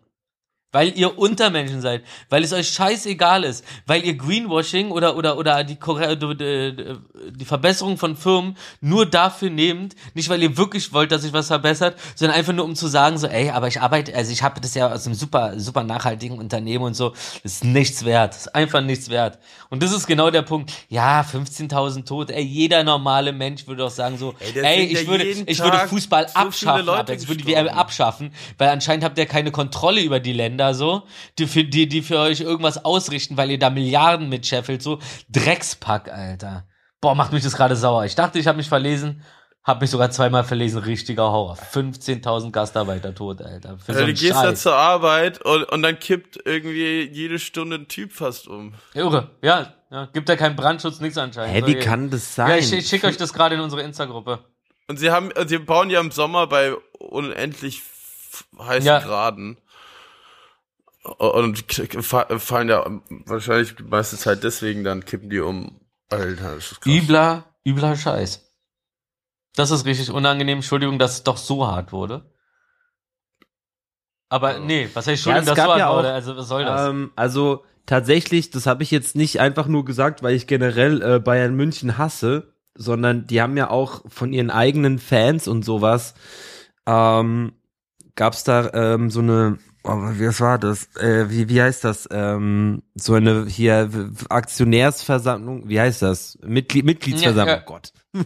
Weil 0.75 0.91
ihr 0.97 1.17
Untermenschen 1.17 1.79
seid, 1.79 2.03
weil 2.29 2.43
es 2.43 2.51
euch 2.51 2.67
scheißegal 2.67 3.45
ist, 3.45 3.63
weil 3.87 4.03
ihr 4.03 4.15
Greenwashing 4.17 4.91
oder 4.91 5.15
oder 5.15 5.37
oder 5.37 5.63
die, 5.63 5.77
Korre- 5.77 6.17
die, 6.17 7.45
Verbesserung 7.45 7.97
von 7.97 8.17
Firmen 8.17 8.57
nur 8.81 9.05
dafür 9.05 9.49
nehmt, 9.49 9.95
nicht 10.15 10.27
weil 10.27 10.43
ihr 10.43 10.57
wirklich 10.57 10.91
wollt, 10.91 11.13
dass 11.13 11.21
sich 11.21 11.31
was 11.31 11.47
verbessert, 11.47 11.97
sondern 12.15 12.37
einfach 12.37 12.51
nur 12.51 12.65
um 12.65 12.75
zu 12.75 12.87
sagen 12.87 13.17
so, 13.17 13.27
ey, 13.27 13.51
aber 13.51 13.69
ich 13.69 13.79
arbeite, 13.79 14.13
also 14.13 14.33
ich 14.33 14.43
habe 14.43 14.59
das 14.59 14.73
ja 14.75 14.91
aus 14.91 15.05
einem 15.05 15.15
super 15.15 15.57
super 15.61 15.83
nachhaltigen 15.85 16.37
Unternehmen 16.37 16.83
und 16.83 16.93
so, 16.93 17.11
das 17.43 17.53
ist 17.53 17.63
nichts 17.63 18.03
wert, 18.03 18.33
das 18.33 18.41
ist 18.47 18.55
einfach 18.55 18.81
nichts 18.81 19.07
wert. 19.09 19.39
Und 19.69 19.81
das 19.81 19.93
ist 19.93 20.07
genau 20.07 20.29
der 20.29 20.41
Punkt. 20.41 20.73
Ja, 20.89 21.21
15.000 21.21 22.05
Tote, 22.05 22.35
ey, 22.35 22.43
jeder 22.43 22.83
normale 22.83 23.31
Mensch 23.31 23.65
würde 23.65 23.83
doch 23.83 23.89
sagen 23.89 24.17
so, 24.17 24.35
Ey, 24.41 24.47
ey, 24.47 24.53
sind 24.53 24.91
ja 24.91 24.99
ich 24.99 25.07
würde 25.07 25.23
ich 25.23 25.59
würde 25.59 25.77
Tag 25.77 25.89
Fußball 25.89 26.27
so 26.27 26.35
abschaffen, 26.35 26.89
ab 26.89 27.09
jetzt 27.09 27.29
würde 27.29 27.43
die 27.43 27.47
WM 27.47 27.69
abschaffen, 27.69 28.33
weil 28.57 28.67
anscheinend 28.67 29.05
habt 29.05 29.17
ihr 29.17 29.25
keine 29.25 29.51
Kontrolle 29.51 30.01
über 30.01 30.19
die 30.19 30.33
Länder 30.33 30.64
so, 30.73 31.03
die 31.37 31.47
für, 31.47 31.63
die, 31.63 31.87
die 31.87 32.01
für 32.01 32.19
euch 32.19 32.41
irgendwas 32.41 32.83
ausrichten, 32.83 33.37
weil 33.37 33.51
ihr 33.51 33.59
da 33.59 33.69
Milliarden 33.69 34.29
mit 34.29 34.45
scheffelt, 34.45 34.81
so 34.81 34.99
Dreckspack, 35.29 36.11
Alter. 36.11 36.65
Boah, 37.01 37.13
macht 37.15 37.31
mich 37.33 37.43
das 37.43 37.55
gerade 37.55 37.75
sauer. 37.75 38.05
Ich 38.05 38.15
dachte, 38.15 38.39
ich 38.39 38.47
habe 38.47 38.57
mich 38.57 38.67
verlesen, 38.69 39.21
habe 39.63 39.81
mich 39.81 39.89
sogar 39.91 40.09
zweimal 40.11 40.43
verlesen, 40.43 40.79
richtiger 40.79 41.31
Horror. 41.31 41.55
15.000 41.73 42.51
Gastarbeiter 42.51 43.13
tot, 43.13 43.41
Alter. 43.41 43.77
Für 43.77 43.93
so 43.93 43.99
Ja, 43.99 44.05
du 44.05 44.13
gehst 44.13 44.35
da 44.35 44.55
zur 44.55 44.75
Arbeit 44.75 45.41
und, 45.43 45.63
und 45.65 45.81
dann 45.81 45.99
kippt 45.99 46.39
irgendwie 46.45 47.09
jede 47.11 47.39
Stunde 47.39 47.77
ein 47.77 47.87
Typ 47.87 48.11
fast 48.11 48.47
um. 48.47 48.73
Irre, 48.93 49.31
ja, 49.41 49.73
ja. 49.91 50.05
Gibt 50.13 50.29
ja 50.29 50.35
keinen 50.35 50.55
Brandschutz, 50.55 50.99
nichts 50.99 51.17
anscheinend. 51.17 51.53
Hä, 51.55 51.61
So, 51.61 51.67
wie 51.67 51.73
ihr- 51.73 51.79
kann 51.79 52.09
das 52.09 52.35
sein? 52.35 52.49
Ja, 52.49 52.57
ich, 52.57 52.71
ich 52.73 52.87
schicke 52.87 53.07
euch 53.07 53.17
das 53.17 53.33
gerade 53.33 53.55
in 53.55 53.61
unsere 53.61 53.81
Insta-Gruppe. 53.81 54.39
Und 54.87 54.97
sie 54.97 55.09
haben, 55.09 55.31
sie 55.47 55.57
bauen 55.57 55.89
ja 55.89 55.99
im 55.99 56.11
Sommer 56.11 56.45
bei 56.47 56.73
unendlich 56.99 57.81
heißen 58.59 58.85
Ja. 58.85 58.99
Graden. 58.99 59.57
Und 61.05 61.63
fallen 61.99 62.69
ja 62.69 62.83
wahrscheinlich 63.25 63.75
die 63.75 63.83
meiste 63.83 64.17
Zeit 64.17 64.43
deswegen 64.43 64.83
dann 64.83 65.05
kippen 65.05 65.29
die 65.29 65.39
um. 65.39 65.79
Alter, 66.09 66.55
das 66.55 66.71
ist 66.71 66.81
krass. 66.81 66.93
Übler, 66.93 67.45
übler 67.65 67.95
Scheiß. 67.95 68.41
Das 69.55 69.71
ist 69.71 69.85
richtig 69.85 70.11
unangenehm. 70.11 70.57
Entschuldigung, 70.57 70.99
dass 70.99 71.13
es 71.13 71.23
doch 71.23 71.37
so 71.37 71.67
hart 71.67 71.91
wurde. 71.91 72.31
Aber 74.29 74.59
nee, 74.59 74.89
was 74.93 75.07
heißt 75.07 75.25
Ja, 75.25 75.37
Entschuldigung, 75.37 75.41
es 75.41 75.45
dass 75.47 75.55
gab 75.55 75.65
so 75.65 75.71
hart 75.71 75.79
ja 75.79 75.89
auch, 75.89 75.97
wurde? 75.97 76.13
Also 76.13 76.35
was 76.35 76.47
soll 76.47 76.65
das? 76.65 76.89
Ähm, 76.89 77.11
also 77.15 77.63
tatsächlich, 77.85 78.49
das 78.49 78.65
habe 78.65 78.83
ich 78.83 78.91
jetzt 78.91 79.15
nicht 79.15 79.39
einfach 79.39 79.67
nur 79.67 79.85
gesagt, 79.85 80.23
weil 80.23 80.35
ich 80.35 80.47
generell 80.47 81.01
äh, 81.01 81.19
Bayern 81.19 81.55
München 81.55 81.97
hasse, 81.97 82.53
sondern 82.73 83.27
die 83.27 83.41
haben 83.41 83.57
ja 83.57 83.69
auch 83.69 84.01
von 84.07 84.33
ihren 84.33 84.49
eigenen 84.49 84.99
Fans 84.99 85.47
und 85.47 85.63
sowas, 85.63 86.15
ähm, 86.85 87.53
gab's 88.15 88.43
da 88.43 88.71
ähm, 88.73 89.09
so 89.09 89.21
eine, 89.21 89.59
oh, 89.85 90.09
wie 90.13 90.27
was 90.27 90.41
war 90.41 90.57
das? 90.59 90.87
Äh, 90.97 91.29
wie, 91.29 91.47
wie 91.49 91.61
heißt 91.61 91.83
das? 91.83 92.07
Ähm, 92.11 92.81
so 92.95 93.13
eine 93.13 93.45
hier 93.47 93.89
Aktionärsversammlung, 94.29 95.67
wie 95.69 95.79
heißt 95.79 96.01
das? 96.01 96.37
Mitglied, 96.45 96.85
Mitgliedsversammlung, 96.85 97.47
Ja, 97.47 97.61
ja. 97.61 97.65
Gott. 97.65 97.91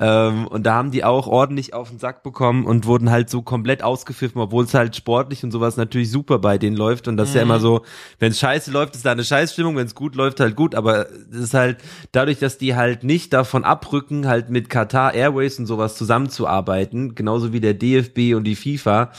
ähm, 0.00 0.48
und 0.48 0.64
da 0.64 0.74
haben 0.74 0.90
die 0.90 1.04
auch 1.04 1.28
ordentlich 1.28 1.72
auf 1.72 1.90
den 1.90 2.00
Sack 2.00 2.24
bekommen 2.24 2.66
und 2.66 2.84
wurden 2.84 3.10
halt 3.10 3.30
so 3.30 3.40
komplett 3.42 3.82
ausgepfiffen, 3.84 4.40
obwohl 4.40 4.64
es 4.64 4.74
halt 4.74 4.96
sportlich 4.96 5.44
und 5.44 5.52
sowas 5.52 5.76
natürlich 5.76 6.10
super 6.10 6.40
bei 6.40 6.58
denen 6.58 6.76
läuft. 6.76 7.06
Und 7.06 7.16
das 7.16 7.28
ist 7.28 7.34
ja 7.36 7.44
Mhm. 7.44 7.50
immer 7.50 7.60
so, 7.60 7.82
wenn 8.18 8.32
es 8.32 8.40
scheiße 8.40 8.72
läuft, 8.72 8.96
ist 8.96 9.04
da 9.06 9.12
eine 9.12 9.22
Scheißstimmung, 9.24 9.76
wenn 9.76 9.86
es 9.86 9.94
gut 9.94 10.16
läuft, 10.16 10.40
halt 10.40 10.56
gut. 10.56 10.74
Aber 10.74 11.08
es 11.30 11.36
ist 11.36 11.54
halt 11.54 11.78
dadurch, 12.10 12.40
dass 12.40 12.58
die 12.58 12.74
halt 12.74 13.04
nicht 13.04 13.32
davon 13.32 13.62
abrücken, 13.62 14.26
halt 14.26 14.50
mit 14.50 14.68
Qatar 14.68 15.14
Airways 15.14 15.58
und 15.60 15.66
sowas 15.66 15.94
zusammenzuarbeiten, 15.96 17.14
genauso 17.14 17.52
wie 17.52 17.60
der 17.60 17.74
DFB 17.74 18.34
und 18.34 18.44
die 18.44 18.56
FIFA. 18.56 19.12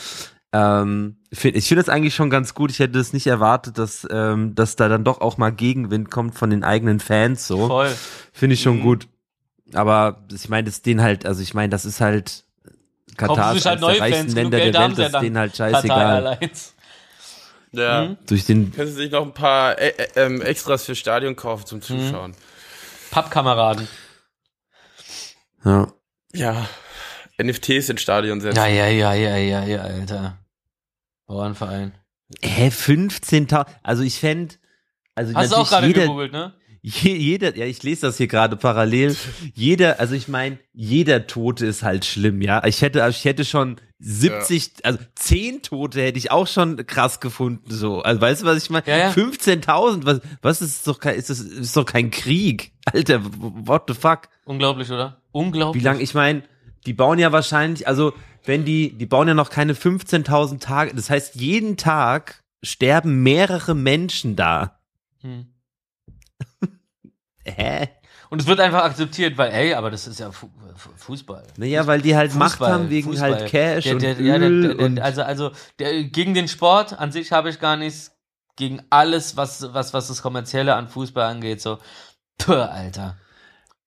Ähm, 0.52 1.16
ich 1.42 1.68
finde 1.68 1.82
das 1.82 1.88
eigentlich 1.88 2.14
schon 2.14 2.30
ganz 2.30 2.54
gut. 2.54 2.70
Ich 2.70 2.78
hätte 2.78 2.98
es 2.98 3.12
nicht 3.12 3.26
erwartet, 3.26 3.78
dass, 3.78 4.06
ähm, 4.10 4.54
dass 4.54 4.76
da 4.76 4.88
dann 4.88 5.04
doch 5.04 5.20
auch 5.20 5.36
mal 5.38 5.50
Gegenwind 5.50 6.10
kommt 6.10 6.34
von 6.34 6.50
den 6.50 6.64
eigenen 6.64 7.00
Fans. 7.00 7.46
So 7.46 7.66
Voll. 7.68 7.94
finde 8.32 8.54
ich 8.54 8.62
schon 8.62 8.78
Mhm. 8.78 8.82
gut. 8.82 9.08
Aber 9.72 10.22
ich 10.32 10.48
meine, 10.48 10.64
das 10.64 10.74
ist 10.76 10.86
denen 10.86 11.02
halt, 11.02 11.26
also 11.26 11.42
ich 11.42 11.54
meine, 11.54 11.70
das 11.70 11.84
ist 11.84 12.00
halt 12.00 12.44
Katar 13.16 13.36
Kaufen 13.36 13.56
ist 13.58 13.66
halt 13.66 13.80
der 13.80 13.88
neue 13.88 14.00
reichsten 14.00 14.32
Länder 14.32 14.58
der 14.58 14.74
Welt, 14.74 14.98
das 14.98 15.12
ist 15.12 15.20
denen 15.20 15.38
halt 15.38 15.56
scheißegal. 15.56 16.38
Ja. 17.72 18.04
Mhm. 18.04 18.16
Durch 18.26 18.44
den, 18.44 18.70
Können 18.72 18.88
sie 18.88 18.94
sich 18.94 19.10
noch 19.10 19.22
ein 19.22 19.34
paar 19.34 19.78
äh, 19.78 19.88
äh, 19.88 20.06
ähm, 20.26 20.40
Extras 20.42 20.84
für 20.84 20.94
Stadion 20.94 21.34
kaufen 21.34 21.66
zum 21.66 21.82
Zuschauen. 21.82 22.34
Pappkameraden. 23.10 23.88
ja. 25.64 25.88
Ja. 26.32 26.68
NFTs 27.42 27.88
in 27.88 27.98
Stadion 27.98 28.40
setzen. 28.40 28.56
Ja, 28.56 28.66
ja, 28.66 28.86
ja, 28.86 29.12
ja, 29.14 29.36
ja, 29.36 29.64
ja, 29.64 29.80
Alter. 29.82 30.38
Bauernverein. 31.26 31.92
Hä, 32.42 32.68
15.000, 32.68 33.66
also 33.82 34.02
ich 34.02 34.18
fänd, 34.18 34.58
also 35.14 35.34
Hast 35.34 35.52
du 35.52 35.56
auch 35.56 35.68
gerade 35.68 35.86
jeder, 35.86 36.02
gegoogelt, 36.02 36.32
ne? 36.32 36.54
je, 36.84 37.14
jeder, 37.14 37.56
ja, 37.56 37.64
ich 37.64 37.82
lese 37.82 38.02
das 38.02 38.18
hier 38.18 38.26
gerade 38.26 38.56
parallel. 38.56 39.16
Jeder, 39.54 40.00
also 40.00 40.14
ich 40.14 40.28
meine, 40.28 40.58
jeder 40.74 41.26
Tote 41.26 41.64
ist 41.64 41.82
halt 41.82 42.04
schlimm, 42.04 42.42
ja. 42.42 42.62
Ich 42.66 42.82
hätte, 42.82 43.06
ich 43.08 43.24
hätte 43.24 43.46
schon 43.46 43.76
70, 44.00 44.72
also 44.82 44.98
10 45.14 45.62
Tote 45.62 46.02
hätte 46.02 46.18
ich 46.18 46.30
auch 46.30 46.46
schon 46.46 46.84
krass 46.86 47.20
gefunden, 47.20 47.70
so. 47.70 48.02
Also 48.02 48.20
weißt 48.20 48.42
du, 48.42 48.46
was 48.46 48.62
ich 48.62 48.68
meine? 48.68 48.84
Ja, 48.86 48.98
ja. 48.98 49.10
15.000, 49.12 50.04
was, 50.04 50.20
was 50.42 50.60
ist 50.60 50.86
doch 50.86 51.00
kein, 51.00 51.14
ist 51.14 51.30
das, 51.30 51.40
ist 51.40 51.74
doch 51.74 51.86
kein 51.86 52.10
Krieg. 52.10 52.72
Alter, 52.92 53.22
what 53.24 53.84
the 53.88 53.94
fuck? 53.94 54.28
Unglaublich, 54.44 54.90
oder? 54.90 55.22
Unglaublich. 55.32 55.82
Wie 55.82 55.86
lange, 55.86 56.02
ich 56.02 56.12
meine, 56.12 56.42
die 56.84 56.92
bauen 56.92 57.18
ja 57.18 57.32
wahrscheinlich, 57.32 57.88
also 57.88 58.12
wenn 58.44 58.64
die, 58.64 58.92
die 58.96 59.06
bauen 59.06 59.28
ja 59.28 59.34
noch 59.34 59.50
keine 59.50 59.74
15.000 59.74 60.60
Tage, 60.60 60.94
das 60.94 61.10
heißt, 61.10 61.34
jeden 61.36 61.76
Tag 61.76 62.42
sterben 62.62 63.22
mehrere 63.22 63.74
Menschen 63.74 64.36
da. 64.36 64.78
Hm. 65.20 65.46
Hä? 67.44 67.88
Und 68.30 68.40
es 68.40 68.46
wird 68.46 68.58
einfach 68.58 68.82
akzeptiert, 68.84 69.38
weil, 69.38 69.52
ey, 69.52 69.74
aber 69.74 69.90
das 69.90 70.06
ist 70.06 70.18
ja 70.18 70.32
Fu 70.32 70.50
Fu- 70.76 70.90
Fußball. 70.96 71.46
Naja, 71.56 71.86
weil 71.86 72.00
die 72.02 72.16
halt 72.16 72.34
Macht 72.34 72.52
Fußball, 72.52 72.72
haben 72.72 72.90
wegen 72.90 73.10
Fußball. 73.10 73.34
halt 73.34 73.48
Cash 73.50 73.84
der, 73.84 73.92
und 73.94 74.02
der, 74.02 74.18
Öl 74.18 74.26
ja, 74.26 74.74
der, 74.74 74.84
und 74.84 74.98
also 74.98 75.22
also 75.22 75.52
gegen 75.76 76.34
den 76.34 76.48
Sport 76.48 76.98
an 76.98 77.12
sich 77.12 77.30
habe 77.30 77.50
ich 77.50 77.60
gar 77.60 77.76
nichts 77.76 78.10
gegen 78.56 78.82
alles 78.90 79.36
was 79.36 79.72
was 79.72 79.94
was 79.94 80.08
das 80.08 80.20
kommerzielle 80.20 80.74
an 80.74 80.88
Fußball 80.88 81.26
angeht 81.30 81.60
so 81.60 81.78
Puh, 82.38 82.54
Alter 82.54 83.16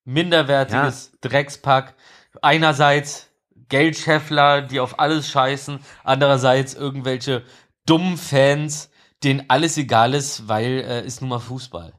minderwertiges 0.05 1.11
Dreckspack 1.19 1.95
einerseits 2.41 3.26
Geldscheffler 3.69 4.61
die 4.61 4.79
auf 4.79 4.99
alles 4.99 5.29
scheißen 5.29 5.79
andererseits 6.03 6.73
irgendwelche 6.73 7.43
dummen 7.85 8.17
Fans 8.17 8.89
denen 9.23 9.45
alles 9.49 9.77
egal 9.77 10.13
ist 10.13 10.47
weil 10.47 10.83
äh, 10.87 11.05
ist 11.05 11.21
nun 11.21 11.29
mal 11.29 11.39
Fußball 11.39 11.93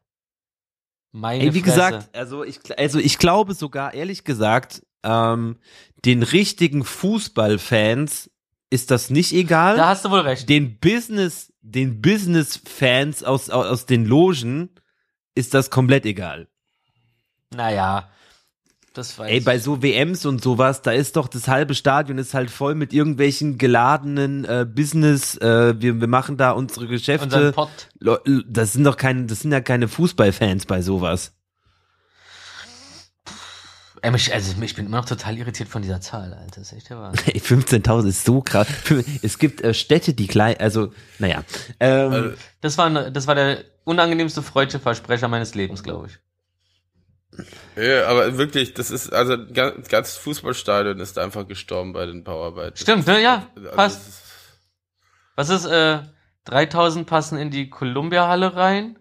meine 1.12 1.42
Ey, 1.42 1.54
wie 1.54 1.60
Fresse. 1.60 1.74
gesagt, 1.74 2.16
also 2.16 2.44
ich, 2.44 2.60
also 2.78 2.98
ich 2.98 3.18
glaube 3.18 3.54
sogar, 3.54 3.94
ehrlich 3.94 4.24
gesagt, 4.24 4.82
ähm, 5.02 5.56
den 6.04 6.22
richtigen 6.22 6.84
Fußballfans 6.84 8.30
ist 8.70 8.90
das 8.90 9.10
nicht 9.10 9.32
egal. 9.32 9.76
da 9.76 9.88
hast 9.88 10.04
du 10.04 10.10
wohl 10.10 10.20
recht 10.20 10.48
den 10.48 10.78
Business, 10.78 11.52
den 11.62 12.02
Business-Fans 12.02 13.24
aus, 13.24 13.48
aus, 13.50 13.66
aus 13.66 13.86
den 13.86 14.04
Logen 14.04 14.70
ist 15.34 15.54
das 15.54 15.70
komplett 15.70 16.04
egal. 16.04 16.48
naja 17.54 18.10
das 18.95 19.18
weiß 19.18 19.30
Ey, 19.30 19.41
bei 19.41 19.59
so 19.59 19.82
WMs 19.82 20.26
und 20.26 20.43
sowas, 20.43 20.82
da 20.82 20.93
ist 20.93 21.16
doch 21.16 21.28
das 21.28 21.49
halbe 21.49 21.74
Stadion 21.74 22.18
ist 22.18 22.34
halt 22.34 22.51
voll 22.51 22.74
mit 22.74 22.93
irgendwelchen 22.93 23.59
geladenen 23.59 24.45
äh, 24.45 24.66
Business, 24.68 25.36
äh, 25.36 25.74
wir, 25.80 26.01
wir 26.01 26.09
machen 26.09 26.36
da 26.36 26.53
unsere 26.53 26.86
Geschäfte. 26.89 27.53
Leu- 28.01 28.18
Das 28.47 28.72
sind 28.72 28.84
doch 28.84 28.97
keine, 28.97 29.26
das 29.26 29.41
sind 29.41 29.53
ja 29.53 29.61
keine 29.61 29.89
Fußballfans 29.89 30.66
bei 30.66 30.82
sowas. 30.82 31.32
Ey, 34.01 34.12
mich, 34.12 34.32
also 34.32 34.55
ich 34.62 34.74
bin 34.76 34.86
immer 34.86 34.99
noch 34.99 35.07
total 35.07 35.36
irritiert 35.39 35.68
von 35.68 35.82
dieser 35.82 36.01
Zahl, 36.01 36.32
Alter. 36.32 36.61
Das 36.61 36.70
ist 36.70 36.72
echt 36.72 36.91
der 36.91 37.01
Wahnsinn. 37.01 37.24
Ey, 37.34 37.41
15.000 37.41 38.07
ist 38.09 38.24
so 38.24 38.41
krass. 38.43 38.68
Es 39.22 39.39
gibt 39.39 39.61
äh, 39.61 39.74
Städte, 39.74 40.14
die 40.14 40.28
klein, 40.28 40.57
also, 40.61 40.93
naja. 41.18 41.43
Ähm, 41.80 42.34
Das 42.61 42.78
war, 42.78 43.11
das 43.11 43.26
war 43.26 43.34
der 43.34 43.64
unangenehmste 43.82 44.43
freudsche 44.43 44.78
Versprecher 44.78 45.26
meines 45.26 45.57
Lebens, 45.57 45.82
glaube 45.82 46.07
ich. 46.09 46.18
Ja, 47.76 48.07
aber 48.09 48.37
wirklich, 48.38 48.75
das 48.75 48.91
ist, 48.91 49.13
also 49.13 49.37
ganz, 49.53 49.88
ganz 49.88 50.17
Fußballstadion 50.17 50.99
ist 51.00 51.18
einfach 51.18 51.46
gestorben 51.46 51.92
bei 51.92 52.07
den 52.07 52.25
Bauarbeiten. 52.25 52.76
Stimmt, 52.76 53.07
ne? 53.07 53.21
Ja, 53.22 53.46
Also, 53.57 53.71
passt. 53.71 54.09
ist- 54.09 54.22
Was 55.37 55.49
ist, 55.50 55.67
äh, 55.67 56.00
3000 56.45 57.07
passen 57.07 57.38
in 57.38 57.50
die 57.50 57.71
Columbia-Halle 57.71 58.57
rein? 58.57 58.99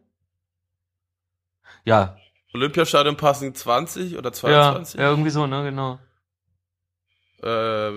Ja, 1.85 2.17
Olympiastadion 2.53 3.17
passen 3.17 3.53
20 3.55 4.17
oder 4.17 4.29
ja, 4.29 4.33
22? 4.33 4.99
ja, 4.99 5.09
irgendwie 5.09 5.29
so, 5.29 5.47
ne, 5.47 5.63
genau. 5.63 5.99
Äh, 7.43 7.91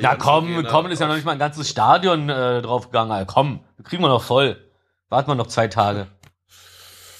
Ja, 0.00 0.16
komm, 0.16 0.64
komm, 0.66 0.86
ist 0.90 1.00
ja 1.00 1.06
noch 1.06 1.14
nicht 1.14 1.24
mal 1.24 1.32
ein 1.32 1.38
ganzes 1.38 1.68
Stadion 1.70 2.28
äh, 2.28 2.60
draufgegangen. 2.60 3.12
Alter. 3.12 3.32
Komm, 3.32 3.64
kriegen 3.84 4.02
wir 4.02 4.08
noch 4.08 4.22
voll. 4.22 4.62
Warten 5.08 5.30
wir 5.30 5.34
noch 5.36 5.46
zwei 5.46 5.68
Tage. 5.68 6.06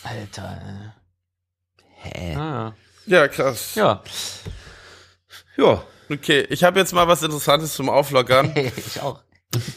Alter. 0.05 0.94
Hä? 2.00 2.34
Ah, 2.36 2.72
Ja, 3.06 3.26
krass. 3.28 3.74
ja. 3.74 4.02
Ja. 5.56 5.82
Okay, 6.10 6.46
ich 6.48 6.64
habe 6.64 6.78
jetzt 6.78 6.92
mal 6.94 7.06
was 7.08 7.22
Interessantes 7.22 7.74
zum 7.74 7.88
Auflockern. 7.90 8.52
ich 8.76 9.00
auch. 9.00 9.20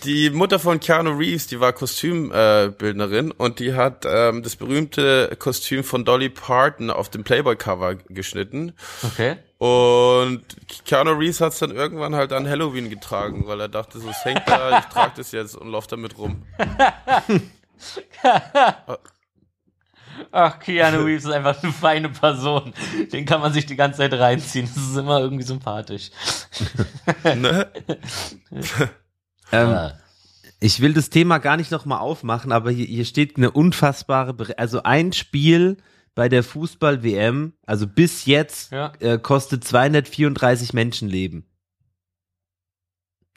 Die 0.03 0.29
Mutter 0.29 0.59
von 0.59 0.79
Keanu 0.81 1.11
Reeves, 1.11 1.47
die 1.47 1.59
war 1.61 1.71
Kostümbildnerin 1.73 3.31
äh, 3.31 3.33
und 3.37 3.59
die 3.59 3.73
hat 3.73 4.05
ähm, 4.05 4.43
das 4.43 4.57
berühmte 4.57 5.33
Kostüm 5.39 5.83
von 5.85 6.03
Dolly 6.03 6.27
Parton 6.29 6.89
auf 6.91 7.09
dem 7.09 7.23
Playboy-Cover 7.23 7.95
geschnitten. 8.09 8.73
Okay. 9.01 9.37
Und 9.57 10.43
Keanu 10.85 11.11
Reeves 11.13 11.39
hat 11.39 11.53
es 11.53 11.59
dann 11.59 11.71
irgendwann 11.71 12.15
halt 12.15 12.33
an 12.33 12.49
Halloween 12.49 12.89
getragen, 12.89 13.47
weil 13.47 13.61
er 13.61 13.69
dachte, 13.69 13.99
so 13.99 14.09
es 14.09 14.23
hängt 14.25 14.41
da, 14.45 14.79
ich 14.79 14.85
trage 14.85 15.13
das 15.15 15.31
jetzt 15.31 15.55
und 15.55 15.69
lauf 15.69 15.87
damit 15.87 16.17
rum. 16.17 16.43
Ach, 20.31 20.59
Keanu 20.59 21.03
Reeves 21.03 21.25
ist 21.25 21.31
einfach 21.31 21.61
eine 21.61 21.71
feine 21.73 22.09
Person. 22.09 22.73
Den 23.11 23.25
kann 23.25 23.41
man 23.41 23.51
sich 23.53 23.65
die 23.65 23.75
ganze 23.75 23.97
Zeit 23.97 24.13
reinziehen. 24.13 24.69
Das 24.73 24.83
ist 24.83 24.95
immer 24.95 25.19
irgendwie 25.19 25.43
sympathisch. 25.43 26.11
Ne? 27.35 27.67
Ähm, 29.53 29.91
ich 30.61 30.79
will 30.79 30.93
das 30.93 31.09
Thema 31.09 31.39
gar 31.39 31.57
nicht 31.57 31.71
nochmal 31.71 31.99
aufmachen, 31.99 32.53
aber 32.53 32.71
hier, 32.71 32.85
hier 32.85 33.03
steht 33.03 33.35
eine 33.35 33.51
unfassbare, 33.51 34.33
Bere 34.33 34.57
also 34.57 34.83
ein 34.83 35.11
Spiel 35.11 35.75
bei 36.15 36.29
der 36.29 36.43
Fußball-WM, 36.43 37.53
also 37.65 37.85
bis 37.87 38.25
jetzt, 38.25 38.71
Ja. 38.71 38.93
äh, 38.99 39.17
kostet 39.17 39.65
234 39.65 40.71
Menschenleben. 40.73 41.45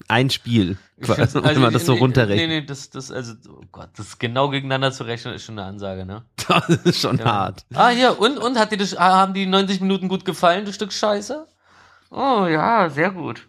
Ein 0.08 0.28
Spiel, 0.28 0.76
find's- 1.00 1.34
wenn 1.34 1.60
man 1.60 1.72
das 1.72 1.86
so 1.86 1.92
nee, 1.94 1.98
runterrechnet. 2.00 2.48
Nee, 2.48 2.60
nee, 2.60 2.66
das, 2.66 2.90
das, 2.90 3.10
also, 3.10 3.34
oh 3.48 3.62
Gott, 3.72 3.88
das 3.96 4.18
genau 4.18 4.50
gegeneinander 4.50 4.92
zu 4.92 5.04
rechnen, 5.04 5.34
ist 5.34 5.44
schon 5.44 5.58
eine 5.58 5.66
Ansage, 5.68 6.04
ne? 6.04 6.24
Das 6.48 6.68
ist 6.68 7.00
schon 7.00 7.18
Ja. 7.18 7.24
hart. 7.24 7.64
Ah, 7.72 7.88
hier, 7.88 8.18
und, 8.18 8.36
und, 8.38 8.58
hat 8.58 8.72
dir 8.72 8.76
das, 8.76 8.98
haben 8.98 9.34
die 9.34 9.46
90 9.46 9.80
Minuten 9.80 10.08
gut 10.08 10.24
gefallen, 10.24 10.64
du 10.64 10.72
Stück 10.72 10.92
Scheiße? 10.92 11.46
Oh, 12.10 12.46
ja, 12.46 12.90
sehr 12.90 13.10
gut. 13.12 13.46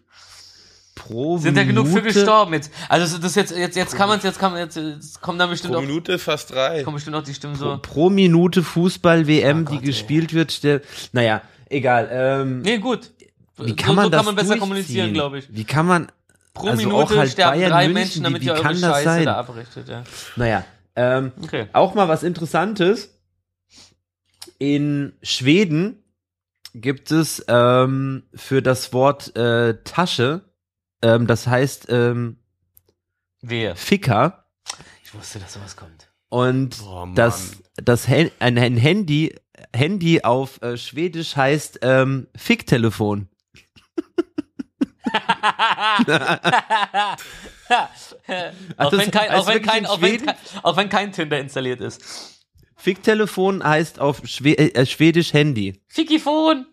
Pro 0.96 1.38
Sind 1.38 1.58
ja 1.58 1.66
genug 1.66 1.88
für 1.88 1.96
Minute- 1.96 2.14
gestorben 2.14 2.54
jetzt. 2.54 2.72
Also, 2.88 3.18
das 3.18 3.36
jetzt, 3.36 3.56
jetzt, 3.56 3.76
jetzt 3.76 3.96
kann 3.96 4.08
man 4.08 4.20
es, 4.20 4.24
jetzt 4.24 4.40
kann 4.40 4.54
man, 4.54 4.62
jetzt, 4.62 4.78
jetzt 4.78 5.22
kommen 5.22 5.38
da 5.38 5.46
bestimmt 5.48 5.74
Pro 5.74 5.80
auch, 5.80 5.86
Minute 5.86 6.18
fast 6.20 6.52
drei. 6.52 6.84
kommen 6.84 6.96
bestimmt 6.96 7.18
auch 7.18 7.24
die 7.24 7.34
Stimmen 7.34 7.56
Pro, 7.58 7.64
so. 7.74 7.80
pro 7.82 8.10
Minute 8.10 8.64
Fußball-WM, 8.64 9.66
Oh 9.68 9.72
die 9.72 9.78
ey. 9.80 9.84
gespielt 9.84 10.34
wird, 10.34 10.54
stell- 10.54 10.82
naja, 11.12 11.42
egal. 11.70 12.08
Ähm, 12.12 12.62
Nee, 12.62 12.78
gut. 12.78 13.12
wie 13.58 13.76
kann 13.76 13.90
so, 13.90 13.94
man 13.96 14.04
so 14.06 14.10
das 14.12 14.18
kann 14.20 14.26
man 14.28 14.36
besser 14.36 14.58
kommunizieren, 14.58 15.14
glaube 15.14 15.40
ich. 15.40 15.48
Wie 15.54 15.66
kann 15.66 15.86
man, 15.86 16.08
Pro 16.56 16.68
Also 16.70 16.78
Minute 16.88 16.96
auch 17.14 17.16
halt 17.16 17.32
sterben 17.32 17.58
Bayern 17.60 17.72
drei 17.72 17.84
München, 17.90 17.94
Menschen, 17.94 18.24
damit 18.24 18.42
wie- 18.42 18.46
ihr 18.48 18.54
wie 18.54 18.56
eure 18.58 18.64
kann 18.64 18.82
das 18.82 18.92
Scheiße 18.92 19.04
sein? 19.04 19.26
da 19.26 19.36
abrichtet, 19.36 19.88
ja. 19.90 20.04
naja, 20.36 20.66
ähm, 20.96 21.32
Okay. 21.44 21.68
Auch 21.74 21.94
mal 21.94 22.08
was 22.08 22.24
Interessantes. 22.24 23.12
In 24.58 25.14
Schweden 25.22 26.04
gibt 26.74 27.12
es 27.12 27.44
ähm, 27.48 28.24
für 28.34 28.62
das 28.62 28.94
Wort 28.94 29.36
äh, 29.36 29.82
Tasche, 29.84 30.42
ähm, 31.02 31.28
das 31.28 31.48
heißt 31.48 31.88
ähm, 31.90 32.38
Wehe. 33.42 33.76
Ficker. 33.76 34.46
Ich 35.04 35.14
wusste, 35.14 35.40
dass 35.40 35.54
sowas 35.54 35.76
kommt. 35.76 36.10
Und 36.30 36.78
Oh, 36.86 37.06
das, 37.16 37.58
das 37.76 38.08
ein, 38.08 38.32
ein 38.40 38.78
Handy, 38.78 39.36
Handy 39.76 40.22
auf 40.24 40.62
äh, 40.62 40.78
Schwedisch 40.78 41.36
heißt 41.36 41.80
ähm, 41.82 42.28
Ficktelefon. 42.36 43.30
auch, 48.78 48.92
wenn 48.92 49.12
kein, 49.12 49.30
heißt 49.30 49.34
auch, 49.34 49.48
wenn 49.48 49.54
wirklich 49.56 49.72
kein, 49.72 49.84
in 49.84 49.86
auch, 49.88 50.02
wenn 50.02 50.10
Schweden? 50.10 50.26
kein, 50.28 50.36
auch 50.64 50.78
wenn 50.78 50.90
kein 50.90 51.12
Tinder 51.12 51.40
installiert 51.40 51.82
ist. 51.82 52.44
Ficktelefon 52.76 53.64
heißt 53.64 54.00
auf 54.00 54.22
Schwe 54.26 54.58
äh, 54.58 54.86
Schwedisch 54.86 55.34
Handy. 55.34 55.82
Fickifon! 55.88 56.68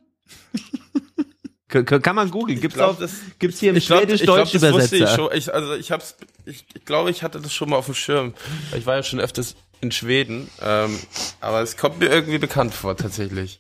Kann 1.69 2.17
man 2.17 2.31
googeln. 2.31 2.61
Gibt's, 2.61 2.77
glaub, 2.77 2.91
auf, 2.91 2.99
das- 2.99 3.15
gibt's 3.39 3.61
hier 3.61 3.71
im 3.71 3.77
ich 3.77 3.87
Schwedisch-Deutsch 3.87 4.53
wusste 4.53 4.59
ich 4.59 4.63
Übersetzer. 5.03 5.15
schon. 5.15 5.31
Ich, 5.33 5.55
also 5.55 5.75
ich 5.75 5.91
hab's, 5.91 6.17
ich, 6.45 6.67
ich 6.75 6.85
glaube, 6.85 7.11
ich 7.11 7.23
hatte 7.23 7.41
das 7.41 7.55
schon 7.55 7.71
mal 7.71 7.77
auf 7.77 7.87
dem 7.87 7.95
Schirm. 7.95 8.35
Ich 8.77 8.85
war 8.85 8.97
ja 8.97 9.03
schon 9.03 9.21
öfters 9.21 9.55
in 9.81 9.91
Schweden, 9.91 10.51
ähm, 10.61 10.99
aber 11.41 11.63
es 11.63 11.79
kommt 11.79 11.99
mir 11.99 12.11
irgendwie 12.11 12.37
bekannt 12.37 12.75
vor, 12.75 12.95
tatsächlich. 12.95 13.59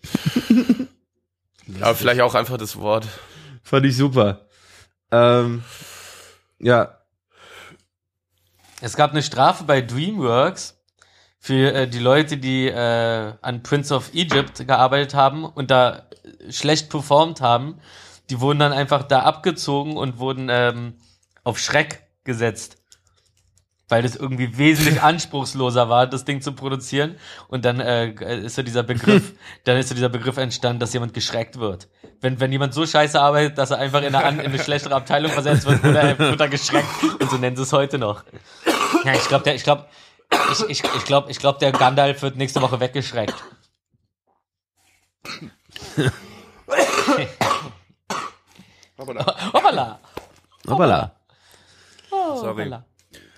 aber 1.80 1.94
vielleicht 1.94 2.20
auch 2.20 2.34
einfach 2.34 2.59
das 2.59 2.76
Wort. 2.76 3.09
Fand 3.62 3.86
ich 3.86 3.96
super. 3.96 4.46
Ähm, 5.12 5.62
ja, 6.59 6.98
Es 8.80 8.97
gab 8.97 9.12
eine 9.12 9.22
Strafe 9.22 9.64
bei 9.64 9.80
DreamWorks 9.80 10.76
für 11.39 11.72
äh, 11.72 11.89
die 11.89 12.01
Leute, 12.01 12.36
die 12.39 12.66
äh, 12.66 13.32
an 13.40 13.62
Prince 13.62 13.94
of 13.94 14.12
Egypt 14.14 14.66
gearbeitet 14.66 15.14
haben 15.14 15.44
und 15.44 15.70
da 15.70 16.09
schlecht 16.51 16.90
performt 16.90 17.40
haben. 17.40 17.78
Die 18.30 18.40
wurden 18.40 18.59
dann 18.59 18.72
einfach 18.72 19.05
da 19.05 19.20
abgezogen 19.20 19.97
und 19.97 20.18
wurden 20.18 20.48
ähm, 20.51 20.94
auf 21.44 21.59
Schreck 21.59 22.09
gesetzt. 22.24 22.81
Weil 23.93 24.01
das 24.01 24.16
irgendwie 24.16 24.56
wesentlich 24.56 25.02
anspruchsloser 25.02 25.90
war, 25.90 26.06
das 26.06 26.24
Ding 26.24 26.40
zu 26.40 26.52
produzieren. 26.52 27.16
Und 27.48 27.66
dann 27.66 27.78
äh, 27.78 28.12
ist 28.43 28.55
so 28.55 28.62
dieser 28.62 28.82
Begriff, 28.82 29.35
dann 29.64 29.77
ist 29.77 29.90
so 29.90 29.94
dieser 29.94 30.09
Begriff 30.09 30.39
entstanden, 30.39 30.81
dass 30.81 30.94
jemand 30.94 31.12
geschreckt 31.12 31.59
wird. 31.59 31.89
Wenn, 32.23 32.40
wenn 32.40 32.51
jemand 32.51 32.73
so 32.73 32.86
scheiße 32.86 33.20
arbeitet, 33.20 33.59
dass 33.59 33.70
er 33.70 33.77
einfach 33.77 34.01
in 34.01 34.14
eine, 34.14 34.44
in 34.44 34.47
eine 34.47 34.59
schlechtere 34.59 34.94
Abteilung 34.94 35.31
versetzt 35.31 35.66
wird, 35.66 35.82
wird 35.82 35.94
er, 35.94 36.19
wird 36.19 36.40
er 36.40 36.48
geschreckt. 36.48 36.89
Und 37.20 37.31
so 37.31 37.36
nennen 37.36 37.55
sie 37.55 37.64
es 37.64 37.73
heute 37.74 37.98
noch. 37.98 38.24
Ja, 39.05 39.12
ich 39.12 39.28
glaube, 39.28 39.44
der, 39.44 39.56
ich 39.56 39.62
glaube, 39.62 39.85
ich, 40.52 40.70
ich, 40.70 40.82
ich 40.97 41.05
glaube, 41.05 41.31
ich 41.31 41.39
glaube, 41.39 41.59
der 41.59 41.73
Gandalf 41.73 42.23
wird 42.23 42.36
nächste 42.36 42.62
Woche 42.62 42.81
weggeschreckt. 42.81 43.35
Hoppala! 48.97 50.01
hoppala. 50.66 51.14
Sorry. 52.09 52.64
Hoppala. 52.64 52.85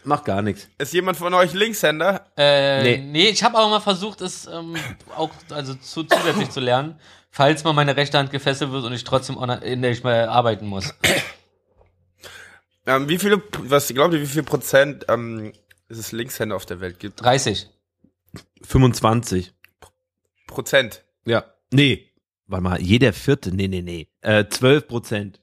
Macht 0.04 0.26
gar 0.26 0.42
nichts. 0.42 0.68
Ist 0.78 0.92
jemand 0.92 1.16
von 1.16 1.32
euch 1.34 1.52
Linkshänder? 1.54 2.26
Äh, 2.36 2.82
nee. 2.82 2.98
Nee. 2.98 3.28
ich 3.28 3.42
habe 3.42 3.56
aber 3.56 3.68
mal 3.68 3.80
versucht, 3.80 4.20
es 4.20 4.46
ähm, 4.46 4.76
auch 5.16 5.30
also 5.50 5.74
zu, 5.74 6.04
zusätzlich 6.04 6.50
zu 6.50 6.60
lernen, 6.60 7.00
falls 7.30 7.64
mal 7.64 7.72
meine 7.72 7.96
rechte 7.96 8.18
Hand 8.18 8.30
gefesselt 8.30 8.70
wird 8.70 8.84
und 8.84 8.92
ich 8.92 9.04
trotzdem 9.04 9.38
auch, 9.38 9.62
in 9.62 9.82
der 9.82 9.90
ich 9.90 10.04
mal 10.04 10.28
arbeiten 10.28 10.66
muss. 10.66 10.94
Ähm, 12.86 13.08
wie 13.08 13.18
viele, 13.18 13.42
was 13.60 13.88
glaubt 13.88 14.12
ihr, 14.12 14.20
wie 14.20 14.26
viel 14.26 14.42
Prozent 14.42 15.06
ähm, 15.08 15.54
es 15.88 16.12
Linkshänder 16.12 16.54
auf 16.54 16.66
der 16.66 16.80
Welt 16.80 16.98
gibt? 16.98 17.22
30. 17.22 17.66
25. 18.62 19.54
Prozent. 20.46 21.02
Ja. 21.24 21.44
Nee. 21.72 22.10
Warte 22.46 22.62
mal, 22.62 22.80
jeder 22.80 23.14
vierte, 23.14 23.54
nee, 23.54 23.68
nee, 23.68 23.80
nee. 23.80 24.08
Äh, 24.20 24.48
12 24.48 24.86
Prozent. 24.86 25.40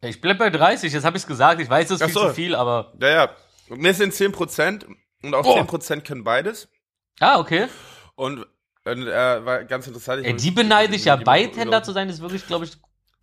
Ich 0.00 0.20
bleib 0.20 0.38
bei 0.38 0.50
30, 0.50 0.92
jetzt 0.92 1.04
habe 1.04 1.16
ich 1.16 1.22
es 1.24 1.26
gesagt. 1.26 1.60
Ich 1.60 1.68
weiß, 1.68 1.88
das 1.88 1.96
ist 2.00 2.02
Ach 2.02 2.06
viel 2.06 2.14
so. 2.14 2.28
zu 2.28 2.34
viel, 2.34 2.54
aber. 2.54 2.92
Ja, 3.00 3.08
ja. 3.08 3.30
Und 3.68 3.80
mir 3.80 3.92
sind 3.94 4.14
10 4.14 4.32
Prozent 4.32 4.86
und 5.22 5.34
auch 5.34 5.44
Oh. 5.44 5.54
10 5.54 5.66
Prozent 5.66 6.04
können 6.04 6.24
beides. 6.24 6.68
Ah, 7.20 7.38
okay. 7.38 7.66
Und 8.14 8.46
äh, 8.84 8.96
war 9.44 9.64
ganz 9.64 9.86
interessant. 9.86 10.24
Ey, 10.24 10.34
die 10.36 10.50
beneide 10.50 10.94
ich 10.94 11.04
ja. 11.04 11.16
Beidhänder 11.16 11.82
zu 11.82 11.92
sein, 11.92 12.08
ist 12.08 12.20
wirklich, 12.20 12.46
glaube 12.46 12.64
ich, 12.64 12.72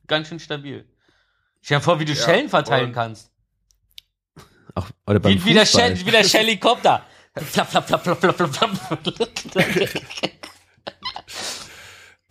ganz 0.08 0.28
schön 0.28 0.40
stabil. 0.40 0.88
Stell 1.62 1.78
dir 1.80 1.84
vor, 1.84 2.00
wie 2.00 2.06
du 2.06 2.16
Schellen 2.16 2.50
verteilen 2.50 2.92
kannst. 2.92 3.32
Auch, 4.76 4.88
oder 5.08 5.20
beim 5.20 5.34
Wie, 5.34 5.46
wie, 5.46 5.54
der 5.54 5.66
Fußball. 5.66 5.96
Shell, 5.96 6.06
wie 6.06 6.12
der 6.12 6.24
Shellikopter. 6.24 7.06
Flap, 7.38 7.70
flap, 7.70 7.88
flap, 7.88 8.04
flap, 8.04 8.20
flap, 8.20 8.54
flap, 8.54 8.70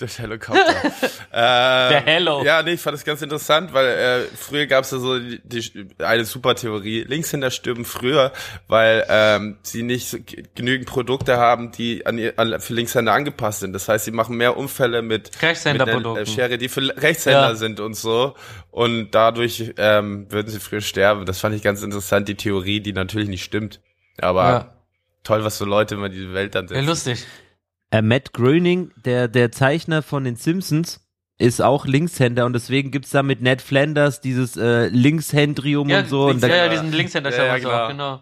Der 0.01 0.09
Helikopter. 0.09 0.85
äh, 1.31 1.89
Der 1.91 2.03
Hello. 2.05 2.43
Ja, 2.45 2.65
nee, 2.65 2.73
ich 2.73 2.81
fand 2.81 2.95
das 2.95 3.05
ganz 3.05 3.23
interessant, 3.23 3.73
weil 3.73 3.87
äh, 3.87 4.23
früher 4.37 4.67
gab's 4.67 4.91
ja 4.91 4.99
so 4.99 5.21
die, 5.21 5.41
die, 5.45 5.87
eine 5.99 6.25
super 6.25 6.57
Theorie. 6.57 7.05
Linkshänder 7.05 7.53
stirben 7.53 7.85
früher, 7.85 8.33
weil 8.67 9.07
ähm, 9.09 9.57
sie 9.63 9.85
nicht 9.85 10.17
genügend 10.57 10.89
Produkte 10.89 11.37
haben, 11.37 11.71
die 11.71 12.05
an, 12.07 12.19
an 12.37 12.61
für 12.61 12.75
Linkshänder 12.75 13.13
angepasst 13.13 13.61
sind. 13.61 13.73
Das 13.73 13.89
heißt, 13.89 14.05
sie 14.05 14.11
machen 14.11 14.37
mehr 14.37 14.57
Unfälle 14.57 15.01
mit, 15.01 15.31
einer 15.41 15.51
Rechtshänderprodukten. 15.51 16.23
äh, 16.25 16.27
Schere, 16.27 16.59
die 16.59 16.69
für 16.69 16.81
Rechtshänder 17.01 17.51
Ja. 17.51 17.55
sind 17.55 17.79
und 17.79 17.95
so. 17.95 18.35
Und 18.73 19.13
dadurch 19.13 19.75
ähm, 19.77 20.27
würden 20.29 20.49
sie 20.49 20.59
früher 20.59 20.81
sterben. 20.81 21.25
Das 21.25 21.39
fand 21.39 21.55
ich 21.55 21.63
ganz 21.63 21.83
interessant, 21.83 22.27
die 22.27 22.35
Theorie, 22.35 22.81
die 22.81 22.93
natürlich 22.93 23.29
nicht 23.29 23.45
stimmt. 23.45 23.81
Aber 24.19 24.43
Ja. 24.49 24.75
toll, 25.23 25.45
was 25.45 25.57
so 25.57 25.65
Leute 25.65 25.95
immer 25.95 26.09
diese 26.09 26.35
Welt 26.35 26.57
dann 26.57 26.65
Ja, 26.65 26.71
setzen. 26.71 26.87
lustig. 26.87 27.25
Äh, 27.95 28.03
Matt 28.03 28.33
Groening, 28.33 28.91
der, 29.05 29.29
der 29.29 29.53
Zeichner 29.53 30.03
von 30.03 30.25
den 30.25 30.35
Simpsons, 30.35 31.01
ist 31.39 31.63
auch 31.63 31.87
Linkshänder 31.87 32.45
und 32.45 32.53
deswegen 32.53 32.91
gibt's 32.91 33.11
da 33.11 33.23
mit 33.23 33.41
Ned 33.41 33.63
Flanders 33.63 34.21
dieses 34.21 34.57
äh, 34.57 34.89
Linkshändrium 34.89 35.89
Ja, 35.89 36.01
und 36.01 36.09
so. 36.09 36.27
Und 36.27 36.43
ja, 36.43 36.49
da, 36.49 36.57
ja, 36.57 36.69
diesen 36.69 36.93
Linkshänder 36.93 37.31
Ja, 37.31 37.37
ja, 37.37 37.57
ja, 37.57 37.89
genau. 37.89 37.89
genau. 37.89 38.21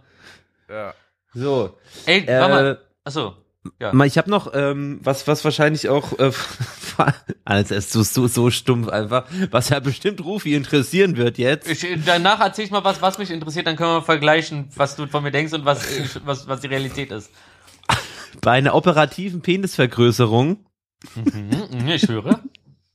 Ja. 0.69 0.95
so. 1.33 1.79
Ey, 2.05 2.21
Äh, 2.21 2.39
warte 2.39 2.55
mal. 2.55 2.81
Achso. 3.05 3.37
Ja. 3.81 3.95
Mal, 3.95 4.07
Ich 4.07 4.19
habe 4.19 4.29
noch 4.29 4.53
ähm, 4.55 5.01
was, 5.03 5.27
was 5.27 5.43
wahrscheinlich 5.43 5.89
auch 5.89 6.19
äh, 6.19 6.33
Alles 7.47 7.71
ist 7.71 7.93
so, 7.93 8.03
so, 8.03 8.27
so 8.27 8.51
stumpf 8.51 8.89
einfach, 8.89 9.25
was 9.51 9.71
ja 9.71 9.81
bestimmt 9.81 10.23
Rufi 10.23 10.55
interessieren 10.55 11.17
wird 11.17 11.39
jetzt. 11.39 11.67
Ich, 11.71 11.87
danach 12.05 12.41
erzähl 12.41 12.67
ich 12.67 12.71
mal 12.71 12.85
was, 12.85 13.01
was 13.01 13.17
mich 13.17 13.31
interessiert, 13.31 13.67
dann 13.67 13.77
können 13.77 13.91
wir 13.91 14.03
vergleichen, 14.03 14.69
was 14.77 14.97
du 14.97 15.07
von 15.07 15.23
mir 15.23 15.31
denkst 15.31 15.55
und 15.55 15.65
was, 15.65 15.87
was, 16.27 16.47
was 16.47 16.61
die 16.61 16.67
Realität 16.67 17.11
ist. 17.11 17.31
Bei 18.41 18.53
einer 18.53 18.75
operativen 18.75 19.43
Penisvergrößerung 19.43 20.67
Mhm, 21.17 21.89
ich 21.89 22.07
höre. 22.09 22.41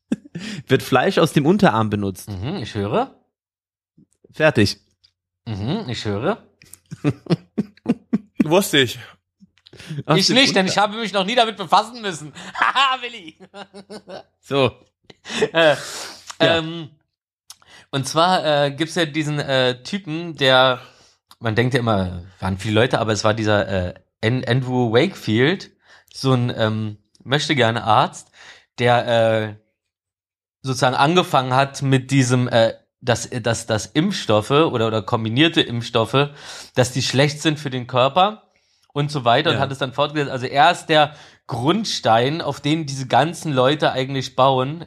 wird 0.68 0.81
Fleisch 0.81 1.18
aus 1.18 1.34
dem 1.34 1.45
Unterarm 1.45 1.89
benutzt. 1.89 2.30
Mhm, 2.30 2.55
ich 2.57 2.73
höre. 2.73 3.15
Fertig. 4.31 4.77
Mhm, 5.45 5.89
ich 5.89 6.05
höre. 6.05 6.38
Wusste 8.43 8.77
ich. 8.80 8.99
Aus 10.05 10.18
ich 10.18 10.30
nicht, 10.30 10.55
denn 10.55 10.65
ich 10.68 10.77
habe 10.77 10.97
mich 10.97 11.11
noch 11.14 11.26
nie 11.26 11.35
damit 11.35 11.57
befassen 11.57 12.01
müssen. 12.01 12.31
Haha, 12.53 13.01
Willi. 13.01 13.35
So. 14.39 14.72
äh, 15.51 15.76
Ja. 16.39 16.57
ähm, 16.59 16.89
und 17.91 18.07
zwar 18.07 18.65
äh, 18.65 18.72
gibt's 18.72 18.95
ja 18.95 19.05
diesen 19.05 19.39
äh, 19.39 19.81
Typen, 19.84 20.35
der, 20.38 20.80
man 21.39 21.55
denkt 21.55 21.73
ja 21.73 21.80
immer, 21.80 22.23
waren 22.39 22.57
viele 22.57 22.76
Leute, 22.76 22.99
aber 22.99 23.11
es 23.11 23.23
war 23.23 23.34
dieser 23.34 23.68
äh, 23.68 23.93
Andrew 24.23 24.91
Wakefield, 24.91 25.72
so 26.14 26.34
ein 26.34 26.53
ähm, 26.56 26.98
möchte 27.23 27.56
gerne 27.56 27.84
Arzt, 27.84 28.31
der 28.80 29.07
äh, 29.07 29.56
sozusagen 30.61 30.95
angefangen 30.95 31.53
hat 31.53 31.81
mit 31.81 32.11
diesem, 32.11 32.48
äh, 32.48 32.73
dass, 33.02 33.30
dass, 33.30 33.68
dass 33.68 33.85
Impfstoffe 33.85 34.52
oder, 34.52 34.88
oder 34.88 35.02
kombinierte 35.02 35.61
Impfstoffe, 35.61 36.30
dass 36.76 36.91
die 36.91 37.02
schlecht 37.02 37.41
sind 37.41 37.60
für 37.60 37.69
den 37.69 37.88
Körper 37.88 38.52
und 38.94 39.11
so 39.11 39.23
weiter 39.26 39.52
und 39.52 39.57
Ja. 39.57 39.61
hat 39.61 39.72
es 39.72 39.77
dann 39.77 39.94
fortgesetzt. 39.94 40.31
Also 40.31 40.48
er 40.48 40.72
ist 40.72 40.88
der 40.88 41.14
Grundstein, 41.45 42.41
auf 42.41 42.60
den 42.60 42.85
diese 42.85 43.07
ganzen 43.07 43.53
Leute 43.53 43.91
eigentlich 43.91 44.35
bauen, 44.35 44.85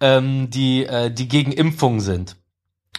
ähm, 0.00 0.48
die, 0.50 0.86
äh, 0.86 1.10
die 1.10 1.28
gegen 1.28 1.52
Impfungen 1.52 2.00
sind. 2.00 2.36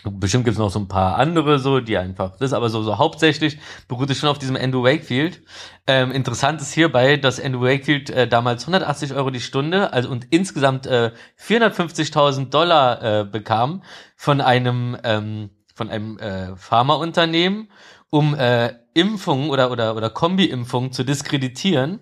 Bestimmt 0.04 0.46
gibt's 0.46 0.60
noch 0.60 0.72
so 0.72 0.80
ein 0.80 0.88
paar 0.88 1.18
andere, 1.18 1.60
so, 1.60 1.80
die 1.80 1.98
einfach, 1.98 2.36
das 2.38 2.54
aber 2.54 2.70
so, 2.70 2.82
so 2.82 2.98
hauptsächlich 2.98 3.60
beruht 3.88 4.10
es 4.10 4.18
schon 4.18 4.30
auf 4.30 4.40
diesem 4.40 4.56
Andrew 4.56 4.84
Wakefield. 4.84 5.42
Ähm, 5.86 6.12
interessant 6.12 6.60
ist 6.60 6.74
hierbei, 6.74 7.18
dass 7.18 7.40
Andrew 7.40 7.62
Wakefield 7.62 8.10
äh, 8.10 8.28
damals 8.28 8.64
180 8.64 9.14
Euro 9.14 9.30
die 9.30 9.40
Stunde, 9.40 9.94
also 9.94 10.10
und 10.10 10.28
insgesamt 10.32 10.88
äh, 10.88 11.12
450.000 11.40 12.50
Dollar 12.50 13.22
äh, 13.22 13.26
bekam 13.26 13.84
von 14.16 14.42
einem, 14.42 14.98
ähm, 15.04 15.52
von 15.76 15.90
einem 15.90 16.18
äh, 16.18 16.56
Pharmaunternehmen, 16.56 17.70
um 18.10 18.34
äh, 18.34 18.74
Impfungen 18.96 19.52
oder, 19.52 19.70
oder, 19.70 19.96
oder 19.96 20.10
Kombi-Impfungen 20.10 20.92
zu 20.94 21.04
diskreditieren, 21.04 22.00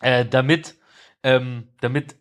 äh, 0.00 0.26
damit, 0.26 0.74
ähm, 1.22 1.68
damit 1.80 2.16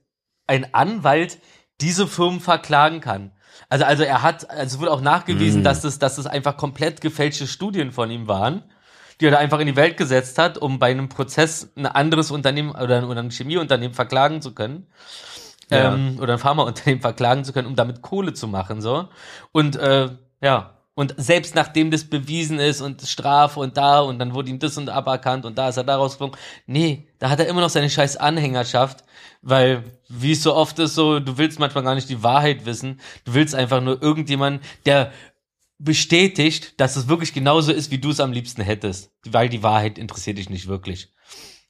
ein 0.46 0.74
Anwalt 0.76 1.40
diese 1.82 2.08
Firmen 2.08 2.40
verklagen 2.40 3.02
kann. 3.02 3.32
Also, 3.68 3.86
also 3.86 4.03
er 4.03 4.23
hat, 4.23 4.49
also 4.49 4.76
es 4.76 4.80
wurde 4.80 4.91
auch 4.91 5.02
nachgewiesen, 5.02 5.61
Mm. 5.61 5.64
dass 5.64 5.81
das, 5.81 5.99
dass 5.99 6.15
das 6.15 6.26
einfach 6.26 6.57
komplett 6.57 7.02
gefälschte 7.02 7.48
Studien 7.48 7.91
von 7.91 8.10
ihm 8.10 8.27
waren, 8.27 8.64
die 9.19 9.26
er 9.26 9.31
da 9.31 9.38
einfach 9.38 9.60
in 9.60 9.68
die 9.68 9.76
Welt 9.76 9.98
gesetzt 9.98 10.38
hat, 10.38 10.57
um 10.57 10.80
bei 10.80 10.91
einem 10.91 11.10
Prozess 11.10 11.72
ein 11.76 11.86
anderes 11.86 12.31
Unternehmen 12.31 12.72
oder, 12.72 13.07
oder 13.07 13.22
ein 13.22 13.31
Chemieunternehmen 13.31 13.94
verklagen 13.94 14.41
zu 14.41 14.53
können. 14.53 14.88
Ja. 15.72 15.94
Ähm, 15.94 16.18
oder 16.19 16.34
ein 16.34 16.40
Pharmaunternehmen 16.40 17.02
verklagen 17.02 17.44
zu 17.44 17.53
können, 17.53 17.68
um 17.68 17.76
damit 17.76 18.02
Kohle 18.02 18.34
zu 18.34 18.48
machen, 18.48 18.81
so. 18.81 19.10
Und, 19.52 19.76
äh, 19.76 20.10
ja. 20.41 20.76
Und 20.95 21.14
selbst 21.18 21.56
nachdem 21.56 21.91
das 21.91 22.03
bewiesen 22.03 22.60
ist 22.60 22.81
und 22.81 23.02
Strafe 23.03 23.60
und 23.61 23.77
da 23.77 24.02
und 24.02 24.19
dann 24.19 24.34
wurde 24.34 24.49
ihm 24.49 24.60
das 24.60 24.77
und 24.77 24.90
aberkannt 24.90 25.45
und 25.45 25.57
da 25.57 25.69
ist 25.69 25.77
er 25.77 25.86
da 25.86 25.95
rausgeflogen. 25.95 26.38
Nee, 26.65 27.07
da 27.19 27.30
hat 27.30 27.40
er 27.40 27.48
immer 27.48 27.61
noch 27.61 27.69
seine 27.69 27.90
scheiß 27.90 28.18
Anhängerschaft, 28.18 29.06
weil, 29.41 29.84
wie 30.10 30.34
es 30.34 30.44
so 30.44 30.53
oft 30.53 30.80
ist, 30.80 30.95
so, 30.95 31.20
du 31.20 31.38
willst 31.38 31.60
manchmal 31.60 31.84
gar 31.84 31.95
nicht 31.95 32.10
die 32.10 32.24
Wahrheit 32.24 32.66
wissen. 32.66 32.99
Du 33.26 33.34
willst 33.34 33.56
einfach 33.56 33.82
nur 33.82 34.02
irgendjemanden, 34.02 34.61
der 34.86 35.11
bestätigt, 35.78 36.80
dass 36.80 36.98
es 36.98 37.07
wirklich 37.07 37.34
genauso 37.34 37.72
ist, 37.72 37.90
wie 37.90 37.99
du 37.99 38.10
es 38.10 38.20
am 38.20 38.34
liebsten 38.34 38.61
hättest. 38.61 39.11
Weil 39.26 39.48
die 39.48 39.64
Wahrheit 39.64 39.98
interessiert 39.98 40.38
dich 40.38 40.49
nicht 40.49 40.68
wirklich. 40.68 41.14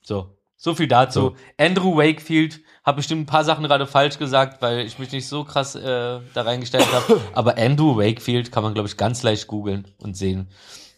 So. 0.02 0.36
So 0.62 0.76
viel 0.76 0.88
dazu. 0.88 1.20
So. 1.20 1.36
Andrew 1.58 1.96
Wakefield 1.96 2.60
hat 2.84 2.98
bestimmt 2.98 3.22
ein 3.22 3.26
paar 3.28 3.46
Sachen 3.46 3.64
gerade 3.64 3.88
falsch 3.88 4.18
gesagt, 4.18 4.62
weil 4.62 4.80
ich 4.86 5.00
mich 5.00 5.12
nicht 5.12 5.28
so 5.28 5.46
krass 5.46 5.76
äh, 5.76 6.20
da 6.34 6.42
reingestellt 6.42 6.92
habe. 6.92 7.22
Aber 7.34 7.58
Andrew 7.58 7.96
Wakefield 7.96 8.52
kann 8.52 8.64
man, 8.64 8.74
glaube 8.74 8.90
ich, 8.90 8.98
ganz 8.98 9.24
leicht 9.24 9.48
googeln 9.48 9.88
und 10.00 10.18
sehen, 10.18 10.50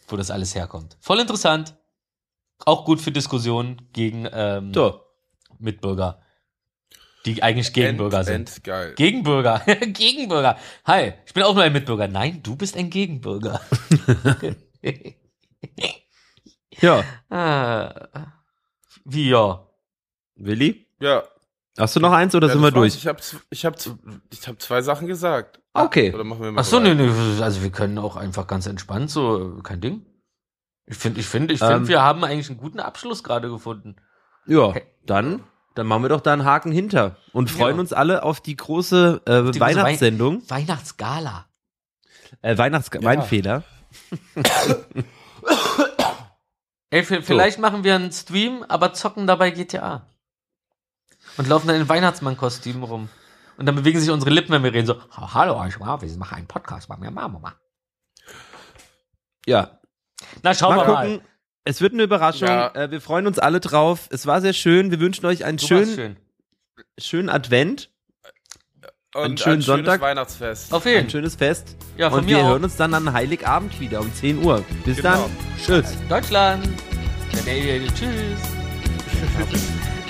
wo 0.08 0.16
das 0.16 0.32
alles 0.32 0.54
herkommt. 0.56 0.96
Voll 1.00 1.20
interessant. 1.20 1.76
Auch 2.64 2.84
gut 2.84 3.00
für 3.00 3.12
Diskussionen 3.12 3.88
gegen 3.92 4.26
ähm, 4.32 4.74
So. 4.74 5.00
Mitbürger, 5.58 6.21
die 7.26 7.42
eigentlich 7.42 7.72
Gegenbürger 7.72 8.24
sind. 8.24 8.50
End, 8.50 8.64
geil. 8.64 8.94
Gegenbürger. 8.96 9.60
Gegenbürger. 9.80 10.56
Hi, 10.84 11.14
ich 11.26 11.34
bin 11.34 11.42
auch 11.44 11.54
nur 11.54 11.62
ein 11.62 11.72
Mitbürger. 11.72 12.08
Nein, 12.08 12.40
du 12.42 12.56
bist 12.56 12.76
ein 12.76 12.90
Gegenbürger. 12.90 13.60
Ja. 16.82 17.04
ah, 17.30 18.08
wie 19.04 19.30
ja? 19.30 19.66
Willi? 20.36 20.86
Ja. 21.00 21.22
Hast 21.78 21.96
du 21.96 22.00
noch 22.00 22.12
eins 22.12 22.34
oder 22.34 22.48
ja, 22.48 22.52
sind 22.52 22.62
wir 22.62 22.70
durch? 22.70 22.94
Ich 22.96 23.06
habe 23.06 23.20
ich 23.50 23.64
hab, 23.64 23.76
ich 24.30 24.48
hab 24.48 24.60
zwei 24.60 24.82
Sachen 24.82 25.06
gesagt. 25.06 25.60
Okay. 25.72 26.12
Oder 26.12 26.24
machen 26.24 26.42
wir 26.42 26.52
mal 26.52 26.60
Ach 26.60 26.64
so, 26.64 26.80
nee, 26.80 26.94
nee, 26.94 27.08
also 27.40 27.62
wir 27.62 27.70
können 27.70 27.98
auch 27.98 28.16
einfach 28.16 28.46
ganz 28.46 28.66
entspannt 28.66 29.10
so, 29.10 29.60
kein 29.62 29.80
Ding. 29.80 30.04
Ich 30.84 30.98
finde, 30.98 31.20
ich 31.20 31.26
finde, 31.26 31.54
ich 31.54 31.62
Ähm. 31.62 31.68
finde, 31.68 31.88
wir 31.88 32.02
haben 32.02 32.24
eigentlich 32.24 32.50
einen 32.50 32.58
guten 32.58 32.80
Abschluss 32.80 33.22
gerade 33.22 33.48
gefunden. 33.48 33.96
Ja, 34.46 34.74
dann, 35.06 35.44
dann 35.74 35.86
machen 35.86 36.02
wir 36.02 36.08
doch 36.08 36.20
da 36.20 36.32
einen 36.32 36.44
Haken 36.44 36.72
hinter 36.72 37.16
und 37.32 37.50
freuen 37.50 37.76
Ja. 37.76 37.80
uns 37.80 37.92
alle 37.92 38.22
auf 38.22 38.40
die 38.40 38.56
große 38.56 39.22
äh, 39.26 39.30
die 39.30 39.42
große 39.58 39.60
Weihnachtssendung. 39.60 40.42
Weihnachtsgala. 40.48 41.46
Äh, 42.42 42.56
Weihnachts 42.58 42.90
Weinfehler. 42.92 43.62
Ey, 46.90 47.04
vielleicht 47.04 47.58
machen 47.58 47.84
wir 47.84 47.94
einen 47.94 48.12
Stream, 48.12 48.64
aber 48.68 48.92
zocken 48.92 49.26
dabei 49.26 49.50
GTA. 49.50 50.06
Und 51.38 51.48
laufen 51.48 51.68
dann 51.68 51.76
in 51.76 51.88
Weihnachtsmann-Kostümen 51.88 52.82
rum. 52.82 53.08
Und 53.56 53.66
dann 53.66 53.74
bewegen 53.74 53.98
sich 54.00 54.10
unsere 54.10 54.30
Lippen, 54.30 54.52
wenn 54.52 54.62
wir 54.64 54.72
reden, 54.72 54.86
so, 54.86 55.00
"Ha- 55.10 55.34
hallo, 55.34 55.64
ich 55.66 55.78
war, 55.80 56.00
wir 56.02 56.16
machen 56.18 56.36
einen 56.36 56.46
Podcast 56.46 56.88
bei 56.88 56.96
mir, 56.96 57.10
Mama. 57.10 57.54
Ja, 59.46 59.78
Na, 60.42 60.54
schauen 60.54 60.76
mal 60.76 60.86
wir 60.86 60.92
mal. 60.94 61.20
Es 61.64 61.80
wird 61.80 61.92
eine 61.92 62.02
Überraschung. 62.02 62.48
Ja. 62.48 62.74
Äh, 62.74 62.90
wir 62.90 63.00
freuen 63.00 63.26
uns 63.26 63.38
alle 63.38 63.60
drauf. 63.60 64.08
Es 64.10 64.26
war 64.26 64.40
sehr 64.40 64.52
schön. 64.52 64.90
Wir 64.90 64.98
wünschen 65.00 65.26
euch 65.26 65.44
einen 65.44 65.58
Du 65.58 65.66
schönen, 65.66 65.94
schön. 65.94 66.16
schönen 66.98 67.28
Advent, 67.28 67.90
Und 69.14 69.22
Einen 69.22 69.36
schönen 69.38 69.54
ein 69.58 69.62
schönes 69.62 69.66
Sonntag. 69.66 70.00
Weihnachtsfest. 70.00 70.72
Auf 70.72 70.86
ein 70.86 70.92
jeden 70.92 71.10
schönes 71.10 71.36
Fest. 71.36 71.76
Ja, 71.96 72.10
von 72.10 72.20
und 72.20 72.24
mir 72.26 72.36
wir 72.38 72.44
auch. 72.44 72.48
hören 72.50 72.64
uns 72.64 72.76
dann 72.76 72.94
an 72.94 73.12
Heiligabend 73.12 73.78
wieder 73.78 74.00
um 74.00 74.12
10 74.12 74.42
Uhr. 74.44 74.64
Bis 74.84 74.96
Genau. 74.96 75.10
dann. 75.10 75.30
Tschüss. 75.64 75.94
Deutschland. 76.08 76.66
Tschüss. 77.94 78.40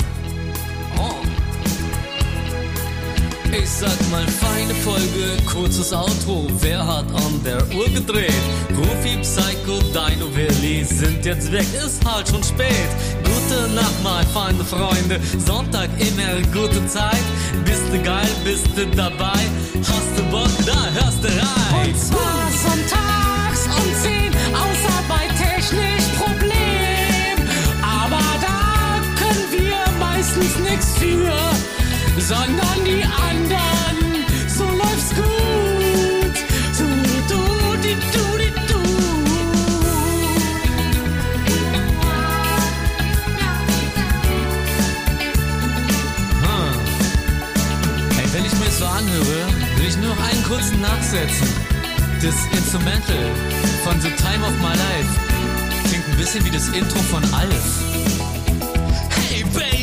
Ich 3.52 3.68
sag 3.68 4.10
mal 4.10 4.26
feine 4.26 4.74
Folge, 4.74 5.36
kurzes 5.44 5.92
Outro. 5.92 6.46
Wer 6.60 6.86
hat 6.86 7.04
an 7.14 7.42
der 7.44 7.62
Uhr 7.76 7.84
gedreht? 7.84 8.32
Rufi, 8.70 9.18
Psycho, 9.20 9.78
Dino, 9.92 10.34
Willi 10.34 10.82
sind 10.84 11.24
jetzt 11.26 11.52
weg, 11.52 11.66
ist 11.74 12.02
halt 12.04 12.28
schon 12.28 12.42
spät. 12.42 12.88
Gute 13.22 13.68
Nacht, 13.74 14.02
mal 14.02 14.24
feine 14.32 14.64
Freunde. 14.64 15.20
Sonntag 15.44 15.90
immer 15.98 16.40
gute 16.50 16.86
Zeit. 16.86 17.22
Bist 17.66 17.82
du 17.92 18.02
geil, 18.02 18.28
bist 18.42 18.68
du 18.74 18.86
dabei? 18.96 19.40
Hast 19.80 20.12
du 20.16 20.22
Bock, 20.30 20.48
da 20.64 20.88
hörst 20.94 21.22
du 21.22 21.28
rein. 21.28 21.86
Und 21.86 21.98
zwar 21.98 22.48
sonntags 22.64 23.66
um 23.66 24.02
10, 24.02 24.32
außer 24.54 24.96
bei 25.08 25.28
technisch 25.36 26.08
Problem. 26.18 27.36
Aber 27.82 28.22
da 28.40 29.02
können 29.18 29.46
wir 29.50 29.76
meistens 30.00 30.58
nichts 30.58 30.96
für, 30.96 31.32
sondern 32.18 32.81
kurzen 50.52 50.82
Nachsätzen. 50.82 51.48
Das 52.20 52.34
Instrumental 52.58 53.24
von 53.84 53.98
The 54.02 54.10
Time 54.10 54.44
of 54.44 54.52
My 54.60 54.76
Life 54.76 55.88
klingt 55.88 56.06
ein 56.06 56.16
bisschen 56.18 56.44
wie 56.44 56.50
das 56.50 56.68
Intro 56.68 56.98
von 56.98 57.22
Alf. 57.32 57.80
Hey, 59.30 59.44
Baby! 59.44 59.81